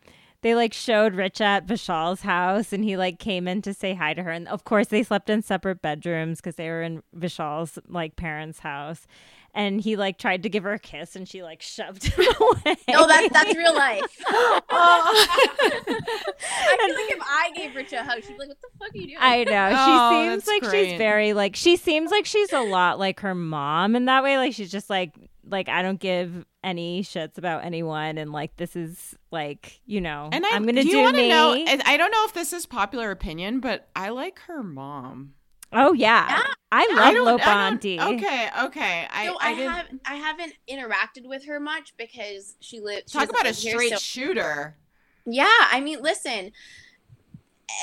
they 0.47 0.55
like 0.55 0.73
showed 0.73 1.17
Rich 1.17 1.41
at 1.41 1.67
Vishal's 1.67 2.21
house 2.23 2.73
and 2.73 2.85
he 2.85 2.97
like 2.97 3.19
came 3.19 3.49
in 3.49 3.63
to 3.63 3.75
say 3.75 3.95
hi 3.95 4.15
to 4.15 4.23
her 4.23 4.31
and 4.31 4.47
of 4.47 4.63
course 4.63 4.87
they 4.87 5.03
slept 5.03 5.29
in 5.29 5.43
separate 5.43 5.83
bedrooms 5.83 6.39
because 6.41 6.55
they 6.55 6.69
were 6.69 6.83
in 6.83 7.03
Vishal's 7.19 7.81
like 7.89 8.15
parents' 8.15 8.61
house 8.61 9.09
and 9.55 9.81
he 9.81 9.97
like 9.97 10.19
tried 10.19 10.45
to 10.45 10.49
give 10.49 10.63
her 10.63 10.75
a 10.75 10.79
kiss 10.79 11.17
and 11.17 11.27
she 11.29 11.43
like 11.43 11.63
shoved 11.63 12.05
him 12.05 12.27
away. 12.41 12.77
No, 12.89 13.09
that's 13.09 13.33
that's 13.33 13.57
real 13.57 13.75
life. 13.75 14.23
Oh. 14.29 15.27
I 15.31 16.79
feel 16.87 16.95
like 16.95 17.13
if 17.13 17.23
I 17.23 17.51
gave 17.57 17.75
Rich 17.75 17.93
a 17.95 18.03
hug, 18.05 18.23
she'd 18.23 18.35
be 18.35 18.39
like, 18.39 18.49
"What 18.49 18.59
the 18.61 18.69
fuck 18.79 18.95
are 18.95 18.97
you 18.99 19.07
doing?" 19.07 19.19
I 19.21 19.45
know. 19.45 19.69
She 19.71 19.77
Oh, 19.79 20.11
seems 20.31 20.47
like 20.47 20.63
great. 20.63 20.89
she's 20.91 20.99
very 20.99 21.33
like 21.33 21.57
she 21.57 21.77
seems 21.77 22.11
like 22.11 22.27
she's 22.27 22.53
a 22.53 22.61
lot 22.61 22.99
like 22.99 23.21
her 23.21 23.35
mom 23.35 23.97
in 23.97 24.05
that 24.05 24.23
way. 24.23 24.37
Like 24.37 24.53
she's 24.53 24.71
just 24.71 24.91
like 24.91 25.13
like 25.49 25.69
I 25.69 25.83
don't 25.83 26.01
give 26.01 26.45
any 26.65 27.03
shits 27.03 27.39
about 27.39 27.65
anyone 27.65 28.19
and 28.19 28.33
like 28.33 28.57
this 28.57 28.75
is 28.77 29.15
like, 29.31 29.81
you 29.87 30.01
know, 30.01 30.29
And 30.33 30.45
I, 30.45 30.51
am 30.51 30.67
gonna 30.67 30.83
do 30.83 30.91
do, 30.91 30.97
you 30.97 31.03
wanna 31.03 31.19
me. 31.19 31.29
know 31.29 31.55
I 31.85 31.97
don't 31.97 32.11
know 32.11 32.25
if 32.27 32.33
this 32.35 32.53
is 32.53 32.67
popular 32.67 33.11
opinion, 33.11 33.61
but 33.61 33.89
I 33.95 34.09
like 34.09 34.39
her 34.41 34.63
mom. 34.63 35.35
oh 35.73 35.93
yeah. 35.93 36.27
Yeah. 36.29 36.43
I 36.73 36.87
I 36.91 37.13
love 37.21 37.41
don't- 37.41 37.49
I 37.49 37.71
don't- 37.71 38.15
Okay, 38.17 38.49
okay. 38.65 39.07
I, 39.11 39.27
so 39.27 39.37
I, 39.41 39.51
I, 39.51 39.55
didn't 39.55 39.73
have 39.73 39.87
I 40.05 40.15
haven't 40.17 40.55
interacted 40.69 41.27
with 41.27 41.47
her 41.47 41.61
much 41.61 41.95
because 41.97 42.57
she 42.61 42.81
lives. 42.81 43.13
talk 43.13 43.31
about 43.31 43.47
a 43.47 43.55
straight 43.55 43.99
shooter. 44.01 44.77
Yeah, 45.25 45.47
I 45.71 45.81
mean, 45.81 46.03
listen. 46.03 46.53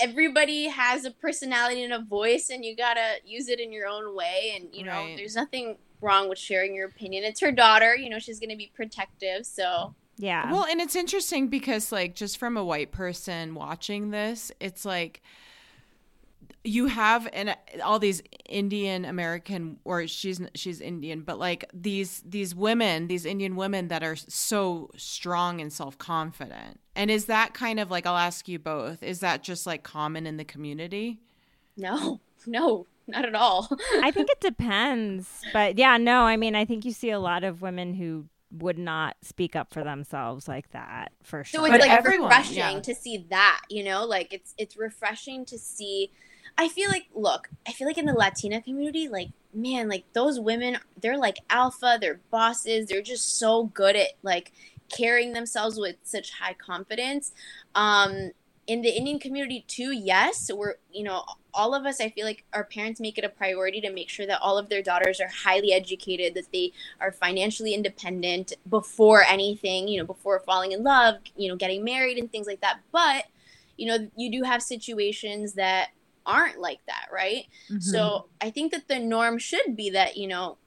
Everybody 0.01 0.70
has 0.70 1.05
a 1.05 1.11
personality 1.11 1.84
and 1.84 1.93
a 1.93 1.99
voice, 1.99 2.49
and 2.49 2.64
you 2.64 2.76
gotta 2.76 3.16
use 3.26 3.47
it 3.49 3.59
in 3.59 3.72
your 3.72 3.86
own 3.88 4.16
way. 4.16 4.53
And 4.55 4.74
you 4.74 4.84
know, 4.84 4.91
Right. 4.91 5.18
there's 5.18 5.36
nothing 5.36 5.78
wrong 6.04 6.30
with 6.30 6.38
sharing 6.38 6.76
your 6.76 6.88
opinion. 6.88 7.24
It's 7.24 7.39
her 7.39 7.51
daughter. 7.51 7.95
You 7.95 8.10
know, 8.10 8.20
she's 8.20 8.39
gonna 8.39 8.56
be 8.56 8.72
protective. 8.76 9.45
So 9.45 9.95
Yeah. 10.18 10.51
Well, 10.51 10.66
and 10.66 10.80
it's 10.80 10.95
interesting 10.95 11.47
because, 11.47 11.91
like, 11.91 12.16
just 12.16 12.38
from 12.38 12.58
a 12.58 12.64
white 12.64 12.91
person 12.91 13.56
watching 13.56 14.12
this, 14.12 14.51
it's 14.60 14.86
like 14.86 15.22
you 16.64 16.88
have 16.88 17.28
and 17.34 17.49
uh, 17.49 17.56
all 17.84 17.99
these 17.99 18.22
Indian 18.47 19.06
American, 19.06 19.80
or 19.84 20.08
she's 20.08 20.41
she's 20.56 20.80
Indian, 20.80 21.22
but 21.22 21.39
like 21.39 21.66
these 21.74 22.24
these 22.26 22.56
women, 22.56 23.08
these 23.08 23.26
Indian 23.26 23.56
women 23.56 23.89
that 23.89 24.04
are 24.04 24.16
so 24.16 24.89
strong 24.95 25.60
and 25.60 25.74
self 25.74 25.97
confident. 25.97 26.80
And 26.95 27.12
is 27.12 27.26
that 27.26 27.54
kind 27.54 27.80
of 27.80 27.91
like 27.91 28.06
I'll 28.06 28.18
ask 28.18 28.47
you 28.47 28.60
both? 28.60 29.04
Is 29.04 29.20
that 29.20 29.43
just 29.43 29.66
like 29.66 29.84
common 29.84 30.26
in 30.26 30.38
the 30.38 30.45
community? 30.45 31.20
no, 31.76 32.22
no, 32.47 32.86
not 33.08 33.26
at 33.26 33.36
all. 33.36 33.70
I 34.01 34.12
think 34.12 34.30
it 34.30 34.39
depends. 34.41 35.41
But 35.51 35.78
yeah, 35.78 35.97
no, 35.97 36.22
I 36.22 36.38
mean 36.38 36.56
I 36.56 36.66
think 36.66 36.86
you 36.86 36.91
see 36.91 37.10
a 37.10 37.20
lot 37.20 37.43
of 37.43 37.62
women 37.62 37.93
who 37.93 38.26
would 38.54 38.78
not 38.78 39.16
speak 39.22 39.56
up 39.56 39.74
for 39.74 39.84
themselves 39.84 40.47
like 40.47 40.70
that 40.72 41.12
for 41.24 41.43
sure. 41.43 41.62
So 41.62 41.66
it's 41.66 41.72
But 41.74 41.82
like 41.82 41.89
everyone, 41.89 42.30
refreshing 42.30 42.58
yeah. 42.58 42.80
to 42.80 42.95
see 42.95 43.26
that, 43.30 43.62
you 43.70 43.84
know, 43.84 44.06
like 44.06 44.32
it's 44.34 44.54
it's 44.58 44.78
refreshing 44.78 45.45
to 45.45 45.58
see. 45.58 46.12
I 46.56 46.68
feel 46.68 46.88
like, 46.89 47.08
look, 47.16 47.49
I 47.68 47.72
feel 47.72 47.88
like 47.88 47.97
in 47.97 48.06
the 48.06 48.14
Latina 48.14 48.62
community, 48.62 49.08
like 49.08 49.30
man, 49.54 49.89
like 49.89 50.06
those 50.14 50.39
women, 50.39 50.78
they're 51.01 51.18
like 51.18 51.38
alpha, 51.49 51.97
they're 51.99 52.20
bosses, 52.30 52.88
they're 52.88 53.01
just 53.01 53.39
so 53.39 53.66
good 53.66 53.95
at 53.95 54.10
like 54.22 54.51
carrying 54.89 55.34
themselves 55.34 55.80
with 55.80 55.95
such 56.04 56.32
high 56.34 56.54
confidence. 56.54 57.32
Um, 57.74 58.32
in 58.68 58.82
the 58.82 58.95
Indian 58.95 59.20
community 59.20 59.66
too, 59.68 59.91
yes, 59.91 60.51
we're 60.54 60.76
you 60.91 61.04
know 61.04 61.24
all 61.54 61.74
of 61.74 61.86
us. 61.86 62.01
I 62.01 62.10
feel 62.10 62.26
like 62.26 62.43
our 62.54 62.64
parents 62.64 62.99
make 62.99 63.18
it 63.18 63.24
a 63.24 63.30
priority 63.30 63.82
to 63.82 63.91
make 63.91 64.10
sure 64.10 64.26
that 64.26 64.41
all 64.41 64.58
of 64.58 64.70
their 64.70 64.82
daughters 64.82 65.20
are 65.20 65.30
highly 65.30 65.74
educated, 65.74 66.34
that 66.36 66.51
they 66.51 66.72
are 66.99 67.12
financially 67.12 67.74
independent 67.74 68.54
before 68.70 69.24
anything, 69.24 69.88
you 69.88 69.99
know, 69.99 70.06
before 70.06 70.39
falling 70.39 70.72
in 70.72 70.84
love, 70.84 71.16
you 71.36 71.47
know, 71.47 71.56
getting 71.56 71.84
married 71.84 72.18
and 72.18 72.32
things 72.32 72.47
like 72.47 72.62
that. 72.62 72.80
But 72.91 73.26
you 73.78 73.88
know, 73.88 74.10
you 74.16 74.32
do 74.32 74.43
have 74.43 74.62
situations 74.62 75.54
that 75.54 75.89
aren't 76.26 76.60
like 76.60 76.80
that, 76.86 77.08
right? 77.12 77.47
Mm-hmm. 77.70 77.80
So 77.80 78.28
I 78.39 78.49
think 78.49 78.72
that 78.72 78.88
the 78.88 78.99
norm 78.99 79.38
should 79.38 79.76
be 79.76 79.89
that 79.91 80.18
you 80.18 80.28
know 80.28 80.58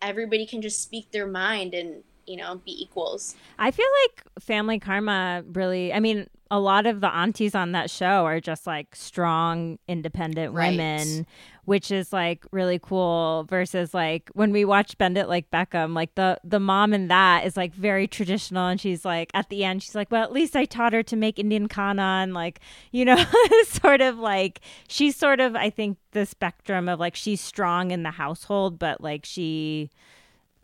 everybody 0.00 0.46
can 0.46 0.62
just 0.62 0.82
speak 0.82 1.10
their 1.10 1.26
mind 1.26 1.74
and 1.74 2.02
you 2.32 2.38
know, 2.38 2.56
be 2.64 2.82
equals. 2.82 3.36
I 3.58 3.70
feel 3.70 3.86
like 4.04 4.22
Family 4.40 4.78
Karma 4.78 5.44
really, 5.52 5.92
I 5.92 6.00
mean, 6.00 6.26
a 6.50 6.58
lot 6.58 6.86
of 6.86 7.00
the 7.00 7.08
aunties 7.14 7.54
on 7.54 7.72
that 7.72 7.90
show 7.90 8.24
are 8.26 8.40
just 8.40 8.66
like 8.66 8.94
strong, 8.96 9.78
independent 9.88 10.52
Right. 10.54 10.70
women, 10.70 11.26
which 11.64 11.90
is 11.90 12.12
like 12.12 12.44
really 12.50 12.78
cool 12.78 13.46
versus 13.48 13.94
like 13.94 14.30
when 14.34 14.50
we 14.52 14.64
watch 14.64 14.96
Bend 14.98 15.16
It 15.16 15.28
Like 15.28 15.50
Beckham, 15.50 15.94
like 15.94 16.14
the 16.14 16.38
the 16.44 16.60
mom 16.60 16.92
in 16.92 17.08
that 17.08 17.46
is 17.46 17.56
like 17.56 17.72
very 17.74 18.06
traditional 18.06 18.66
and 18.68 18.78
she's 18.80 19.02
like 19.04 19.30
at 19.32 19.48
the 19.48 19.64
end 19.64 19.82
she's 19.82 19.94
like, 19.94 20.10
Well, 20.10 20.22
at 20.22 20.32
least 20.32 20.54
I 20.56 20.64
taught 20.66 20.92
her 20.92 21.02
to 21.04 21.16
make 21.16 21.38
Indian 21.38 21.68
khana 21.68 22.20
and 22.22 22.34
like, 22.34 22.60
you 22.90 23.04
know, 23.06 23.22
sort 23.64 24.00
of 24.02 24.18
like 24.18 24.60
she's 24.88 25.16
sort 25.16 25.40
of 25.40 25.54
I 25.56 25.70
think 25.70 25.96
the 26.12 26.26
spectrum 26.26 26.86
of 26.88 27.00
like 27.00 27.14
she's 27.16 27.40
strong 27.40 27.90
in 27.90 28.02
the 28.02 28.10
household, 28.10 28.78
but 28.78 29.00
like 29.00 29.24
she 29.24 29.90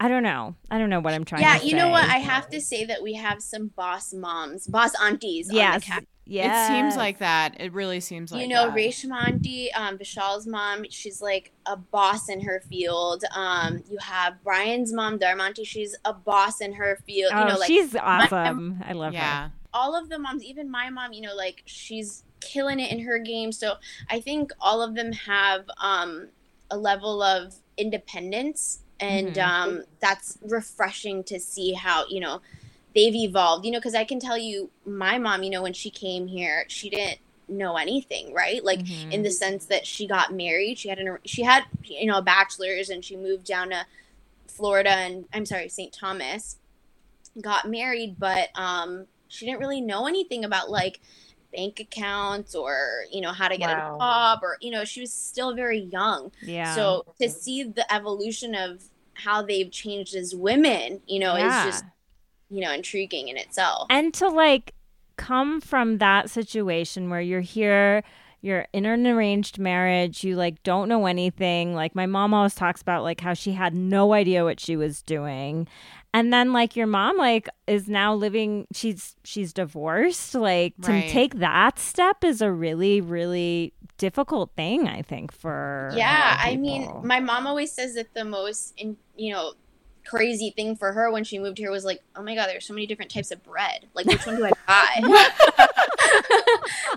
I 0.01 0.09
don't 0.09 0.22
know. 0.22 0.55
I 0.70 0.78
don't 0.78 0.90
know 0.90 1.01
what 1.01 1.12
I'm 1.14 1.24
trying 1.24 1.42
to 1.42 1.46
do. 1.49 1.53
Yeah, 1.53 1.59
to 1.59 1.66
you 1.66 1.74
know 1.74 1.88
what? 1.88 2.05
I 2.05 2.18
have 2.18 2.49
to 2.51 2.61
say 2.61 2.84
that 2.84 3.03
we 3.03 3.14
have 3.14 3.42
some 3.42 3.68
boss 3.68 4.12
moms, 4.14 4.66
boss 4.66 4.92
aunties 5.03 5.51
on 5.51 5.57
Yes. 5.57 5.80
the 5.80 5.86
cast. 5.86 6.07
Yeah. 6.24 6.64
It 6.64 6.68
seems 6.68 6.94
like 6.96 7.18
that. 7.18 7.59
It 7.59 7.72
really 7.72 8.01
seems 8.01 8.30
like 8.30 8.42
you 8.42 8.49
know, 8.49 8.66
that. 8.66 8.76
Reshma 8.76 9.70
um, 9.74 9.99
Vishal's 9.99 10.46
mom, 10.46 10.84
she's 10.90 11.22
like 11.22 11.53
a 11.66 11.74
boss 11.76 12.28
in 12.28 12.42
her 12.42 12.62
field. 12.68 13.24
Um, 13.34 13.82
you 13.90 13.96
have 14.03 14.34
Brian's 14.44 14.92
mom, 14.92 15.16
Dharma 15.18 15.44
auntie, 15.44 15.64
she's 15.64 15.96
a 16.05 16.12
boss 16.12 16.61
in 16.61 16.74
her 16.74 16.99
field. 17.07 17.32
Oh, 17.34 17.40
you 17.40 17.46
know, 17.49 17.59
like 17.59 17.66
she's 17.66 17.96
awesome. 17.96 18.78
I 18.86 18.92
love 18.92 19.14
her. 19.14 19.18
Yeah. 19.18 19.49
all 19.72 19.96
of 19.96 20.11
the 20.11 20.18
moms, 20.18 20.44
even 20.44 20.70
my 20.70 20.90
mom, 20.90 21.12
you 21.14 21.22
know, 21.22 21.34
like 21.34 21.62
she's 21.64 22.24
killing 22.40 22.78
it 22.78 22.92
in 22.92 23.01
her 23.01 23.18
game. 23.18 23.51
So 23.51 23.74
I 24.11 24.20
think 24.20 24.53
all 24.61 24.82
of 24.82 24.94
them 24.94 25.12
have 25.12 25.64
um, 25.78 26.28
a 26.70 26.76
level 26.76 27.22
of 27.22 27.55
independence, 27.78 28.80
and 29.01 29.34
Mhm. 29.34 29.42
um, 29.42 29.84
that's 30.01 30.38
refreshing 30.42 31.24
to 31.24 31.38
see 31.38 31.72
how 31.72 32.07
you 32.09 32.20
know 32.20 32.40
they've 32.94 33.14
evolved. 33.14 33.64
You 33.64 33.72
know, 33.72 33.78
because 33.78 33.94
I 33.94 34.05
can 34.05 34.20
tell 34.20 34.38
you, 34.38 34.70
my 34.84 35.18
mom, 35.18 35.42
you 35.42 35.51
know, 35.51 35.62
when 35.62 35.72
she 35.72 35.90
came 35.90 36.26
here, 36.26 36.64
she 36.68 36.90
didn't 36.90 37.20
know 37.49 37.76
anything, 37.76 38.34
right? 38.34 38.62
Like 38.62 38.80
Mhm. 38.80 39.12
in 39.12 39.22
the 39.22 39.30
sense 39.30 39.64
that 39.66 39.86
she 39.86 40.07
got 40.07 40.32
married, 40.32 40.78
she 40.78 40.88
had 40.88 40.99
an 40.99 41.18
she 41.24 41.42
had 41.42 41.64
you 41.84 42.07
know 42.07 42.18
a 42.18 42.22
bachelor's, 42.22 42.90
and 42.90 43.05
she 43.05 43.16
moved 43.16 43.44
down 43.46 43.70
to 43.70 43.86
Florida, 44.46 44.90
and 44.90 45.26
I'm 45.32 45.46
sorry, 45.46 45.68
St. 45.68 45.92
Thomas 45.92 46.57
got 47.40 47.68
married, 47.68 48.16
but 48.18 48.49
um, 48.55 49.07
she 49.28 49.46
didn't 49.46 49.61
really 49.61 49.80
know 49.80 50.07
anything 50.07 50.44
about 50.44 50.70
like 50.70 51.01
bank 51.53 51.80
accounts 51.80 52.55
or 52.55 53.05
you 53.12 53.20
know 53.20 53.32
how 53.32 53.49
to 53.49 53.57
get 53.57 53.68
Wow. 53.68 53.96
a 53.96 53.99
job 53.99 54.38
or 54.42 54.57
you 54.61 54.70
know 54.70 54.84
she 54.84 55.01
was 55.01 55.12
still 55.12 55.55
very 55.55 55.80
young. 55.80 56.30
yeah. 56.42 56.74
So 56.74 57.05
to 57.20 57.28
see 57.28 57.62
the 57.64 57.90
evolution 57.92 58.55
of 58.55 58.82
how 59.14 59.42
they've 59.42 59.70
changed 59.70 60.14
as 60.14 60.34
women, 60.34 61.01
you 61.07 61.18
know, 61.18 61.36
Yeah. 61.36 61.66
is 61.66 61.72
just 61.74 61.84
you 62.51 62.61
know 62.61 62.72
intriguing 62.72 63.28
in 63.28 63.36
itself. 63.36 63.86
and 63.90 64.12
to 64.14 64.28
like 64.28 64.72
come 65.16 65.61
from 65.61 65.99
that 65.99 66.30
situation 66.30 67.11
where 67.11 67.20
you're 67.20 67.40
here 67.40 68.05
you're 68.40 68.66
in 68.72 68.86
an 68.86 69.05
arranged 69.05 69.59
marriage 69.59 70.22
you 70.22 70.36
like 70.36 70.62
don't 70.62 70.88
know 70.88 71.07
anything 71.07 71.74
like 71.74 71.96
my 71.96 72.07
mom 72.07 72.32
always 72.32 72.55
talks 72.55 72.80
about 72.80 73.03
like 73.03 73.20
how 73.20 73.34
she 73.34 73.51
had 73.51 73.74
no 73.74 74.12
idea 74.12 74.44
what 74.44 74.61
she 74.61 74.76
was 74.76 75.03
doing 75.03 75.66
and 76.14 76.32
then 76.32 76.52
like 76.52 76.76
your 76.76 76.86
mom 76.86 77.16
like 77.16 77.48
is 77.66 77.88
now 77.88 78.14
living 78.14 78.66
she's 78.72 79.16
she's 79.24 79.52
divorced. 79.52 80.34
Like 80.34 80.74
to 80.82 81.09
take 81.09 81.38
that 81.38 81.78
step 81.78 82.24
is 82.24 82.40
a 82.40 82.50
really 82.50 83.00
really 83.00 83.72
difficult 83.98 84.52
thing 84.54 84.86
i 84.86 85.02
think 85.02 85.32
for 85.32 85.90
yeah 85.96 86.38
i 86.40 86.54
mean 86.54 86.88
my 87.02 87.18
mom 87.18 87.48
always 87.48 87.72
says 87.72 87.94
that 87.94 88.14
the 88.14 88.24
most 88.24 88.72
in 88.76 88.96
you 89.16 89.32
know 89.32 89.54
crazy 90.09 90.50
thing 90.56 90.74
for 90.74 90.92
her 90.92 91.11
when 91.12 91.22
she 91.22 91.38
moved 91.38 91.59
here 91.59 91.70
was 91.70 91.84
like 91.84 92.00
oh 92.16 92.22
my 92.22 92.34
god 92.34 92.46
there's 92.46 92.66
so 92.66 92.72
many 92.72 92.86
different 92.86 93.11
types 93.11 93.30
of 93.30 93.42
bread. 93.42 93.86
Like 93.94 94.06
which 94.06 94.24
one 94.26 94.36
do 94.36 94.46
i 94.46 94.52
buy? 94.66 95.66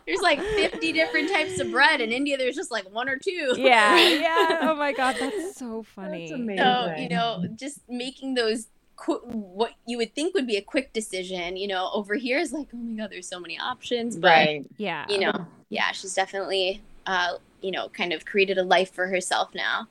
There's 0.06 0.22
like 0.22 0.40
50 0.40 0.94
different 0.94 1.30
types 1.30 1.60
of 1.60 1.72
bread. 1.72 2.00
In 2.00 2.12
india 2.12 2.38
there's 2.38 2.56
just 2.56 2.72
like 2.72 2.90
one 2.94 3.10
or 3.10 3.18
two. 3.18 3.54
Yeah 3.58 3.98
yeah. 4.20 4.60
Oh 4.62 4.76
my 4.76 4.94
god 4.94 5.18
that's 5.20 5.58
so 5.58 5.84
funny. 5.84 6.30
That's 6.30 6.40
amazing. 6.40 6.64
so 6.64 6.96
you 6.98 7.10
know 7.10 7.46
just 7.56 7.82
making 7.90 8.36
those 8.36 8.68
qu- 9.02 9.22
what 9.32 9.72
you 9.88 9.98
would 9.98 10.14
think 10.14 10.36
would 10.36 10.46
be 10.46 10.58
a 10.58 10.62
quick 10.62 10.94
decision 10.94 11.58
you 11.58 11.68
know 11.68 11.90
over 11.92 12.14
here 12.16 12.38
is 12.38 12.52
like 12.54 12.68
oh 12.74 12.78
my 12.78 12.96
god 13.02 13.10
there's 13.10 13.28
so 13.28 13.40
many 13.40 13.58
options 13.60 14.16
but 14.16 14.28
Right. 14.28 14.66
yeah 14.78 15.06
you 15.10 15.20
know 15.20 15.48
yeah 15.70 15.92
she's 15.92 16.14
definitely 16.14 16.82
uh 17.08 17.38
you 17.62 17.72
know 17.72 17.90
kind 17.90 18.14
of 18.14 18.26
created 18.26 18.58
a 18.60 18.64
life 18.64 18.92
for 18.94 19.08
herself 19.08 19.56
now 19.56 19.88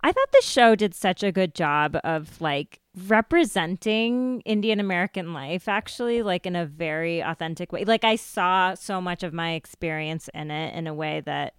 I 0.00 0.12
thought 0.12 0.30
the 0.32 0.42
show 0.42 0.76
did 0.76 0.94
such 0.94 1.24
a 1.24 1.32
good 1.32 1.56
job 1.56 1.98
of 2.04 2.40
like 2.40 2.78
representing 3.08 4.40
Indian 4.42 4.78
American 4.78 5.34
life 5.34 5.66
actually 5.68 6.22
like 6.22 6.46
in 6.46 6.54
a 6.54 6.64
very 6.64 7.20
authentic 7.20 7.72
way. 7.72 7.84
Like 7.84 8.04
I 8.04 8.14
saw 8.14 8.74
so 8.74 9.00
much 9.00 9.24
of 9.24 9.32
my 9.32 9.54
experience 9.54 10.30
in 10.32 10.52
it 10.52 10.72
in 10.76 10.86
a 10.86 10.94
way 10.94 11.20
that 11.26 11.54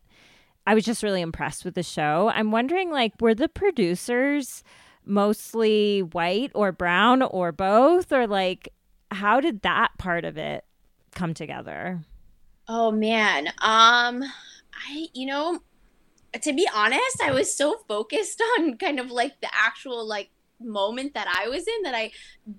I 0.65 0.73
was 0.73 0.85
just 0.85 1.03
really 1.03 1.19
impressed 1.21 1.65
with 1.65 1.75
the 1.75 1.83
show. 1.83 2.31
I'm 2.33 2.49
wondering 2.49 2.91
like 2.91 3.19
were 3.19 3.35
the 3.35 3.49
producers 3.49 4.63
mostly 5.05 6.01
white 6.01 6.51
or 6.53 6.71
brown 6.71 7.21
or 7.21 7.51
both 7.51 8.11
or 8.11 8.27
like 8.27 8.69
how 9.11 9.39
did 9.39 9.61
that 9.61 9.89
part 9.97 10.23
of 10.25 10.37
it 10.37 10.65
come 11.15 11.33
together? 11.33 12.01
Oh 12.67 12.91
man. 12.91 13.47
Um 13.47 14.23
I 14.73 15.07
you 15.13 15.25
know 15.25 15.59
to 16.41 16.53
be 16.53 16.67
honest, 16.73 17.21
I 17.23 17.31
was 17.31 17.55
so 17.55 17.77
focused 17.87 18.41
on 18.59 18.77
kind 18.77 18.99
of 18.99 19.11
like 19.11 19.41
the 19.41 19.49
actual 19.53 20.07
like 20.07 20.29
moment 20.59 21.13
that 21.13 21.27
I 21.27 21.47
was 21.47 21.65
in 21.67 21.83
that 21.83 21.95
I 21.95 22.11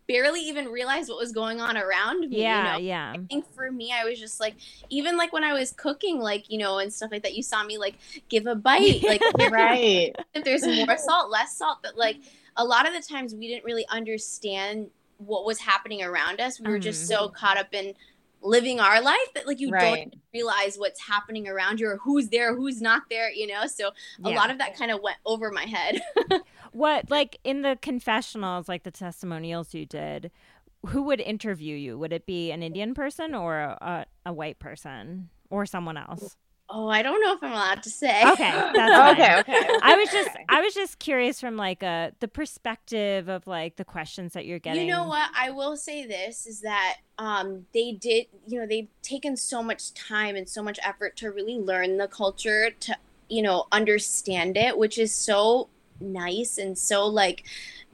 barely 0.08 0.40
even 0.40 0.66
realized 0.66 1.08
what 1.08 1.18
was 1.18 1.32
going 1.32 1.60
on 1.60 1.76
around 1.76 2.28
me. 2.28 2.42
Yeah, 2.42 2.76
you 2.76 2.82
know? 2.82 2.86
yeah. 2.88 3.12
I 3.14 3.18
think 3.28 3.52
for 3.54 3.70
me, 3.70 3.92
I 3.92 4.04
was 4.04 4.18
just 4.18 4.40
like, 4.40 4.54
even 4.88 5.16
like 5.16 5.32
when 5.32 5.44
I 5.44 5.52
was 5.52 5.72
cooking, 5.72 6.18
like, 6.18 6.50
you 6.50 6.58
know, 6.58 6.78
and 6.78 6.92
stuff 6.92 7.10
like 7.10 7.22
that, 7.22 7.34
you 7.34 7.42
saw 7.42 7.64
me 7.64 7.78
like 7.78 7.96
give 8.28 8.46
a 8.46 8.54
bite, 8.54 9.02
like, 9.06 9.22
Right. 9.50 10.14
if 10.34 10.44
there's 10.44 10.66
more 10.66 10.96
salt, 10.96 11.30
less 11.30 11.56
salt, 11.56 11.78
but 11.82 11.96
like 11.96 12.16
a 12.56 12.64
lot 12.64 12.86
of 12.86 12.94
the 12.94 13.02
times 13.02 13.34
we 13.34 13.48
didn't 13.48 13.64
really 13.64 13.86
understand 13.88 14.90
what 15.18 15.44
was 15.44 15.58
happening 15.58 16.02
around 16.02 16.40
us. 16.40 16.60
We 16.60 16.70
were 16.70 16.78
just 16.78 17.06
so 17.06 17.28
mm. 17.28 17.34
caught 17.34 17.58
up 17.58 17.74
in 17.74 17.94
living 18.42 18.80
our 18.80 19.02
life 19.02 19.18
that 19.34 19.46
like 19.46 19.60
you 19.60 19.70
don't 19.70 20.14
realize 20.32 20.76
what's 20.78 21.00
happening 21.00 21.46
around 21.46 21.78
you 21.78 21.88
or 21.88 21.98
who's 21.98 22.28
there, 22.28 22.54
who's 22.54 22.80
not 22.80 23.02
there, 23.10 23.30
you 23.30 23.46
know? 23.46 23.66
So 23.66 23.88
a 24.24 24.30
Yeah. 24.30 24.36
lot 24.36 24.50
of 24.50 24.58
that 24.58 24.76
kind 24.76 24.90
of 24.90 25.02
went 25.02 25.18
over 25.26 25.50
my 25.50 25.64
head. 25.64 26.00
What 26.72 27.10
like 27.10 27.38
in 27.44 27.62
the 27.62 27.78
confessionals, 27.80 28.68
like 28.68 28.84
the 28.84 28.90
testimonials 28.90 29.74
you 29.74 29.86
did, 29.86 30.30
who 30.86 31.02
would 31.02 31.20
interview 31.20 31.76
you? 31.76 31.98
Would 31.98 32.12
it 32.12 32.26
be 32.26 32.52
an 32.52 32.62
Indian 32.62 32.94
person 32.94 33.34
or 33.34 33.58
a, 33.58 34.06
a, 34.26 34.30
a 34.30 34.32
white 34.32 34.58
person 34.58 35.28
or 35.50 35.66
someone 35.66 35.96
else? 35.96 36.36
oh, 36.70 36.88
I 36.88 37.02
don't 37.02 37.20
know 37.20 37.34
if 37.34 37.42
I'm 37.42 37.52
allowed 37.52 37.82
to 37.82 37.90
say. 37.90 38.22
Okay, 38.32 38.50
that's. 38.50 39.00
Okay. 39.10 39.38
Okay. 39.40 39.68
I 39.82 39.96
was 39.96 40.10
just 40.10 40.30
I 40.48 40.60
was 40.60 40.74
just 40.74 40.98
curious 40.98 41.40
from 41.40 41.56
like 41.56 41.82
a 41.82 42.12
the 42.20 42.28
perspective 42.28 43.28
of 43.28 43.46
like 43.46 43.76
the 43.76 43.84
questions 43.84 44.34
that 44.34 44.46
you're 44.46 44.58
getting. 44.58 44.86
You 44.86 44.92
know 44.92 45.06
what? 45.06 45.30
I 45.36 45.50
will 45.50 45.76
say 45.76 46.06
this 46.06 46.46
is 46.46 46.60
that 46.60 46.98
um, 47.18 47.66
they 47.74 47.92
did, 47.92 48.26
you 48.46 48.60
know, 48.60 48.66
they've 48.66 48.88
taken 49.02 49.36
so 49.36 49.62
much 49.62 49.92
time 49.94 50.36
and 50.36 50.48
so 50.48 50.62
much 50.62 50.78
effort 50.82 51.16
to 51.16 51.30
really 51.30 51.58
learn 51.58 51.96
the 51.96 52.08
culture, 52.08 52.70
to, 52.80 52.96
you 53.28 53.42
know, 53.42 53.66
understand 53.72 54.56
it, 54.56 54.78
which 54.78 54.98
is 54.98 55.12
so 55.14 55.68
nice 56.00 56.58
and 56.58 56.76
so 56.76 57.06
like 57.06 57.44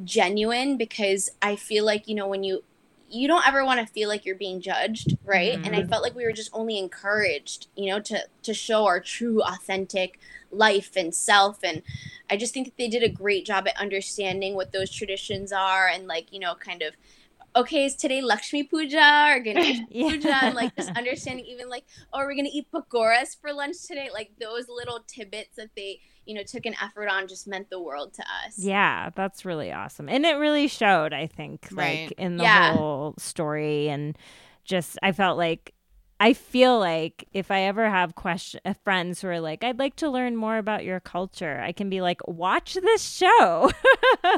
genuine 0.04 0.76
because 0.76 1.30
I 1.42 1.56
feel 1.56 1.84
like, 1.84 2.08
you 2.08 2.14
know, 2.14 2.26
when 2.26 2.44
you, 2.44 2.62
you 3.08 3.28
don't 3.28 3.46
ever 3.46 3.64
want 3.64 3.80
to 3.80 3.92
feel 3.92 4.08
like 4.08 4.24
you're 4.24 4.34
being 4.34 4.60
judged, 4.60 5.16
right? 5.24 5.54
And 5.54 5.74
I 5.74 5.80
mm-hmm. 5.80 5.90
felt 5.90 6.02
like 6.02 6.14
we 6.14 6.24
were 6.24 6.32
just 6.32 6.50
only 6.52 6.78
encouraged, 6.78 7.68
you 7.76 7.86
know, 7.86 8.00
to 8.00 8.24
to 8.42 8.52
show 8.52 8.84
our 8.84 9.00
true, 9.00 9.42
authentic 9.42 10.18
life 10.50 10.96
and 10.96 11.14
self. 11.14 11.58
And 11.62 11.82
I 12.28 12.36
just 12.36 12.52
think 12.52 12.66
that 12.66 12.76
they 12.76 12.88
did 12.88 13.02
a 13.02 13.08
great 13.08 13.46
job 13.46 13.68
at 13.68 13.76
understanding 13.80 14.54
what 14.54 14.72
those 14.72 14.90
traditions 14.90 15.52
are 15.52 15.86
and 15.86 16.06
like, 16.06 16.32
you 16.32 16.40
know, 16.40 16.54
kind 16.56 16.82
of 16.82 16.94
okay, 17.56 17.86
is 17.86 17.96
today 17.96 18.20
Lakshmi 18.20 18.64
Puja 18.64 19.28
or 19.30 19.40
Ganesh 19.40 19.78
Yeah. 19.88 20.08
Puja? 20.10 20.28
And 20.34 20.54
like 20.54 20.76
just 20.76 20.90
understanding 20.96 21.46
even 21.46 21.68
like, 21.68 21.84
oh, 22.12 22.18
we're 22.18 22.34
gonna 22.36 22.50
eat 22.52 22.66
pakoras 22.72 23.36
for 23.40 23.52
lunch 23.52 23.76
today. 23.86 24.08
Like 24.12 24.30
those 24.40 24.66
little 24.68 25.00
tidbits 25.06 25.56
that 25.56 25.70
they, 25.76 26.00
you 26.26 26.34
know, 26.34 26.42
took 26.42 26.66
an 26.66 26.74
effort 26.82 27.08
on 27.08 27.28
just 27.28 27.48
meant 27.48 27.70
the 27.70 27.80
world 27.80 28.14
to 28.14 28.22
us. 28.22 28.58
Yeah, 28.58 29.10
that's 29.14 29.44
really 29.44 29.72
awesome. 29.72 30.08
And 30.08 30.24
it 30.26 30.34
really 30.34 30.68
showed, 30.68 31.12
I 31.12 31.26
think, 31.26 31.68
Right. 31.72 32.02
like 32.08 32.12
in 32.18 32.36
the 32.36 32.44
Yeah. 32.44 32.72
whole 32.74 33.14
story 33.18 33.88
and 33.88 34.16
just 34.64 34.98
I 35.02 35.12
felt 35.12 35.38
like 35.38 35.72
I 36.18 36.32
feel 36.32 36.78
like 36.78 37.28
if 37.34 37.50
I 37.50 37.62
ever 37.62 37.90
have 37.90 38.14
question 38.14 38.60
uh, 38.64 38.72
friends 38.84 39.20
who 39.20 39.28
are 39.28 39.40
like, 39.40 39.62
I'd 39.62 39.78
like 39.78 39.96
to 39.96 40.08
learn 40.08 40.34
more 40.34 40.56
about 40.56 40.84
your 40.84 40.98
culture, 40.98 41.60
I 41.60 41.72
can 41.72 41.90
be 41.90 42.00
like, 42.00 42.26
watch 42.26 42.74
this 42.74 43.02
show. 43.02 43.70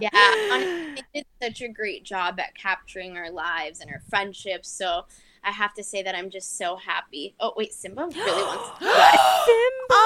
yeah, 0.00 0.08
honestly, 0.52 0.94
they 0.96 1.02
did 1.14 1.26
such 1.40 1.60
a 1.62 1.68
great 1.68 2.02
job 2.02 2.40
at 2.40 2.56
capturing 2.56 3.16
our 3.16 3.30
lives 3.30 3.80
and 3.80 3.90
our 3.90 4.02
friendships. 4.10 4.68
So 4.68 5.04
I 5.44 5.52
have 5.52 5.72
to 5.74 5.84
say 5.84 6.02
that 6.02 6.16
I'm 6.16 6.30
just 6.30 6.58
so 6.58 6.76
happy. 6.76 7.36
Oh 7.38 7.52
wait, 7.56 7.72
Simba 7.72 8.02
really 8.14 8.42
wants 8.42 8.78
to 8.78 8.84
die. 8.84 9.16
Simba. 9.46 10.04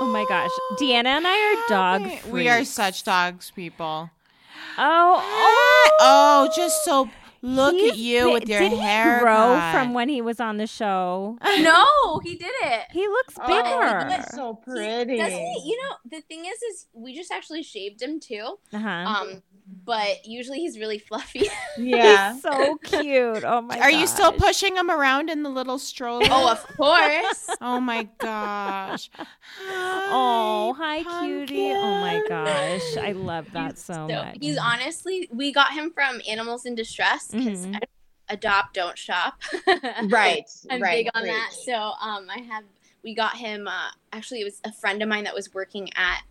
Oh 0.00 0.10
my 0.10 0.24
gosh. 0.26 0.50
Deanna 0.80 1.18
and 1.18 1.26
I 1.26 1.54
are 1.54 1.68
dog 1.68 2.32
We 2.32 2.48
are 2.48 2.64
such 2.64 3.04
dogs 3.04 3.50
people. 3.50 4.10
Oh, 4.78 5.20
oh. 5.22 5.90
Oh 6.00 6.48
Oh, 6.48 6.52
just 6.54 6.84
so 6.84 7.10
look 7.42 7.74
He's 7.74 7.92
at 7.92 7.98
you 7.98 8.30
with 8.32 8.48
your 8.48 8.60
did 8.60 8.72
hair 8.78 9.18
He 9.18 9.20
grow 9.22 9.60
from 9.72 9.94
when 9.94 10.08
he 10.08 10.20
was 10.20 10.40
on 10.40 10.56
the 10.56 10.66
show. 10.66 11.38
no, 11.60 12.18
he 12.24 12.36
did 12.36 12.50
it. 12.62 12.82
He 12.92 13.06
looks 13.06 13.34
Oh, 13.40 13.46
bigger. 13.46 14.16
he's 14.16 14.34
so 14.34 14.60
He- 14.64 14.70
pretty. 14.72 15.16
doesn't 15.18 15.38
he? 15.38 15.62
You 15.66 15.78
know, 15.82 15.96
the 16.10 16.20
thing 16.22 16.44
is, 16.46 16.62
is 16.62 16.86
we 16.92 17.14
just 17.14 17.30
actually 17.32 17.62
shaved 17.62 18.02
him 18.02 18.20
too. 18.20 18.58
uh-huh. 18.72 18.88
Um, 18.88 19.42
but 19.84 20.26
usually 20.26 20.58
he's 20.58 20.78
really 20.78 20.98
fluffy. 21.08 21.48
yeah. 21.78 22.32
He's 22.32 22.42
so 22.42 22.76
cute. 22.82 23.44
Oh 23.44 23.60
my 23.60 23.78
Are 23.80 23.90
you 23.90 24.06
still 24.06 24.32
pushing 24.32 24.76
him 24.76 24.90
around 24.90 25.28
in 25.30 25.42
the 25.42 25.50
little 25.50 25.78
stroller? 25.78 26.26
oh, 26.30 26.50
of 26.50 26.62
course. 26.76 27.50
Oh 27.60 27.80
my 27.80 28.08
gosh. 28.18 29.10
Oh, 30.10 30.74
hi, 30.78 31.00
Hi, 31.06 31.26
cutie. 31.26 31.72
Oh 31.74 32.00
my 32.00 32.22
gosh. 32.28 32.96
I 32.96 33.12
love 33.12 33.46
that 33.52 33.76
so, 33.78 33.92
So 33.92 34.06
much. 34.08 34.38
he's 34.40 34.56
honestly, 34.56 35.28
we 35.32 35.52
got 35.52 35.72
him 35.72 35.90
from 35.90 36.20
Animals 36.28 36.64
in 36.64 36.74
Distress 36.74 37.28
because 37.30 37.66
Mhm. 37.66 37.80
adopt, 38.28 38.74
don't 38.74 38.96
shop. 38.96 39.40
Right. 40.04 40.44
I'm 40.70 40.80
right. 40.80 41.04
big 41.04 41.10
on 41.14 41.22
great. 41.22 41.32
that. 41.32 41.52
So 41.52 41.74
um, 41.74 42.28
I 42.30 42.38
have 42.50 42.64
we 43.04 43.14
got 43.14 43.36
him. 43.36 43.68
Uh, 43.68 43.90
actually, 44.12 44.40
it 44.40 44.44
was 44.44 44.60
a 44.64 44.72
friend 44.72 45.02
of 45.02 45.08
mine 45.08 45.24
that 45.24 45.34
was 45.34 45.52
working 45.54 45.88
at 45.94 46.22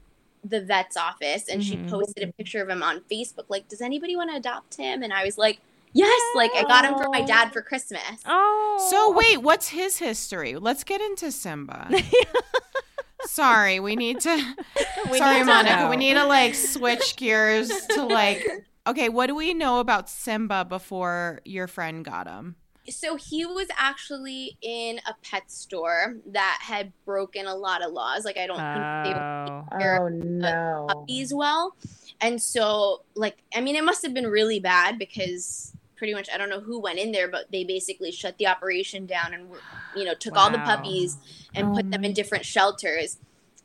the 0.50 0.62
vet's 0.62 0.98
office, 0.98 1.48
and 1.48 1.62
Mhm. 1.62 1.66
she 1.66 1.78
posted 1.90 2.28
a 2.28 2.32
picture 2.34 2.62
of 2.62 2.70
him 2.70 2.82
on 2.84 3.02
Facebook. 3.12 3.46
Like, 3.50 3.68
does 3.68 3.82
anybody 3.82 4.16
want 4.16 4.30
to 4.32 4.38
adopt 4.38 4.76
him? 4.78 5.04
And 5.04 5.12
I 5.14 5.24
was 5.24 5.38
like, 5.38 5.60
yes. 5.94 6.22
Like, 6.36 6.52
I 6.56 6.64
got 6.64 6.86
him 6.86 6.96
for 6.98 7.10
my 7.10 7.22
dad 7.22 7.52
for 7.54 7.62
Christmas. 7.62 8.02
oh. 8.26 8.88
So 8.92 9.12
wait, 9.12 9.42
what's 9.42 9.70
his 9.70 9.98
history? 9.98 10.56
Let's 10.56 10.84
get 10.84 11.02
into 11.02 11.32
Simba. 11.32 11.90
Sorry, 13.26 13.80
we 13.80 13.96
need 13.96 14.20
to 14.22 14.56
We 15.12 15.18
Sorry, 15.18 15.40
need 15.40 15.46
Monica. 15.46 15.76
know. 15.84 15.90
We 15.90 15.98
need 15.98 16.14
to 16.14 16.26
like 16.26 16.56
switch 16.56 17.16
gears 17.18 17.70
to 17.92 18.04
like 18.04 18.46
Okay, 18.86 19.10
what 19.10 19.28
do 19.28 19.36
we 19.36 19.54
know 19.54 19.80
about 19.82 20.10
Simba 20.10 20.64
before 20.64 21.42
your 21.44 21.68
friend 21.68 22.06
got 22.06 22.26
him? 22.28 22.56
So 22.90 23.16
he 23.16 23.46
was 23.46 23.68
actually 23.78 24.58
in 24.62 25.00
a 25.08 25.14
pet 25.24 25.52
store 25.52 26.16
that 26.28 26.60
had 26.62 26.94
broken 27.06 27.46
a 27.46 27.56
lot 27.56 27.84
of 27.84 27.92
laws. 27.92 28.24
Like, 28.24 28.38
I 28.38 28.48
don't 28.48 28.58
think 28.58 29.06
they 29.06 29.20
Oh. 29.20 29.66
They're, 29.78 30.02
Oh 30.02 30.08
no. 30.10 30.86
puppies 30.90 31.34
well. 31.34 31.76
And 32.22 32.42
so, 32.42 33.04
like, 33.16 33.38
I 33.56 33.62
mean, 33.62 33.76
it 33.76 33.84
must 33.84 34.04
have 34.04 34.14
been 34.14 34.28
really 34.28 34.60
bad 34.60 34.98
because 34.98 35.74
pretty 35.98 36.14
much 36.14 36.30
I 36.34 36.38
don't 36.38 36.50
know 36.50 36.60
who 36.60 36.80
went 36.80 37.00
in 37.00 37.12
there, 37.12 37.28
but 37.28 37.52
they 37.52 37.64
basically 37.64 38.12
shut 38.12 38.38
the 38.38 38.48
operation 38.48 39.06
down 39.06 39.34
and 39.34 39.50
you 39.96 40.06
know 40.06 40.14
took 40.14 40.38
all 40.38 40.50
the 40.50 40.60
puppies 40.60 41.18
and 41.56 41.70
oh, 41.70 41.74
put 41.74 41.92
them 41.92 42.06
in 42.06 42.14
different 42.14 42.46
shelters. 42.46 43.18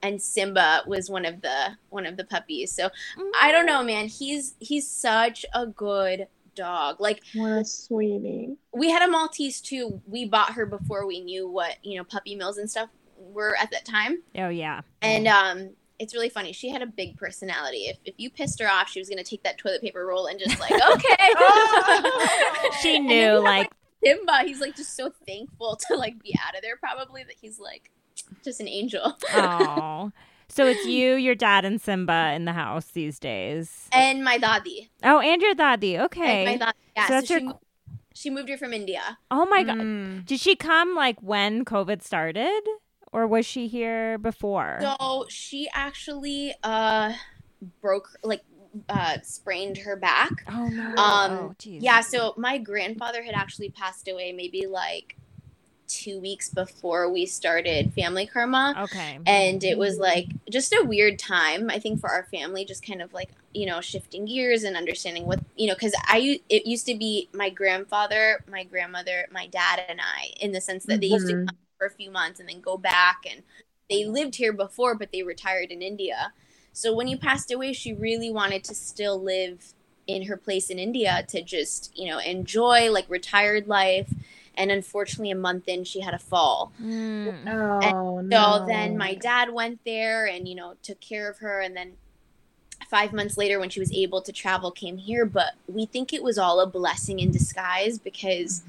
And 0.05 0.21
Simba 0.21 0.83
was 0.87 1.09
one 1.09 1.25
of 1.25 1.43
the 1.43 1.77
one 1.91 2.07
of 2.07 2.17
the 2.17 2.25
puppies. 2.25 2.73
So 2.73 2.87
mm. 2.87 3.31
I 3.41 3.53
don't 3.53 3.67
know, 3.67 3.85
man. 3.85 4.09
He's 4.09 4.55
he's 4.59 4.89
such 4.89 5.47
a 5.55 5.67
good 5.67 6.27
dog. 6.55 7.01
Like 7.01 7.23
What 7.35 7.49
a 7.51 7.65
sweetie. 7.65 8.57
we 8.73 8.91
had 8.91 9.03
a 9.03 9.11
Maltese 9.11 9.61
too. 9.61 10.01
We 10.07 10.25
bought 10.27 10.53
her 10.53 10.67
before 10.67 11.07
we 11.07 11.21
knew 11.21 11.49
what 11.49 11.77
you 11.83 11.99
know 11.99 12.05
puppy 12.05 12.35
mills 12.35 12.59
and 12.59 12.71
stuff 12.71 12.89
were 13.19 13.57
at 13.57 13.71
that 13.71 13.85
time. 13.85 14.23
Oh 14.37 14.49
yeah. 14.49 14.81
And 15.01 15.29
um, 15.29 15.71
it's 15.99 16.15
really 16.15 16.29
funny. 16.29 16.53
She 16.53 16.69
had 16.71 16.83
a 16.83 16.87
big 16.87 17.17
personality. 17.17 17.85
If, 17.87 17.99
if 18.05 18.15
you 18.17 18.31
pissed 18.31 18.61
her 18.61 18.69
off, 18.69 18.89
she 18.91 18.99
was 18.99 19.09
going 19.09 19.23
to 19.23 19.29
take 19.29 19.43
that 19.45 19.59
toilet 19.59 19.81
paper 19.81 20.05
roll 20.05 20.27
and 20.27 20.39
just 20.41 20.59
like, 20.59 20.73
okay. 20.93 21.29
She 22.81 22.97
And 22.97 23.05
then 23.05 23.07
knew 23.07 23.15
you 23.15 23.23
have, 23.35 23.43
like 23.43 23.71
Simba, 24.05 24.41
he's 24.45 24.61
like 24.61 24.75
just 24.75 24.97
so 24.97 25.13
thankful 25.27 25.79
to 25.89 25.97
like 25.97 26.21
be 26.23 26.35
out 26.45 26.57
of 26.57 26.63
there 26.63 26.77
probably 26.77 27.23
that 27.23 27.37
he's 27.41 27.61
like 27.61 27.91
just 28.43 28.61
an 28.61 28.69
angel. 28.69 29.17
oh. 29.35 30.11
So 30.53 30.67
it's 30.67 30.85
you, 30.85 31.15
your 31.15 31.35
dad, 31.35 31.65
and 31.65 31.81
Simba 31.81 32.33
in 32.35 32.45
the 32.45 32.53
house 32.53 32.87
these 32.87 33.19
days. 33.19 33.89
and 33.93 34.23
my 34.23 34.37
dadi. 34.39 34.89
Oh, 35.03 35.19
and 35.21 35.41
your 35.41 35.55
daddy. 35.55 35.99
Okay. 35.99 36.45
And 36.47 36.61
my 36.61 36.67
dadi. 36.67 36.73
Yeah, 36.95 37.07
So 37.07 37.09
so, 37.09 37.15
that's 37.15 37.27
she, 37.29 37.33
your- 37.35 37.43
mo- 37.43 37.61
she 38.15 38.29
moved 38.31 38.49
here 38.49 38.59
from 38.59 38.75
India. 38.75 39.19
oh 39.31 39.47
my 39.47 39.63
god. 39.63 39.79
Mm. 39.79 40.27
Did 40.27 40.39
she 40.41 40.55
come 40.55 40.95
like 40.95 41.19
when 41.23 41.65
COVID 41.65 42.03
started, 42.03 42.61
or 43.13 43.27
was 43.27 43.47
she 43.47 43.67
here 43.67 44.19
before? 44.19 44.79
So 44.83 45.25
she 45.31 45.69
actually 45.73 46.55
uh 46.63 47.15
broke 47.81 48.11
like 48.23 48.43
uh 48.91 49.17
sprained 49.23 49.79
her 49.79 49.97
back. 49.97 50.45
oh 50.51 50.69
no. 50.69 50.89
Um, 51.03 51.33
oh, 51.33 51.55
geez. 51.59 51.83
Yeah, 51.83 52.01
so 52.03 52.35
my 52.37 52.59
grandfather 52.59 53.23
had 53.23 53.35
actually 53.35 53.71
passed 53.71 54.07
away 54.09 54.33
maybe 54.33 54.67
like 54.67 55.17
two 55.93 56.19
weeks 56.21 56.49
before 56.49 57.11
we 57.13 57.27
started 57.27 57.93
Family 57.95 58.27
Karma. 58.27 58.77
Okay. 58.77 59.19
And 59.27 59.63
it 59.63 59.79
was 59.79 59.99
like 59.99 60.35
just 60.51 60.73
a 60.73 60.85
weird 60.85 61.19
time, 61.19 61.71
I 61.71 61.79
think, 61.79 62.01
for 62.01 62.11
our 62.11 62.25
family, 62.25 62.65
just 62.65 62.87
kind 62.87 63.01
of 63.03 63.13
like, 63.13 63.31
you 63.55 63.67
know, 63.67 63.81
shifting 63.81 64.25
gears 64.25 64.65
and 64.65 64.77
understanding 64.77 65.27
what, 65.27 65.41
you 65.57 65.69
know, 65.69 65.75
because 65.75 65.95
I, 66.07 66.41
it 66.49 66.67
used 66.67 66.87
to 66.87 66.95
be 66.97 67.29
my 67.33 67.51
grandfather, 67.51 68.45
my 68.51 68.65
grandmother, 68.65 69.29
my 69.31 69.47
dad, 69.47 69.83
and 69.89 70.01
I, 70.01 70.33
in 70.41 70.53
the 70.53 70.61
sense 70.61 70.87
that 70.87 71.01
they 71.01 71.07
used 71.07 71.29
to 71.29 71.35
Mhm. 71.35 71.47
come 71.47 71.57
for 71.79 71.87
a 71.87 71.91
few 71.91 72.11
months 72.11 72.41
and 72.41 72.49
then 72.49 72.61
go 72.61 72.77
back. 72.77 73.25
And 73.31 73.43
they 73.89 74.05
lived 74.05 74.37
here 74.37 74.53
before, 74.53 74.95
but 74.95 75.13
they 75.13 75.23
retired 75.23 75.71
in 75.71 75.83
India. 75.83 76.33
So 76.73 76.95
when 76.95 77.07
you 77.09 77.19
passed 77.19 77.53
away, 77.53 77.73
she 77.73 77.93
really 77.93 78.31
wanted 78.31 78.65
to 78.65 78.75
still 78.75 79.23
live 79.23 79.75
in 80.07 80.25
her 80.27 80.37
place 80.37 80.71
in 80.71 80.79
India 80.79 81.25
to 81.29 81.43
just, 81.43 81.97
you 81.97 82.09
know, 82.11 82.19
enjoy 82.19 82.91
like 82.91 83.09
retired 83.09 83.69
life. 83.69 84.13
And 84.57 84.71
unfortunately, 84.71 85.31
a 85.31 85.37
month 85.37 85.69
in, 85.69 85.85
she 85.85 86.01
had 86.01 86.15
a 86.15 86.19
fall. 86.19 86.73
Mm. 86.81 87.47
Oh 87.47 88.21
So 88.31 88.59
no. 88.59 88.67
then 88.67 88.97
my 88.97 89.15
dad 89.15 89.53
went 89.53 89.81
there 89.85 90.27
and, 90.27 90.47
you 90.49 90.55
know, 90.55 90.75
took 90.83 91.01
care 91.01 91.31
of 91.31 91.39
her. 91.39 91.61
And 91.61 91.77
then 91.77 91.93
five 92.89 93.13
months 93.13 93.37
later, 93.37 93.59
when 93.59 93.71
she 93.71 93.81
was 93.81 93.93
able 93.93 94.21
to 94.23 94.33
travel, 94.33 94.71
came 94.71 94.99
here. 94.99 95.25
But 95.25 95.55
we 95.67 95.87
think 95.87 96.13
it 96.13 96.23
was 96.23 96.39
all 96.39 96.61
a 96.61 96.67
blessing 96.67 97.19
in 97.21 97.31
disguise 97.31 97.99
because 97.99 98.63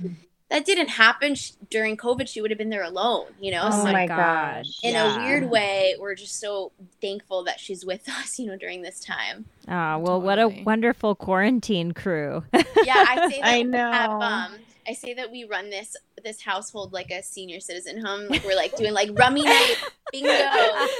that 0.50 0.66
didn't 0.66 0.90
happen 0.90 1.36
Sh 1.36 1.52
during 1.70 1.98
COVID. 1.98 2.28
She 2.28 2.42
would 2.42 2.52
have 2.52 2.58
been 2.58 2.70
there 2.70 2.84
alone, 2.84 3.28
you 3.40 3.52
know? 3.52 3.70
Oh 3.72 3.72
so 3.72 3.84
my 3.84 3.92
my 3.92 4.08
gosh. 4.08 4.66
in 4.84 4.94
Yeah. 4.94 5.04
a 5.06 5.08
weird 5.08 5.50
way, 5.50 5.96
we're 6.00 6.16
just 6.16 6.40
so 6.40 6.72
thankful 7.02 7.44
that 7.46 7.60
she's 7.60 7.86
with 7.86 8.08
us, 8.10 8.40
you 8.40 8.48
know, 8.48 8.58
during 8.58 8.82
this 8.82 9.00
time. 9.00 9.46
Oh 9.68 9.98
well, 10.00 10.22
what 10.22 10.40
a 10.40 10.48
wonderful 10.50 11.16
quarantine 11.16 11.94
crew. 11.94 12.44
Yeah, 12.82 13.02
I 13.08 13.22
say 13.30 13.46
that 13.46 13.46
I 13.46 13.58
we 13.62 13.64
know. 13.64 13.92
have, 13.92 14.12
um, 14.22 14.66
I 14.88 14.94
say 14.94 15.14
that 15.14 15.32
we 15.32 15.44
run 15.46 15.70
this 15.70 15.96
this 16.24 16.42
household 16.42 16.94
like 16.94 17.12
a 17.12 17.22
senior 17.22 17.60
citizen 17.60 18.04
home. 18.04 18.28
Like 18.28 18.44
we're 18.44 18.56
like 18.56 18.76
doing 18.76 18.94
like 18.94 19.10
rummy 19.14 19.44
night, 19.46 19.76
bingo, 20.12 20.30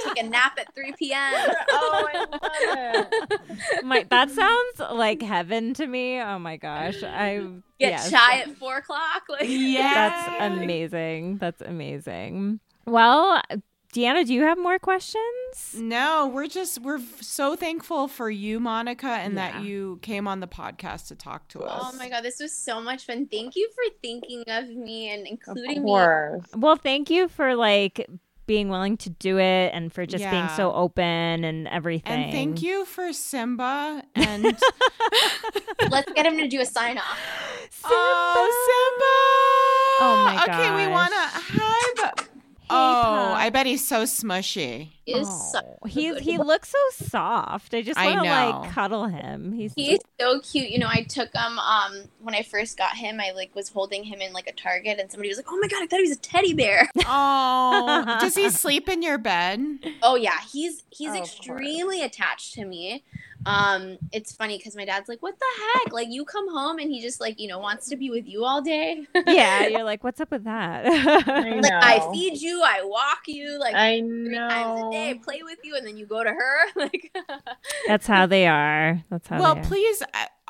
take 0.04 0.24
a 0.24 0.28
nap 0.28 0.58
at 0.58 0.74
three 0.74 0.92
p.m. 0.98 1.32
oh, 1.70 2.08
I 2.12 2.18
love 2.18 3.08
it. 3.80 3.84
my 3.84 4.06
that 4.10 4.30
sounds 4.30 4.96
like 4.96 5.22
heaven 5.22 5.74
to 5.74 5.86
me. 5.86 6.20
Oh 6.20 6.38
my 6.38 6.56
gosh. 6.56 7.02
I 7.02 7.38
Get 7.80 7.92
yes. 7.92 8.10
chai 8.10 8.40
at 8.40 8.56
four 8.56 8.76
o'clock. 8.78 9.22
Like 9.28 9.44
Yeah. 9.46 9.94
That's 9.94 10.54
amazing. 10.54 11.38
That's 11.38 11.60
amazing. 11.60 12.60
Well, 12.86 13.42
Deanna, 13.94 14.26
do 14.26 14.34
you 14.34 14.42
have 14.42 14.58
more 14.58 14.80
questions? 14.80 15.76
No, 15.76 16.26
we're 16.26 16.48
just 16.48 16.80
we're 16.80 16.98
so 17.20 17.54
thankful 17.54 18.08
for 18.08 18.28
you, 18.28 18.58
Monica, 18.58 19.06
and 19.06 19.34
Yeah. 19.34 19.52
that 19.52 19.62
you 19.62 20.00
came 20.02 20.26
on 20.26 20.40
the 20.40 20.48
podcast 20.48 21.06
to 21.08 21.14
talk 21.14 21.46
to 21.50 21.60
oh 21.62 21.66
us. 21.66 21.92
Oh 21.94 21.96
my 21.96 22.08
god, 22.08 22.24
this 22.24 22.40
was 22.40 22.52
so 22.52 22.80
much 22.82 23.06
fun. 23.06 23.28
Thank 23.30 23.54
you 23.54 23.70
for 23.72 23.84
thinking 24.02 24.42
of 24.48 24.68
me 24.68 25.10
and 25.10 25.22
Of 25.22 25.28
including 25.30 25.84
me. 25.84 25.92
Well, 26.56 26.74
thank 26.74 27.08
you 27.08 27.28
for 27.28 27.54
like 27.54 28.04
being 28.46 28.68
willing 28.68 28.96
to 28.96 29.10
do 29.10 29.38
it 29.38 29.70
and 29.72 29.92
for 29.92 30.04
just 30.06 30.28
being 30.28 30.48
so 30.56 30.72
open 30.72 31.44
and 31.44 31.68
everything. 31.68 32.24
And 32.24 32.32
thank 32.32 32.62
you 32.62 32.84
for 32.86 33.12
Simba 33.12 34.02
and 34.16 34.42
Let's 35.88 36.10
get 36.12 36.26
him 36.26 36.36
to 36.38 36.48
do 36.48 36.60
a 36.60 36.66
sign 36.66 36.98
off. 36.98 37.80
oh 37.84 38.64
Simba. 38.66 40.04
Oh 40.04 40.24
my 40.24 40.46
god. 40.46 40.60
Okay, 40.60 40.84
we 40.84 40.90
want 40.90 41.12
to 41.12 41.18
hi. 41.18 42.24
Bu- 42.68 42.74
Hey, 42.74 42.80
oh, 42.80 43.02
pup. 43.02 43.36
I 43.38 43.50
bet 43.50 43.66
he's 43.66 43.86
so 43.86 44.02
smushy. 44.04 44.88
He 45.04 45.12
is 45.12 45.28
Oh, 45.30 45.48
such 45.52 45.64
he's 45.92 46.18
he 46.20 46.36
boy. 46.38 46.44
looks 46.44 46.70
so 46.70 46.78
soft. 47.06 47.74
I 47.74 47.82
just 47.82 47.98
want 47.98 48.22
to 48.22 48.24
like 48.24 48.72
cuddle 48.72 49.06
him. 49.06 49.52
He's 49.52 49.72
He's 49.76 49.98
so 50.18 50.40
cute. 50.40 50.70
You 50.70 50.78
know, 50.78 50.88
I 50.88 51.02
took 51.02 51.28
him 51.34 51.58
um 51.58 52.04
when 52.20 52.34
I 52.34 52.42
first 52.42 52.76
got 52.78 52.96
him. 52.96 53.20
I 53.20 53.32
like 53.32 53.54
was 53.54 53.68
holding 53.68 54.04
him 54.04 54.20
in 54.20 54.32
like 54.32 54.46
a 54.46 54.52
Target, 54.52 54.98
and 54.98 55.10
somebody 55.10 55.28
was 55.28 55.36
like, 55.38 55.46
"Oh 55.50 55.58
my 55.60 55.68
god, 55.68 55.82
I 55.82 55.86
thought 55.86 56.00
he 56.00 56.08
was 56.08 56.16
a 56.16 56.20
teddy 56.20 56.54
bear." 56.54 56.88
Oh, 57.06 58.16
does 58.20 58.34
he 58.34 58.48
sleep 58.50 58.88
in 58.88 59.02
your 59.02 59.18
bed? 59.18 59.60
oh 60.02 60.16
yeah, 60.16 60.38
he's 60.52 60.82
he's 60.90 61.10
Oh, 61.10 61.18
extremely 61.18 62.02
attached 62.02 62.54
to 62.54 62.64
me. 62.64 63.02
Um, 63.46 63.98
it's 64.12 64.34
funny 64.34 64.56
because 64.56 64.76
my 64.76 64.84
dad's 64.84 65.08
like, 65.08 65.22
"What 65.22 65.38
the 65.38 65.62
heck? 65.62 65.92
Like, 65.92 66.08
you 66.10 66.24
come 66.24 66.48
home 66.50 66.78
and 66.78 66.90
he 66.90 67.00
just 67.00 67.20
like 67.20 67.38
you 67.40 67.48
know 67.48 67.58
wants 67.58 67.88
to 67.88 67.96
be 67.96 68.10
with 68.10 68.26
you 68.26 68.44
all 68.44 68.62
day." 68.62 69.06
yeah. 69.26 69.66
You're 69.66 69.84
like, 69.84 70.04
what's 70.04 70.20
up 70.20 70.30
with 70.30 70.44
that? 70.44 70.86
I 70.86 71.60
like 71.60 71.72
I 71.72 72.10
feed 72.12 72.40
you, 72.40 72.62
I 72.64 72.82
walk 72.84 73.22
you, 73.26 73.58
like 73.58 73.74
I 73.74 74.00
three 74.00 74.36
times 74.36 74.80
a 74.80 74.82
know. 74.84 74.90
day, 74.90 75.14
play 75.14 75.42
with 75.42 75.58
you, 75.62 75.76
and 75.76 75.86
then 75.86 75.96
you 75.96 76.06
go 76.06 76.22
to 76.22 76.30
her. 76.30 76.58
like, 76.76 77.14
That's 77.86 78.06
how 78.06 78.26
they 78.26 78.46
are. 78.46 79.02
That's 79.10 79.28
how. 79.28 79.38
Well, 79.38 79.54
they 79.54 79.60
are. 79.60 79.64
please, 79.64 80.02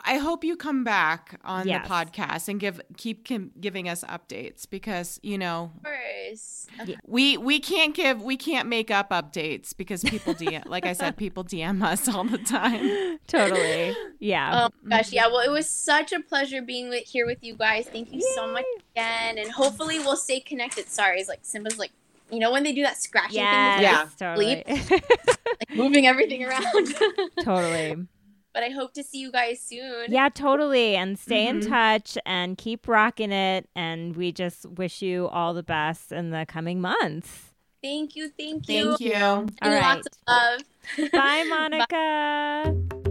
I, 0.05 0.15
I 0.15 0.17
hope 0.19 0.45
you 0.45 0.57
come 0.57 0.85
back 0.85 1.39
on 1.45 1.67
Yes. 1.67 1.87
the 1.87 1.93
podcast 1.93 2.49
and 2.49 2.61
give 2.61 2.81
keep 2.97 3.25
kim- 3.25 3.53
giving 3.61 3.89
us 3.89 4.05
updates 4.05 4.69
because 4.69 5.19
you 5.23 5.39
know 5.39 5.73
Of 5.79 5.85
course. 5.85 6.67
we 7.07 7.37
we 7.37 7.59
can't 7.61 7.95
give 7.95 8.23
we 8.23 8.37
can't 8.37 8.69
make 8.69 8.91
up 8.91 9.11
updates 9.11 9.77
because 9.77 10.03
people 10.05 10.35
DM 10.35 10.67
like 10.69 10.87
I 10.87 10.93
said 10.93 11.17
people 11.17 11.45
DM 11.45 11.83
us 11.85 12.09
all 12.09 12.25
the 12.25 12.39
time. 12.39 13.19
totally. 13.27 13.95
Yeah. 14.19 14.67
Oh 14.67 14.89
gosh, 14.89 15.07
mm-hmm. 15.07 15.15
yeah. 15.15 15.27
Well, 15.29 15.41
it 15.41 15.51
was 15.51 15.69
such 15.69 16.13
a 16.13 16.21
pleasure 16.21 16.63
being 16.63 16.89
with, 16.89 17.05
here 17.07 17.27
with 17.27 17.43
you 17.43 17.55
guys. 17.55 17.87
Thank 17.87 18.13
you 18.13 18.21
so 18.35 18.51
much 18.51 18.65
again, 18.95 19.39
and 19.39 19.51
hopefully 19.51 19.99
we'll 19.99 20.17
stay 20.17 20.41
connected. 20.41 20.89
Sorry, 20.89 21.21
it's 21.21 21.29
like 21.29 21.41
Simba's 21.43 21.79
like, 21.79 21.93
you 22.31 22.39
know, 22.39 22.51
when 22.53 22.63
they 22.63 22.73
do 22.73 22.83
that 22.83 22.97
scratching 22.97 23.37
yes, 23.37 24.11
thing, 24.15 24.19
totally. 24.19 24.63
like 24.67 25.75
moving 25.75 26.07
everything 26.07 26.45
around. 26.45 26.95
totally. 27.43 28.07
But 28.55 28.63
I 28.63 28.71
hope 28.71 28.95
to 28.95 29.03
see 29.03 29.19
you 29.19 29.31
guys 29.31 29.61
soon. 29.61 30.11
Yeah, 30.13 30.29
totally. 30.31 30.97
And 30.97 31.19
stay 31.19 31.47
in 31.49 31.61
Mhm. 31.61 31.69
touch 31.69 32.17
and 32.25 32.57
keep 32.57 32.89
rocking 32.89 33.33
it. 33.33 33.69
And 33.75 34.17
we 34.17 34.33
just 34.33 34.65
wish 34.67 35.03
you 35.03 35.29
all 35.29 35.53
the 35.53 35.63
best 35.65 36.13
in 36.13 36.31
the 36.31 36.47
coming 36.47 36.81
months. 36.81 37.53
Thank 37.83 38.17
you. 38.17 38.29
Thank 38.31 38.69
you. 38.69 38.97
Thank 38.97 39.01
you. 39.01 39.15
All 39.15 39.47
And 39.61 39.75
right. 39.75 39.97
Lots 39.97 40.07
of 40.07 40.13
love. 40.27 41.13
Bye, 41.13 41.45
Monica. 41.49 43.04